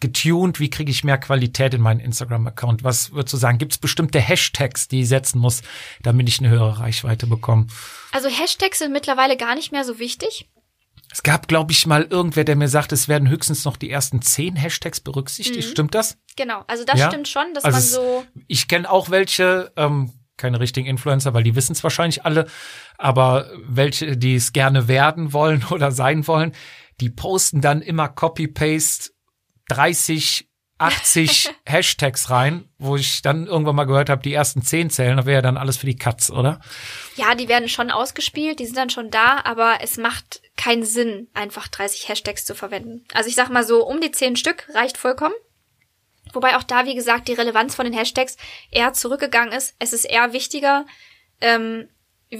getuned? 0.00 0.60
Wie 0.60 0.70
kriege 0.70 0.90
ich 0.90 1.04
mehr 1.04 1.18
Qualität 1.18 1.74
in 1.74 1.80
meinen 1.80 2.00
Instagram-Account? 2.00 2.84
Was 2.84 3.12
würdest 3.12 3.32
du 3.32 3.36
sagen? 3.38 3.58
Gibt 3.58 3.72
es 3.72 3.78
bestimmte 3.78 4.20
Hashtags, 4.20 4.88
die 4.88 5.00
ich 5.02 5.08
setzen 5.08 5.38
muss, 5.38 5.62
damit 6.02 6.28
ich 6.28 6.38
eine 6.40 6.50
höhere 6.50 6.78
Reichweite 6.80 7.26
bekomme? 7.26 7.66
Also 8.12 8.28
Hashtags 8.28 8.78
sind 8.80 8.92
mittlerweile 8.92 9.36
gar 9.36 9.54
nicht 9.54 9.72
mehr 9.72 9.84
so 9.84 9.98
wichtig. 9.98 10.48
Es 11.10 11.22
gab, 11.22 11.46
glaube 11.48 11.70
ich, 11.72 11.86
mal 11.86 12.02
irgendwer, 12.10 12.44
der 12.44 12.56
mir 12.56 12.68
sagt, 12.68 12.90
es 12.92 13.06
werden 13.08 13.28
höchstens 13.28 13.64
noch 13.64 13.76
die 13.76 13.90
ersten 13.90 14.20
zehn 14.20 14.56
Hashtags 14.56 15.00
berücksichtigt. 15.00 15.68
Stimmt 15.68 15.94
das? 15.94 16.16
Genau, 16.36 16.64
also 16.66 16.84
das 16.84 16.98
Ja? 16.98 17.08
stimmt 17.08 17.28
schon, 17.28 17.54
dass 17.54 17.64
Also 17.64 17.76
man 17.76 17.82
es- 17.82 17.92
so 17.92 18.26
Ich 18.48 18.66
kenne 18.68 18.90
auch 18.90 19.10
welche, 19.10 19.72
ähm, 19.76 20.12
keine 20.36 20.58
richtigen 20.58 20.88
Influencer, 20.88 21.32
weil 21.32 21.44
die 21.44 21.54
wissen 21.54 21.72
es 21.72 21.84
wahrscheinlich 21.84 22.24
alle, 22.24 22.46
aber 22.98 23.48
welche, 23.68 24.16
die 24.16 24.34
es 24.34 24.52
gerne 24.52 24.88
werden 24.88 25.32
wollen 25.32 25.62
oder 25.70 25.92
sein 25.92 26.26
wollen, 26.26 26.52
die 27.00 27.10
posten 27.10 27.60
dann 27.60 27.80
immer 27.82 28.08
Copy-Paste 28.08 29.10
30, 29.68 30.48
80 30.78 31.50
Hashtags 31.66 32.30
rein, 32.30 32.68
wo 32.78 32.96
ich 32.96 33.22
dann 33.22 33.46
irgendwann 33.46 33.76
mal 33.76 33.84
gehört 33.84 34.10
habe, 34.10 34.22
die 34.22 34.34
ersten 34.34 34.62
10 34.62 34.90
zählen, 34.90 35.16
das 35.16 35.26
wäre 35.26 35.36
ja 35.36 35.42
dann 35.42 35.56
alles 35.56 35.76
für 35.76 35.86
die 35.86 35.96
Katz, 35.96 36.30
oder? 36.30 36.60
Ja, 37.16 37.34
die 37.34 37.48
werden 37.48 37.68
schon 37.68 37.90
ausgespielt, 37.90 38.58
die 38.58 38.66
sind 38.66 38.76
dann 38.76 38.90
schon 38.90 39.10
da, 39.10 39.40
aber 39.44 39.78
es 39.80 39.96
macht 39.96 40.42
keinen 40.56 40.84
Sinn, 40.84 41.28
einfach 41.34 41.68
30 41.68 42.08
Hashtags 42.08 42.44
zu 42.44 42.54
verwenden. 42.54 43.04
Also 43.14 43.28
ich 43.28 43.34
sag 43.34 43.48
mal 43.50 43.64
so, 43.64 43.86
um 43.86 44.00
die 44.00 44.10
10 44.10 44.36
Stück 44.36 44.68
reicht 44.74 44.96
vollkommen. 44.96 45.34
Wobei 46.32 46.56
auch 46.56 46.64
da, 46.64 46.84
wie 46.84 46.94
gesagt, 46.94 47.28
die 47.28 47.34
Relevanz 47.34 47.74
von 47.74 47.84
den 47.84 47.94
Hashtags 47.94 48.36
eher 48.70 48.92
zurückgegangen 48.92 49.52
ist. 49.52 49.76
Es 49.78 49.92
ist 49.92 50.04
eher 50.04 50.32
wichtiger, 50.32 50.84
ähm, 51.40 51.88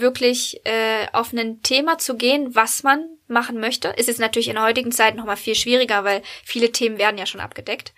wirklich 0.01 0.61
äh, 0.65 1.07
auf 1.13 1.33
ein 1.33 1.63
Thema 1.63 1.99
zu 1.99 2.17
gehen, 2.17 2.55
was 2.55 2.83
man 2.83 3.05
machen 3.27 3.59
möchte. 3.59 3.89
Ist 3.89 4.09
jetzt 4.09 4.21
natürlich 4.21 4.49
in 4.49 4.55
der 4.55 4.65
heutigen 4.65 4.93
Zeit 4.93 5.17
nochmal 5.17 5.37
viel 5.37 5.55
schwieriger, 5.55 6.05
weil 6.05 6.23
viele 6.45 6.73
Themen 6.73 6.99
werden 6.99 7.19
ja 7.19 7.27
schon 7.27 7.41
abgedeckt. 7.41 7.93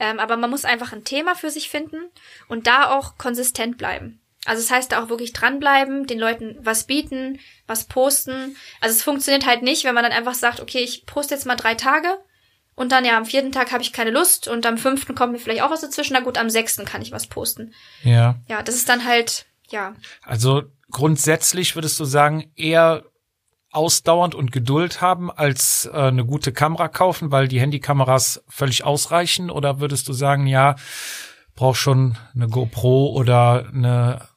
Ähm, 0.00 0.18
aber 0.18 0.36
man 0.36 0.50
muss 0.50 0.64
einfach 0.64 0.92
ein 0.92 1.04
Thema 1.04 1.34
für 1.34 1.50
sich 1.50 1.68
finden 1.68 1.98
und 2.48 2.66
da 2.66 2.90
auch 2.90 3.16
konsistent 3.18 3.78
bleiben. 3.78 4.20
Also 4.46 4.60
es 4.60 4.70
heißt 4.70 4.92
da 4.92 5.02
auch 5.02 5.08
wirklich 5.08 5.32
dranbleiben, 5.32 6.06
den 6.06 6.18
Leuten 6.18 6.56
was 6.60 6.84
bieten, 6.84 7.40
was 7.66 7.84
posten. 7.84 8.56
Also 8.80 8.94
es 8.94 9.02
funktioniert 9.02 9.46
halt 9.46 9.62
nicht, 9.62 9.84
wenn 9.84 9.94
man 9.94 10.04
dann 10.04 10.12
einfach 10.12 10.34
sagt, 10.34 10.60
okay, 10.60 10.80
ich 10.80 11.06
poste 11.06 11.34
jetzt 11.34 11.46
mal 11.46 11.56
drei 11.56 11.74
Tage 11.74 12.08
und 12.74 12.92
dann 12.92 13.04
ja 13.04 13.16
am 13.16 13.24
vierten 13.24 13.52
Tag 13.52 13.72
habe 13.72 13.82
ich 13.82 13.92
keine 13.92 14.10
Lust 14.10 14.48
und 14.48 14.66
am 14.66 14.78
fünften 14.78 15.14
kommt 15.14 15.32
mir 15.32 15.38
vielleicht 15.38 15.62
auch 15.62 15.70
was 15.70 15.80
dazwischen. 15.80 16.14
Na 16.14 16.20
gut, 16.20 16.36
am 16.36 16.50
sechsten 16.50 16.84
kann 16.84 17.02
ich 17.02 17.12
was 17.12 17.26
posten. 17.26 17.72
Ja. 18.02 18.36
Ja, 18.48 18.62
das 18.62 18.74
ist 18.74 18.88
dann 18.88 19.04
halt, 19.04 19.46
ja, 19.74 19.94
Also 20.22 20.62
grundsätzlich 20.90 21.74
würdest 21.74 21.98
du 21.98 22.04
sagen, 22.04 22.52
eher 22.54 23.04
ausdauernd 23.72 24.36
und 24.36 24.52
Geduld 24.52 25.00
haben, 25.00 25.32
als 25.32 25.90
äh, 25.92 25.96
eine 25.96 26.24
gute 26.24 26.52
Kamera 26.52 26.88
kaufen, 26.88 27.32
weil 27.32 27.48
die 27.48 27.60
Handykameras 27.60 28.44
völlig 28.48 28.84
ausreichen? 28.84 29.50
Oder 29.50 29.80
würdest 29.80 30.08
du 30.08 30.12
sagen, 30.12 30.46
ja, 30.46 30.76
brauch 31.56 31.74
schon 31.74 32.16
eine 32.34 32.48
GoPro 32.48 33.08
oder 33.08 33.68
eine 33.72 34.28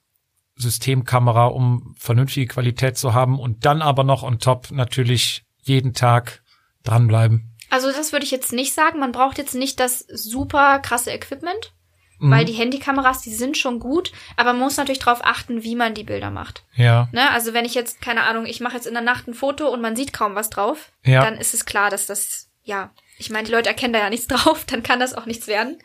Systemkamera, 0.56 1.46
um 1.46 1.94
vernünftige 2.00 2.48
Qualität 2.48 2.98
zu 2.98 3.14
haben 3.14 3.40
und 3.40 3.64
dann 3.64 3.84
aber 3.84 4.04
noch 4.04 4.24
on 4.24 4.40
top 4.40 4.72
natürlich 4.72 5.46
jeden 5.62 5.94
Tag 5.94 6.42
dranbleiben? 6.84 7.56
Also 7.70 7.92
das 7.92 8.12
würde 8.12 8.26
ich 8.26 8.32
jetzt 8.32 8.54
nicht 8.54 8.74
sagen. 8.74 9.00
Man 9.00 9.12
braucht 9.12 9.38
jetzt 9.38 9.54
nicht 9.54 9.80
das 9.80 10.00
super 10.00 10.80
krasse 10.80 11.12
Equipment, 11.12 11.74
weil 12.20 12.46
die 12.46 12.54
Handykameras, 12.54 13.22
die 13.22 13.34
sind 13.34 13.58
schon 13.58 13.80
gut, 13.80 14.12
aber 14.38 14.54
man 14.54 14.62
muss 14.64 14.78
natürlich 14.78 15.00
darauf 15.00 15.24
achten, 15.24 15.64
wie 15.64 15.76
man 15.76 15.94
die 15.94 16.04
Bilder 16.04 16.32
macht. 16.32 16.64
Ja, 16.76 17.10
Ne? 17.12 17.30
Also 17.32 17.54
wenn 17.54 17.64
ich 17.66 17.76
jetzt, 17.76 18.02
keine 18.02 18.24
Ahnung, 18.24 18.46
ich 18.48 18.60
mache 18.60 18.76
jetzt 18.76 18.88
in 18.88 18.94
der 18.94 19.04
Nacht 19.04 19.28
ein 19.28 19.34
Foto 19.36 19.68
und 19.70 19.82
man 19.82 19.96
sieht 19.96 20.14
kaum 20.14 20.34
was 20.36 20.50
drauf, 20.50 20.92
Ja. 21.04 21.22
dann 21.24 21.36
ist 21.38 21.54
es 21.54 21.66
klar, 21.66 21.90
dass 21.92 22.06
das, 22.08 22.50
ja, 22.64 22.92
ich 23.20 23.30
meine, 23.30 23.46
die 23.46 23.52
Leute 23.52 23.70
erkennen 23.70 23.94
da 23.94 24.00
ja 24.00 24.10
nichts 24.10 24.28
drauf, 24.28 24.66
dann 24.66 24.82
kann 24.84 25.00
das 25.00 25.14
auch 25.14 25.26
nichts 25.28 25.48
werden. 25.48 25.78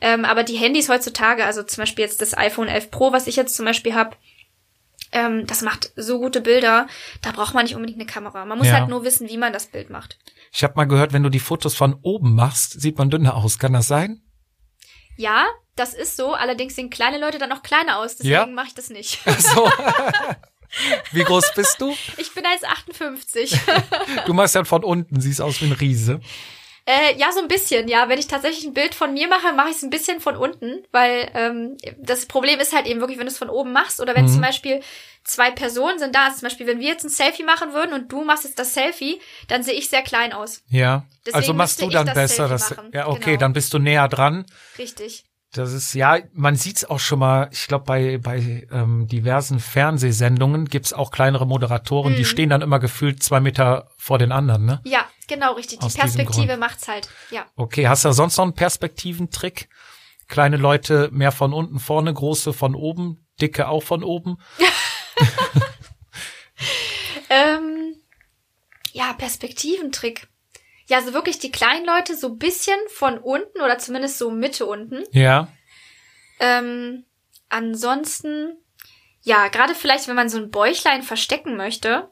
Ähm, 0.00 0.24
aber 0.24 0.42
die 0.42 0.56
Handys 0.56 0.88
heutzutage, 0.88 1.44
also 1.44 1.62
zum 1.62 1.82
Beispiel 1.82 2.04
jetzt 2.04 2.20
das 2.20 2.36
iPhone 2.36 2.68
11 2.68 2.90
Pro, 2.90 3.12
was 3.12 3.26
ich 3.28 3.36
jetzt 3.36 3.54
zum 3.54 3.64
Beispiel 3.64 3.94
habe, 3.94 4.16
ähm, 5.12 5.46
das 5.46 5.62
macht 5.62 5.92
so 5.96 6.18
gute 6.18 6.40
Bilder, 6.40 6.88
da 7.22 7.30
braucht 7.30 7.54
man 7.54 7.64
nicht 7.64 7.76
unbedingt 7.76 8.00
eine 8.00 8.06
Kamera. 8.10 8.44
Man 8.44 8.58
muss 8.58 8.66
Ja. 8.66 8.74
halt 8.74 8.88
nur 8.88 9.04
wissen, 9.04 9.28
wie 9.28 9.36
man 9.38 9.52
das 9.52 9.66
Bild 9.66 9.88
macht. 9.90 10.18
ich 10.52 10.64
habe 10.64 10.74
mal 10.76 10.84
gehört, 10.86 11.12
wenn 11.12 11.22
du 11.22 11.28
die 11.28 11.38
Fotos 11.38 11.74
von 11.76 11.96
oben 12.02 12.34
machst, 12.34 12.80
sieht 12.80 12.98
man 12.98 13.10
dünner 13.10 13.36
aus. 13.36 13.58
Kann 13.58 13.72
das 13.74 13.86
sein? 13.88 14.22
Ja, 15.16 15.46
das 15.76 15.94
ist 15.94 16.16
so. 16.16 16.34
Allerdings 16.34 16.74
sehen 16.76 16.90
kleine 16.90 17.18
Leute 17.18 17.38
dann 17.38 17.52
auch 17.52 17.62
kleiner 17.62 17.98
aus. 17.98 18.16
Deswegen 18.16 18.32
Ja. 18.32 18.46
mache 18.46 18.68
ich 18.68 18.74
das 18.74 18.90
nicht. 18.90 19.20
So. 19.38 19.70
Wie 21.12 21.22
groß 21.24 21.52
bist 21.54 21.80
du? 21.80 21.94
Ich 22.18 22.34
bin 22.34 22.44
als 22.44 22.64
58. 22.64 23.58
Du 24.26 24.34
machst 24.34 24.54
ja 24.54 24.64
von 24.64 24.84
unten, 24.84 25.20
siehst 25.20 25.40
aus 25.40 25.60
wie 25.62 25.66
ein 25.66 25.72
Riese. 25.72 26.20
Äh, 26.86 27.16
ja, 27.16 27.32
so 27.32 27.40
ein 27.40 27.48
bisschen. 27.48 27.88
Ja, 27.88 28.08
wenn 28.08 28.18
ich 28.18 28.28
tatsächlich 28.28 28.64
ein 28.64 28.72
Bild 28.74 28.94
von 28.94 29.12
mir 29.12 29.28
mache, 29.28 29.52
mache 29.52 29.68
ich 29.70 29.76
es 29.76 29.82
ein 29.82 29.90
bisschen 29.90 30.20
von 30.20 30.36
unten, 30.36 30.84
weil 30.92 31.28
ähm, 31.34 31.76
das 31.98 32.26
Problem 32.26 32.60
ist 32.60 32.72
halt 32.74 32.86
eben 32.86 33.00
wirklich, 33.00 33.18
wenn 33.18 33.26
du 33.26 33.32
es 33.32 33.38
von 33.38 33.50
oben 33.50 33.72
machst 33.72 34.00
oder 34.00 34.14
wenn 34.14 34.24
Mhm. 34.26 34.30
zum 34.32 34.40
Beispiel 34.40 34.80
zwei 35.24 35.50
Personen 35.50 35.98
sind 35.98 36.14
da, 36.14 36.26
also 36.26 36.38
zum 36.38 36.46
Beispiel, 36.46 36.66
wenn 36.68 36.78
wir 36.78 36.86
jetzt 36.88 37.04
ein 37.04 37.08
Selfie 37.10 37.42
machen 37.42 37.72
würden 37.72 37.92
und 37.92 38.12
du 38.12 38.22
machst 38.24 38.44
jetzt 38.44 38.58
das 38.58 38.72
Selfie, 38.74 39.20
dann 39.48 39.62
sehe 39.64 39.74
ich 39.74 39.88
sehr 39.90 40.02
klein 40.02 40.32
aus. 40.32 40.62
Ja. 40.68 41.04
Deswegen 41.26 41.36
also 41.36 41.54
machst 41.54 41.82
du 41.82 41.88
dann 41.90 42.06
das 42.06 42.14
besser. 42.14 42.46
Selfie 42.48 42.52
Das, 42.52 42.70
machen. 42.76 42.90
ja, 42.94 43.08
okay, 43.08 43.24
Genau. 43.24 43.38
dann 43.40 43.52
bist 43.52 43.74
du 43.74 43.78
näher 43.80 44.06
dran. 44.08 44.46
Richtig. 44.78 45.24
Das 45.58 45.72
ist, 45.72 45.94
ja, 45.94 46.18
man 46.32 46.56
sieht's 46.56 46.84
auch 46.84 46.98
schon 47.00 47.18
mal, 47.18 47.48
ich 47.52 47.66
glaube, 47.66 47.84
bei, 47.84 48.18
bei 48.18 48.66
ähm, 48.70 49.06
diversen 49.06 49.58
Fernsehsendungen 49.60 50.66
gibt's 50.66 50.92
auch 50.92 51.10
kleinere 51.10 51.46
Moderatoren, 51.46 52.12
Mhm. 52.12 52.16
die 52.16 52.24
stehen 52.24 52.50
dann 52.50 52.62
immer 52.62 52.78
gefühlt 52.78 53.22
zwei 53.22 53.40
Meter 53.40 53.88
vor 53.96 54.18
den 54.18 54.32
anderen, 54.32 54.64
ne? 54.66 54.80
Ja, 54.84 55.06
genau 55.28 55.54
richtig. 55.54 55.78
Die 55.80 55.84
Aus 55.86 55.94
diesem 55.94 56.02
Perspektive 56.16 56.56
macht's 56.56 56.88
halt. 56.88 57.08
Ja. 57.30 57.46
Okay, 57.56 57.88
hast 57.88 58.04
du 58.04 58.12
sonst 58.12 58.36
noch 58.36 58.44
einen 58.44 58.54
Perspektiventrick? 58.54 59.68
Kleine 60.28 60.56
Leute 60.56 61.08
mehr 61.12 61.32
von 61.32 61.52
unten 61.52 61.78
vorne, 61.78 62.12
große 62.12 62.52
von 62.52 62.74
oben, 62.74 63.26
dicke 63.40 63.68
auch 63.68 63.82
von 63.82 64.02
oben. 64.04 64.38
Ähm, 67.28 67.96
ja, 68.92 69.12
Perspektiventrick. 69.12 70.28
Ja, 70.86 70.98
also 70.98 71.12
wirklich 71.14 71.38
die 71.38 71.50
kleinen 71.52 71.84
Leute 71.84 72.16
so 72.16 72.34
bisschen 72.36 72.78
von 72.88 73.18
unten 73.18 73.60
oder 73.60 73.78
zumindest 73.78 74.18
so 74.18 74.30
Mitte 74.30 74.66
unten. 74.66 75.02
Ja, 75.12 75.48
Ähm, 76.38 77.04
ansonsten, 77.48 78.56
ja, 79.22 79.48
gerade 79.48 79.74
vielleicht, 79.74 80.06
wenn 80.08 80.14
man 80.16 80.28
so 80.28 80.38
ein 80.38 80.50
Bäuchlein 80.50 81.02
verstecken 81.02 81.56
möchte, 81.56 82.10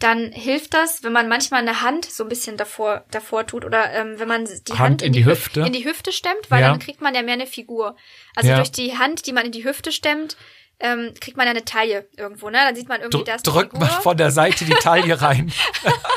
dann 0.00 0.32
hilft 0.32 0.74
das, 0.74 1.02
wenn 1.04 1.12
man 1.12 1.28
manchmal 1.28 1.60
eine 1.60 1.80
Hand 1.82 2.04
so 2.06 2.24
ein 2.24 2.28
bisschen 2.28 2.56
davor, 2.56 3.04
davor 3.10 3.46
tut 3.46 3.64
oder 3.64 3.92
ähm, 3.92 4.18
wenn 4.18 4.26
man 4.28 4.44
die 4.44 4.72
Hand, 4.72 4.78
Hand 4.80 5.02
in 5.02 5.12
die 5.12 5.24
Hü- 5.24 5.30
Hüfte. 5.30 5.60
in 5.60 5.72
die 5.72 5.84
Hüfte 5.84 6.10
stemmt, 6.10 6.50
weil 6.50 6.62
Ja. 6.62 6.70
dann 6.70 6.78
kriegt 6.80 7.00
man 7.00 7.14
ja 7.14 7.22
mehr 7.22 7.34
eine 7.34 7.46
Figur. 7.46 7.96
Also 8.34 8.50
Ja. 8.50 8.56
durch 8.56 8.72
die 8.72 8.98
Hand, 8.98 9.26
die 9.26 9.32
man 9.32 9.46
in 9.46 9.52
die 9.52 9.64
Hüfte 9.64 9.92
stemmt, 9.92 10.36
ähm, 10.80 11.14
kriegt 11.20 11.36
man 11.36 11.46
ja 11.46 11.52
eine 11.52 11.64
Taille 11.64 12.08
irgendwo, 12.16 12.50
ne? 12.50 12.58
Dann 12.58 12.74
sieht 12.74 12.88
man 12.88 13.00
irgendwie, 13.00 13.18
Dr 13.18 13.24
da 13.26 13.34
ist 13.36 13.46
eine 13.48 13.54
drückt 13.56 13.78
man 13.78 13.88
von 13.88 14.16
der 14.16 14.32
Seite 14.32 14.64
die 14.64 14.72
Taille 14.74 15.20
rein. 15.22 15.52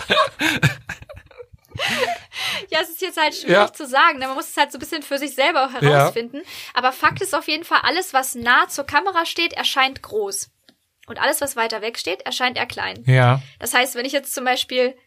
Ja, 2.70 2.80
es 2.82 2.90
ist 2.90 3.02
jetzt 3.02 3.18
halt 3.22 3.34
schwierig 3.36 3.52
Ja. 3.52 3.74
zu 3.74 3.86
sagen. 3.88 4.20
ne? 4.20 4.28
Man 4.28 4.36
muss 4.36 4.50
es 4.50 4.58
halt 4.58 4.72
so 4.72 4.78
ein 4.78 4.80
bisschen 4.80 5.04
für 5.04 5.18
sich 5.18 5.36
selber 5.36 5.66
auch 5.66 5.72
herausfinden. 5.82 6.42
Aber 6.74 6.92
Fakt 6.92 7.22
ist 7.22 7.34
auf 7.36 7.48
jeden 7.48 7.64
Fall, 7.64 7.80
alles, 7.84 8.14
was 8.14 8.36
nah 8.36 8.68
zur 8.68 8.86
Kamera 8.86 9.26
steht, 9.26 9.54
erscheint 9.54 10.02
groß. 10.02 10.50
Und 11.08 11.20
alles, 11.22 11.40
was 11.42 11.56
weiter 11.56 11.82
weg 11.82 11.98
steht, 11.98 12.22
erscheint 12.24 12.58
eher 12.58 12.66
klein. 12.66 13.04
Ja, 13.08 13.42
Das 13.60 13.74
heißt, 13.74 13.96
wenn 13.96 14.06
ich 14.06 14.12
jetzt 14.12 14.34
zum 14.34 14.44
Beispiel, 14.44 14.98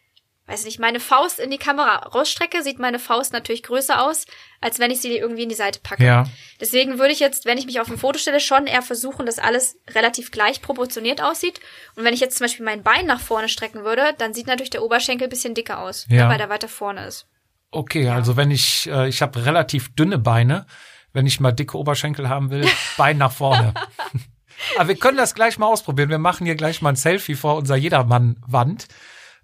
weiß 0.51 0.65
nicht, 0.65 0.79
meine 0.79 0.99
Faust 0.99 1.39
in 1.39 1.49
die 1.49 1.57
Kamera 1.57 1.97
rausstrecke, 2.07 2.61
sieht 2.63 2.79
meine 2.79 2.99
Faust 2.99 3.33
natürlich 3.33 3.63
größer 3.63 4.03
aus, 4.03 4.25
als 4.59 4.79
wenn 4.79 4.91
ich 4.91 5.01
sie 5.01 5.15
irgendwie 5.17 5.43
in 5.43 5.49
die 5.49 5.55
Seite 5.55 5.79
packe. 5.81 6.03
ja. 6.05 6.25
Deswegen 6.59 6.99
würde 6.99 7.13
ich 7.13 7.19
jetzt, 7.19 7.45
wenn 7.45 7.57
ich 7.57 7.65
mich 7.65 7.79
auf 7.79 7.89
ein 7.89 7.97
Foto 7.97 8.19
stelle, 8.19 8.39
schon 8.39 8.67
eher 8.67 8.81
versuchen, 8.81 9.25
dass 9.25 9.39
alles 9.39 9.77
relativ 9.89 10.31
gleich 10.31 10.61
proportioniert 10.61 11.21
aussieht. 11.21 11.59
Und 11.95 12.03
wenn 12.03 12.13
ich 12.13 12.19
jetzt 12.19 12.37
zum 12.37 12.45
Beispiel 12.45 12.65
mein 12.65 12.83
Bein 12.83 13.05
nach 13.05 13.19
vorne 13.21 13.49
strecken 13.49 13.83
würde, 13.83 14.13
dann 14.17 14.33
sieht 14.33 14.47
natürlich 14.47 14.69
der 14.69 14.83
Oberschenkel 14.83 15.27
ein 15.27 15.29
bisschen 15.31 15.53
dicker 15.55 15.79
aus, 15.79 16.05
Ja. 16.09 16.29
weil 16.29 16.37
der 16.37 16.49
weiter 16.49 16.67
vorne 16.67 17.05
ist. 17.07 17.27
Okay, 17.71 18.09
also 18.09 18.35
wenn 18.35 18.51
ich, 18.51 18.87
äh, 18.91 19.07
ich 19.07 19.21
habe 19.21 19.45
relativ 19.45 19.95
dünne 19.95 20.17
Beine, 20.19 20.65
wenn 21.13 21.25
ich 21.25 21.39
mal 21.39 21.51
dicke 21.53 21.77
Oberschenkel 21.77 22.27
haben 22.29 22.49
will, 22.51 22.67
Bein 22.97 23.17
nach 23.17 23.31
vorne. 23.31 23.73
Aber 24.77 24.89
wir 24.89 24.95
können 24.95 25.17
das 25.17 25.33
gleich 25.33 25.57
mal 25.57 25.67
ausprobieren. 25.67 26.09
Wir 26.09 26.19
machen 26.19 26.45
hier 26.45 26.55
gleich 26.55 26.81
mal 26.81 26.89
ein 26.89 26.95
Selfie 26.95 27.35
vor 27.35 27.55
unserer 27.55 27.77
Jedermann-Wand. 27.77 28.87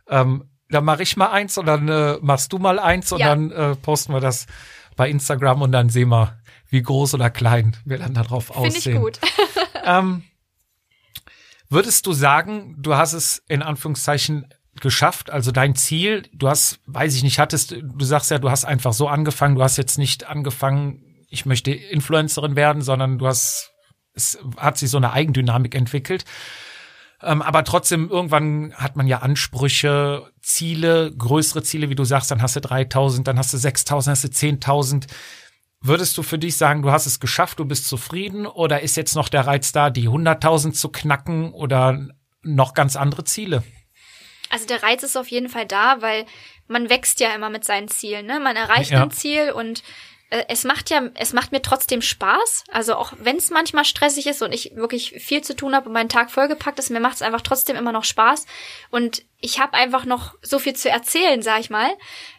Ähm, 0.09 0.49
dann 0.69 0.83
mache 0.85 1.03
ich 1.03 1.15
mal 1.17 1.27
eins 1.31 1.57
und 1.57 1.65
dann 1.65 1.87
äh, 1.87 2.17
machst 2.21 2.51
du 2.53 2.57
mal 2.59 2.79
eins 2.79 3.11
und 3.11 3.19
Ja. 3.19 3.29
dann 3.29 3.51
äh, 3.51 3.75
posten 3.75 4.13
wir 4.13 4.19
das 4.19 4.47
bei 4.95 5.09
Instagram 5.09 5.61
und 5.61 5.71
dann 5.71 5.89
sehen 5.89 6.09
wir, 6.09 6.37
wie 6.69 6.81
groß 6.81 7.13
oder 7.13 7.29
klein 7.29 7.77
wir 7.85 7.97
dann 7.97 8.13
darauf 8.13 8.47
Finde 8.47 8.59
aussehen. 8.69 8.95
ich 8.95 9.01
gut. 9.01 9.19
Ähm, 9.85 10.23
würdest 11.69 12.05
du 12.07 12.13
sagen, 12.13 12.75
du 12.77 12.95
hast 12.95 13.13
es 13.13 13.41
in 13.47 13.61
Anführungszeichen 13.61 14.47
geschafft? 14.81 15.29
Also 15.29 15.51
dein 15.51 15.75
Ziel, 15.75 16.23
du 16.33 16.49
hast, 16.49 16.79
weiß 16.87 17.15
ich 17.15 17.23
nicht, 17.23 17.39
hattest, 17.39 17.71
du 17.71 18.05
sagst 18.05 18.29
ja, 18.31 18.37
du 18.39 18.49
hast 18.51 18.65
einfach 18.65 18.91
so 18.93 19.07
angefangen, 19.07 19.55
du 19.55 19.63
hast 19.63 19.77
jetzt 19.77 19.97
nicht 19.97 20.25
angefangen, 20.27 21.03
ich 21.29 21.45
möchte 21.45 21.71
Influencerin 21.71 22.55
werden, 22.57 22.81
sondern 22.81 23.17
du 23.17 23.27
hast, 23.27 23.71
es 24.13 24.37
hat 24.57 24.77
sich 24.77 24.89
so 24.89 24.97
eine 24.97 25.13
Eigendynamik 25.13 25.73
entwickelt. 25.75 26.25
Ähm, 27.21 27.41
aber 27.41 27.63
trotzdem, 27.63 28.09
irgendwann 28.09 28.73
hat 28.75 28.95
man 28.95 29.07
ja 29.07 29.19
Ansprüche, 29.19 30.31
Ziele, 30.41 31.11
größere 31.17 31.63
Ziele, 31.63 31.89
wie 31.89 31.95
du 31.95 32.03
sagst, 32.03 32.29
dann 32.29 32.41
hast 32.41 32.55
du 32.55 32.61
3000, 32.61 33.27
dann 33.27 33.39
hast 33.39 33.53
du 33.53 33.57
6000, 33.57 34.11
hast 34.11 34.23
du 34.23 34.27
10.000. 34.27 35.07
Würdest 35.81 36.17
du 36.17 36.23
für 36.23 36.37
dich 36.39 36.57
sagen, 36.57 36.81
du 36.81 36.91
hast 36.91 37.05
es 37.05 37.19
geschafft, 37.19 37.59
du 37.59 37.65
bist 37.65 37.87
zufrieden 37.87 38.45
oder 38.45 38.81
ist 38.81 38.97
jetzt 38.97 39.15
noch 39.15 39.29
der 39.29 39.45
Reiz 39.47 39.71
da, 39.71 39.89
die 39.89 40.09
100.000 40.09 40.73
zu 40.73 40.89
knacken 40.89 41.53
oder 41.53 42.07
noch 42.43 42.73
ganz 42.73 42.95
andere 42.95 43.23
Ziele? 43.23 43.63
Also 44.49 44.65
der 44.65 44.81
Reiz 44.83 45.03
ist 45.03 45.17
auf 45.17 45.27
jeden 45.27 45.49
Fall 45.49 45.65
da, 45.65 45.97
weil 46.01 46.25
man 46.67 46.89
wächst 46.89 47.19
ja 47.19 47.33
immer 47.33 47.49
mit 47.49 47.63
seinen 47.65 47.87
Zielen, 47.89 48.25
ne? 48.25 48.39
Man 48.39 48.55
erreicht 48.55 48.91
Ja. 48.91 49.03
ein 49.03 49.11
Ziel 49.11 49.51
und 49.51 49.83
es 50.29 50.63
macht 50.65 50.89
ja, 50.89 51.09
es 51.15 51.31
macht 51.33 51.51
mir 51.51 51.61
trotzdem 51.61 52.01
Spaß. 52.01 52.65
Also 52.71 52.95
auch 52.95 53.13
wenn 53.19 53.37
es 53.37 53.49
manchmal 53.49 53.85
stressig 53.85 54.27
ist 54.27 54.41
und 54.41 54.51
ich 54.53 54.75
wirklich 54.75 55.11
viel 55.11 55.41
zu 55.41 55.55
tun 55.55 55.73
habe 55.73 55.87
und 55.87 55.93
mein 55.93 56.09
Tag 56.09 56.31
vollgepackt 56.31 56.79
ist, 56.79 56.89
mir 56.89 56.99
macht 56.99 57.15
es 57.15 57.21
einfach 57.21 57.41
trotzdem 57.41 57.75
immer 57.77 57.91
noch 57.93 58.03
Spaß. 58.03 58.45
Und 58.89 59.23
ich 59.39 59.59
habe 59.59 59.73
einfach 59.75 60.05
noch 60.05 60.35
so 60.41 60.59
viel 60.59 60.75
zu 60.75 60.89
erzählen, 60.89 61.41
sag 61.41 61.59
ich 61.61 61.69
mal, 61.69 61.89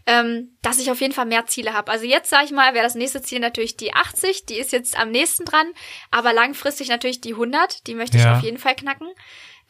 ähm, 0.06 0.56
dass 0.62 0.78
ich 0.80 0.90
auf 0.90 1.00
jeden 1.00 1.14
Fall 1.14 1.26
mehr 1.26 1.46
Ziele 1.46 1.72
habe. 1.72 1.90
Also 1.90 2.04
jetzt, 2.04 2.28
sag 2.28 2.44
ich 2.44 2.50
mal, 2.50 2.74
wäre 2.74 2.84
das 2.84 2.94
nächste 2.94 3.22
Ziel 3.22 3.40
natürlich 3.40 3.76
die 3.76 3.94
80, 3.94 4.46
die 4.46 4.58
ist 4.58 4.72
jetzt 4.72 4.98
am 4.98 5.10
nächsten 5.10 5.44
dran, 5.44 5.66
aber 6.10 6.32
langfristig 6.32 6.88
natürlich 6.88 7.20
die 7.20 7.34
100, 7.34 7.86
die 7.86 7.94
möchte 7.94 8.16
ich 8.18 8.24
Ja. 8.24 8.36
auf 8.36 8.42
jeden 8.42 8.58
Fall 8.58 8.74
knacken. 8.76 9.08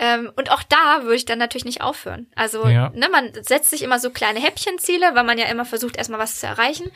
Ähm, 0.00 0.30
und 0.36 0.52
auch 0.52 0.62
da 0.62 1.02
würde 1.02 1.16
ich 1.16 1.24
dann 1.24 1.38
natürlich 1.38 1.64
nicht 1.64 1.80
aufhören. 1.82 2.28
Also, 2.36 2.66
Ja. 2.68 2.90
ne, 2.90 3.08
man 3.10 3.32
setzt 3.42 3.70
sich 3.70 3.82
immer 3.82 3.98
so 3.98 4.10
kleine 4.10 4.40
Häppchenziele, 4.40 5.14
weil 5.14 5.24
man 5.24 5.38
ja 5.38 5.46
immer 5.46 5.64
versucht, 5.64 5.96
erstmal 5.96 6.20
was 6.20 6.38
zu 6.38 6.46
erreichen. 6.46 6.90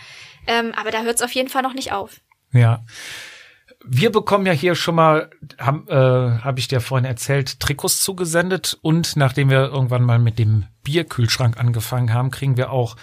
Ähm, 0.47 0.73
aber 0.77 0.91
da 0.93 1.03
hört 1.03 1.17
es 1.17 1.23
auf 1.23 1.33
jeden 1.33 1.49
Fall 1.49 1.63
noch 1.63 1.75
nicht 1.75 1.93
auf. 1.93 2.21
Ja. 2.53 2.85
Wir 3.85 4.13
bekommen 4.13 4.47
ja 4.47 4.53
hier 4.53 4.77
schon 4.77 4.95
mal, 4.95 5.31
habe 5.59 6.39
äh, 6.41 6.45
hab 6.45 6.57
ich 6.59 6.69
dir 6.69 6.81
vorhin 6.81 7.05
erzählt, 7.05 7.59
Trikots 7.59 8.01
zugesendet 8.05 8.79
und 8.81 9.17
nachdem 9.17 9.51
wir 9.51 9.65
irgendwann 9.65 10.05
mal 10.05 10.21
mit 10.21 10.39
dem 10.39 10.67
Bierkühlschrank 10.85 11.59
angefangen 11.59 12.15
haben, 12.15 12.31
kriegen 12.31 12.57
wir 12.57 12.71
auch 12.71 12.95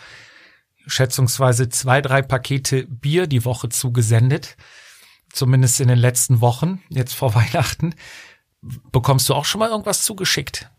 schätzungsweise 0.87 1.67
zwei, 1.69 2.01
drei 2.01 2.21
Pakete 2.21 2.85
Bier 2.87 3.27
die 3.27 3.43
Woche 3.45 3.67
zugesendet. 3.69 4.55
Zumindest 5.31 5.79
in 5.81 5.89
den 5.89 5.99
letzten 5.99 6.39
Wochen, 6.41 6.81
jetzt 6.89 7.13
vor 7.13 7.35
Weihnachten. 7.35 7.93
Bekommst 8.61 9.29
du 9.29 9.33
auch 9.33 9.45
schon 9.45 9.59
mal 9.59 9.69
irgendwas 9.69 10.03
zugeschickt? 10.03 10.69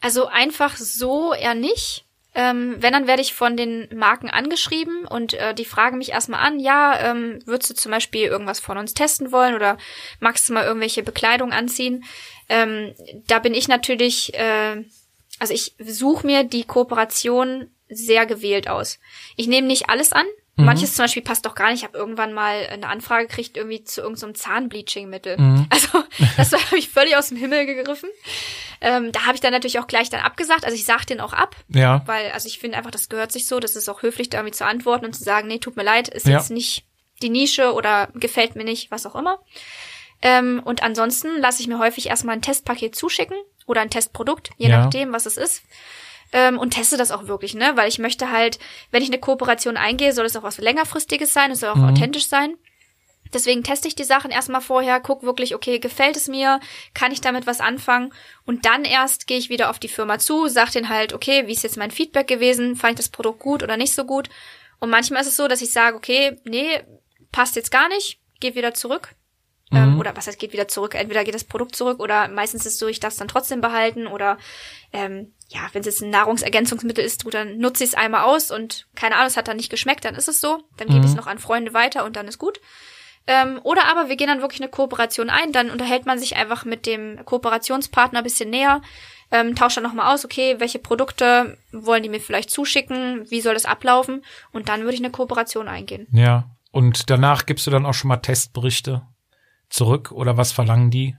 Also 0.00 0.26
einfach 0.26 0.76
so 0.76 1.34
eher 1.34 1.54
nicht. 1.54 2.04
Ähm, 2.34 2.76
wenn, 2.78 2.92
dann 2.92 3.06
werde 3.06 3.22
ich 3.22 3.34
von 3.34 3.56
den 3.56 3.88
Marken 3.92 4.30
angeschrieben 4.30 5.06
und 5.06 5.34
äh, 5.34 5.54
die 5.54 5.64
fragen 5.64 5.98
mich 5.98 6.10
erstmal 6.10 6.46
an, 6.46 6.60
ja, 6.60 7.10
ähm, 7.10 7.40
würdest 7.46 7.70
du 7.70 7.74
zum 7.74 7.90
Beispiel 7.90 8.26
irgendwas 8.26 8.60
von 8.60 8.78
uns 8.78 8.94
testen 8.94 9.32
wollen 9.32 9.54
oder 9.54 9.76
magst 10.20 10.48
du 10.48 10.52
mal 10.52 10.64
irgendwelche 10.64 11.02
Bekleidung 11.02 11.52
anziehen? 11.52 12.04
Ähm, 12.48 12.94
da 13.26 13.40
bin 13.40 13.54
ich 13.54 13.66
natürlich, 13.66 14.34
äh, 14.34 14.84
also 15.40 15.52
ich 15.52 15.74
suche 15.84 16.26
mir 16.26 16.44
die 16.44 16.64
Kooperation 16.64 17.70
sehr 17.88 18.26
gewählt 18.26 18.68
aus. 18.68 18.98
Ich 19.36 19.48
nehme 19.48 19.66
nicht 19.66 19.88
alles 19.88 20.12
an. 20.12 20.26
Manches 20.64 20.94
zum 20.94 21.04
Beispiel 21.04 21.22
passt 21.22 21.46
doch 21.46 21.54
gar 21.54 21.70
nicht. 21.70 21.78
Ich 21.80 21.84
habe 21.84 21.96
irgendwann 21.96 22.32
mal 22.32 22.66
eine 22.66 22.88
Anfrage 22.88 23.26
gekriegt, 23.26 23.56
irgendwie 23.56 23.84
zu 23.84 24.00
irgendeinem 24.02 24.34
Zahnbleaching-Mittel. 24.34 25.36
Also 25.70 26.02
das 26.36 26.52
habe 26.52 26.78
ich 26.78 26.88
völlig 26.88 27.16
aus 27.16 27.28
dem 27.28 27.36
Himmel 27.36 27.64
gegriffen. 27.66 28.08
Ähm, 28.80 29.12
da 29.12 29.24
habe 29.26 29.34
ich 29.34 29.40
dann 29.40 29.52
natürlich 29.52 29.78
auch 29.78 29.86
gleich 29.86 30.10
dann 30.10 30.20
abgesagt. 30.20 30.64
Also 30.64 30.74
ich 30.74 30.84
sag 30.84 31.04
den 31.06 31.20
auch 31.20 31.32
ab, 31.32 31.56
Ja. 31.68 32.02
weil 32.06 32.30
also 32.32 32.48
ich 32.48 32.58
finde 32.58 32.76
einfach, 32.76 32.90
das 32.90 33.08
gehört 33.08 33.32
sich 33.32 33.46
so. 33.46 33.60
Das 33.60 33.76
ist 33.76 33.88
auch 33.88 34.02
höflich, 34.02 34.30
da 34.30 34.38
irgendwie 34.38 34.56
zu 34.56 34.64
antworten 34.66 35.04
und 35.06 35.12
zu 35.14 35.22
sagen, 35.22 35.46
nee, 35.48 35.58
tut 35.58 35.76
mir 35.76 35.82
leid, 35.84 36.08
ist 36.08 36.26
Ja. 36.26 36.38
jetzt 36.38 36.50
nicht 36.50 36.84
die 37.22 37.30
Nische 37.30 37.72
oder 37.74 38.08
gefällt 38.14 38.56
mir 38.56 38.64
nicht, 38.64 38.90
was 38.90 39.06
auch 39.06 39.14
immer. 39.14 39.38
Ähm, 40.22 40.60
und 40.64 40.82
ansonsten 40.82 41.38
lasse 41.38 41.60
ich 41.62 41.68
mir 41.68 41.78
häufig 41.78 42.06
erstmal 42.08 42.36
ein 42.36 42.42
Testpaket 42.42 42.94
zuschicken 42.96 43.36
oder 43.66 43.80
ein 43.82 43.90
Testprodukt, 43.90 44.50
je 44.56 44.68
Ja. 44.68 44.78
nachdem, 44.84 45.12
was 45.12 45.26
es 45.26 45.36
ist. 45.36 45.62
Ähm, 46.32 46.58
und 46.58 46.70
teste 46.74 46.96
das 46.96 47.10
auch 47.10 47.26
wirklich, 47.26 47.54
ne? 47.54 47.72
Weil 47.74 47.88
ich 47.88 47.98
möchte 47.98 48.30
halt, 48.30 48.58
wenn 48.90 49.02
ich 49.02 49.08
eine 49.08 49.18
Kooperation 49.18 49.76
eingehe, 49.76 50.12
soll 50.12 50.26
es 50.26 50.36
auch 50.36 50.42
was 50.42 50.58
längerfristiges 50.58 51.32
sein, 51.32 51.50
es 51.50 51.60
soll 51.60 51.70
auch 51.70 51.76
Mhm. 51.76 51.88
authentisch 51.88 52.26
sein. 52.26 52.56
Deswegen 53.32 53.62
teste 53.62 53.88
ich 53.88 53.94
die 53.94 54.04
Sachen 54.04 54.30
erstmal 54.30 54.60
vorher, 54.62 55.00
guck 55.00 55.22
wirklich, 55.22 55.54
okay, 55.54 55.78
gefällt 55.78 56.16
es 56.16 56.28
mir, 56.28 56.60
kann 56.94 57.12
ich 57.12 57.20
damit 57.20 57.46
was 57.46 57.60
anfangen 57.60 58.12
und 58.46 58.64
dann 58.64 58.84
erst 58.84 59.26
gehe 59.26 59.36
ich 59.38 59.50
wieder 59.50 59.68
auf 59.68 59.78
die 59.78 59.88
Firma 59.88 60.18
zu, 60.18 60.48
sag 60.48 60.70
denen 60.72 60.88
halt, 60.88 61.12
okay, 61.12 61.46
wie 61.46 61.52
ist 61.52 61.62
jetzt 61.62 61.76
mein 61.76 61.90
Feedback 61.90 62.26
gewesen, 62.26 62.74
fand 62.76 62.92
ich 62.92 62.96
das 63.04 63.08
Produkt 63.10 63.40
gut 63.40 63.62
oder 63.62 63.76
nicht 63.76 63.94
so 63.94 64.04
gut. 64.04 64.30
Und 64.80 64.88
manchmal 64.90 65.20
ist 65.20 65.28
es 65.28 65.36
so, 65.36 65.46
dass 65.48 65.60
ich 65.60 65.72
sage, 65.72 65.96
okay, 65.96 66.40
nee, 66.44 66.80
passt 67.32 67.56
jetzt 67.56 67.70
gar 67.70 67.88
nicht, 67.88 68.18
geh 68.40 68.54
wieder 68.54 68.72
zurück. 68.72 69.14
Ähm, 69.70 69.98
oder 70.00 70.16
was 70.16 70.26
heißt, 70.26 70.38
geht 70.38 70.54
wieder 70.54 70.68
zurück? 70.68 70.94
Entweder 70.94 71.24
geht 71.24 71.34
das 71.34 71.44
Produkt 71.44 71.76
zurück 71.76 72.00
oder 72.00 72.28
meistens 72.28 72.64
ist 72.64 72.74
es 72.74 72.78
so, 72.78 72.86
ich 72.86 73.00
darf 73.00 73.12
es 73.12 73.18
dann 73.18 73.28
trotzdem 73.28 73.60
behalten 73.60 74.06
oder 74.06 74.38
ähm, 74.94 75.34
ja, 75.48 75.60
wenn 75.72 75.80
es 75.80 75.86
jetzt 75.86 76.02
ein 76.02 76.10
Nahrungsergänzungsmittel 76.10 77.04
ist, 77.04 77.24
du, 77.24 77.30
dann 77.30 77.58
nutze 77.58 77.82
ich 77.82 77.90
es 77.90 77.96
einmal 77.96 78.24
aus 78.24 78.50
und 78.50 78.86
keine 78.94 79.16
Ahnung, 79.16 79.28
es 79.28 79.36
hat 79.36 79.48
dann 79.48 79.56
nicht 79.56 79.70
geschmeckt, 79.70 80.04
dann 80.04 80.14
ist 80.14 80.28
es 80.28 80.40
so. 80.40 80.62
Dann 80.76 80.88
gebe 80.88 81.00
ich 81.00 81.10
es 81.10 81.16
noch 81.16 81.26
an 81.26 81.38
Freunde 81.38 81.72
weiter 81.72 82.04
und 82.04 82.16
dann 82.16 82.28
ist 82.28 82.38
gut. 82.38 82.60
Ähm, 83.26 83.60
oder 83.62 83.86
aber 83.86 84.08
wir 84.08 84.16
gehen 84.16 84.28
dann 84.28 84.40
wirklich 84.40 84.60
eine 84.60 84.70
Kooperation 84.70 85.30
ein, 85.30 85.52
dann 85.52 85.70
unterhält 85.70 86.06
man 86.06 86.18
sich 86.18 86.36
einfach 86.36 86.64
mit 86.64 86.86
dem 86.86 87.24
Kooperationspartner 87.24 88.20
ein 88.20 88.24
bisschen 88.24 88.48
näher, 88.48 88.80
ähm, 89.30 89.54
tauscht 89.54 89.76
dann 89.76 89.84
nochmal 89.84 90.14
aus, 90.14 90.24
okay, 90.24 90.56
welche 90.58 90.78
Produkte 90.78 91.58
wollen 91.72 92.02
die 92.02 92.08
mir 92.08 92.20
vielleicht 92.20 92.50
zuschicken, 92.50 93.30
wie 93.30 93.42
soll 93.42 93.52
das 93.52 93.66
ablaufen 93.66 94.24
und 94.52 94.70
dann 94.70 94.80
würde 94.80 94.94
ich 94.94 95.00
eine 95.00 95.10
Kooperation 95.10 95.68
eingehen. 95.68 96.08
Ja. 96.10 96.50
Und 96.70 97.10
danach 97.10 97.44
gibst 97.44 97.66
du 97.66 97.70
dann 97.70 97.86
auch 97.86 97.94
schon 97.94 98.08
mal 98.08 98.16
Testberichte 98.18 99.02
zurück 99.68 100.12
oder 100.12 100.36
was 100.36 100.52
verlangen 100.52 100.90
die? 100.90 101.16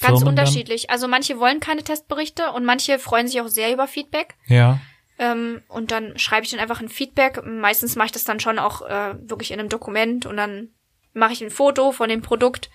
Ganz 0.00 0.18
Firmen 0.18 0.28
unterschiedlich. 0.28 0.90
Also 0.90 1.08
manche 1.08 1.38
wollen 1.38 1.60
keine 1.60 1.82
Testberichte 1.82 2.52
und 2.52 2.64
manche 2.64 2.98
freuen 2.98 3.26
sich 3.28 3.40
auch 3.40 3.48
sehr 3.48 3.72
über 3.72 3.86
Feedback. 3.88 4.36
Dann? 4.48 4.56
Ja. 4.56 4.80
Ähm, 5.18 5.62
und 5.68 5.90
dann 5.90 6.18
schreibe 6.18 6.44
ich 6.44 6.50
dann 6.50 6.60
einfach 6.60 6.80
ein 6.80 6.88
Feedback. 6.88 7.44
Meistens 7.44 7.96
mache 7.96 8.06
ich 8.06 8.12
das 8.12 8.24
dann 8.24 8.40
schon 8.40 8.58
auch 8.58 8.82
äh, 8.82 9.14
wirklich 9.28 9.50
in 9.50 9.60
einem 9.60 9.68
Dokument 9.68 10.24
und 10.26 10.36
dann 10.36 10.68
mache 11.12 11.32
ich 11.32 11.42
ein 11.42 11.50
Foto 11.50 11.92
von 11.92 12.08
dem 12.08 12.22
Produkt. 12.22 12.70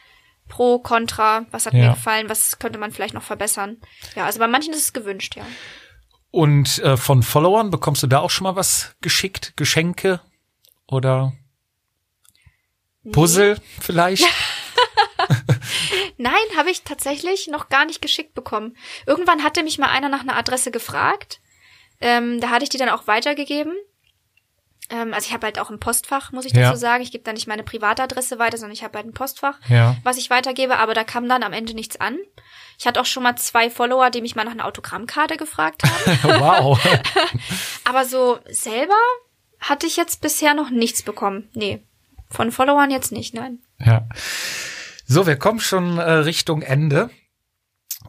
Pro, 0.47 0.77
Contra, 0.77 1.47
was 1.49 1.65
hat 1.65 1.73
Ja. 1.73 1.79
mir 1.87 1.89
gefallen, 1.95 2.29
was 2.29 2.59
könnte 2.59 2.77
man 2.77 2.91
vielleicht 2.91 3.15
noch 3.15 3.23
verbessern. 3.23 3.77
Ja, 4.15 4.25
also 4.25 4.37
bei 4.37 4.45
manchen 4.47 4.73
ist 4.73 4.81
es 4.83 4.93
gewünscht, 4.93 5.35
ja. 5.35 5.43
Und 6.29 6.77
äh, 6.83 6.97
von 6.97 7.23
Followern 7.23 7.71
bekommst 7.71 8.03
du 8.03 8.07
da 8.07 8.19
auch 8.19 8.29
schon 8.29 8.43
mal 8.43 8.55
was 8.55 8.95
geschickt? 9.01 9.53
Geschenke 9.55 10.21
oder 10.85 11.33
Puzzle 13.11 13.57
vielleicht? 13.79 14.25
Nein, 16.25 16.57
habe 16.57 16.71
ich 16.71 16.81
tatsächlich 16.83 17.47
noch 17.47 17.69
gar 17.69 17.85
nicht 17.85 18.01
geschickt 18.01 18.33
bekommen. 18.33 18.75
Irgendwann 19.05 19.43
hatte 19.43 19.61
mich 19.61 19.77
mal 19.77 19.89
einer 19.89 20.09
nach 20.09 20.21
einer 20.21 20.35
Adresse 20.35 20.71
gefragt. 20.71 21.39
Ähm, 22.01 22.41
da 22.41 22.49
hatte 22.49 22.63
ich 22.63 22.69
die 22.69 22.79
dann 22.79 22.89
auch 22.89 23.05
weitergegeben. 23.05 23.73
Ähm, 24.89 25.13
also 25.13 25.27
ich 25.27 25.33
habe 25.33 25.45
halt 25.45 25.59
auch 25.59 25.69
ein 25.69 25.79
Postfach, 25.79 26.31
muss 26.31 26.45
ich 26.45 26.53
Ja. 26.53 26.69
dazu 26.69 26.79
sagen. 26.79 27.03
Ich 27.03 27.11
gebe 27.11 27.23
da 27.23 27.31
nicht 27.31 27.45
meine 27.47 27.61
Privatadresse 27.63 28.39
weiter, 28.39 28.57
sondern 28.57 28.73
ich 28.73 28.83
habe 28.83 28.97
halt 28.97 29.07
ein 29.07 29.13
Postfach, 29.13 29.59
Ja. 29.69 29.97
was 30.03 30.17
ich 30.17 30.31
weitergebe. 30.31 30.77
Aber 30.77 30.93
da 30.95 31.03
kam 31.03 31.29
dann 31.29 31.43
am 31.43 31.53
Ende 31.53 31.75
nichts 31.75 31.99
an. 32.01 32.17
Ich 32.79 32.87
hatte 32.87 32.99
auch 32.99 33.05
schon 33.05 33.21
mal 33.23 33.35
zwei 33.35 33.69
Follower, 33.69 34.09
die 34.09 34.21
mich 34.21 34.35
mal 34.35 34.45
nach 34.45 34.51
einer 34.53 34.65
Autogrammkarte 34.65 35.37
gefragt 35.37 35.83
haben. 35.83 36.39
wow. 36.41 36.79
aber 37.83 38.05
so 38.05 38.39
selber 38.49 38.97
hatte 39.59 39.85
ich 39.87 39.95
jetzt 39.95 40.21
bisher 40.21 40.53
noch 40.55 40.71
nichts 40.71 41.03
bekommen. 41.03 41.49
Nee, 41.53 41.83
von 42.31 42.51
Followern 42.51 42.89
jetzt 42.89 43.11
nicht, 43.11 43.33
nein. 43.35 43.59
Ja. 43.79 44.07
So, 45.07 45.27
wir 45.27 45.37
kommen 45.37 45.59
schon 45.59 45.99
äh, 45.99 46.11
Richtung 46.11 46.63
Ende. 46.63 47.11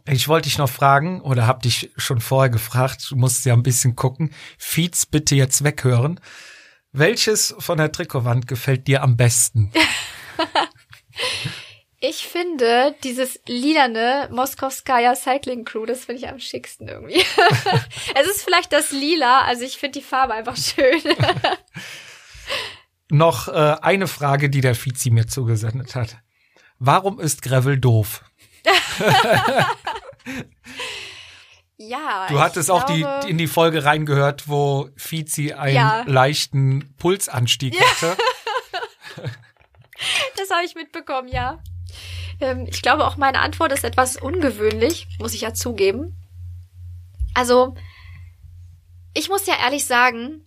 Ich 0.07 0.29
wollte 0.29 0.49
dich 0.49 0.57
noch 0.57 0.71
fragen 0.71 1.21
oder 1.21 1.47
hab 1.47 1.61
dich 1.61 1.91
schon 1.99 2.21
vorher 2.21 2.49
gefragt, 2.49 3.11
du 3.11 3.17
musst 3.17 3.45
ja 3.45 3.53
ein 3.53 3.63
bisschen 3.63 3.97
gucken. 3.97 4.33
Feeds 4.57 5.05
bitte 5.05 5.35
jetzt 5.35 5.63
weghören. 5.63 6.21
Welches 6.93 7.55
von 7.59 7.77
der 7.77 7.93
Trikotwand 7.93 8.47
gefällt 8.47 8.87
dir 8.87 9.03
am 9.03 9.17
besten? 9.17 9.73
Ich 11.99 12.27
finde 12.29 12.95
dieses 13.03 13.41
lilane 13.49 14.29
Moskowskaja 14.31 15.15
Cycling 15.15 15.65
Crew, 15.65 15.87
das 15.87 16.05
finde 16.05 16.21
ich 16.21 16.29
am 16.29 16.39
schicksten 16.39 16.89
irgendwie. 16.89 17.25
es 18.15 18.27
ist 18.29 18.43
vielleicht 18.45 18.71
das 18.71 18.93
Lila, 18.93 19.41
also 19.41 19.65
ich 19.65 19.79
finde 19.79 20.01
die 20.01 20.05
Farbe 20.05 20.35
einfach 20.35 20.59
schön. 20.59 21.01
Noch 23.09 23.49
äh, 23.49 23.77
eine 23.81 24.09
Frage, 24.09 24.51
die 24.51 24.61
der 24.61 24.75
Fizi 24.75 25.11
mir 25.11 25.27
zugesendet 25.27 25.95
hat. 25.95 26.19
Warum 26.79 27.21
ist 27.21 27.43
Gravel 27.43 27.79
doof? 27.79 28.25
ja. 31.79 32.27
Du 32.29 32.41
hattest 32.41 32.71
auch 32.71 32.85
die, 32.85 33.01
glaube- 33.01 33.29
in 33.29 33.39
die 33.39 33.47
Folge 33.47 33.85
reingehört, 33.85 34.49
wo 34.49 34.89
Fizi 34.97 35.53
einen 35.53 35.77
Ja. 35.77 36.03
leichten 36.07 36.95
Pulsanstieg 36.99 37.79
hatte. 37.81 38.17
Das 40.37 40.51
habe 40.51 40.67
ich 40.67 40.75
mitbekommen, 40.75 41.29
ja. 41.29 41.59
Ähm, 42.39 42.67
ich 42.69 42.83
glaube 42.83 43.07
auch 43.07 43.17
meine 43.17 43.41
Antwort 43.41 43.73
ist 43.73 43.83
etwas 43.83 44.17
ungewöhnlich, 44.19 45.09
muss 45.19 45.33
ich 45.33 45.41
ja 45.41 45.55
zugeben. 45.55 46.15
Also, 47.33 47.75
ich 49.15 49.31
muss 49.31 49.47
ja 49.47 49.55
ehrlich 49.59 49.87
sagen, 49.87 50.47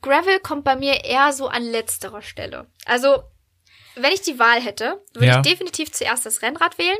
Gravel 0.00 0.38
kommt 0.38 0.62
bei 0.64 0.76
mir 0.76 1.04
eher 1.04 1.32
so 1.32 1.48
an 1.48 1.64
letzterer 1.64 2.22
Stelle. 2.22 2.68
Also, 2.86 3.24
wenn 3.96 4.12
ich 4.12 4.22
die 4.22 4.38
Wahl 4.38 4.60
hätte, 4.60 5.02
würde 5.12 5.26
Ja. 5.26 5.36
ich 5.36 5.42
definitiv 5.42 5.92
zuerst 5.92 6.26
das 6.26 6.42
Rennrad 6.42 6.78
wählen. 6.78 6.98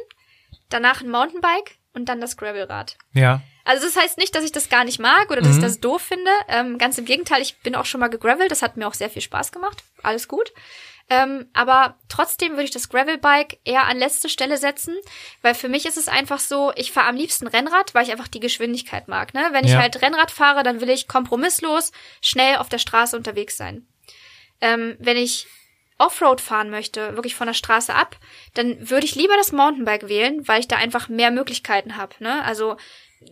danach 0.71 1.03
ein 1.03 1.11
Mountainbike 1.11 1.77
und 1.93 2.09
dann 2.09 2.21
das 2.21 2.37
Gravelrad. 2.37 2.97
Ja. 3.13 3.43
Also 3.65 3.85
das 3.87 3.97
heißt 3.97 4.19
nicht, 4.19 4.35
dass 4.35 4.45
ich 4.45 4.51
das 4.51 4.69
gar 4.71 4.83
nicht 4.85 4.99
mag 4.99 5.31
oder 5.31 5.41
dass 5.43 5.57
ich 5.57 5.63
das 5.63 5.79
doof 5.79 6.03
finde. 6.03 6.31
Ähm, 6.49 6.79
ganz 6.79 6.97
im 6.99 7.05
Gegenteil, 7.05 7.43
ich 7.43 7.59
bin 7.61 7.75
auch 7.77 7.85
schon 7.85 8.01
mal 8.01 8.09
gegravelt, 8.09 8.51
das 8.51 8.63
hat 8.63 8.77
mir 8.77 8.87
auch 8.89 8.95
sehr 8.95 9.11
viel 9.11 9.23
Spaß 9.23 9.53
gemacht. 9.53 9.85
Alles 10.03 10.27
gut. 10.27 10.53
Ähm, 11.11 11.49
aber 11.53 11.99
trotzdem 12.09 12.53
würde 12.53 12.65
ich 12.65 12.71
das 12.71 12.89
Gravelbike 12.89 13.59
eher 13.65 13.85
an 13.85 13.99
letzte 13.99 14.29
Stelle 14.31 14.57
setzen, 14.57 14.97
weil 15.43 15.55
für 15.55 15.69
mich 15.69 15.85
ist 15.87 15.99
es 15.99 16.09
einfach 16.09 16.39
so, 16.41 16.73
ich 16.77 16.93
fahre 16.93 17.09
am 17.09 17.17
liebsten 17.17 17.47
Rennrad, 17.47 17.95
weil 17.95 18.05
ich 18.05 18.11
einfach 18.11 18.29
die 18.29 18.41
Geschwindigkeit 18.41 19.07
mag. 19.07 19.35
Ne? 19.35 19.49
Wenn 19.53 19.65
ich 19.67 19.73
Ja. 19.73 19.81
halt 19.81 20.01
Rennrad 20.03 20.31
fahre, 20.31 20.63
dann 20.63 20.81
will 20.81 20.89
ich 20.91 21.07
kompromisslos 21.09 21.93
schnell 22.23 22.57
auf 22.57 22.69
der 22.71 22.79
Straße 22.79 23.17
unterwegs 23.17 23.57
sein. 23.57 23.87
Ähm, 24.61 24.97
wenn 24.99 25.19
ich 25.19 25.47
Offroad 25.99 26.41
fahren 26.41 26.71
möchte, 26.71 27.15
wirklich 27.15 27.35
von 27.35 27.47
der 27.47 27.55
Straße 27.55 27.95
ab, 27.95 28.17
dann 28.55 28.91
würde 28.91 29.07
ich 29.07 29.15
lieber 29.15 29.37
das 29.37 29.53
Mountainbike 29.53 30.09
wählen, 30.09 30.47
weil 30.49 30.61
ich 30.61 30.69
da 30.69 30.77
einfach 30.77 31.09
mehr 31.09 31.31
Möglichkeiten 31.31 31.97
habe. 31.97 32.15
Ne? 32.19 32.43
Also 32.45 32.77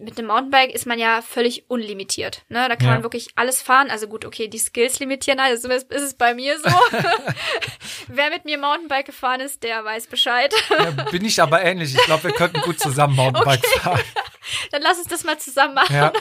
mit 0.01 0.17
einem 0.17 0.29
Mountainbike 0.29 0.73
ist 0.75 0.87
man 0.87 0.99
ja 0.99 1.21
völlig 1.21 1.69
unlimitiert. 1.69 2.45
Ne? 2.49 2.67
Da 2.69 2.77
kann 2.77 2.87
Ja. 2.89 2.95
man 2.95 3.03
wirklich 3.03 3.29
alles 3.35 3.61
fahren. 3.61 3.91
Also 3.91 4.07
gut, 4.09 4.25
okay, 4.25 4.49
die 4.49 4.59
Skills 4.59 4.99
limitieren, 5.01 5.39
also 5.41 5.61
zumindest 5.63 5.91
ist 5.93 6.03
es 6.03 6.15
bei 6.15 6.35
mir 6.35 6.59
so. 6.59 6.71
Wer 8.09 8.31
mit 8.31 8.45
mir 8.45 8.59
Mountainbike 8.59 9.07
gefahren 9.07 9.41
ist, 9.41 9.63
der 9.63 9.85
weiß 9.85 10.07
Bescheid. 10.07 10.55
ja 10.71 10.91
bin 11.11 11.25
ich 11.25 11.41
aber 11.43 11.63
ähnlich. 11.63 11.95
Ich 11.95 12.03
glaube, 12.05 12.25
wir 12.25 12.33
könnten 12.33 12.61
gut 12.63 12.79
zusammen 12.81 13.17
Mountainbike 13.17 13.67
fahren. 13.81 14.01
Dann 14.73 14.83
lass 14.83 14.99
uns 14.99 15.09
das 15.09 15.25
mal 15.25 15.39
zusammen 15.39 15.75
machen 15.75 15.95
Ja. 15.95 16.13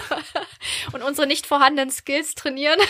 und 0.94 1.04
unsere 1.04 1.28
nicht 1.28 1.46
vorhandenen 1.46 1.92
Skills 1.92 2.36
trainieren. 2.36 2.80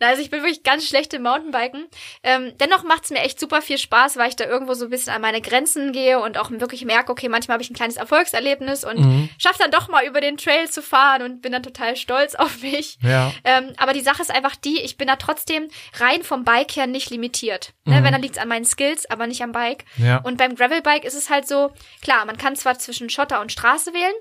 Also 0.00 0.20
ich 0.20 0.30
bin 0.30 0.42
wirklich 0.42 0.62
ganz 0.62 0.86
schlecht 0.86 1.14
im 1.14 1.22
Mountainbiken. 1.22 1.86
Ähm, 2.22 2.52
dennoch 2.58 2.82
macht's 2.82 3.10
mir 3.10 3.20
echt 3.20 3.40
super 3.40 3.62
viel 3.62 3.78
Spaß, 3.78 4.16
weil 4.16 4.28
ich 4.28 4.36
da 4.36 4.44
irgendwo 4.44 4.74
so 4.74 4.84
ein 4.84 4.90
bisschen 4.90 5.12
an 5.12 5.22
meine 5.22 5.40
Grenzen 5.40 5.92
gehe 5.92 6.20
und 6.20 6.36
auch 6.36 6.50
wirklich 6.50 6.84
merke, 6.84 7.10
okay, 7.12 7.28
manchmal 7.28 7.54
habe 7.54 7.62
ich 7.62 7.70
ein 7.70 7.74
kleines 7.74 7.96
Erfolgserlebnis 7.96 8.84
und 8.84 8.98
Mhm. 8.98 9.28
schaffe 9.38 9.58
dann 9.60 9.70
doch 9.70 9.88
mal 9.88 10.04
über 10.04 10.20
den 10.20 10.36
Trail 10.36 10.68
zu 10.70 10.82
fahren 10.82 11.22
und 11.22 11.40
bin 11.40 11.52
dann 11.52 11.62
total 11.62 11.96
stolz 11.96 12.34
auf 12.34 12.60
mich. 12.62 12.98
Ja. 13.02 13.32
Ähm, 13.44 13.72
aber 13.78 13.92
die 13.94 14.00
Sache 14.02 14.20
ist 14.22 14.30
einfach 14.30 14.56
die, 14.56 14.80
ich 14.82 14.98
bin 14.98 15.06
da 15.08 15.16
trotzdem 15.16 15.68
rein 15.98 16.22
vom 16.22 16.44
Bike 16.44 16.76
her 16.76 16.86
nicht 16.86 17.10
limitiert. 17.10 17.72
Ne? 17.84 18.02
Wenn, 18.02 18.12
dann 18.12 18.22
liegt's 18.22 18.38
an 18.38 18.48
meinen 18.48 18.64
Skills, 18.64 19.08
aber 19.08 19.26
nicht 19.26 19.42
am 19.42 19.52
Bike. 19.52 19.84
Mhm. 19.96 20.06
Ja. 20.06 20.16
Und 20.18 20.36
beim 20.36 20.56
Gravelbike 20.56 21.04
ist 21.04 21.14
es 21.14 21.30
halt 21.30 21.48
so, 21.48 21.72
klar, 22.02 22.24
man 22.26 22.36
kann 22.36 22.56
zwar 22.56 22.78
zwischen 22.78 23.08
Schotter 23.08 23.40
und 23.40 23.52
Straße 23.52 23.94
wählen, 23.96 24.14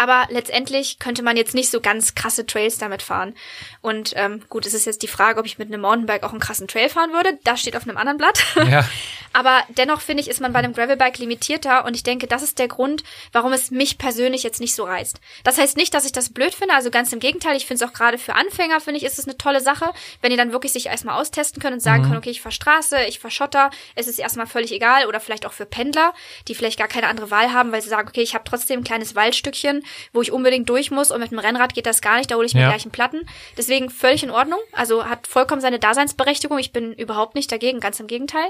aber 0.00 0.26
letztendlich 0.30 0.98
könnte 0.98 1.22
man 1.22 1.36
jetzt 1.36 1.54
nicht 1.54 1.70
so 1.70 1.82
ganz 1.82 2.14
krasse 2.14 2.46
Trails 2.46 2.78
damit 2.78 3.02
fahren. 3.02 3.34
Und 3.82 4.14
ähm, 4.16 4.40
gut, 4.48 4.64
es 4.64 4.72
ist 4.72 4.86
jetzt 4.86 5.02
die 5.02 5.08
Frage, 5.08 5.38
ob 5.38 5.44
ich 5.44 5.58
mit 5.58 5.68
einem 5.68 5.82
Mountainbike 5.82 6.22
auch 6.22 6.30
einen 6.30 6.40
krassen 6.40 6.68
Trail 6.68 6.88
fahren 6.88 7.12
würde. 7.12 7.38
Das 7.44 7.60
steht 7.60 7.76
auf 7.76 7.82
einem 7.82 7.98
anderen 7.98 8.16
Blatt. 8.16 8.42
Ja. 8.70 8.84
Aber 9.32 9.62
dennoch 9.68 10.00
finde 10.00 10.22
ich, 10.22 10.28
ist 10.28 10.40
man 10.40 10.52
bei 10.52 10.58
einem 10.58 10.72
Gravelbike 10.72 11.18
limitierter 11.18 11.84
und 11.84 11.94
ich 11.94 12.02
denke, 12.02 12.26
das 12.26 12.42
ist 12.42 12.58
der 12.58 12.68
Grund, 12.68 13.04
warum 13.32 13.52
es 13.52 13.70
mich 13.70 13.96
persönlich 13.96 14.42
jetzt 14.42 14.60
nicht 14.60 14.74
so 14.74 14.84
reizt. 14.84 15.20
Das 15.44 15.56
heißt 15.58 15.76
nicht, 15.76 15.94
dass 15.94 16.04
ich 16.04 16.12
das 16.12 16.30
blöd 16.30 16.54
finde, 16.54 16.74
also 16.74 16.90
ganz 16.90 17.12
im 17.12 17.20
Gegenteil, 17.20 17.56
ich 17.56 17.66
finde 17.66 17.84
es 17.84 17.88
auch 17.88 17.94
gerade 17.94 18.18
für 18.18 18.34
Anfänger, 18.34 18.80
finde 18.80 18.98
ich, 18.98 19.04
ist 19.04 19.18
es 19.18 19.26
eine 19.26 19.38
tolle 19.38 19.60
Sache, 19.60 19.92
wenn 20.20 20.30
die 20.30 20.36
dann 20.36 20.52
wirklich 20.52 20.72
sich 20.72 20.86
erstmal 20.86 21.20
austesten 21.20 21.60
können 21.60 21.74
und 21.74 21.80
sagen 21.80 22.02
können, 22.02 22.16
okay, 22.16 22.30
ich 22.30 22.42
fahr 22.42 22.52
Straße, 22.52 23.04
ich 23.04 23.18
fahr 23.20 23.30
Schotter, 23.30 23.70
es 23.94 24.08
ist 24.08 24.18
erstmal 24.18 24.46
völlig 24.46 24.72
egal 24.72 25.06
oder 25.06 25.20
vielleicht 25.20 25.46
auch 25.46 25.52
für 25.52 25.66
Pendler, 25.66 26.12
die 26.48 26.54
vielleicht 26.54 26.78
gar 26.78 26.88
keine 26.88 27.08
andere 27.08 27.30
Wahl 27.30 27.52
haben, 27.52 27.72
weil 27.72 27.82
sie 27.82 27.88
sagen, 27.88 28.08
okay, 28.08 28.22
ich 28.22 28.34
habe 28.34 28.44
trotzdem 28.44 28.80
ein 28.80 28.84
kleines 28.84 29.14
Waldstückchen, 29.14 29.82
wo 30.12 30.22
ich 30.22 30.32
unbedingt 30.32 30.68
durch 30.68 30.90
muss 30.90 31.10
und 31.10 31.20
mit 31.20 31.30
dem 31.30 31.38
Rennrad 31.38 31.74
geht 31.74 31.86
das 31.86 32.00
gar 32.00 32.16
nicht, 32.18 32.30
da 32.30 32.36
hole 32.36 32.46
ich 32.46 32.54
mir 32.54 32.62
Ja. 32.62 32.68
gleich 32.70 32.82
einen 32.84 32.92
Platten. 32.92 33.20
Deswegen 33.56 33.90
völlig 33.90 34.22
in 34.22 34.30
Ordnung, 34.30 34.60
also 34.72 35.04
hat 35.06 35.26
vollkommen 35.26 35.60
seine 35.60 35.78
Daseinsberechtigung, 35.78 36.58
ich 36.58 36.72
bin 36.72 36.92
überhaupt 36.92 37.34
nicht 37.34 37.50
dagegen, 37.52 37.80
ganz 37.80 38.00
im 38.00 38.06
Gegenteil 38.06 38.48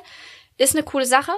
ist 0.59 0.75
eine 0.75 0.85
coole 0.85 1.07
Sache. 1.07 1.33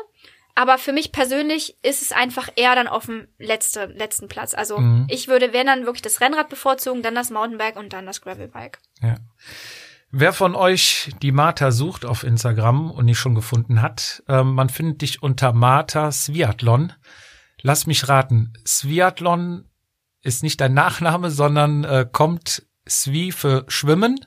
Aber 0.54 0.76
für 0.76 0.92
mich 0.92 1.12
persönlich 1.12 1.78
ist 1.82 2.02
es 2.02 2.12
einfach 2.12 2.50
eher 2.56 2.74
dann 2.74 2.86
auf 2.86 3.06
dem 3.06 3.26
letzte, 3.38 3.86
letzten 3.86 4.28
Platz. 4.28 4.52
Also 4.52 4.76
Mhm. 4.78 5.06
ich 5.08 5.26
würde, 5.28 5.54
wenn 5.54 5.66
dann 5.66 5.86
wirklich 5.86 6.02
das 6.02 6.20
Rennrad 6.20 6.50
bevorzugen, 6.50 7.02
dann 7.02 7.14
das 7.14 7.30
Mountainbike 7.30 7.76
und 7.76 7.94
dann 7.94 8.04
das 8.04 8.20
Gravelbike. 8.20 8.78
Ja. 9.00 9.14
Wer 10.10 10.34
von 10.34 10.54
euch 10.54 11.10
die 11.22 11.32
Martha 11.32 11.70
sucht 11.70 12.04
auf 12.04 12.22
Instagram 12.22 12.90
und 12.90 13.06
nicht 13.06 13.18
schon 13.18 13.34
gefunden 13.34 13.80
hat, 13.80 14.22
ähm, 14.28 14.52
man 14.54 14.68
findet 14.68 15.00
dich 15.00 15.22
unter 15.22 15.54
Martha 15.54 16.12
Sviatlon. 16.12 16.92
Lass 17.62 17.86
mich 17.86 18.10
raten, 18.10 18.52
Sviatlon 18.66 19.70
ist 20.22 20.42
nicht 20.42 20.60
dein 20.60 20.74
Nachname, 20.74 21.30
sondern 21.30 21.84
äh, 21.84 22.06
kommt 22.10 22.66
Svi 22.88 23.32
für 23.32 23.64
Schwimmen 23.68 24.26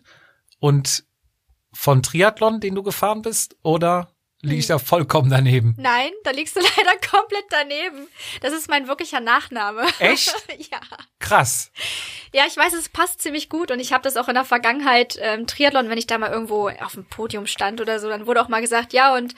und 0.60 1.06
von 1.74 2.04
Triathlon, 2.04 2.60
den 2.60 2.76
du 2.76 2.84
gefahren 2.84 3.22
bist, 3.22 3.58
oder 3.64 4.16
liege 4.42 4.60
ich 4.60 4.68
da 4.68 4.80
vollkommen 4.80 5.30
daneben? 5.30 5.76
Nein, 5.78 6.12
da 6.24 6.32
liegst 6.32 6.56
du 6.56 6.60
leider 6.78 6.98
komplett 7.10 7.46
daneben. 7.50 8.08
Das 8.42 8.54
ist 8.54 8.70
mein 8.70 8.88
wirklicher 8.88 9.20
Nachname. 9.20 9.86
Echt? 10.00 10.34
ja. 10.72 10.80
Krass. 11.20 11.72
Ja, 12.34 12.46
ich 12.48 12.56
weiß, 12.56 12.74
es 12.74 12.90
passt 12.90 13.22
ziemlich 13.22 13.50
gut 13.50 13.72
und 13.72 13.80
ich 13.80 13.92
habe 13.92 14.04
das 14.04 14.18
auch 14.18 14.28
in 14.28 14.36
der 14.36 14.46
Vergangenheit 14.46 15.18
ähm, 15.20 15.48
Triathlon, 15.48 15.90
wenn 15.90 15.98
ich 15.98 16.08
da 16.08 16.18
mal 16.18 16.32
irgendwo 16.32 16.70
auf 16.70 16.94
dem 16.94 17.06
Podium 17.06 17.48
stand 17.48 17.82
oder 17.82 18.00
so, 18.00 18.08
dann 18.10 18.28
wurde 18.28 18.42
auch 18.42 18.50
mal 18.50 18.62
gesagt, 18.62 18.94
ja 18.94 19.16
und 19.16 19.34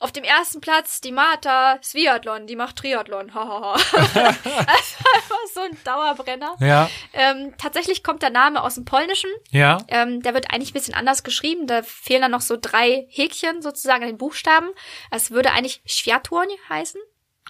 auf 0.00 0.12
dem 0.12 0.24
ersten 0.24 0.60
Platz 0.60 1.00
die 1.00 1.12
Martha 1.12 1.78
Sviatlon, 1.82 2.46
die 2.46 2.56
macht 2.56 2.76
Triathlon. 2.76 3.34
Hahaha. 3.34 3.74
war 4.14 4.26
einfach 4.26 5.38
so 5.52 5.60
ein 5.60 5.76
Dauerbrenner. 5.84 6.54
Ja, 6.60 6.88
Ähm, 7.12 7.54
tatsächlich 7.58 8.02
kommt 8.04 8.22
der 8.22 8.30
Name 8.30 8.62
aus 8.62 8.74
dem 8.76 8.84
Polnischen. 8.84 9.30
ja, 9.50 9.78
Ähm, 9.88 10.22
der 10.22 10.34
wird 10.34 10.52
eigentlich 10.52 10.70
ein 10.70 10.74
bisschen 10.74 10.94
anders 10.94 11.22
geschrieben. 11.22 11.66
Da 11.66 11.82
fehlen 11.82 12.22
dann 12.22 12.30
noch 12.30 12.40
so 12.42 12.56
drei 12.60 13.06
Häkchen 13.10 13.62
sozusagen 13.62 14.02
an 14.04 14.08
den 14.10 14.18
Buchstaben. 14.18 14.68
Es 15.10 15.30
würde 15.30 15.50
eigentlich 15.52 15.82
Światłoń 15.86 16.48
heißen. 16.68 17.00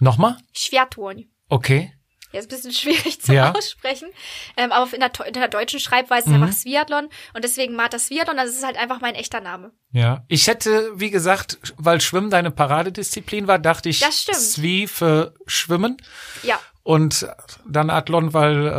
nochmal? 0.01 0.37
Światłoń. 0.53 1.27
Okay. 1.49 1.93
Ja, 2.31 2.39
ist 2.39 2.45
ein 2.45 2.55
bisschen 2.55 2.71
schwierig 2.73 3.21
zu 3.21 3.33
Ja. 3.33 3.51
aussprechen. 3.53 4.09
Ähm, 4.57 4.71
aber 4.71 4.91
in 4.93 4.99
der, 4.99 5.11
in 5.25 5.33
der 5.33 5.47
deutschen 5.47 5.79
Schreibweise 5.79 6.29
ist 6.29 6.35
es 6.35 6.41
einfach 6.41 6.53
Sviatlon. 6.53 7.09
Und 7.33 7.43
deswegen 7.43 7.75
Martha 7.75 7.97
Sviatlon, 7.99 8.37
das 8.37 8.49
ist 8.49 8.65
halt 8.65 8.77
einfach 8.77 9.01
mein 9.01 9.15
echter 9.15 9.41
Name. 9.41 9.71
Ja, 9.91 10.23
ich 10.27 10.47
hätte, 10.47 10.91
wie 10.95 11.09
gesagt, 11.09 11.57
weil 11.77 12.01
Schwimmen 12.01 12.29
deine 12.29 12.51
Paradedisziplin 12.51 13.47
war, 13.47 13.59
dachte 13.59 13.89
ich. 13.89 13.99
Svi 14.05 14.87
für 14.87 15.33
Schwimmen 15.47 15.97
Ja, 16.43 16.59
und 16.83 17.27
dann 17.67 17.89
Athlon, 17.89 18.33
weil 18.33 18.67
äh, 18.67 18.71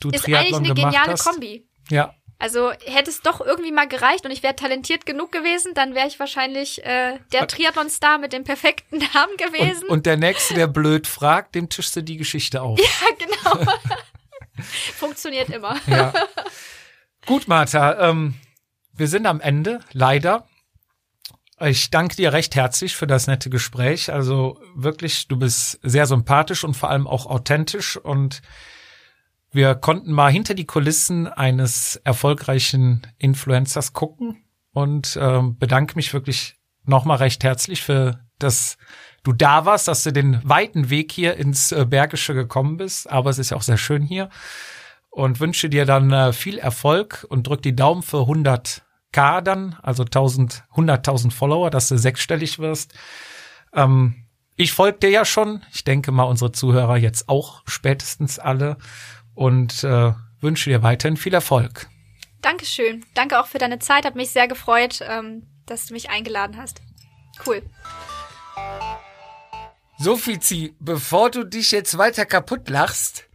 du 0.00 0.10
ist 0.10 0.14
eigentlich 0.14 0.22
Triathlon 0.22 0.64
eine 0.64 0.74
gemacht 0.74 0.92
geniale 0.92 1.12
hast. 1.12 1.24
Kombi. 1.24 1.66
Ja, 1.90 2.14
Also 2.42 2.72
hätte 2.86 3.08
es 3.08 3.20
doch 3.22 3.40
irgendwie 3.40 3.70
mal 3.70 3.86
gereicht 3.86 4.24
und 4.24 4.32
ich 4.32 4.42
wäre 4.42 4.56
talentiert 4.56 5.06
genug 5.06 5.30
gewesen, 5.30 5.74
dann 5.74 5.94
wäre 5.94 6.08
ich 6.08 6.18
wahrscheinlich 6.18 6.84
äh, 6.84 7.20
der 7.32 7.46
Triathlon-Star 7.46 8.18
mit 8.18 8.32
dem 8.32 8.42
perfekten 8.42 8.98
Namen 9.14 9.36
gewesen. 9.36 9.84
und, 9.84 9.90
und 9.90 10.06
der 10.06 10.16
nächste, 10.16 10.54
der 10.54 10.66
blöd 10.66 11.06
fragt, 11.06 11.54
dem 11.54 11.68
tischst 11.68 11.94
du 11.94 12.02
die 12.02 12.16
Geschichte 12.16 12.60
auf. 12.60 12.80
ja, 12.80 12.84
genau. 13.16 13.72
Funktioniert 14.96 15.50
immer. 15.50 15.76
Ja. 15.86 16.12
Gut, 17.26 17.46
Martha, 17.46 18.10
ähm, 18.10 18.34
wir 18.92 19.06
sind 19.06 19.26
am 19.26 19.40
Ende, 19.40 19.78
leider. 19.92 20.48
Ich 21.60 21.90
danke 21.90 22.16
dir 22.16 22.32
recht 22.32 22.56
herzlich 22.56 22.96
für 22.96 23.06
das 23.06 23.28
nette 23.28 23.50
Gespräch. 23.50 24.12
Also 24.12 24.60
wirklich, 24.74 25.28
du 25.28 25.36
bist 25.36 25.78
sehr 25.84 26.06
sympathisch 26.06 26.64
und 26.64 26.74
vor 26.74 26.90
allem 26.90 27.06
auch 27.06 27.26
authentisch 27.26 27.96
und 27.96 28.42
wir 29.52 29.74
konnten 29.74 30.12
mal 30.12 30.32
hinter 30.32 30.54
die 30.54 30.66
Kulissen 30.66 31.26
eines 31.26 31.96
erfolgreichen 32.04 33.02
Influencers 33.18 33.92
gucken 33.92 34.44
und 34.72 35.18
ähm, 35.20 35.58
bedanke 35.58 35.94
mich 35.96 36.12
wirklich 36.14 36.56
nochmal 36.84 37.18
recht 37.18 37.44
herzlich 37.44 37.82
für 37.82 38.20
das 38.38 38.76
du 39.22 39.32
da 39.32 39.64
warst, 39.64 39.88
dass 39.88 40.02
du 40.02 40.12
den 40.12 40.40
weiten 40.42 40.90
Weg 40.90 41.12
hier 41.12 41.36
ins 41.36 41.72
äh, 41.72 41.86
Bergische 41.88 42.34
gekommen 42.34 42.76
bist. 42.76 43.10
Aber 43.10 43.30
es 43.30 43.38
ist 43.38 43.50
ja 43.50 43.56
auch 43.56 43.62
sehr 43.62 43.76
schön 43.76 44.02
hier 44.02 44.30
und 45.10 45.40
wünsche 45.40 45.68
dir 45.68 45.84
dann 45.84 46.10
äh, 46.12 46.32
viel 46.32 46.58
Erfolg 46.58 47.26
und 47.28 47.46
drück 47.46 47.62
die 47.62 47.76
Daumen 47.76 48.02
für 48.02 48.22
100k 48.22 49.40
dann, 49.42 49.76
also 49.82 50.04
1000, 50.04 50.64
100.000 50.74 51.30
Follower, 51.30 51.70
dass 51.70 51.88
du 51.88 51.98
sechsstellig 51.98 52.58
wirst. 52.58 52.94
Ähm, 53.74 54.24
ich 54.56 54.72
folge 54.72 54.98
dir 54.98 55.10
ja 55.10 55.24
schon. 55.24 55.62
Ich 55.72 55.84
denke 55.84 56.12
mal, 56.12 56.24
unsere 56.24 56.52
Zuhörer 56.52 56.96
jetzt 56.96 57.28
auch 57.28 57.62
spätestens 57.66 58.38
alle 58.38 58.76
und 59.34 59.84
äh, 59.84 60.12
wünsche 60.40 60.70
dir 60.70 60.82
weiterhin 60.82 61.16
viel 61.16 61.34
Erfolg. 61.34 61.88
Dankeschön. 62.40 63.04
Danke 63.14 63.40
auch 63.40 63.46
für 63.46 63.58
deine 63.58 63.78
Zeit. 63.78 64.04
Hat 64.04 64.16
mich 64.16 64.30
sehr 64.30 64.48
gefreut, 64.48 65.00
ähm, 65.08 65.46
dass 65.66 65.86
du 65.86 65.94
mich 65.94 66.10
eingeladen 66.10 66.56
hast. 66.56 66.82
Cool. 67.46 67.62
So, 69.98 70.16
Fizi, 70.16 70.74
bevor 70.80 71.30
du 71.30 71.44
dich 71.44 71.70
jetzt 71.70 71.96
weiter 71.96 72.26
kaputt 72.26 72.68
lachst 72.68 73.28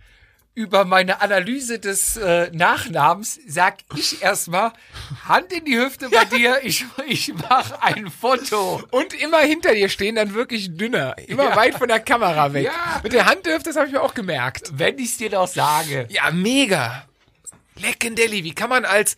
über 0.58 0.86
meine 0.86 1.22
Analyse 1.22 1.78
des 1.78 2.18
äh, 2.18 2.50
Nachnamens, 2.52 3.40
sag 3.48 3.76
ich 3.96 4.24
erstmal 4.24 4.74
Hand 5.28 5.54
in 5.54 5.66
die 5.66 5.78
Hüfte 5.78 6.10
bei 6.10 6.26
dir, 6.26 6.58
ich, 6.64 6.84
ich 7.06 7.32
mache 7.36 7.80
ein 7.84 8.10
Foto. 8.10 8.82
Und 8.90 9.14
immer 9.14 9.38
hinter 9.42 9.76
dir 9.76 9.88
stehen, 9.88 10.16
dann 10.16 10.34
wirklich 10.34 10.76
dünner. 10.76 11.16
Immer 11.28 11.50
Ja. 11.50 11.56
weit 11.56 11.76
von 11.76 11.88
der 11.88 12.00
Kamera 12.00 12.52
weg. 12.54 12.66
Ja. 12.66 13.00
Mit 13.04 13.14
der 13.14 13.28
Hand 13.28 13.46
dürft, 13.46 13.68
das 13.68 13.76
habe 13.76 13.86
ich 13.86 13.94
mir 13.94 14.02
auch 14.02 14.16
gemerkt. 14.16 14.72
Wenn 14.74 14.98
ich 14.98 15.16
dir 15.18 15.30
doch 15.30 15.48
sage. 15.48 16.08
Ja, 16.10 16.32
mega. 16.32 17.06
Leckendelli, 17.76 18.44
wie 18.44 18.56
kann 18.56 18.70
man 18.72 18.84
als 18.84 19.16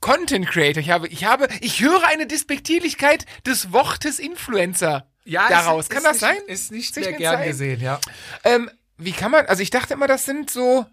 Content 0.00 0.46
Creator, 0.50 0.82
ich 0.82 0.90
habe, 0.90 1.08
ich 1.08 1.24
habe, 1.24 1.48
ich 1.62 1.80
höre 1.80 2.06
eine 2.08 2.26
Despektierlichkeit 2.26 3.24
des 3.46 3.72
Wortes 3.72 4.18
Influencer. 4.18 5.06
Ja, 5.24 5.48
daraus. 5.48 5.84
ist, 5.86 5.88
Kann 5.90 5.98
ist 5.98 6.04
das 6.04 6.12
nicht, 6.12 6.20
sein? 6.20 6.36
Ist 6.46 6.72
nicht 6.72 6.94
Sich 6.94 7.08
eine 7.08 7.16
gern 7.16 7.36
Zeit. 7.38 7.46
gesehen, 7.48 7.80
ja. 7.80 7.98
Ähm, 8.44 8.70
wie 8.98 9.12
kann 9.12 9.30
man, 9.30 9.46
also 9.46 9.62
ich 9.62 9.70
dachte 9.70 9.94
immer, 9.94 10.06
das 10.06 10.24
sind 10.24 10.50
so, 10.50 10.86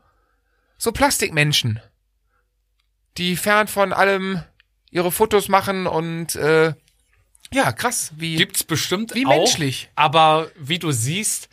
so 0.77 0.91
Plastikmenschen, 0.91 1.79
die 3.17 3.35
fern 3.35 3.67
von 3.67 3.93
allem 3.93 4.43
ihre 4.91 5.11
Fotos 5.11 5.49
machen 5.49 5.87
und, 5.87 6.35
äh, 6.35 6.73
ja, 7.51 7.71
krass, 7.71 8.11
wie, 8.15 8.35
Gibt's 8.35 8.63
bestimmt 8.63 9.13
Wie 9.13 9.25
auch, 9.25 9.29
menschlich. 9.29 9.89
Aber 9.95 10.49
wie 10.57 10.79
du 10.79 10.91
siehst 10.91 11.49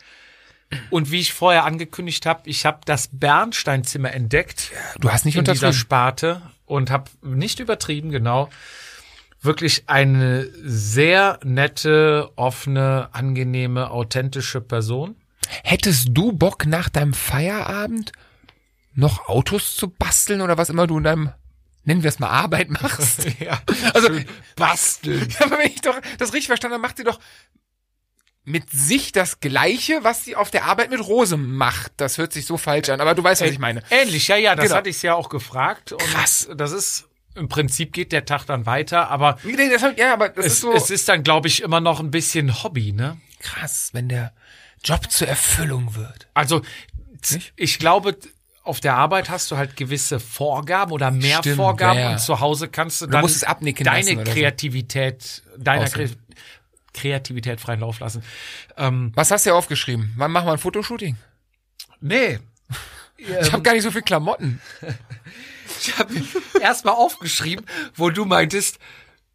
und 0.89 1.11
wie 1.11 1.19
ich 1.19 1.33
vorher 1.33 1.65
angekündigt 1.65 2.25
habe, 2.25 2.49
ich 2.49 2.65
habe 2.65 2.81
das 2.85 3.09
Bernsteinzimmer 3.11 4.11
entdeckt 4.11 4.71
du 4.99 5.11
hast 5.11 5.25
nicht 5.25 5.37
in 5.37 5.45
dieser. 5.45 5.73
Sparte 5.73 6.41
und 6.65 6.89
habe 6.89 7.11
nicht 7.21 7.59
übertrieben, 7.59 8.11
genau. 8.11 8.49
Wirklich 9.41 9.83
eine 9.87 10.49
sehr 10.63 11.39
nette, 11.43 12.31
offene, 12.35 13.09
angenehme, 13.11 13.89
authentische 13.91 14.61
Person. 14.61 15.15
Hättest 15.63 16.09
du 16.11 16.31
Bock 16.33 16.65
nach 16.65 16.89
deinem 16.89 17.13
Feierabend 17.13 18.11
noch 18.93 19.27
Autos 19.27 19.75
zu 19.75 19.87
basteln 19.89 20.41
oder 20.41 20.57
was 20.57 20.69
immer 20.69 20.87
du 20.87 20.97
in 20.97 21.03
deinem, 21.03 21.31
nennen 21.83 22.03
wir 22.03 22.09
es 22.09 22.19
mal 22.19 22.29
Arbeit 22.29 22.69
machst? 22.81 23.25
Ja, 23.39 23.61
Also, 23.93 24.09
basteln. 24.55 25.27
Ja, 25.39 25.45
aber 25.45 25.57
wenn 25.59 25.67
ich 25.71 25.81
doch 25.81 25.99
das 26.17 26.33
richtig 26.33 26.47
verstanden 26.47 26.73
habe, 26.75 26.81
macht 26.81 26.97
sie 26.97 27.03
doch 27.03 27.19
mit 28.43 28.71
sich 28.71 29.11
das 29.11 29.39
Gleiche, 29.39 30.03
was 30.03 30.25
sie 30.25 30.35
auf 30.35 30.49
der 30.49 30.65
Arbeit 30.65 30.89
mit 30.89 30.99
Rose 30.99 31.37
macht. 31.37 31.91
Das 31.97 32.17
hört 32.17 32.33
sich 32.33 32.47
so 32.47 32.57
falsch 32.57 32.89
an, 32.89 32.99
aber 32.99 33.13
du 33.13 33.23
weißt, 33.23 33.41
was 33.43 33.49
ich 33.51 33.59
meine. 33.59 33.83
Ähnlich, 33.91 34.27
ja, 34.29 34.35
ja, 34.35 34.55
das 34.55 34.65
Genau. 34.65 34.77
hatte 34.77 34.89
ich 34.89 35.01
ja 35.03 35.13
auch 35.13 35.29
gefragt. 35.29 35.91
Und 35.91 36.01
Krass. 36.01 36.49
Das 36.55 36.71
ist, 36.71 37.07
im 37.35 37.49
Prinzip 37.49 37.93
geht 37.93 38.11
der 38.11 38.25
Tag 38.25 38.45
dann 38.45 38.65
weiter, 38.65 39.09
aber 39.11 39.37
Nee, 39.43 39.69
das 39.69 39.83
Ja, 39.95 40.13
aber 40.13 40.29
das 40.29 40.45
es, 40.47 40.53
ist 40.53 40.61
so 40.61 40.73
es 40.73 40.89
ist 40.89 41.07
dann, 41.07 41.23
glaube 41.23 41.49
ich, 41.49 41.61
immer 41.61 41.79
noch 41.81 41.99
ein 41.99 42.09
bisschen 42.09 42.63
Hobby, 42.63 42.93
ne? 42.93 43.17
krass, 43.39 43.89
wenn 43.93 44.09
der 44.09 44.33
Job 44.83 45.11
zur 45.11 45.27
Erfüllung 45.27 45.95
wird. 45.95 46.27
Also, 46.33 46.61
Nicht? 47.29 47.53
ich 47.55 47.79
glaube, 47.79 48.17
auf 48.63 48.79
der 48.79 48.95
Arbeit 48.95 49.29
hast 49.29 49.49
du 49.51 49.57
halt 49.57 49.75
gewisse 49.75 50.19
Vorgaben 50.19 50.91
oder 50.91 51.11
mehr 51.11 51.39
Stimmt, 51.39 51.57
Vorgaben 51.57 51.99
ja, 51.99 52.05
ja. 52.05 52.11
und 52.11 52.19
zu 52.19 52.39
Hause 52.39 52.67
kannst 52.67 53.01
du 53.01 53.07
dann 53.07 53.25
es 53.25 53.43
abnicken 53.43 53.83
deine 53.85 54.13
oder 54.13 54.25
so. 54.25 54.31
Kreativität, 54.31 55.43
deiner 55.57 55.85
Kre 55.85 56.03
Ausleben. 56.03 56.25
Kreativität 56.93 57.61
freien 57.61 57.79
Lauf 57.79 57.99
lassen. 57.99 58.23
Ähm, 58.77 59.11
Was 59.15 59.31
hast 59.31 59.45
du 59.45 59.53
aufgeschrieben? 59.53 60.13
Wann 60.17 60.31
machen 60.31 60.47
wir 60.47 60.53
ein 60.53 60.57
Fotoshooting? 60.59 61.15
nee. 61.99 62.39
Ich 63.17 63.53
habe 63.53 63.61
gar 63.61 63.73
nicht 63.73 63.83
so 63.83 63.91
viel 63.91 64.01
Klamotten. 64.01 64.59
Ich 65.79 65.97
habe 65.97 66.13
erstmal 66.61 66.95
aufgeschrieben, 66.95 67.65
wo 67.95 68.09
du 68.09 68.25
meintest, 68.25 68.77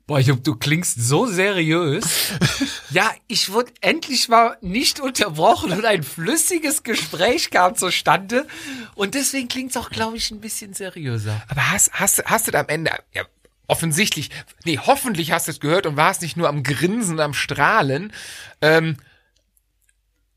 boah, 0.07 0.20
Jupp, 0.20 0.45
du 0.45 0.55
klingst 0.55 1.01
so 1.01 1.27
seriös. 1.27 2.33
ja, 2.91 3.11
ich 3.27 3.53
wurde 3.53 3.73
endlich 3.81 4.28
mal 4.28 4.57
nicht 4.61 5.01
unterbrochen 5.01 5.73
und 5.73 5.85
ein 5.85 6.03
flüssiges 6.03 6.83
Gespräch 6.83 7.51
kam 7.51 7.74
zustande. 7.74 8.47
Und 8.95 9.15
deswegen 9.15 9.49
klingt's 9.49 9.77
auch, 9.77 9.91
glaube 9.91 10.16
ich, 10.16 10.31
ein 10.31 10.41
bisschen 10.41 10.74
seriöser. 10.74 11.43
Aber 11.49 11.73
hast, 11.73 11.93
hast, 11.93 12.24
hast 12.24 12.49
du 12.49 12.59
am 12.59 12.69
Ende, 12.69 12.93
ja, 13.12 13.24
offensichtlich, 13.66 14.31
nee, 14.65 14.78
hoffentlich 14.78 15.33
hast 15.33 15.49
du 15.49 15.51
es 15.51 15.61
gehört 15.61 15.87
und 15.87 15.97
warst 15.97 16.23
nicht 16.23 16.37
nur 16.37 16.49
am 16.49 16.62
Grinsen 16.62 17.19
am 17.19 17.35
Strahlen. 17.35 18.12
Ähm, 18.61 18.97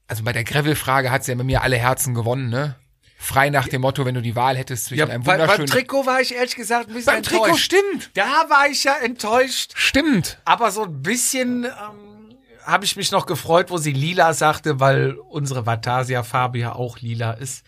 also 0.07 0.23
bei 0.23 0.33
der 0.33 0.43
Gravel-Frage 0.43 1.11
hat 1.11 1.23
sie 1.23 1.31
ja 1.31 1.37
bei 1.37 1.43
mir 1.43 1.61
alle 1.61 1.77
Herzen 1.77 2.15
gewonnen, 2.15 2.49
ne? 2.49 2.75
Frei 3.21 3.49
nach 3.49 3.67
dem 3.67 3.81
Motto, 3.81 4.05
wenn 4.05 4.15
du 4.15 4.21
die 4.21 4.35
Wahl 4.37 4.55
hättest 4.55 4.85
zwischen 4.85 5.11
einem 5.11 5.23
bei, 5.23 5.33
beim 5.33 5.41
wunderschönen... 5.41 5.67
Trikot 5.67 6.05
war 6.05 6.21
ich 6.21 6.33
ehrlich 6.33 6.55
gesagt 6.55 6.87
ein 6.87 6.93
bisschen 6.93 7.13
beim 7.13 7.21
Trikot, 7.23 7.45
enttäuscht. 7.47 7.65
stimmt, 7.65 8.11
Da 8.13 8.45
war 8.49 8.67
ich 8.69 8.85
ja 8.85 8.95
enttäuscht. 8.95 9.73
stimmt. 9.75 10.39
Aber 10.45 10.71
so 10.71 10.83
ein 10.85 11.01
bisschen 11.03 11.65
ähm, 11.65 12.37
habe 12.65 12.85
ich 12.85 12.95
mich 12.95 13.11
noch 13.11 13.25
gefreut, 13.25 13.69
wo 13.71 13.77
sie 13.77 13.91
lila 13.91 14.33
sagte, 14.33 14.79
weil 14.79 15.15
unsere 15.27 15.65
Vatasia-Farbe 15.65 16.59
ja 16.59 16.73
auch 16.73 16.99
lila 16.99 17.31
ist. 17.33 17.65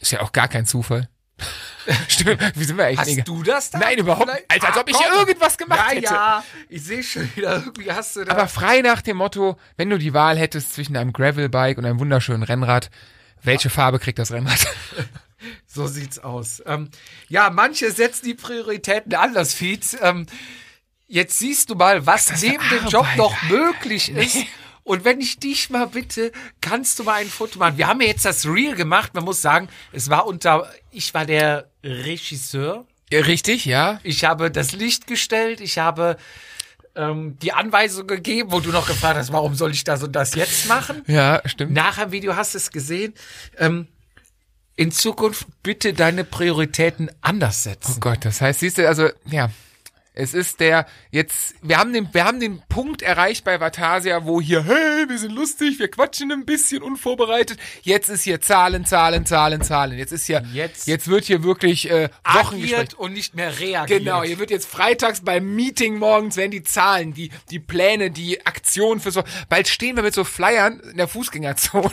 Ist 0.00 0.12
ja 0.12 0.22
auch 0.22 0.32
gar 0.32 0.48
kein 0.48 0.64
Zufall. 0.64 1.08
stimmt, 2.08 2.40
wie 2.56 2.64
sind 2.64 2.78
wir 2.78 2.86
eigentlich? 2.86 2.98
Hast 2.98 3.08
Digga? 3.10 3.22
du 3.24 3.42
das 3.42 3.70
da? 3.70 3.78
Nein, 3.78 3.98
überhaupt 3.98 4.26
nicht. 4.26 4.44
Als, 4.50 4.64
als 4.64 4.76
Ah, 4.76 4.80
ob 4.80 4.88
ich 4.88 4.96
komm. 4.96 5.18
irgendwas 5.18 5.58
gemacht 5.58 5.80
ja, 5.80 5.88
hätte. 5.96 6.04
Ja, 6.14 6.44
ich 6.70 6.82
sehe 6.82 7.02
schon 7.02 7.30
wieder, 7.36 7.56
irgendwie 7.56 7.92
hast 7.92 8.16
du 8.16 8.24
da. 8.24 8.32
Aber 8.32 8.48
frei 8.48 8.80
nach 8.80 9.02
dem 9.02 9.18
Motto, 9.18 9.56
wenn 9.76 9.90
du 9.90 9.98
die 9.98 10.14
Wahl 10.14 10.38
hättest 10.38 10.72
zwischen 10.74 10.96
einem 10.96 11.12
Gravelbike 11.12 11.76
und 11.78 11.84
einem 11.84 12.00
wunderschönen 12.00 12.42
Rennrad, 12.42 12.90
welche 13.42 13.70
Farbe 13.70 13.98
kriegt 13.98 14.18
das 14.18 14.32
Rennrad? 14.32 14.66
so 15.66 15.86
sieht's 15.86 16.18
aus. 16.18 16.62
Ähm, 16.66 16.90
ja, 17.28 17.50
manche 17.50 17.90
setzen 17.90 18.26
die 18.26 18.34
Prioritäten 18.34 19.14
anders, 19.14 19.54
Fietz. 19.54 19.96
Ähm, 20.00 20.26
jetzt 21.06 21.38
siehst 21.38 21.70
du 21.70 21.74
mal, 21.74 22.06
was 22.06 22.42
neben 22.42 22.62
dem 22.70 22.86
Job 22.88 23.06
noch 23.16 23.34
Alter. 23.42 23.54
möglich 23.54 24.10
ist. 24.10 24.38
Und 24.84 25.04
wenn 25.04 25.20
ich 25.20 25.38
dich 25.38 25.68
mal 25.68 25.86
bitte, 25.86 26.32
kannst 26.62 26.98
du 26.98 27.04
mal 27.04 27.20
ein 27.20 27.28
Foto 27.28 27.58
machen? 27.58 27.76
Wir 27.76 27.88
haben 27.88 28.00
ja 28.00 28.06
jetzt 28.06 28.24
das 28.24 28.46
Reel 28.46 28.74
gemacht. 28.74 29.12
Man 29.14 29.24
muss 29.24 29.42
sagen, 29.42 29.68
es 29.92 30.08
war 30.08 30.26
unter, 30.26 30.72
ich 30.90 31.12
war 31.12 31.26
der 31.26 31.68
Regisseur. 31.84 32.86
Richtig, 33.12 33.64
ja. 33.66 34.00
Ich 34.02 34.24
habe 34.24 34.50
das 34.50 34.72
Licht 34.72 35.06
gestellt. 35.06 35.60
Ich 35.60 35.78
habe 35.78 36.16
ähm, 36.98 37.38
die 37.40 37.52
Anweisung 37.52 38.06
gegeben, 38.06 38.50
wo 38.52 38.60
du 38.60 38.70
noch 38.70 38.86
gefragt 38.86 39.16
hast, 39.16 39.32
warum 39.32 39.54
soll 39.54 39.70
ich 39.70 39.84
das 39.84 40.02
und 40.02 40.12
das 40.12 40.34
jetzt 40.34 40.68
machen? 40.68 41.02
Ja, 41.06 41.40
stimmt. 41.46 41.72
Nach 41.72 41.98
dem 41.98 42.12
Video 42.12 42.36
hast 42.36 42.54
du 42.54 42.58
es 42.58 42.70
gesehen. 42.70 43.14
Ähm, 43.56 43.86
in 44.76 44.92
Zukunft 44.92 45.46
bitte 45.62 45.92
deine 45.92 46.24
Prioritäten 46.24 47.10
anders 47.20 47.60
Oh 47.66 47.70
setzen. 47.70 48.00
Gott, 48.00 48.24
das 48.24 48.40
heißt, 48.40 48.60
siehst 48.60 48.78
du, 48.78 48.86
also, 48.86 49.08
ja. 49.26 49.50
Es 50.18 50.34
ist 50.34 50.58
der, 50.58 50.86
jetzt, 51.12 51.54
wir 51.62 51.78
haben 51.78 51.92
den, 51.92 52.08
wir 52.12 52.24
haben 52.24 52.40
den 52.40 52.60
Punkt 52.68 53.02
erreicht 53.02 53.44
bei 53.44 53.60
Vatasia, 53.60 54.24
wo 54.24 54.40
hier, 54.40 54.64
hey, 54.64 55.08
wir 55.08 55.16
sind 55.16 55.30
lustig, 55.32 55.78
wir 55.78 55.88
quatschen 55.88 56.32
ein 56.32 56.44
bisschen 56.44 56.82
unvorbereitet. 56.82 57.56
Jetzt 57.82 58.08
ist 58.08 58.24
hier 58.24 58.40
Zahlen, 58.40 58.84
Zahlen, 58.84 59.26
Zahlen, 59.26 59.62
Zahlen. 59.62 59.96
Jetzt 59.96 60.10
ist 60.12 60.26
hier, 60.26 60.42
Jetzt- 60.52 60.88
jetzt 60.88 61.06
wird 61.06 61.24
hier 61.26 61.44
wirklich, 61.44 61.88
äh, 61.88 62.08
Wochengespräch. 62.24 62.98
Und 62.98 63.12
nicht 63.12 63.36
mehr 63.36 63.60
reagiert. 63.60 64.00
Genau, 64.00 64.24
hier 64.24 64.40
wird 64.40 64.50
jetzt 64.50 64.68
freitags 64.68 65.20
beim 65.20 65.54
Meeting 65.54 65.98
morgens 65.98 66.36
werden 66.36 66.50
die 66.50 66.64
Zahlen, 66.64 67.14
die, 67.14 67.30
die 67.50 67.60
Pläne, 67.60 68.10
die 68.10 68.44
Aktionen 68.44 69.00
für 69.00 69.12
so, 69.12 69.22
bald 69.48 69.68
stehen 69.68 69.94
wir 69.94 70.02
mit 70.02 70.14
so 70.14 70.24
Flyern 70.24 70.80
in 70.80 70.96
der 70.96 71.06
Fußgängerzone. 71.06 71.92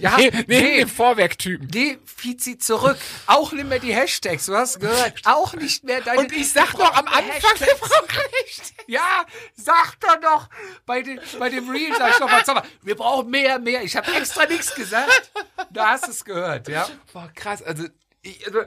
Ja, 0.00 0.16
neben 0.16 0.36
neben 0.38 0.64
nee. 0.64 0.76
den 0.78 0.88
Vorwerktypen. 0.88 1.68
Nee, 1.72 1.98
Fizi 2.04 2.58
zurück. 2.58 2.96
Auch 3.26 3.52
nicht 3.52 3.68
mehr 3.68 3.78
die 3.78 3.94
Hashtags, 3.94 4.46
du 4.46 4.54
hast 4.54 4.80
gehört. 4.80 5.14
Auch 5.24 5.54
nicht 5.54 5.84
mehr 5.84 6.00
deine... 6.00 6.20
Und 6.20 6.32
ich 6.32 6.52
sag 6.52 6.72
doch 6.72 6.92
am 6.92 7.06
Anfang, 7.06 7.58
wir 7.58 7.74
brauchen 7.74 8.08
Hashtags. 8.08 8.84
Ja, 8.86 9.24
sag 9.56 9.98
doch 10.00 10.20
noch. 10.20 10.48
Bei, 10.86 11.02
den, 11.02 11.20
bei 11.38 11.48
dem 11.48 11.68
Reel 11.70 11.94
sag 11.96 12.10
ich 12.10 12.16
doch 12.16 12.30
mal, 12.30 12.44
sag 12.44 12.54
mal, 12.54 12.64
wir 12.82 12.94
brauchen 12.94 13.30
mehr, 13.30 13.58
mehr. 13.58 13.82
Ich 13.82 13.96
habe 13.96 14.12
extra 14.14 14.46
nichts 14.46 14.74
gesagt. 14.74 15.30
Da 15.70 15.90
hast 15.90 16.08
es 16.08 16.24
gehört, 16.24 16.68
ja. 16.68 16.88
Boah, 17.12 17.30
krass, 17.34 17.62
also 17.62 17.84
ich, 18.22 18.46
also, 18.46 18.62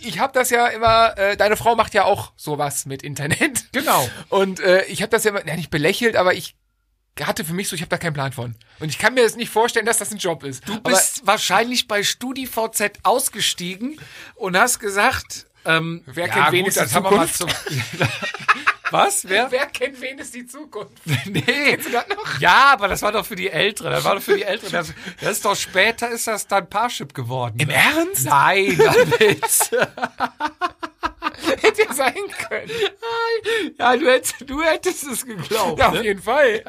ich 0.00 0.18
habe 0.18 0.32
das 0.32 0.50
ja 0.50 0.68
immer, 0.68 1.18
äh, 1.18 1.36
deine 1.36 1.56
Frau 1.56 1.74
macht 1.74 1.94
ja 1.94 2.04
auch 2.04 2.32
sowas 2.36 2.86
mit 2.86 3.02
Internet. 3.02 3.64
Genau. 3.72 4.08
Und 4.28 4.60
äh, 4.60 4.84
ich 4.84 5.02
habe 5.02 5.10
das 5.10 5.24
ja 5.24 5.30
immer, 5.30 5.46
ja, 5.46 5.56
nicht 5.56 5.70
belächelt, 5.70 6.16
aber 6.16 6.34
ich 6.34 6.56
hatte 7.22 7.44
für 7.44 7.52
mich 7.52 7.68
so, 7.68 7.76
ich 7.76 7.82
habe 7.82 7.90
da 7.90 7.98
keinen 7.98 8.14
Plan 8.14 8.32
von. 8.32 8.54
Und 8.78 8.88
ich 8.88 8.98
kann 8.98 9.14
mir 9.14 9.22
jetzt 9.22 9.36
nicht 9.36 9.50
vorstellen, 9.50 9.86
dass 9.86 9.98
das 9.98 10.10
ein 10.10 10.18
Job 10.18 10.42
ist. 10.44 10.66
Du 10.68 10.80
bist 10.80 11.26
wahrscheinlich 11.26 11.86
bei 11.88 12.02
StudiVZ 12.02 12.92
ausgestiegen 13.02 14.00
und 14.36 14.56
hast 14.56 14.78
gesagt, 14.78 15.46
ähm, 15.66 16.02
Wer 16.06 16.28
kennt 16.28 16.52
wen 16.52 16.64
ist 16.66 16.76
die 16.76 16.80
das 16.80 16.94
haben 16.94 17.04
wir 17.04 17.10
mal 17.10 17.28
zum- 17.28 17.50
Was? 18.90 19.28
Wer? 19.28 19.50
Wer 19.50 19.66
kennt 19.66 20.00
wen 20.00 20.18
ist 20.18 20.34
die 20.34 20.46
Zukunft? 20.46 20.92
Nee. 21.26 21.42
Kennst 21.42 21.88
du 21.88 21.92
das 21.92 22.08
noch? 22.08 22.40
Ja, 22.40 22.72
aber 22.72 22.88
das 22.88 23.02
war 23.02 23.12
doch 23.12 23.24
für 23.24 23.36
die 23.36 23.50
Älteren. 23.50 23.92
Das 23.92 24.04
war 24.04 24.16
doch 24.16 24.22
für 24.22 24.36
die 24.36 24.42
Älteren. 24.42 24.72
Das, 24.72 24.92
das 25.20 25.32
ist 25.32 25.44
doch 25.44 25.54
später 25.54 26.08
ist 26.08 26.26
das 26.26 26.46
dann 26.46 26.68
Parship 26.68 27.14
geworden. 27.14 27.58
Im 27.58 27.70
Ernst? 27.70 28.24
Nein, 28.24 28.80
ein 28.80 29.10
Witz. 29.12 29.70
Hätte 31.60 31.82
ja 31.82 31.92
sein 31.92 32.14
können. 32.48 32.70
Ja, 33.78 33.96
du 33.96 34.06
hättest, 34.06 34.34
du 34.46 34.62
hättest 34.62 35.04
es 35.04 35.24
geglaubt. 35.24 35.78
Ja, 35.78 35.88
auf 35.88 35.94
ne? 35.94 36.02
jeden 36.02 36.22
Fall. 36.22 36.62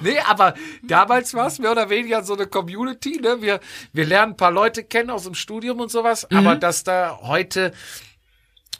Nee, 0.00 0.18
aber 0.18 0.54
damals 0.82 1.34
war 1.34 1.46
es 1.46 1.58
mehr 1.58 1.72
oder 1.72 1.88
weniger 1.88 2.22
so 2.22 2.34
eine 2.34 2.46
Community. 2.46 3.20
Ne? 3.20 3.40
Wir, 3.40 3.60
wir 3.92 4.06
lernen 4.06 4.32
ein 4.32 4.36
paar 4.36 4.50
Leute 4.50 4.84
kennen 4.84 5.10
aus 5.10 5.24
dem 5.24 5.34
Studium 5.34 5.80
und 5.80 5.90
sowas. 5.90 6.26
Mhm. 6.30 6.38
Aber 6.38 6.56
dass 6.56 6.84
da 6.84 7.20
heute 7.22 7.72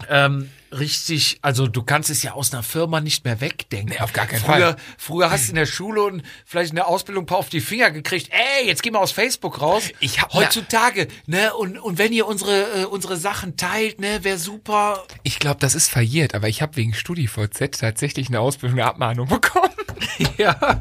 ähm, 0.09 0.51
richtig, 0.79 1.39
also 1.43 1.67
du 1.67 1.83
kannst 1.83 2.11
es 2.11 2.23
ja 2.23 2.33
aus 2.33 2.53
einer 2.53 2.63
Firma 2.63 3.01
nicht 3.01 3.25
mehr 3.25 3.41
wegdenken. 3.41 3.91
Nee, 3.91 4.01
auf 4.01 4.13
gar 4.13 4.27
keinen 4.27 4.41
früher, 4.41 4.53
Fall. 4.73 4.77
Früher 4.99 5.31
hast 5.31 5.47
du 5.47 5.51
in 5.51 5.57
der 5.57 5.67
Schule 5.67 6.03
und 6.03 6.23
vielleicht 6.45 6.71
in 6.71 6.77
der 6.77 6.87
Ausbildung 6.89 7.25
ein 7.25 7.27
paar 7.27 7.39
auf 7.39 7.49
die 7.49 7.61
Finger 7.61 7.91
gekriegt. 7.91 8.31
Ey, 8.31 8.67
jetzt 8.67 8.83
geh 8.83 8.91
mal 8.91 8.99
aus 8.99 9.13
Facebook 9.13 9.61
raus. 9.61 9.85
Ich 10.01 10.21
hab- 10.21 10.33
heutzutage, 10.35 11.09
ne? 11.27 11.55
Und 11.55 11.79
und 11.79 11.99
wenn 11.99 12.13
ihr 12.13 12.27
unsere 12.27 12.83
äh, 12.83 12.85
unsere 12.85 13.17
Sachen 13.17 13.57
teilt, 13.57 14.01
ne, 14.01 14.25
wäre 14.25 14.39
super. 14.39 15.05
Ich 15.23 15.39
glaube, 15.39 15.61
das 15.61 15.75
ist 15.75 15.89
verjährt, 15.91 16.35
aber 16.35 16.49
ich 16.49 16.63
habe 16.63 16.77
wegen 16.77 16.95
StudiVZ 16.95 17.79
tatsächlich 17.81 18.29
eine 18.29 18.41
Ausbildung 18.41 18.79
eine 18.79 18.89
Abmahnung 18.89 19.29
bekommen. 19.29 19.71
Ja. 20.37 20.81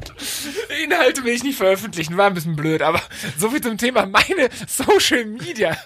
Inhalte 0.84 1.24
will 1.24 1.34
ich 1.34 1.44
nicht 1.44 1.58
veröffentlichen, 1.58 2.18
war 2.18 2.28
ein 2.28 2.34
bisschen 2.34 2.56
blöd, 2.56 2.82
aber 2.82 3.02
so 3.38 3.50
viel 3.52 3.62
zum 3.62 3.78
Thema 3.78 4.06
meine 4.06 4.50
Social 4.68 5.26
Media 5.26 5.78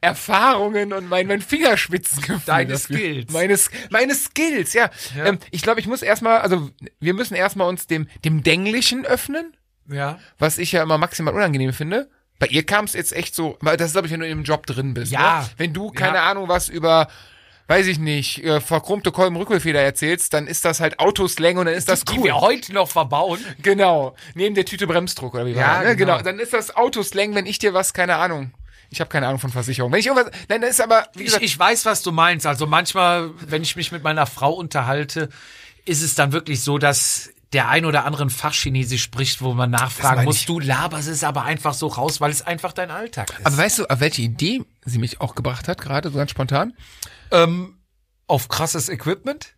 Erfahrungen 0.00 0.92
und 0.92 1.08
mein, 1.08 1.26
mein 1.26 1.40
Fingerspitzengefühl. 1.40 2.40
Deine 2.46 2.72
dafür. 2.72 2.96
Skills. 2.96 3.32
Meine, 3.32 3.49
S- 3.54 3.70
meine 3.90 4.14
Skills, 4.14 4.72
ja. 4.72 4.90
Ja. 5.16 5.26
Ähm, 5.26 5.38
ich 5.50 5.62
glaube, 5.62 5.80
ich 5.80 5.86
muss 5.86 6.02
erstmal, 6.02 6.40
also 6.40 6.70
wir 7.00 7.14
müssen 7.14 7.34
erstmal 7.34 7.68
uns 7.68 7.86
dem, 7.86 8.08
dem 8.24 8.42
Denglichen 8.42 9.04
öffnen, 9.06 9.56
Ja. 9.88 10.18
was 10.38 10.58
ich 10.58 10.72
ja 10.72 10.82
immer 10.82 10.98
maximal 10.98 11.34
unangenehm 11.34 11.72
finde. 11.72 12.08
Bei 12.38 12.46
ihr 12.46 12.64
kam 12.64 12.86
es 12.86 12.94
jetzt 12.94 13.12
echt 13.12 13.34
so, 13.34 13.58
weil 13.60 13.76
das 13.76 13.88
ist, 13.88 13.92
glaube 13.92 14.06
ich, 14.06 14.12
wenn 14.12 14.20
du 14.20 14.26
in 14.26 14.38
dem 14.38 14.44
Job 14.44 14.66
drin 14.66 14.94
bist. 14.94 15.12
Ja. 15.12 15.40
Ne? 15.42 15.46
Wenn 15.58 15.72
du, 15.74 15.90
keine 15.90 16.16
Ja. 16.18 16.30
Ahnung, 16.30 16.48
was 16.48 16.68
über, 16.70 17.08
weiß 17.68 17.86
ich 17.86 17.98
nicht, 17.98 18.42
äh, 18.42 18.60
verchromte 18.60 19.12
Kolbenrückwärtsfeder 19.12 19.80
erzählst, 19.82 20.32
dann 20.32 20.46
ist 20.46 20.64
das 20.64 20.80
halt 20.80 20.98
Autoslang 20.98 21.58
und 21.58 21.66
dann 21.66 21.74
ist 21.74 21.88
das 21.88 22.04
Die 22.04 22.16
cool. 22.18 22.24
wir 22.24 22.40
heute 22.40 22.72
noch 22.72 22.88
verbauen. 22.88 23.38
Genau, 23.62 24.16
neben 24.34 24.54
der 24.54 24.64
Tüte 24.64 24.86
Bremsdruck 24.86 25.34
oder 25.34 25.44
wie 25.46 25.54
war 25.54 25.60
Ja, 25.62 25.74
das, 25.80 25.84
ne? 25.90 25.96
genau. 25.96 26.12
genau. 26.14 26.24
Dann 26.24 26.38
ist 26.38 26.52
das 26.54 26.74
Autoslang, 26.74 27.34
wenn 27.34 27.44
ich 27.46 27.58
dir 27.58 27.74
was, 27.74 27.92
keine 27.92 28.16
Ahnung. 28.16 28.52
Ich 28.90 29.00
habe 29.00 29.08
keine 29.08 29.26
Ahnung 29.28 29.38
von 29.38 29.50
Versicherung. 29.50 29.92
Wenn 29.92 30.00
ich 30.00 30.06
irgendwas, 30.06 30.32
nein, 30.48 30.60
das 30.60 30.70
ist 30.70 30.80
aber, 30.80 31.06
wie 31.14 31.20
Ich, 31.20 31.26
gesagt, 31.26 31.44
ich 31.44 31.58
weiß, 31.58 31.86
was 31.86 32.02
du 32.02 32.12
meinst. 32.12 32.44
Also 32.46 32.66
manchmal, 32.66 33.30
wenn 33.46 33.62
ich 33.62 33.76
mich 33.76 33.92
mit 33.92 34.02
meiner 34.02 34.26
Frau 34.26 34.52
unterhalte, 34.52 35.28
ist 35.84 36.02
es 36.02 36.14
dann 36.14 36.32
wirklich 36.32 36.62
so, 36.62 36.78
dass 36.78 37.30
der 37.52 37.68
ein 37.68 37.84
oder 37.84 38.04
andere 38.04 38.24
ein 38.24 38.30
Fachchinesisch 38.30 39.02
spricht, 39.02 39.42
wo 39.42 39.54
man 39.54 39.70
nachfragen 39.70 40.24
muss, 40.24 40.36
ich. 40.36 40.46
du 40.46 40.60
laberst 40.60 41.08
es 41.08 41.24
aber 41.24 41.44
einfach 41.44 41.74
so 41.74 41.88
raus, 41.88 42.20
weil 42.20 42.30
es 42.30 42.42
einfach 42.42 42.72
dein 42.72 42.90
Alltag 42.90 43.30
ist. 43.38 43.46
aber 43.46 43.56
weißt 43.56 43.78
du, 43.80 43.86
auf 43.86 43.98
welche 44.00 44.22
Idee 44.22 44.62
sie 44.84 44.98
mich 44.98 45.20
auch 45.20 45.34
gebracht 45.34 45.66
hat, 45.66 45.80
gerade 45.80 46.10
so 46.10 46.16
ganz 46.18 46.30
spontan? 46.30 46.74
ähm, 47.32 47.76
auf 48.28 48.48
krasses 48.48 48.88
Equipment? 48.88 49.54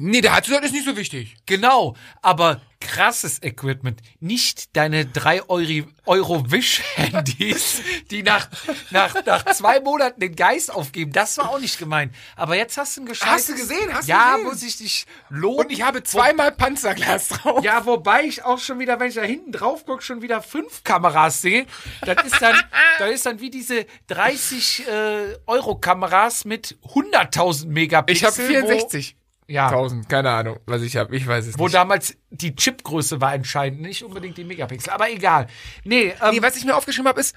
Nee, 0.00 0.20
der 0.20 0.34
hat 0.34 0.44
gesagt, 0.44 0.64
ist 0.64 0.72
nicht 0.72 0.86
so 0.86 0.96
wichtig. 0.96 1.36
Genau, 1.46 1.94
aber 2.22 2.60
krasses 2.80 3.42
Equipment. 3.42 4.00
Nicht 4.20 4.76
deine 4.76 5.06
drei 5.06 5.42
Euro, 5.48 5.86
Euro 6.04 6.50
Wish-Handys, 6.50 7.82
die 8.10 8.22
nach, 8.22 8.48
nach, 8.90 9.14
nach 9.24 9.44
zwei 9.46 9.80
Monaten 9.80 10.20
den 10.20 10.36
Geist 10.36 10.72
aufgeben. 10.72 11.12
Das 11.12 11.38
war 11.38 11.50
auch 11.50 11.58
nicht 11.58 11.78
gemein. 11.78 12.14
Aber 12.36 12.56
jetzt 12.56 12.76
hast 12.76 12.96
du 12.96 13.02
ein 13.02 13.06
gescheites... 13.06 13.34
Hast 13.34 13.48
du 13.48 13.54
gesehen? 13.54 13.92
Hast 13.92 14.08
du 14.08 14.12
ja, 14.12 14.36
gesehen? 14.36 14.46
muss 14.46 14.62
ich 14.62 14.76
dich 14.76 15.06
loben. 15.28 15.64
Und 15.64 15.72
ich 15.72 15.82
habe 15.82 16.02
zweimal 16.02 16.52
Panzerglas 16.52 17.28
drauf. 17.28 17.64
Ja, 17.64 17.86
wobei 17.86 18.24
ich 18.24 18.44
auch 18.44 18.58
schon 18.58 18.78
wieder, 18.78 19.00
wenn 19.00 19.08
ich 19.08 19.14
da 19.14 19.22
hinten 19.22 19.52
drauf 19.52 19.84
gucke, 19.84 20.02
schon 20.02 20.22
wieder 20.22 20.42
fünf 20.42 20.84
Kameras 20.84 21.42
sehe. 21.42 21.66
Das 22.02 22.24
ist 22.24 22.40
dann, 22.40 22.56
das 22.98 23.10
ist 23.10 23.26
dann 23.26 23.40
wie 23.40 23.50
diese 23.50 23.86
30 24.08 24.86
äh, 24.86 25.38
Euro 25.46 25.76
Kameras 25.76 26.44
mit 26.44 26.76
100.000 26.94 27.66
Megapixel. 27.66 28.16
Ich 28.16 28.24
habe 28.24 28.46
64. 28.46 29.16
Wo, 29.48 29.52
ja, 29.52 29.68
1000, 29.68 30.08
keine 30.08 30.30
Ahnung, 30.30 30.58
was 30.66 30.82
ich 30.82 30.96
habe. 30.96 31.14
Ich 31.16 31.26
weiß 31.26 31.46
es 31.46 31.58
wo 31.58 31.64
nicht. 31.64 31.74
damals 31.74 32.16
die 32.30 32.54
Chipgröße 32.56 33.20
war 33.20 33.34
entscheidend, 33.34 33.80
nicht 33.82 34.02
unbedingt 34.04 34.36
die 34.38 34.44
Megapixel. 34.44 34.92
Aber 34.92 35.10
egal. 35.10 35.46
Nee, 35.84 36.14
ähm, 36.22 36.30
Nee, 36.32 36.42
was 36.42 36.56
ich 36.56 36.64
mir 36.64 36.74
aufgeschrieben 36.76 37.08
habe, 37.08 37.20
ist, 37.20 37.34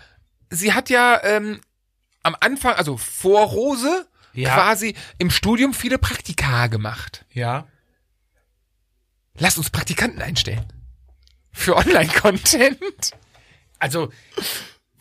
sie 0.49 0.73
hat 0.73 0.89
ja 0.89 1.21
ähm, 1.23 1.61
am 2.23 2.35
Anfang, 2.39 2.73
also 2.75 2.97
vor 2.97 3.45
Rose, 3.47 4.07
Ja. 4.33 4.53
quasi 4.55 4.95
im 5.19 5.29
Studium 5.29 5.73
viele 5.73 5.97
Praktika 5.97 6.67
gemacht. 6.67 7.25
ja. 7.31 7.67
Lass 9.41 9.57
uns 9.57 9.69
Praktikanten 9.69 10.21
einstellen. 10.21 10.65
Für 11.53 11.77
Online-Content. 11.77 13.11
Also, 13.79 14.11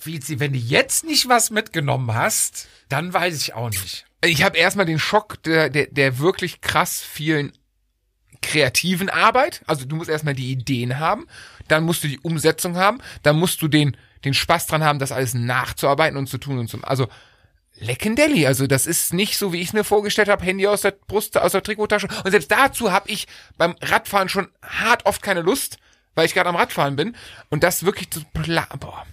wie 0.01 0.21
sie, 0.23 0.39
wenn 0.39 0.53
du 0.53 0.59
jetzt 0.61 1.03
nicht 1.05 1.29
was 1.29 1.51
mitgenommen 1.51 2.15
hast, 2.15 2.69
dann 2.89 3.13
weiß 3.13 3.37
ich 3.41 3.55
auch 3.55 3.71
nicht. 3.71 4.07
Ich 4.25 4.43
habe 4.43 4.57
erstmal 4.57 4.87
den 4.87 4.99
Schock 4.99 5.43
der, 5.45 5.71
der, 5.71 5.87
der 5.87 6.19
wirklich 6.19 6.61
krass 6.61 7.01
vielen 7.01 7.53
kreativen 8.43 9.09
Arbeit. 9.11 9.63
Also 9.67 9.85
du 9.85 9.97
musst 9.97 10.11
erstmal 10.11 10.35
die 10.35 10.51
Ideen 10.51 10.99
haben, 10.99 11.27
dann 11.69 11.85
musst 11.85 12.05
du 12.05 12.09
die 12.09 12.21
Umsetzung 12.21 12.77
haben, 12.77 13.01
dann 13.23 13.39
musst 13.39 13.63
du 13.63 13.69
den, 13.69 13.97
den 14.25 14.35
Spaß 14.35 14.67
dran 14.67 14.85
haben, 14.85 14.99
das 14.99 15.13
alles 15.13 15.35
nachzuarbeiten 15.35 16.17
und 16.17 16.29
zu 16.29 16.39
tun 16.39 16.59
und 16.59 16.69
zu. 16.69 16.83
Also 16.83 17.09
Leckendelli, 17.81 18.47
also 18.47 18.67
das 18.67 18.87
ist 18.87 19.13
nicht 19.13 19.39
so, 19.39 19.53
wie 19.53 19.61
ich 19.61 19.69
es 19.69 19.73
mir 19.73 19.85
vorgestellt 19.85 20.29
habe, 20.29 20.45
Handy 20.45 20.67
aus 20.67 20.83
der 20.83 20.93
Brust, 20.93 21.39
aus 21.39 21.53
der 21.53 21.63
Trikottasche. 21.63 22.09
Und 22.25 22.31
selbst 22.31 22.51
dazu 22.51 22.91
habe 22.91 23.11
ich 23.11 23.29
beim 23.57 23.77
Radfahren 23.81 24.29
schon 24.29 24.49
hart 24.63 25.07
oft 25.07 25.23
keine 25.23 25.43
Lust, 25.43 25.79
weil 26.15 26.27
ich 26.27 26.35
gerade 26.35 26.49
am 26.49 26.57
Radfahren 26.57 26.97
bin. 26.97 27.15
Und 27.51 27.63
das 27.63 27.85
wirklich 27.85 28.11
zu 28.11 28.23
pla 28.33 28.67
boah. 28.81 29.07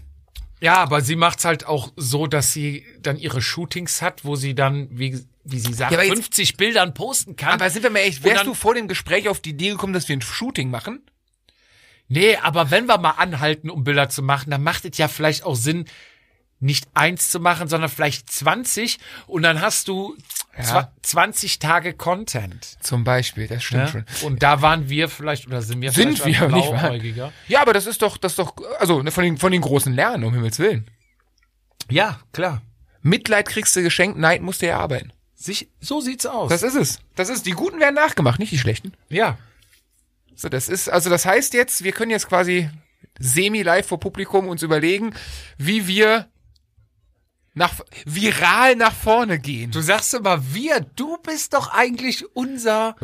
Ja, 0.65 0.77
aber 0.77 1.01
sie 1.01 1.15
macht's 1.15 1.45
halt 1.45 1.67
auch 1.67 1.93
so, 1.95 2.25
dass 2.25 2.51
sie 2.51 2.83
dann 2.99 3.17
ihre 3.17 3.39
Shootings 3.41 4.01
hat, 4.01 4.25
wo 4.25 4.35
sie 4.35 4.55
dann, 4.55 4.87
wie, 4.89 5.23
wie 5.43 5.59
sie 5.59 5.73
sagt, 5.73 5.91
Ja, 5.91 6.01
jetzt- 6.01 6.13
50 6.15 6.57
Bildern 6.57 6.95
posten 6.95 7.35
kann. 7.35 7.53
Aber 7.53 7.69
sind 7.69 7.83
wir 7.83 7.91
mal 7.91 7.99
echt, 7.99 8.23
wärst 8.23 8.39
dann- 8.39 8.47
du 8.47 8.53
vor 8.55 8.73
dem 8.73 8.87
Gespräch 8.87 9.29
auf 9.29 9.39
die 9.39 9.51
Idee 9.51 9.69
gekommen, 9.69 9.93
dass 9.93 10.09
wir 10.09 10.17
ein 10.17 10.21
Shooting 10.21 10.71
machen? 10.71 11.01
Nee, 12.07 12.35
aber 12.37 12.71
wenn 12.71 12.87
wir 12.87 12.97
mal 12.97 13.11
anhalten, 13.11 13.69
um 13.69 13.83
Bilder 13.83 14.09
zu 14.09 14.23
machen, 14.23 14.49
dann 14.49 14.63
macht 14.63 14.85
es 14.85 14.97
ja 14.97 15.07
vielleicht 15.07 15.43
auch 15.43 15.55
Sinn, 15.55 15.85
nicht 16.59 16.87
eins 16.95 17.29
zu 17.29 17.39
machen, 17.39 17.67
sondern 17.67 17.89
vielleicht 17.91 18.29
20 18.31 18.97
und 19.27 19.43
dann 19.43 19.61
hast 19.61 19.87
du 19.87 20.15
Ja. 20.57 20.63
zwa- 20.63 20.91
20 21.01 21.59
Tage 21.59 21.93
Content. 21.93 22.77
Zum 22.81 23.03
Beispiel, 23.03 23.47
das 23.47 23.63
stimmt 23.63 23.83
Ja? 23.83 23.87
schon. 23.87 24.05
Und 24.23 24.41
da 24.43 24.61
waren 24.61 24.89
wir 24.89 25.09
vielleicht, 25.09 25.47
oder 25.47 25.61
sind 25.61 25.81
wir 25.81 25.91
Sind 25.91 26.17
vielleicht 26.19 26.39
wir, 26.41 26.47
nicht 26.49 26.71
wahr? 26.71 27.31
Ja, 27.47 27.61
aber 27.61 27.73
das 27.73 27.85
ist 27.87 28.01
doch, 28.01 28.17
das 28.17 28.33
ist 28.33 28.39
doch, 28.39 28.55
also 28.79 29.01
ne, 29.03 29.11
von 29.11 29.23
den, 29.23 29.37
von 29.37 29.51
den 29.51 29.61
großen 29.61 29.93
Lernen, 29.93 30.23
um 30.23 30.33
Himmels 30.33 30.57
Willen. 30.59 30.89
Ja, 31.89 32.19
klar. 32.33 32.61
Mitleid 33.01 33.47
kriegst 33.47 33.75
du 33.75 33.83
geschenkt, 33.83 34.17
Neid 34.17 34.41
musst 34.41 34.61
du 34.61 34.67
erarbeiten. 34.67 35.11
Sich, 35.35 35.69
so 35.79 35.99
sieht's 36.01 36.25
aus. 36.25 36.49
Das 36.49 36.63
ist 36.63 36.75
es. 36.75 36.99
Das 37.15 37.29
ist, 37.29 37.45
die 37.45 37.51
Guten 37.51 37.79
werden 37.79 37.93
nachgemacht, 37.95 38.39
nicht 38.39 38.51
die 38.51 38.57
Schlechten. 38.59 38.93
ja. 39.09 39.37
So, 40.37 40.49
das 40.49 40.67
ist, 40.67 40.89
also 40.89 41.09
das 41.09 41.25
heißt 41.25 41.53
jetzt, 41.53 41.85
wir 41.85 41.93
können 41.93 42.11
jetzt 42.11 42.27
quasi 42.27 42.69
semi-live 43.19 43.87
vor 43.87 44.01
Publikum 44.01 44.49
uns 44.49 44.63
überlegen, 44.63 45.13
wie 45.57 45.87
wir 45.87 46.27
nach, 47.55 47.73
viral 48.05 48.75
nach 48.75 48.93
vorne 48.93 49.39
gehen. 49.39 49.71
Du 49.71 49.81
sagst 49.81 50.13
immer 50.13 50.53
wir, 50.53 50.81
du 50.95 51.17
bist 51.17 51.53
doch 51.53 51.73
eigentlich 51.73 52.23
unser 52.35 52.95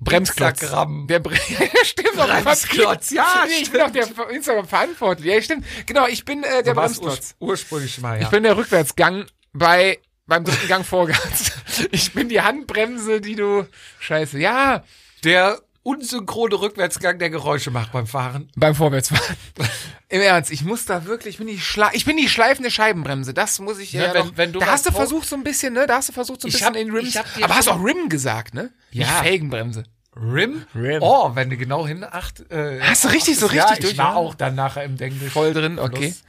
Bremsklotz. 0.00 0.62
Instagram. 0.62 1.06
Der 1.08 1.18
Bre 1.18 1.34
ja, 1.48 1.84
stimmt. 1.84 2.14
Bremsklotz, 2.14 3.10
ja, 3.10 3.44
Nee, 3.46 3.62
ich 3.62 3.70
bin 3.70 3.80
auch 3.82 3.90
der 3.90 4.06
Instagram 4.30 4.66
verantwortlich. 4.68 5.26
Ja, 5.26 5.42
stimmt. 5.42 5.66
Genau, 5.86 6.06
ich 6.06 6.24
bin 6.24 6.42
äh, 6.42 6.62
der 6.62 6.74
Du 6.74 6.80
Bremsklotz. 6.80 7.16
urs 7.16 7.34
ursprünglich 7.40 7.98
mal, 8.00 8.16
ja. 8.16 8.22
Ich 8.22 8.28
bin 8.30 8.42
der 8.42 8.56
Rückwärtsgang 8.56 9.26
bei 9.52 9.98
beim 10.26 10.44
dritten 10.44 10.68
Gang 10.68 10.84
Vorgas. 10.84 11.52
Ich 11.90 12.12
bin 12.14 12.30
die 12.30 12.40
Handbremse, 12.40 13.20
die 13.20 13.34
du 13.34 13.66
Scheiße. 13.98 14.38
Ja, 14.38 14.82
der 15.24 15.60
unsynchrone 15.86 16.54
Rückwärtsgang, 16.60 17.18
der 17.18 17.30
Geräusche 17.30 17.70
macht 17.70 17.92
beim 17.92 18.06
Fahren. 18.06 18.50
beim 18.56 18.74
Vorwärtsfahren. 18.74 19.36
Im 20.08 20.20
Ernst, 20.20 20.50
ich 20.50 20.62
muss 20.64 20.84
da 20.84 21.04
wirklich, 21.06 21.34
ich 21.34 21.38
bin 21.38 21.46
die 21.46 21.58
Schla 21.58 21.90
ich 21.92 22.04
bin 22.04 22.16
die 22.16 22.28
schleifende 22.28 22.70
Scheibenbremse. 22.70 23.32
Das 23.34 23.58
muss 23.60 23.78
ich 23.78 23.92
ja, 23.92 24.08
Ne, 24.08 24.14
wenn- 24.14 24.26
noch, 24.26 24.36
wenn 24.36 24.52
du 24.52 24.58
Da 24.60 24.66
was 24.66 24.72
hast 24.72 24.86
du 24.86 24.92
versucht 24.92 25.28
so 25.28 25.36
ein 25.36 25.42
bisschen, 25.44 25.72
ne? 25.74 25.86
Da 25.86 25.96
hast 25.96 26.08
du 26.08 26.12
versucht 26.12 26.40
so 26.40 26.46
ein 26.46 26.50
Ich 26.50 26.54
bisschen 26.54 26.66
hab- 26.68 26.76
in 26.76 26.90
Rims. 26.90 27.14
ich 27.36 27.44
Aber 27.44 27.56
hast 27.56 27.68
auch 27.68 27.82
Rim 27.82 28.08
gesagt, 28.08 28.54
ne? 28.54 28.70
Ja. 28.90 29.06
Nicht 29.06 29.12
Felgenbremse. 29.22 29.84
Rim? 30.14 30.64
Rim. 30.74 31.02
Oh, 31.02 31.32
wenn 31.34 31.50
du 31.50 31.56
genau 31.56 31.86
hin 31.86 32.02
acht. 32.02 32.50
Äh, 32.50 32.80
Hast 32.80 33.04
du 33.04 33.08
richtig, 33.08 33.36
so 33.38 33.46
achtest, 33.46 33.56
ja, 33.56 33.64
richtig 33.68 33.90
Ich 33.90 33.96
durch, 33.96 33.98
war 33.98 34.12
ja. 34.14 34.16
auch 34.16 34.34
dann 34.34 34.54
nachher 34.54 34.84
im 34.84 34.98
Englisch. 34.98 35.32
Voll 35.32 35.52
drin, 35.52 35.78
okay. 35.78 36.08
Plus. 36.08 36.24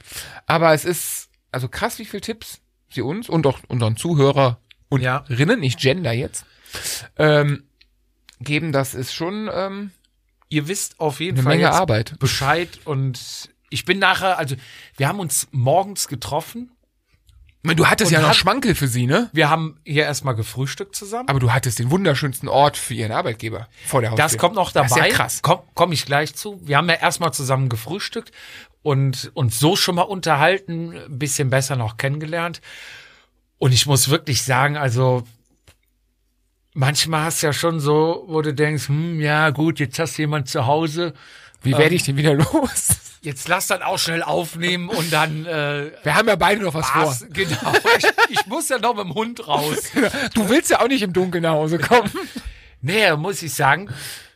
Aber 0.46 0.74
es 0.74 0.84
ist 0.84 1.28
also 1.52 1.68
krass, 1.68 1.98
wie 1.98 2.04
viel 2.04 2.20
Tipps 2.20 2.60
sie 2.90 3.00
uns 3.02 3.28
und 3.28 3.46
auch 3.46 3.58
unseren 3.68 3.96
Zuhörer 3.96 4.60
und 4.90 5.00
Ja. 5.00 5.24
Rinnen, 5.30 5.60
nicht 5.60 5.78
Gender 5.80 6.12
jetzt, 6.12 6.44
ähm, 7.16 7.64
geben. 8.40 8.72
Das 8.72 8.94
ist 8.94 9.12
schon 9.14 9.48
ähm, 9.52 9.90
Ihr 10.50 10.66
wisst 10.66 10.98
auf 10.98 11.20
jeden 11.20 11.36
eine 11.38 11.42
Fall 11.44 11.56
Menge 11.56 11.72
Arbeit. 11.72 12.18
Bescheid 12.18 12.80
und 12.86 13.50
ich 13.70 13.84
bin 13.84 13.98
nachher, 13.98 14.38
also 14.38 14.56
wir 14.96 15.06
haben 15.08 15.20
uns 15.20 15.46
morgens 15.50 16.08
getroffen. 16.08 16.70
Meine, 17.62 17.76
Du 17.76 17.86
hattest 17.86 18.12
ja 18.12 18.20
noch 18.22 18.28
hat- 18.30 18.36
Schmankel 18.36 18.74
für 18.74 18.88
sie, 18.88 19.06
ne? 19.06 19.28
Wir 19.34 19.50
haben 19.50 19.78
hier 19.84 20.04
erstmal 20.04 20.34
gefrühstückt 20.34 20.96
zusammen. 20.96 21.28
Aber 21.28 21.38
du 21.40 21.52
hattest 21.52 21.78
den 21.80 21.90
wunderschönsten 21.90 22.48
Ort 22.48 22.76
für 22.78 22.94
ihren 22.94 23.12
Arbeitgeber 23.12 23.68
vor 23.84 24.00
der 24.00 24.10
Haustür. 24.12 24.24
Das 24.24 24.38
kommt 24.38 24.54
noch 24.54 24.72
dabei. 24.72 24.88
Das 24.88 24.96
ist 24.96 25.04
ja 25.04 25.12
krass. 25.12 25.40
Komm, 25.42 25.58
komm 25.74 25.92
ich 25.92 26.06
gleich 26.06 26.34
zu. 26.34 26.58
Wir 26.64 26.78
haben 26.78 26.88
ja 26.88 26.94
erstmal 26.94 27.32
zusammen 27.34 27.68
gefrühstückt 27.68 28.32
und 28.82 29.30
uns 29.34 29.58
so 29.60 29.76
schon 29.76 29.96
mal 29.96 30.02
unterhalten, 30.02 30.92
ein 30.96 31.18
bisschen 31.18 31.50
besser 31.50 31.76
noch 31.76 31.98
kennengelernt. 31.98 32.62
Und 33.58 33.72
ich 33.72 33.84
muss 33.86 34.08
wirklich 34.08 34.44
sagen, 34.44 34.76
also 34.78 35.24
manchmal 36.78 37.24
hast 37.24 37.42
du 37.42 37.48
ja 37.48 37.52
schon 37.52 37.80
so, 37.80 38.24
wo 38.28 38.40
du 38.40 38.54
denkst, 38.54 38.88
hm, 38.88 39.20
ja 39.20 39.50
gut, 39.50 39.80
jetzt 39.80 39.98
hast 39.98 40.16
du 40.16 40.22
jemand 40.22 40.48
zu 40.48 40.66
Hause, 40.66 41.12
Wie 41.62 41.76
werde 41.76 41.94
ich 41.94 42.04
denn 42.04 42.16
wieder 42.16 42.34
los? 42.34 42.88
jetzt 43.20 43.48
lass 43.48 43.66
dann 43.66 43.82
auch 43.82 43.98
schnell 43.98 44.22
aufnehmen 44.22 44.88
und 44.88 45.12
dann 45.12 45.44
äh, 45.44 45.90
Wir 46.04 46.14
haben 46.14 46.28
ja 46.28 46.36
beide 46.36 46.62
noch 46.62 46.74
was 46.74 46.88
was, 46.94 47.18
vor. 47.18 47.28
genau. 47.30 47.72
Ich, 47.98 48.38
ich 48.40 48.46
muss 48.46 48.68
ja 48.68 48.78
noch 48.78 48.94
mit 48.94 49.04
dem 49.04 49.14
Hund 49.14 49.46
raus. 49.48 49.76
Du 50.34 50.48
willst 50.48 50.70
ja 50.70 50.80
auch 50.80 50.86
nicht 50.88 51.02
im 51.02 51.12
Dunkeln 51.12 51.42
nach 51.42 51.52
Hause 51.52 51.78
kommen. 51.78 52.10
Nee, 52.80 53.12
muss 53.16 53.42
ich 53.42 53.52
sagen, 53.52 53.88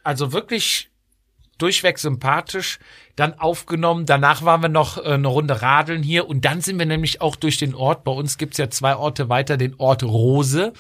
also 0.02 0.32
wirklich 0.32 0.90
durchweg 1.58 1.98
sympathisch, 1.98 2.78
dann 3.16 3.34
aufgenommen. 3.38 4.06
Danach 4.06 4.42
waren 4.42 4.62
wir 4.62 4.68
noch 4.68 4.98
äh, 4.98 5.12
eine 5.12 5.28
Runde 5.28 5.62
radeln 5.62 6.02
hier 6.02 6.28
und 6.28 6.44
dann 6.44 6.60
sind 6.60 6.78
wir 6.78 6.86
nämlich 6.86 7.20
auch 7.20 7.36
durch 7.36 7.58
den 7.58 7.74
Ort. 7.74 8.04
Bei 8.04 8.12
uns 8.12 8.38
gibt's 8.38 8.58
ja 8.58 8.70
zwei 8.70 8.96
Orte 8.96 9.28
weiter, 9.28 9.56
den 9.56 9.74
Ort 9.78 10.02
Rose. 10.02 10.72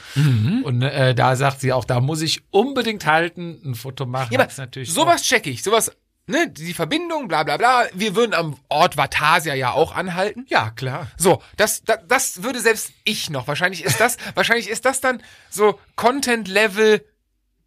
Und 0.64 0.82
äh, 0.82 1.14
da 1.14 1.36
sagt 1.36 1.60
sie 1.60 1.72
auch, 1.72 1.84
da 1.84 2.00
muss 2.00 2.22
ich 2.22 2.42
unbedingt 2.50 3.06
halten, 3.06 3.60
ein 3.64 3.74
Foto 3.74 4.06
machen. 4.06 4.32
Ja, 4.32 4.40
aber 4.40 4.50
natürlich 4.56 4.92
sowas 4.92 5.22
check 5.22 5.46
ich. 5.46 5.62
Sowas 5.62 5.92
ne, 6.26 6.48
die 6.50 6.74
Verbindung, 6.74 7.28
bla 7.28 7.42
bla 7.42 7.56
bla. 7.56 7.86
Wir 7.94 8.16
würden 8.16 8.34
am 8.34 8.56
Ort 8.68 8.96
Vatasia 8.96 9.54
ja 9.54 9.72
auch 9.72 9.94
anhalten. 9.94 10.46
Ja, 10.48 10.70
klar. 10.70 11.08
So, 11.16 11.42
das, 11.56 11.82
das, 11.84 11.98
das 12.08 12.42
würde 12.42 12.60
selbst 12.60 12.92
ich 13.04 13.30
noch. 13.30 13.46
Wahrscheinlich 13.48 13.84
ist 13.84 14.00
das, 14.00 14.16
wahrscheinlich 14.34 14.68
ist 14.68 14.84
das 14.84 15.00
dann 15.00 15.22
so 15.50 15.78
Content-Level 15.96 17.04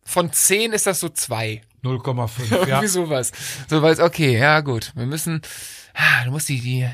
von 0.04 0.32
10 0.32 0.74
ist 0.74 0.86
das 0.86 1.00
so 1.00 1.10
2. 1.10 1.62
0,5. 1.86 2.30
Irgendwie 2.52 2.70
Ja. 2.70 2.88
sowas. 2.88 3.32
So, 3.70 3.82
weil 3.82 4.00
okay, 4.02 4.38
ja 4.38 4.60
gut. 4.62 4.92
Wir 4.96 5.06
müssen, 5.06 5.42
ah, 5.94 6.24
du 6.26 6.32
musst 6.32 6.50
die, 6.50 6.60
die, 6.62 6.90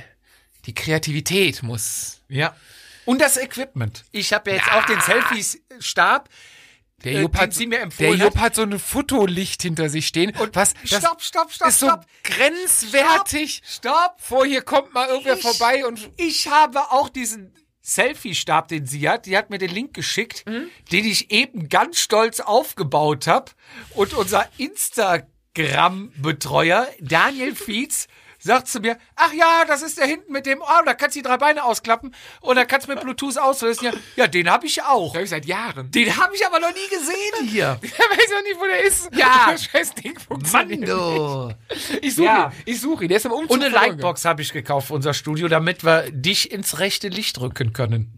die 0.65 0.73
Kreativität 0.73 1.63
muss. 1.63 2.21
ja. 2.27 2.55
Und 3.05 3.19
das 3.19 3.35
Equipment. 3.37 4.03
Ich 4.11 4.31
habe 4.31 4.51
ja 4.51 4.57
jetzt 4.57 4.71
auch 4.71 4.85
den 4.85 5.01
Selfies-Stab. 5.01 6.29
Der 7.03 7.13
Äh, 7.13 7.21
Jupp, 7.21 7.31
den 7.31 7.41
hat, 7.41 7.53
sie 7.53 7.65
mir 7.65 7.87
der 7.87 8.13
Jupp 8.13 8.35
hat. 8.35 8.41
hat 8.43 8.55
so 8.55 8.61
ein 8.61 8.77
Fotolicht 8.77 9.63
hinter 9.63 9.89
sich 9.89 10.05
stehen. 10.05 10.35
Und 10.37 10.55
was, 10.55 10.75
das 10.87 10.99
stopp, 11.03 11.19
stopp, 11.19 11.51
stopp, 11.51 11.67
ist 11.67 11.79
so 11.79 11.87
stopp. 11.87 12.05
grenzwertig. 12.23 13.61
Stopp. 13.65 14.15
Vor 14.19 14.45
hier 14.45 14.61
kommt 14.61 14.93
mal 14.93 15.07
irgendwer 15.07 15.35
Ich- 15.35 15.41
vorbei 15.41 15.83
und 15.85 16.11
Ich 16.17 16.47
habe 16.47 16.79
auch 16.91 17.09
diesen 17.09 17.51
Selfie-Stab, 17.81 18.67
den 18.67 18.85
sie 18.85 19.09
hat. 19.09 19.25
Die 19.25 19.35
hat 19.37 19.49
mir 19.49 19.57
den 19.57 19.71
Link 19.71 19.93
geschickt, 19.93 20.43
Mhm. 20.47 20.69
den 20.91 21.05
ich 21.05 21.31
eben 21.31 21.69
ganz 21.69 21.99
stolz 21.99 22.39
aufgebaut 22.39 23.27
habe. 23.27 23.51
Und 23.95 24.13
unser 24.13 24.47
Instagram-Betreuer, 24.57 26.87
Daniel 26.99 27.55
Fietz, 27.55 28.07
sagt 28.43 28.67
zu 28.67 28.79
mir, 28.79 28.97
ach 29.15 29.33
ja, 29.33 29.65
das 29.65 29.81
ist 29.81 29.97
der 29.97 30.05
hinten 30.07 30.31
mit 30.31 30.45
dem, 30.45 30.61
oh, 30.61 30.83
da 30.85 30.93
kannst 30.93 31.15
du 31.15 31.19
die 31.21 31.27
drei 31.27 31.37
Beine 31.37 31.63
ausklappen 31.63 32.13
und 32.41 32.55
da 32.55 32.65
kannst 32.65 32.87
du 32.87 32.93
mit 32.93 33.01
Bluetooth 33.01 33.37
auslösen. 33.37 33.85
Ja, 33.85 33.91
ja 34.15 34.27
den 34.27 34.49
habe 34.49 34.65
ich 34.65 34.81
auch. 34.83 35.07
das 35.07 35.13
habe 35.15 35.23
ich 35.23 35.29
seit 35.29 35.45
Jahren. 35.45 35.91
Den 35.91 36.15
habe 36.17 36.35
ich 36.35 36.45
aber 36.45 36.59
noch 36.59 36.73
nie 36.73 36.89
gesehen 36.89 37.47
hier. 37.47 37.79
Der 37.81 37.89
weiß 37.89 38.31
auch 38.37 38.43
nicht, 38.43 38.59
wo 38.59 38.65
der 38.65 38.81
ist. 38.83 39.09
Ja. 39.15 39.47
Das 39.51 39.63
scheiß 39.65 39.93
Ding 39.95 40.17
funktioniert. 40.19 40.87
du. 40.87 41.53
Ich 42.01 42.15
suche 42.15 42.25
Ja. 42.25 42.45
ihn. 42.47 42.61
Ich 42.65 42.81
suche 42.81 43.03
ihn. 43.05 43.09
Der 43.09 43.17
ist 43.17 43.25
im 43.25 43.31
Umzug. 43.31 43.51
Und 43.51 43.63
eine 43.63 43.73
Lightbox 43.73 44.25
habe 44.25 44.41
ich 44.41 44.53
gekauft 44.53 44.87
für 44.87 44.93
unser 44.93 45.13
Studio, 45.13 45.47
damit 45.47 45.83
wir 45.83 46.09
dich 46.11 46.51
ins 46.51 46.79
rechte 46.79 47.09
Licht 47.09 47.39
rücken 47.39 47.73
können. 47.73 48.17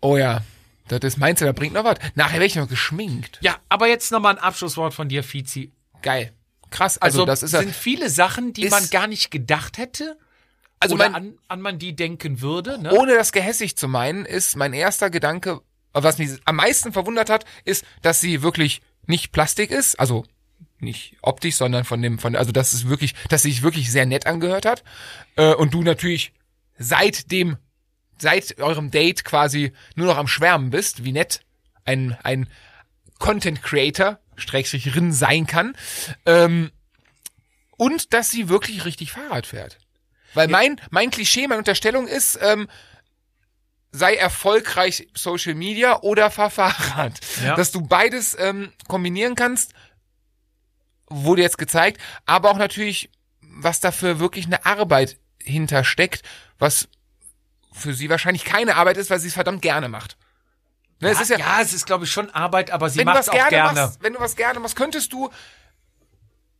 Oh 0.00 0.16
ja. 0.16 0.42
Das 0.88 1.00
ist, 1.02 1.16
meinst 1.18 1.42
du, 1.42 1.46
da 1.46 1.52
bringt 1.52 1.74
noch 1.74 1.84
was? 1.84 1.98
Nachher 2.14 2.34
werde 2.34 2.46
ich 2.46 2.54
noch 2.54 2.68
geschminkt. 2.68 3.38
Ja, 3.42 3.56
aber 3.68 3.88
jetzt 3.88 4.12
nochmal 4.12 4.34
ein 4.36 4.38
Abschlusswort 4.38 4.94
von 4.94 5.08
dir, 5.08 5.24
Fizi. 5.24 5.72
Geil. 6.02 6.32
Krass. 6.70 6.98
Also, 6.98 7.20
Also, 7.20 7.26
das 7.26 7.42
ist 7.42 7.52
ja, 7.52 7.60
sind 7.60 7.74
viele 7.74 8.10
Sachen, 8.10 8.52
die 8.52 8.68
man 8.68 8.88
gar 8.90 9.06
nicht 9.06 9.30
gedacht 9.30 9.78
hätte. 9.78 10.18
also 10.80 10.94
oder 10.94 11.10
mein, 11.10 11.14
an, 11.14 11.38
an 11.48 11.60
man 11.60 11.78
die 11.78 11.94
denken 11.94 12.40
würde. 12.40 12.80
Ne? 12.80 12.92
ohne 12.92 13.14
das 13.14 13.32
gehässig 13.32 13.76
zu 13.76 13.88
meinen, 13.88 14.24
ist 14.24 14.56
mein 14.56 14.72
erster 14.72 15.10
Gedanke, 15.10 15.60
was 15.92 16.18
mich 16.18 16.30
am 16.44 16.56
meisten 16.56 16.92
verwundert 16.92 17.30
hat, 17.30 17.44
ist, 17.64 17.84
dass 18.02 18.20
sie 18.20 18.42
wirklich 18.42 18.82
nicht 19.06 19.32
Plastik 19.32 19.70
ist, 19.70 19.98
also 19.98 20.24
nicht 20.78 21.16
optisch, 21.22 21.54
sondern 21.56 21.84
von 21.84 22.02
dem, 22.02 22.18
von, 22.18 22.36
also 22.36 22.52
dass 22.52 22.72
es 22.72 22.88
wirklich, 22.88 23.14
dass 23.28 23.42
sie 23.42 23.50
sich 23.50 23.62
wirklich 23.62 23.90
sehr 23.90 24.06
nett 24.06 24.26
angehört 24.26 24.66
hat. 24.66 24.84
Äh, 25.36 25.54
und 25.54 25.72
du 25.72 25.82
natürlich 25.82 26.32
seit 26.78 27.30
dem, 27.30 27.56
seit 28.18 28.58
eurem 28.60 28.90
Date 28.90 29.24
quasi 29.24 29.72
nur 29.94 30.06
noch 30.06 30.18
am 30.18 30.28
Schwärmen 30.28 30.70
bist, 30.70 31.04
wie 31.04 31.12
nett 31.12 31.40
ein, 31.84 32.16
ein 32.22 32.48
Content 33.18 33.62
Creator, 33.62 34.18
Schrägstrich 34.36 34.94
Rin 34.94 35.12
sein 35.12 35.46
kann. 35.46 35.76
Ähm, 36.24 36.70
und 37.76 38.14
dass 38.14 38.30
sie 38.30 38.48
wirklich 38.48 38.84
richtig 38.84 39.12
Fahrrad 39.12 39.46
fährt. 39.46 39.78
Weil 40.34 40.48
mein, 40.48 40.80
mein 40.90 41.10
Klischee, 41.10 41.46
meine 41.46 41.58
Unterstellung 41.58 42.06
ist, 42.06 42.38
ähm, 42.42 42.68
sei 43.90 44.14
erfolgreich 44.16 45.08
Social 45.14 45.54
Media 45.54 46.00
oder 46.02 46.30
fahr 46.30 46.50
Fahrrad. 46.50 47.18
Ja. 47.42 47.56
Dass 47.56 47.72
du 47.72 47.80
beides 47.80 48.36
ähm, 48.38 48.72
kombinieren 48.88 49.34
kannst, 49.34 49.72
wurde 51.08 51.42
jetzt 51.42 51.58
gezeigt, 51.58 52.00
aber 52.26 52.50
auch 52.50 52.58
natürlich, 52.58 53.10
was 53.40 53.80
dafür 53.80 54.18
wirklich 54.18 54.46
eine 54.46 54.66
Arbeit 54.66 55.18
hintersteckt, 55.42 56.22
was 56.58 56.88
für 57.72 57.94
sie 57.94 58.10
wahrscheinlich 58.10 58.44
keine 58.44 58.76
Arbeit 58.76 58.96
ist, 58.96 59.10
weil 59.10 59.20
sie 59.20 59.28
es 59.28 59.34
verdammt 59.34 59.62
gerne 59.62 59.88
macht. 59.88 60.16
Ne, 61.00 61.10
es 61.10 61.20
ist 61.20 61.30
ja, 61.30 61.38
ja, 61.38 61.60
es 61.60 61.72
ist, 61.72 61.84
glaube 61.84 62.04
ich, 62.04 62.10
schon 62.10 62.30
Arbeit, 62.30 62.70
aber 62.70 62.88
sie 62.88 63.04
macht 63.04 63.18
was 63.18 63.28
auch 63.28 63.34
gerne, 63.34 63.50
gerne. 63.50 63.80
machst, 63.80 64.02
wenn 64.02 64.14
du 64.14 64.20
was 64.20 64.34
gerne 64.34 64.60
machst, 64.60 64.76
könntest 64.76 65.12
du, 65.12 65.30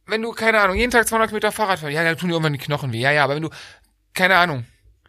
wenn 0.04 0.20
du, 0.20 0.32
keine 0.32 0.60
Ahnung, 0.60 0.76
jeden 0.76 0.90
Tag 0.90 1.08
200 1.08 1.32
Meter 1.32 1.52
Fahrrad 1.52 1.78
fahren, 1.78 1.92
ja, 1.92 2.04
dann 2.04 2.18
tun 2.18 2.28
dir 2.28 2.34
irgendwann 2.34 2.52
die 2.52 2.58
Knochen 2.58 2.92
weh, 2.92 3.00
ja, 3.00 3.12
ja, 3.12 3.24
aber 3.24 3.34
wenn 3.34 3.42
du, 3.42 3.50
keine 4.12 4.36
Ahnung, 4.36 4.66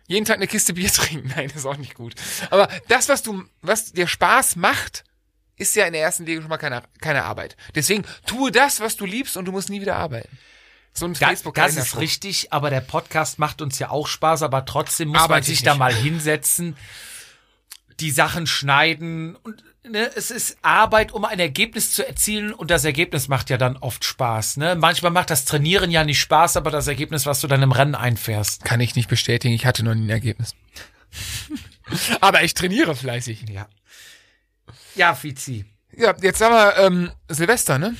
jeden 0.08 0.26
Tag 0.26 0.38
eine 0.38 0.48
Kiste 0.48 0.74
Bier 0.74 0.90
trinken, 0.91 1.34
nein, 1.36 1.49
das 1.49 1.58
ist 1.58 1.66
auch 1.66 1.78
nicht 1.78 1.94
gut. 1.94 2.16
Aber 2.49 2.70
das, 2.88 3.10
was 3.10 3.22
du, 3.22 3.44
was 3.62 3.91
dir 3.91 4.08
Spaß 4.08 4.56
macht, 4.56 5.04
ist 5.58 5.76
ja 5.76 5.86
in 5.86 5.94
der 5.94 6.04
ersten 6.04 6.26
Liga 6.26 6.41
schon 6.41 6.49
mal 6.49 6.58
keine, 6.58 6.84
keine 7.02 7.24
Arbeit. 7.24 7.58
Deswegen 7.76 8.06
tue 8.26 8.52
das, 8.52 8.80
was 8.80 8.95
du 8.95 9.06
liebst 9.06 9.36
und 9.36 9.45
du 9.45 9.52
musst 9.52 9.70
nie 9.70 9.82
wieder 9.82 9.95
arbeiten. 9.95 10.38
So 10.94 11.06
ein 11.06 11.14
Da, 11.14 11.34
das 11.34 11.76
ist 11.76 11.98
richtig, 11.98 12.54
aber 12.54 12.70
der 12.70 12.82
Podcast 12.82 13.38
macht 13.38 13.62
uns 13.62 13.78
ja 13.78 13.90
auch 13.90 14.08
Spaß, 14.08 14.41
aber 14.41 14.66
trotzdem 14.66 15.10
muss 15.10 15.16
man 15.16 15.24
Arbeite 15.24 15.48
sich 15.48 15.60
ich 15.60 15.64
da 15.64 15.76
mal 15.76 15.94
hinsetzen, 15.94 16.76
die 17.99 18.11
Sachen 18.11 18.48
schneiden 18.48 19.36
und 19.36 19.64
ne, 19.90 20.11
es 20.15 20.32
ist 20.32 20.57
Arbeit, 20.61 21.11
um 21.11 21.26
ein 21.26 21.40
Ergebnis 21.40 21.91
zu 21.91 22.07
erzielen 22.07 22.53
und 22.53 22.72
das 22.72 22.86
Ergebnis 22.86 23.28
macht 23.28 23.49
ja 23.49 23.57
dann 23.57 23.78
oft 23.78 24.03
Spaß. 24.03 24.57
Ne? 24.57 24.76
Manchmal 24.76 25.11
macht 25.11 25.30
das 25.30 25.45
Trainieren 25.45 25.91
ja 25.91 26.03
nicht 26.03 26.19
Spaß, 26.19 26.57
aber 26.57 26.72
das 26.72 26.88
Ergebnis, 26.88 27.26
was 27.26 27.41
du 27.41 27.48
dann 27.48 27.64
im 27.64 27.72
Rennen 27.72 27.95
einfährst. 27.95 28.64
Kann 28.64 28.80
ich 28.80 28.95
nicht 28.95 29.10
bestätigen, 29.10 29.53
ich 29.53 29.65
hatte 29.65 29.84
noch 29.84 29.95
nie 29.95 30.06
ein 30.06 30.10
Ergebnis. 30.10 30.56
aber 32.22 32.44
ich 32.44 32.53
trainiere 32.53 32.95
fleißig. 32.95 33.45
Ja. 33.49 33.68
Ja, 34.95 35.15
Fizi. 35.15 35.65
Ja, 35.95 36.14
jetzt 36.22 36.41
haben 36.41 36.53
wir 36.53 36.78
ähm, 36.78 37.11
Silvester, 37.30 37.80
ne? 37.80 37.95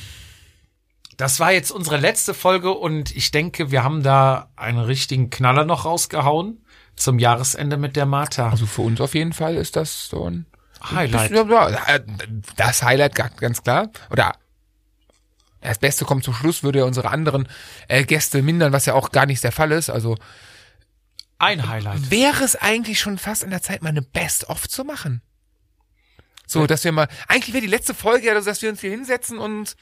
Das 1.16 1.40
war 1.40 1.52
jetzt 1.52 1.72
unsere 1.72 1.98
letzte 1.98 2.36
Folge 2.36 2.72
und 2.72 3.16
ich 3.16 3.32
denke, 3.32 3.72
wir 3.72 3.84
haben 3.84 4.04
da 4.04 4.52
einen 4.56 4.78
richtigen 4.78 5.32
Knaller 5.32 5.66
noch 5.66 5.86
rausgehauen 5.86 6.64
zum 6.98 7.20
Jahresende 7.20 7.78
mit 7.78 7.96
der 7.96 8.06
Martha. 8.06 8.50
Also 8.50 8.66
für 8.66 8.82
uns 8.82 9.00
auf 9.00 9.14
jeden 9.16 9.34
Fall 9.34 9.56
ist 9.56 9.76
das 9.76 10.10
so 10.10 10.30
ein 10.30 10.46
Highlight. 10.92 11.32
Äh, 11.32 12.00
Das 12.56 12.84
Highlight 12.84 13.16
ga- 13.16 13.30
ganz 13.40 13.64
klar. 13.64 13.90
Oder 14.10 14.34
das 15.62 15.80
Beste 15.80 16.06
kommt 16.06 16.24
zum 16.24 16.34
Schluss, 16.34 16.64
würde 16.64 16.80
ja 16.80 16.86
unsere 16.86 17.10
anderen 17.10 17.48
äh, 17.88 18.04
Gäste 18.04 18.42
mindern, 18.42 18.74
was 18.74 18.86
ja 18.86 18.94
auch 18.94 19.12
gar 19.12 19.26
nicht 19.26 19.44
der 19.44 19.52
Fall 19.52 19.72
ist. 19.72 19.90
Also 19.90 20.18
Ein 21.40 21.68
Highlight. 21.68 22.10
wäre 22.12 22.44
es 22.44 22.56
eigentlich 22.56 23.00
schon 23.00 23.18
fast 23.18 23.44
an 23.44 23.50
der 23.50 23.62
Zeit, 23.62 23.82
mal 23.82 23.90
eine 23.90 24.02
Best-of 24.04 24.68
zu 24.68 24.84
machen. 24.84 25.22
So, 26.46 26.66
dass 26.66 26.84
wir 26.84 26.92
mal, 26.94 27.08
eigentlich 27.28 27.54
wäre 27.54 27.62
die 27.62 27.68
letzte 27.68 27.94
Folge 27.94 28.28
ja, 28.28 28.34
dass 28.34 28.62
wir 28.62 28.70
uns 28.70 28.80
hier 28.82 28.92
hinsetzen 28.92 29.38
und 29.38 29.76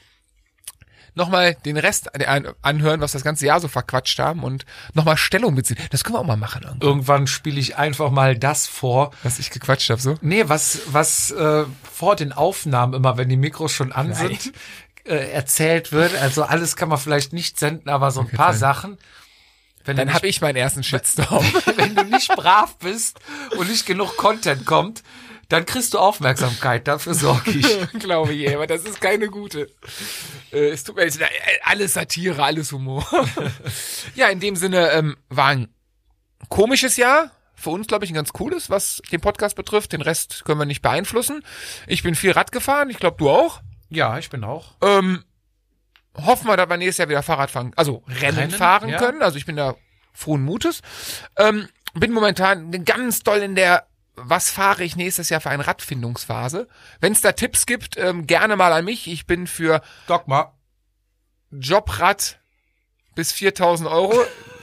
nochmal 1.16 1.56
den 1.64 1.76
Rest 1.76 2.14
an- 2.14 2.46
anhören, 2.62 3.00
was 3.00 3.12
das 3.12 3.24
ganze 3.24 3.46
Jahr 3.46 3.58
so 3.60 3.66
verquatscht 3.68 4.18
haben 4.20 4.44
und 4.44 4.64
nochmal 4.94 5.16
Stellung 5.16 5.54
beziehen. 5.56 5.76
Das 5.90 6.04
können 6.04 6.14
wir 6.16 6.20
auch 6.20 6.26
mal 6.26 6.36
machen. 6.36 6.62
Irgendwann, 6.62 6.86
Irgendwann 6.88 7.26
spiele 7.26 7.58
ich 7.58 7.76
einfach 7.76 8.10
mal 8.12 8.36
das 8.38 8.66
vor. 8.68 9.10
was 9.24 9.38
ich 9.40 9.50
gequatscht 9.50 9.90
habe, 9.90 10.00
so. 10.00 10.16
Nee, 10.20 10.44
was, 10.46 10.82
was 10.86 11.30
äh, 11.32 11.64
vor 11.92 12.14
den 12.16 12.32
Aufnahmen 12.32 12.94
immer, 12.94 13.16
wenn 13.16 13.28
die 13.28 13.36
Mikros 13.36 13.72
schon 13.72 13.90
an 13.92 14.14
sind, 14.14 14.52
äh, 15.04 15.30
erzählt 15.32 15.90
wird. 15.92 16.14
Also 16.16 16.44
alles 16.44 16.76
kann 16.76 16.88
man 16.88 16.98
vielleicht 16.98 17.32
nicht 17.32 17.58
senden, 17.58 17.88
aber 17.88 18.10
so 18.10 18.20
ein 18.20 18.28
paar 18.30 18.52
sein. 18.52 18.60
Sachen. 18.60 18.98
Wenn 19.84 19.96
Dann 19.96 20.12
habe 20.12 20.26
ich 20.26 20.40
meinen 20.40 20.56
ersten 20.56 20.82
Shitstorm. 20.84 21.44
wenn 21.76 21.94
du 21.94 22.02
nicht 22.04 22.28
brav 22.34 22.76
bist 22.78 23.20
und 23.56 23.70
nicht 23.70 23.86
genug 23.86 24.16
Content 24.16 24.66
kommt, 24.66 25.02
dann 25.48 25.64
kriegst 25.66 25.94
du 25.94 25.98
Aufmerksamkeit. 25.98 26.88
Dafür 26.88 27.14
sorge 27.14 27.50
ich. 27.50 27.90
Glaube 27.98 28.34
ich, 28.34 28.54
aber 28.54 28.66
das 28.66 28.84
ist 28.84 29.00
keine 29.00 29.28
gute. 29.28 29.70
Äh, 30.52 30.70
es 30.70 30.84
tut 30.84 30.96
mir 30.96 31.04
leid, 31.04 31.30
alles 31.62 31.94
Satire, 31.94 32.42
alles 32.42 32.72
Humor. 32.72 33.06
ja, 34.14 34.28
in 34.28 34.40
dem 34.40 34.56
Sinne 34.56 34.90
ähm, 34.90 35.16
war 35.28 35.48
ein 35.48 35.68
komisches 36.48 36.96
Jahr. 36.96 37.30
Für 37.58 37.70
uns, 37.70 37.86
glaube 37.86 38.04
ich, 38.04 38.10
ein 38.10 38.14
ganz 38.14 38.34
cooles, 38.34 38.68
was 38.68 39.00
den 39.10 39.20
Podcast 39.20 39.56
betrifft. 39.56 39.92
Den 39.92 40.02
Rest 40.02 40.44
können 40.44 40.58
wir 40.58 40.66
nicht 40.66 40.82
beeinflussen. 40.82 41.42
Ich 41.86 42.02
bin 42.02 42.14
viel 42.14 42.32
Rad 42.32 42.52
gefahren, 42.52 42.90
ich 42.90 42.98
glaube, 42.98 43.16
du 43.16 43.30
auch. 43.30 43.60
Ja, 43.88 44.18
ich 44.18 44.28
bin 44.28 44.44
auch. 44.44 44.74
Ähm, 44.82 45.24
hoffen 46.14 46.48
wir, 46.48 46.56
dass 46.56 46.68
wir 46.68 46.76
nächstes 46.76 46.98
Jahr 46.98 47.08
wieder 47.08 47.22
Fahrrad 47.22 47.50
fahren, 47.50 47.72
also 47.76 48.02
Rennen, 48.08 48.38
Rennen, 48.38 48.50
fahren 48.50 48.88
ja. 48.90 48.98
können. 48.98 49.22
Also 49.22 49.38
ich 49.38 49.46
bin 49.46 49.56
da 49.56 49.74
frohen 50.12 50.42
Mutes. 50.42 50.82
Ähm, 51.36 51.68
bin 51.94 52.12
momentan 52.12 52.84
ganz 52.84 53.22
doll 53.22 53.38
in 53.38 53.54
der 53.54 53.85
was 54.16 54.50
fahre 54.50 54.82
ich 54.82 54.96
nächstes 54.96 55.28
Jahr 55.28 55.40
für 55.40 55.50
eine 55.50 55.66
Radfindungsphase? 55.66 56.68
Wenn 57.00 57.12
es 57.12 57.20
da 57.20 57.32
Tipps 57.32 57.66
gibt, 57.66 57.96
ähm, 57.96 58.26
gerne 58.26 58.56
mal 58.56 58.72
an 58.72 58.84
mich. 58.84 59.06
Ich 59.06 59.26
bin 59.26 59.46
für 59.46 59.82
Dogma. 60.06 60.54
Jobrad 61.50 62.38
bis 63.14 63.32
4000 63.32 63.88
Euro. 63.88 64.14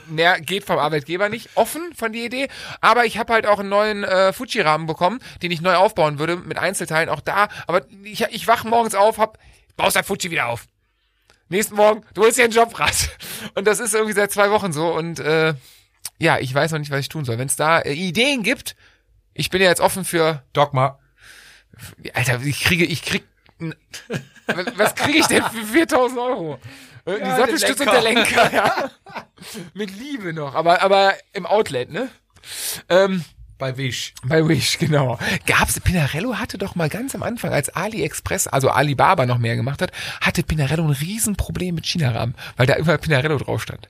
Mehr 0.06 0.40
geht 0.40 0.64
vom 0.64 0.78
Arbeitgeber 0.78 1.28
nicht. 1.28 1.50
Offen 1.54 1.94
von 1.94 2.12
die 2.12 2.24
Idee. 2.24 2.48
Aber 2.80 3.06
ich 3.06 3.16
habe 3.16 3.32
halt 3.32 3.46
auch 3.46 3.58
einen 3.58 3.70
neuen 3.70 4.04
äh, 4.04 4.32
Fuji-Rahmen 4.32 4.86
bekommen, 4.86 5.20
den 5.42 5.50
ich 5.50 5.62
neu 5.62 5.76
aufbauen 5.76 6.18
würde 6.18 6.36
mit 6.36 6.58
Einzelteilen. 6.58 7.08
Auch 7.08 7.20
da. 7.20 7.48
Aber 7.66 7.86
ich, 8.02 8.22
ich 8.22 8.46
wach 8.46 8.64
morgens 8.64 8.94
auf, 8.94 9.18
hab, 9.18 9.38
baust 9.76 9.96
dein 9.96 10.04
Fuji 10.04 10.30
wieder 10.30 10.48
auf. 10.48 10.66
Nächsten 11.48 11.76
Morgen, 11.76 12.04
du 12.14 12.22
holst 12.22 12.38
dir 12.38 12.44
ein 12.44 12.50
Jobrad. 12.50 13.10
Und 13.54 13.66
das 13.66 13.80
ist 13.80 13.94
irgendwie 13.94 14.14
seit 14.14 14.32
zwei 14.32 14.50
Wochen 14.50 14.72
so. 14.72 14.92
Und 14.92 15.20
äh, 15.20 15.54
ja, 16.18 16.38
ich 16.38 16.54
weiß 16.54 16.72
noch 16.72 16.78
nicht, 16.78 16.90
was 16.90 17.00
ich 17.00 17.08
tun 17.08 17.24
soll. 17.24 17.38
Wenn 17.38 17.48
es 17.48 17.56
da 17.56 17.80
äh, 17.80 17.92
Ideen 17.92 18.42
gibt, 18.42 18.76
ich 19.34 19.50
bin 19.50 19.60
ja 19.60 19.68
jetzt 19.68 19.80
offen 19.80 20.04
für 20.04 20.42
Dogma. 20.52 20.98
Alter, 22.14 22.40
ich 22.42 22.60
kriege, 22.62 22.84
ich 22.84 23.02
krieg 23.02 23.24
Was, 24.76 24.94
kriege 24.94 25.18
ich 25.18 25.26
denn 25.26 25.42
für 25.44 25.64
4000 25.64 26.20
Euro? 26.20 26.58
Die 27.06 27.10
Ja, 27.20 27.36
Sattelstütze 27.36 27.84
und 27.84 27.92
der 27.92 28.02
Lenker, 28.02 28.52
ja. 28.52 28.90
Mit 29.74 29.96
Liebe 29.96 30.32
noch, 30.32 30.54
aber, 30.54 30.80
aber 30.82 31.14
im 31.32 31.44
Outlet, 31.46 31.90
ne? 31.90 32.08
Ähm, 32.88 33.24
Bei 33.58 33.76
Wish. 33.76 34.14
bei 34.24 34.46
Wish, 34.46 34.78
genau. 34.78 35.18
Gab's, 35.46 35.78
Pinarello 35.80 36.38
hatte 36.38 36.56
doch 36.58 36.74
mal 36.76 36.88
ganz 36.88 37.14
am 37.14 37.22
Anfang, 37.22 37.52
als 37.52 37.68
AliExpress, 37.68 38.46
also 38.46 38.70
Alibaba 38.70 39.26
noch 39.26 39.38
mehr 39.38 39.56
gemacht 39.56 39.82
hat, 39.82 39.92
hatte 40.20 40.42
Pinarello 40.42 40.84
ein 40.84 40.90
Riesenproblem 40.90 41.74
mit 41.74 41.86
China-Rahmen, 41.86 42.34
weil 42.56 42.66
da 42.66 42.74
immer 42.74 42.96
Pinarello 42.98 43.38
drauf 43.38 43.62
stand. 43.62 43.88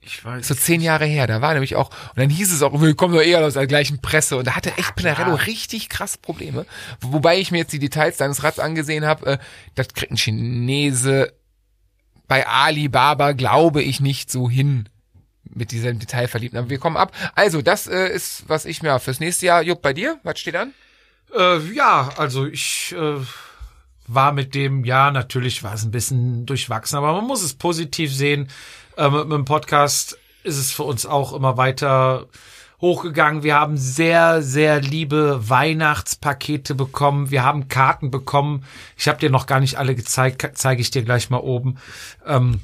Ich 0.00 0.24
weiß. 0.24 0.46
So 0.46 0.54
zehn 0.54 0.80
Jahre 0.80 1.04
her, 1.04 1.26
da 1.26 1.40
war 1.40 1.52
nämlich 1.52 1.76
auch, 1.76 1.90
und 1.90 2.18
dann 2.18 2.30
hieß 2.30 2.52
es 2.52 2.62
auch, 2.62 2.80
wir 2.80 2.94
kommen 2.94 3.14
doch 3.14 3.22
eher 3.22 3.44
aus 3.44 3.54
der 3.54 3.66
gleichen 3.66 4.00
Presse, 4.00 4.36
und 4.36 4.46
da 4.46 4.56
hatte 4.56 4.72
echt 4.76 4.96
Pinarello 4.96 5.34
richtig 5.34 5.88
krass 5.88 6.16
Probleme. 6.16 6.66
Wobei 7.00 7.38
ich 7.38 7.50
mir 7.50 7.58
jetzt 7.58 7.72
die 7.72 7.78
Details 7.78 8.16
deines 8.16 8.42
Rads 8.42 8.58
angesehen 8.58 9.04
habe, 9.04 9.26
äh, 9.26 9.38
das 9.74 9.88
kriegt 9.88 10.12
ein 10.12 10.16
Chinese 10.16 11.32
bei 12.26 12.46
Alibaba, 12.46 13.32
glaube 13.32 13.82
ich, 13.82 14.00
nicht 14.00 14.30
so 14.30 14.48
hin 14.48 14.88
mit 15.44 15.72
diesem 15.72 15.98
Detailverliebten. 15.98 16.58
Aber 16.58 16.70
wir 16.70 16.78
kommen 16.78 16.96
ab. 16.96 17.12
Also, 17.34 17.62
das 17.62 17.86
äh, 17.86 18.08
ist, 18.08 18.44
was 18.48 18.66
ich 18.66 18.82
mir 18.82 18.98
fürs 19.00 19.18
nächste 19.18 19.46
Jahr, 19.46 19.62
Jupp, 19.62 19.82
bei 19.82 19.92
dir, 19.92 20.20
was 20.22 20.38
steht 20.38 20.56
an? 20.56 20.72
Äh, 21.36 21.58
ja, 21.72 22.10
also 22.16 22.46
ich 22.46 22.94
äh, 22.96 23.16
war 24.06 24.32
mit 24.32 24.54
dem, 24.54 24.84
ja, 24.84 25.10
natürlich 25.10 25.62
war 25.62 25.74
es 25.74 25.84
ein 25.84 25.90
bisschen 25.90 26.46
durchwachsen, 26.46 26.96
aber 26.98 27.12
man 27.12 27.26
muss 27.26 27.42
es 27.42 27.54
positiv 27.54 28.14
sehen. 28.14 28.48
Äh, 28.98 29.10
mit, 29.10 29.28
mit 29.28 29.36
dem 29.36 29.44
Podcast 29.44 30.18
ist 30.42 30.58
es 30.58 30.72
für 30.72 30.82
uns 30.82 31.06
auch 31.06 31.32
immer 31.32 31.56
weiter 31.56 32.26
hochgegangen. 32.80 33.42
Wir 33.44 33.54
haben 33.54 33.76
sehr, 33.76 34.42
sehr 34.42 34.80
liebe 34.80 35.48
Weihnachtspakete 35.48 36.74
bekommen. 36.74 37.30
Wir 37.30 37.44
haben 37.44 37.68
Karten 37.68 38.10
bekommen. 38.10 38.64
Ich 38.96 39.08
habe 39.08 39.18
dir 39.18 39.30
noch 39.30 39.46
gar 39.46 39.60
nicht 39.60 39.76
alle 39.76 39.94
gezeigt, 39.94 40.46
zeige 40.54 40.80
ich 40.80 40.90
dir 40.90 41.02
gleich 41.02 41.30
mal 41.30 41.38
oben. 41.38 41.78
Ähm, 42.26 42.60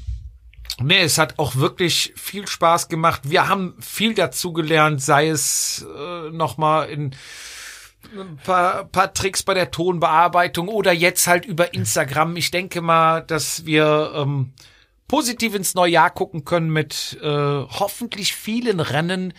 Nee, 0.83 1.03
es 1.03 1.19
hat 1.19 1.39
auch 1.39 1.55
wirklich 1.55 2.13
viel 2.17 2.49
Spaß 2.49 2.89
gemacht. 2.89 3.21
Wir 3.23 3.49
haben 3.49 3.77
viel 3.79 4.13
dazugelernt, 4.13 5.01
sei 5.01 5.29
es 5.29 5.87
äh, 5.97 6.31
nochmal 6.31 6.91
in 6.91 7.15
ein 8.19 8.39
paar, 8.45 8.83
paar 8.87 9.15
Tricks 9.15 9.45
bei 9.45 9.55
der 9.55 9.71
Tonbearbeitung 9.71 10.67
oder 10.67 10.93
jetzt 10.93 11.29
halt 11.29 11.47
über 11.47 11.75
Instagram. 11.75 12.35
Ich 12.35 12.51
denke 12.51 12.81
mal, 12.81 13.21
dass 13.21 13.65
wir 13.67 14.15
ähm, 14.17 14.53
positiv 15.09 15.55
ins 15.55 15.75
neue 15.75 15.93
Jahr 15.93 16.11
gucken 16.11 16.45
können 16.45 16.71
mit 16.71 17.19
äh, 17.23 17.27
hoffentlich 17.29 18.35
vielen 18.35 18.81
Rennen, 18.81 19.35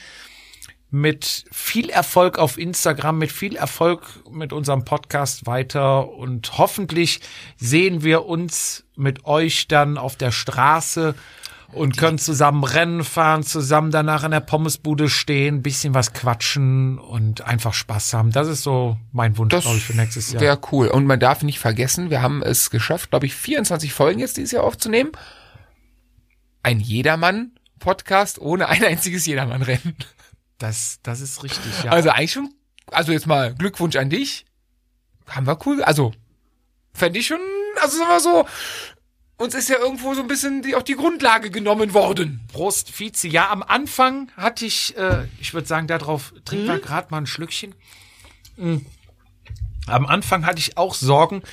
mit 0.92 1.46
viel 1.52 1.90
Erfolg 1.90 2.38
auf 2.38 2.58
Instagram, 2.58 3.18
mit 3.18 3.32
viel 3.32 3.56
Erfolg 3.56 4.02
mit 4.32 4.54
unserem 4.54 4.86
Podcast 4.86 5.46
weiter 5.46 6.10
und 6.10 6.58
hoffentlich 6.58 7.20
sehen 7.58 8.04
wir 8.04 8.26
uns 8.26 8.86
mit 8.96 9.26
euch 9.26 9.68
dann 9.68 9.98
auf 9.98 10.16
der 10.16 10.32
Straße 10.32 11.16
und 11.74 11.98
können 11.98 12.18
zusammen 12.18 12.64
Rennen 12.64 13.04
fahren, 13.04 13.44
zusammen 13.44 13.92
danach 13.92 14.24
in 14.24 14.32
der 14.32 14.40
Pommesbude 14.40 15.10
stehen, 15.10 15.62
bisschen 15.62 15.94
was 15.94 16.14
quatschen 16.14 16.98
und 16.98 17.42
einfach 17.42 17.74
Spaß 17.74 18.14
haben. 18.14 18.32
Das 18.32 18.48
ist 18.48 18.64
so 18.64 18.98
mein 19.12 19.38
Wunsch, 19.38 19.50
glaube 19.50 19.78
ich, 19.78 19.84
für 19.84 19.96
nächstes 19.96 20.32
Jahr. 20.32 20.42
Wäre 20.42 20.60
cool. 20.72 20.88
Und 20.88 21.06
man 21.06 21.20
darf 21.20 21.44
nicht 21.44 21.60
vergessen, 21.60 22.10
wir 22.10 22.22
haben 22.22 22.42
es 22.42 22.70
geschafft, 22.70 23.10
glaube 23.10 23.26
ich, 23.26 23.36
24 23.36 23.92
Folgen 23.92 24.20
jetzt 24.20 24.38
dieses 24.38 24.52
Jahr 24.52 24.64
aufzunehmen. 24.64 25.12
Ein 26.66 26.80
Jedermann-Podcast 26.80 28.40
ohne 28.40 28.68
ein 28.70 28.84
einziges 28.84 29.28
Jedermann-Rennen. 29.28 29.96
Das, 30.58 30.98
das 31.04 31.22
ist 31.22 31.44
richtig, 31.44 31.84
ja. 31.84 31.92
Also 31.92 32.10
eigentlich 32.10 32.32
schon, 32.32 32.52
also 32.88 33.12
jetzt 33.12 33.28
mal 33.28 33.54
Glückwunsch 33.54 33.96
an 33.98 34.10
dich. 34.10 34.48
Haben 35.28 35.46
wir 35.46 35.60
cool, 35.68 35.84
also 35.84 36.12
fände 36.92 37.20
ich 37.20 37.28
schon, 37.28 37.38
also 37.80 38.00
sagen 38.00 38.10
wir 38.10 38.20
so, 38.20 38.48
uns 39.38 39.54
ist 39.54 39.70
ja 39.70 39.78
irgendwo 39.78 40.16
so 40.16 40.22
ein 40.22 40.28
bisschen 40.28 40.64
die, 40.64 40.74
auch 40.74 40.82
die 40.82 40.96
Grundlage 40.96 41.52
genommen 41.52 41.94
worden. 41.94 42.42
Prost, 42.52 42.92
Vize. 42.92 43.28
Ja, 43.28 43.52
am 43.52 43.62
Anfang 43.62 44.32
hatte 44.36 44.66
ich, 44.66 44.98
äh, 44.98 45.28
ich 45.40 45.54
würde 45.54 45.68
sagen, 45.68 45.86
darauf 45.86 46.34
trinken 46.46 46.66
wir 46.66 46.80
gerade 46.80 47.10
mal 47.12 47.20
ein 47.20 47.28
Schlückchen. 47.28 47.76
Mm. 48.58 48.78
Am 49.86 50.08
Anfang 50.08 50.48
hatte 50.48 50.58
ich 50.58 50.78
auch 50.78 50.96
Sorgen, 50.96 51.44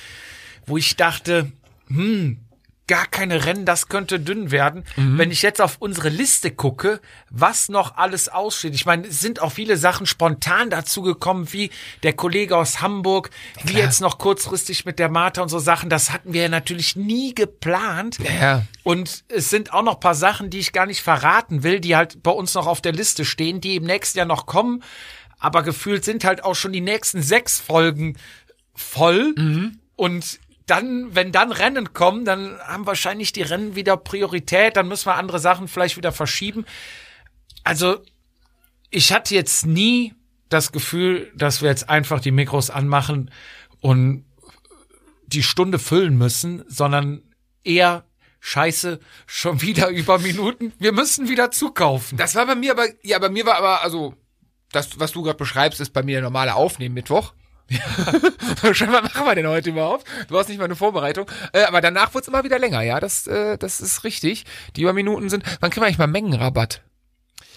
wo 0.65 0.75
ich 0.77 0.95
dachte, 0.95 1.51
hm, 1.87 2.42
gar 2.87 3.05
keine 3.05 3.45
Rennen, 3.45 3.65
das 3.65 3.87
könnte 3.87 4.19
dünn 4.19 4.51
werden. 4.51 4.83
Wenn 4.95 5.31
ich 5.31 5.41
jetzt 5.41 5.61
auf 5.61 5.77
unsere 5.79 6.09
Liste 6.09 6.51
gucke, 6.51 6.99
was 7.29 7.69
noch 7.69 7.95
alles 7.95 8.27
aussteht. 8.27 8.75
Ich 8.75 8.85
meine, 8.85 9.07
es 9.07 9.21
sind 9.21 9.41
auch 9.41 9.53
viele 9.53 9.77
Sachen 9.77 10.05
spontan 10.05 10.69
dazu 10.69 11.01
gekommen, 11.01 11.51
wie 11.53 11.71
der 12.03 12.13
Kollege 12.13 12.57
aus 12.57 12.81
Hamburg, 12.81 13.29
wie 13.63 13.73
jetzt 13.73 14.01
noch 14.01 14.17
kurzfristig 14.17 14.85
mit 14.85 14.99
der 14.99 15.09
Martha 15.09 15.41
und 15.41 15.49
so 15.49 15.59
Sachen. 15.59 15.89
Das 15.89 16.11
hatten 16.11 16.33
wir 16.33 16.43
ja 16.43 16.49
natürlich 16.49 16.95
nie 16.95 17.33
geplant. 17.33 18.17
Ja. 18.19 18.63
Und 18.83 19.23
es 19.29 19.49
sind 19.49 19.71
auch 19.73 19.83
noch 19.83 19.99
paar 20.01 20.15
Sachen, 20.15 20.49
die 20.49 20.59
ich 20.59 20.73
gar 20.73 20.85
nicht 20.85 21.01
verraten 21.01 21.63
will, 21.63 21.79
die 21.79 21.95
halt 21.95 22.21
bei 22.21 22.31
uns 22.31 22.53
noch 22.53 22.67
auf 22.67 22.81
der 22.81 22.91
Liste 22.91 23.23
stehen, 23.23 23.61
die 23.61 23.77
im 23.77 23.85
nächsten 23.85 24.17
Jahr 24.17 24.27
noch 24.27 24.45
kommen. 24.45 24.83
Aber 25.39 25.63
gefühlt 25.63 26.03
sind 26.03 26.25
halt 26.25 26.43
auch 26.43 26.55
schon 26.55 26.73
die 26.73 26.81
nächsten 26.81 27.21
sechs 27.21 27.59
Folgen 27.59 28.17
voll. 28.75 29.33
Und 29.95 30.39
dann, 30.65 31.13
wenn 31.13 31.31
dann 31.31 31.51
Rennen 31.51 31.93
kommen, 31.93 32.25
dann 32.25 32.57
haben 32.59 32.85
wahrscheinlich 32.85 33.33
die 33.33 33.41
Rennen 33.41 33.75
wieder 33.75 33.97
Priorität. 33.97 34.77
Dann 34.77 34.87
müssen 34.87 35.07
wir 35.07 35.15
andere 35.15 35.39
Sachen 35.39 35.67
vielleicht 35.67 35.97
wieder 35.97 36.11
verschieben. 36.11 36.65
Also, 37.63 38.01
ich 38.89 39.11
hatte 39.11 39.35
jetzt 39.35 39.65
nie 39.65 40.13
das 40.49 40.71
Gefühl, 40.71 41.31
dass 41.35 41.61
wir 41.61 41.69
jetzt 41.69 41.89
einfach 41.89 42.19
die 42.19 42.31
Mikros 42.31 42.69
anmachen 42.69 43.31
und 43.81 44.25
die 45.25 45.43
Stunde 45.43 45.79
füllen 45.79 46.17
müssen, 46.17 46.63
sondern 46.67 47.23
eher 47.63 48.05
Scheiße, 48.39 48.99
schon 49.25 49.61
wieder 49.61 49.87
über 49.89 50.19
Minuten. 50.19 50.73
Wir 50.77 50.91
müssen 50.91 51.29
wieder 51.29 51.51
zukaufen. 51.51 52.17
Das 52.17 52.35
war 52.35 52.45
bei 52.45 52.55
mir 52.55 52.71
aber, 52.71 52.87
ja, 53.01 53.17
bei 53.19 53.29
mir 53.29 53.45
war 53.45 53.55
aber, 53.55 53.81
also, 53.81 54.13
das, 54.71 54.99
was 54.99 55.11
du 55.11 55.23
gerade 55.23 55.37
beschreibst, 55.37 55.79
ist 55.79 55.91
bei 55.91 56.03
mir 56.03 56.15
der 56.15 56.23
normale 56.23 56.55
Aufnehmen 56.55 56.95
Mittwoch. 56.95 57.33
Ja. 57.69 57.79
Schon, 58.73 58.91
was 58.91 59.03
machen 59.03 59.25
wir 59.25 59.35
denn 59.35 59.47
heute 59.47 59.69
überhaupt? 59.69 60.05
Du 60.27 60.37
hast 60.37 60.49
nicht 60.49 60.57
mal 60.57 60.65
eine 60.65 60.75
Vorbereitung. 60.75 61.29
Äh, 61.53 61.63
aber 61.63 61.81
danach 61.81 62.13
wird's 62.13 62.27
immer 62.27 62.43
wieder 62.43 62.59
länger, 62.59 62.81
ja. 62.81 62.99
Das, 62.99 63.27
äh, 63.27 63.57
das 63.57 63.81
ist 63.81 64.03
richtig. 64.03 64.45
Die 64.75 64.81
über 64.81 64.93
Minuten 64.93 65.29
sind. 65.29 65.43
Wann 65.59 65.69
kriegen 65.69 65.81
wir 65.81 65.87
eigentlich 65.87 65.97
mal 65.97 66.07
Mengenrabatt? 66.07 66.81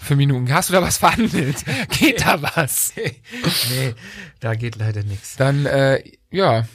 Für 0.01 0.15
Minuten. 0.15 0.53
Hast 0.53 0.69
du 0.69 0.73
da 0.73 0.81
was 0.81 0.97
verhandelt? 0.97 1.63
Geht 1.99 2.25
da 2.25 2.41
was? 2.41 2.93
nee, 2.95 3.95
da 4.39 4.53
geht 4.53 4.75
leider 4.75 5.03
nichts. 5.03 5.35
Dann, 5.37 5.65
äh, 5.65 6.03
ja. 6.29 6.65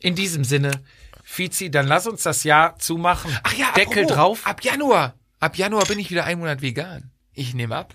In 0.00 0.14
diesem 0.14 0.44
Sinne, 0.44 0.82
Fizi, 1.22 1.70
dann 1.70 1.86
lass 1.86 2.06
uns 2.06 2.24
das 2.24 2.44
Jahr 2.44 2.78
zumachen. 2.78 3.36
Ach 3.42 3.54
ja, 3.54 3.72
Deckel 3.76 4.04
apropos, 4.04 4.16
drauf. 4.16 4.46
Ab 4.46 4.62
Januar. 4.64 5.14
Ab 5.40 5.56
Januar 5.56 5.84
bin 5.86 5.98
ich 5.98 6.10
wieder 6.10 6.24
einen 6.24 6.40
Monat 6.40 6.62
vegan. 6.62 7.10
Ich 7.32 7.54
nehme 7.54 7.76
ab. 7.76 7.94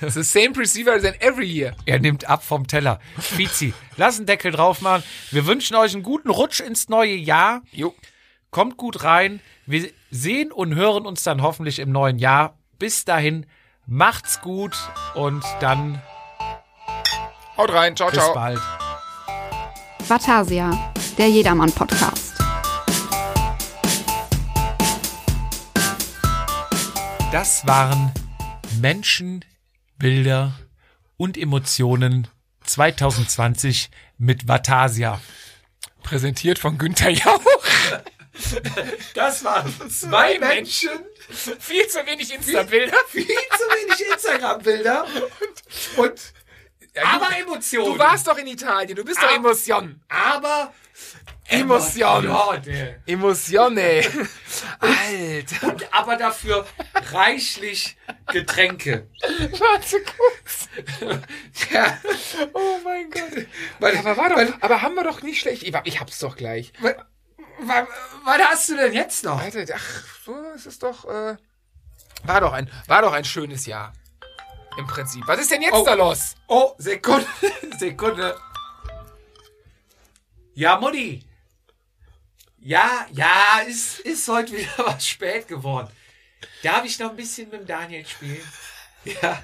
It's 0.00 0.14
the 0.14 0.24
same 0.24 0.52
procedure 0.52 1.00
than 1.00 1.14
every 1.20 1.46
year. 1.46 1.74
Er 1.86 1.98
nimmt 1.98 2.28
ab 2.28 2.44
vom 2.44 2.66
Teller. 2.66 3.00
Fizi, 3.18 3.72
lass 3.96 4.16
einen 4.16 4.26
Deckel 4.26 4.52
drauf 4.52 4.80
machen. 4.80 5.02
Wir 5.30 5.46
wünschen 5.46 5.76
euch 5.76 5.94
einen 5.94 6.02
guten 6.02 6.30
Rutsch 6.30 6.60
ins 6.60 6.88
neue 6.88 7.14
Jahr. 7.14 7.62
Jo. 7.72 7.94
Kommt 8.50 8.76
gut 8.76 9.04
rein. 9.04 9.40
Wir 9.66 9.90
sehen 10.10 10.52
und 10.52 10.74
hören 10.74 11.06
uns 11.06 11.22
dann 11.22 11.42
hoffentlich 11.42 11.78
im 11.78 11.92
neuen 11.92 12.18
Jahr. 12.18 12.58
Bis 12.78 13.04
dahin, 13.04 13.46
macht's 13.86 14.40
gut 14.40 14.76
und 15.14 15.44
dann 15.60 16.02
Haut 17.60 17.72
rein. 17.74 17.94
Ciao, 17.94 18.08
bis 18.08 18.18
ciao. 18.18 18.32
bald. 18.32 18.60
Vatasia, 20.08 20.92
der 21.18 21.28
Jedermann-Podcast. 21.28 22.32
Das 27.30 27.66
waren 27.66 28.10
Menschen, 28.80 29.44
Bilder 30.00 30.58
und 31.18 31.36
Emotionen 31.36 32.26
2020 32.64 33.90
mit 34.18 34.48
Vatasia. 34.48 35.20
Präsentiert 36.02 36.58
von 36.58 36.78
Günther 36.78 37.10
Jauch. 37.10 37.42
Das 39.14 39.44
waren 39.44 39.72
zwei 39.90 40.38
Menschen, 40.38 40.88
Viel 41.58 41.86
zu 41.88 41.98
wenig 42.06 42.32
Insta-Bilder. 42.34 42.96
viel 43.08 43.26
zu 43.26 43.30
wenig 43.30 44.10
Instagram-Bilder 44.10 45.06
und 45.98 46.32
aber 47.04 47.36
Emotionen. 47.38 47.92
Du 47.92 47.98
warst 47.98 48.26
doch 48.26 48.38
in 48.38 48.46
Italien. 48.46 48.96
Du 48.96 49.04
bist 49.04 49.18
doch 49.22 49.28
Ah. 49.30 49.34
Emotion. 49.36 50.00
aber 50.08 50.72
Emotion. 51.48 52.24
Emotionen. 52.26 53.02
Emotione. 53.06 54.02
Alter. 54.80 55.68
Und 55.68 55.92
aber 55.94 56.16
dafür 56.16 56.64
reichlich 57.12 57.96
Getränke. 58.28 59.08
Warte 59.58 59.96
kurz. 60.02 60.68
Ja. 61.72 61.98
Oh 62.52 62.78
mein 62.84 63.10
Gott. 63.10 63.46
Weil- 63.80 63.96
aber 63.98 64.16
war 64.16 64.28
doch, 64.28 64.36
weil- 64.36 64.54
aber 64.60 64.82
haben 64.82 64.94
wir 64.94 65.02
doch 65.04 65.22
nicht 65.22 65.40
schlecht. 65.40 65.62
Ich, 65.64 65.74
ich 65.84 66.00
hab's 66.00 66.18
doch 66.20 66.36
gleich. 66.36 66.72
Was 67.62 68.38
hast 68.50 68.68
du 68.70 68.76
denn 68.76 68.92
jetzt 68.92 69.24
noch? 69.24 69.40
Alter, 69.40 69.64
ach, 69.74 70.04
so 70.24 70.34
ist 70.54 70.66
es 70.66 70.78
doch, 70.78 71.04
äh, 71.06 71.36
war 72.24 72.40
doch 72.40 72.52
ein, 72.52 72.70
war 72.86 73.02
doch 73.02 73.12
ein 73.12 73.24
schönes 73.24 73.66
Jahr. 73.66 73.92
Im 74.78 74.86
Prinzip. 74.86 75.22
Was 75.26 75.40
ist 75.40 75.50
denn 75.50 75.62
jetzt 75.62 75.74
Oh. 75.74 75.84
da 75.84 75.94
los? 75.94 76.36
Oh, 76.46 76.72
Sekunde, 76.78 77.26
Sekunde. 77.78 78.36
Ja, 80.54 80.78
Mutti. 80.78 81.24
Ja, 82.58 83.06
ja, 83.12 83.60
ist, 83.66 84.00
ist 84.00 84.28
heute 84.28 84.52
wieder 84.52 84.68
was 84.86 85.06
spät 85.06 85.48
geworden. 85.48 85.88
Darf 86.62 86.84
ich 86.84 86.98
noch 86.98 87.10
ein 87.10 87.16
bisschen 87.16 87.48
mit 87.50 87.60
dem 87.60 87.66
Daniel 87.66 88.06
spielen? 88.06 88.42
Ja. 89.04 89.42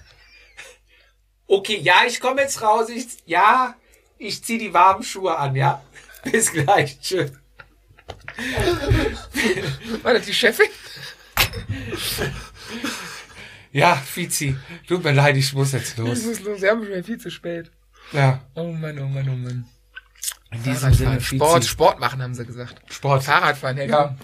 Okay, 1.47 1.79
ja, 1.79 2.05
ich 2.07 2.21
komme 2.21 2.43
jetzt 2.43 2.61
raus. 2.61 2.89
Ich, 2.91 3.07
ja, 3.25 3.75
ich 4.19 4.43
zieh 4.45 4.59
die 4.59 4.75
warmen 4.75 5.03
Schuhe 5.03 5.37
an, 5.37 5.57
ja. 5.57 5.83
Bis 6.25 6.53
gleich. 6.53 6.99
Tschüss. 7.01 7.33
War 10.03 10.15
das 10.15 10.27
die 10.27 10.35
Chefin? 10.35 10.67
Ja, 13.73 13.97
Fizi, 13.97 14.57
tut 14.87 15.05
mir 15.05 15.13
leid, 15.13 15.37
ich 15.37 15.53
muss 15.53 15.73
jetzt 15.73 15.93
Ich 15.93 15.97
los. 15.99 16.23
muss 16.25 16.41
los, 16.41 16.61
wir 16.61 16.71
haben 16.71 16.85
schon 16.85 17.05
viel 17.05 17.19
zu 17.19 17.31
spät. 17.31 17.71
Ja, 18.13 18.45
Oh 18.55 18.73
Mann, 18.73 18.99
oh 18.99 19.07
Mann, 19.09 19.29
oh 19.29 19.37
Mann. 19.37 19.69
In 20.57 20.63
diesem 20.63 20.93
Sinne. 20.95 21.21
Sport. 21.21 21.65
Sport 21.65 22.01
machen, 22.01 22.23
haben 22.23 22.35
sie 22.35 22.45
gesagt. 22.47 22.81
Sport. 22.93 23.25
Fahrradfahren, 23.25 23.77
Helge. 23.77 23.93
Ja. 23.93 24.17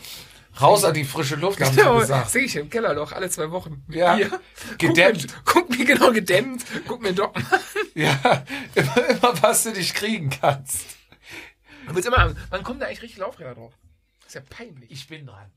Raus 0.61 0.85
an 0.85 0.93
die 0.93 1.05
frische 1.05 1.37
Luft, 1.37 1.61
haben 1.61 1.71
sie 1.73 1.81
Genau, 1.81 1.99
gesagt. 1.99 2.31
sehe 2.31 2.43
ich 2.43 2.57
im 2.57 2.69
Kellerloch 2.69 3.13
alle 3.13 3.31
zwei 3.31 3.51
Wochen. 3.51 3.85
Ja. 3.89 4.17
Hier. 4.17 4.31
Gedämmt. 4.77 5.27
Guck 5.45 5.71
mir, 5.71 5.77
guck 5.77 5.79
mir 5.79 5.85
genau 5.87 6.13
gedämmt. 6.13 6.65
Guck 6.87 7.01
mir 7.03 7.13
Docken 7.15 7.47
an. 7.51 7.61
Ja, 7.95 8.45
immer, 8.75 9.09
immer 9.09 9.43
was 9.43 9.63
du 9.65 9.71
nicht 9.71 9.95
kriegen 9.95 10.29
kannst. 10.29 10.85
Du 11.89 11.95
willst 11.95 12.07
immer, 12.07 12.35
wann 12.51 12.63
kommen 12.63 12.81
da 12.81 12.87
eigentlich 12.87 13.03
richtig 13.03 13.19
Laufräder 13.19 13.55
drauf? 13.55 13.73
Das 14.21 14.29
ist 14.29 14.35
ja 14.35 14.41
peinlich. 14.57 14.91
Ich 14.91 15.07
bin 15.09 15.27
dran. 15.27 15.51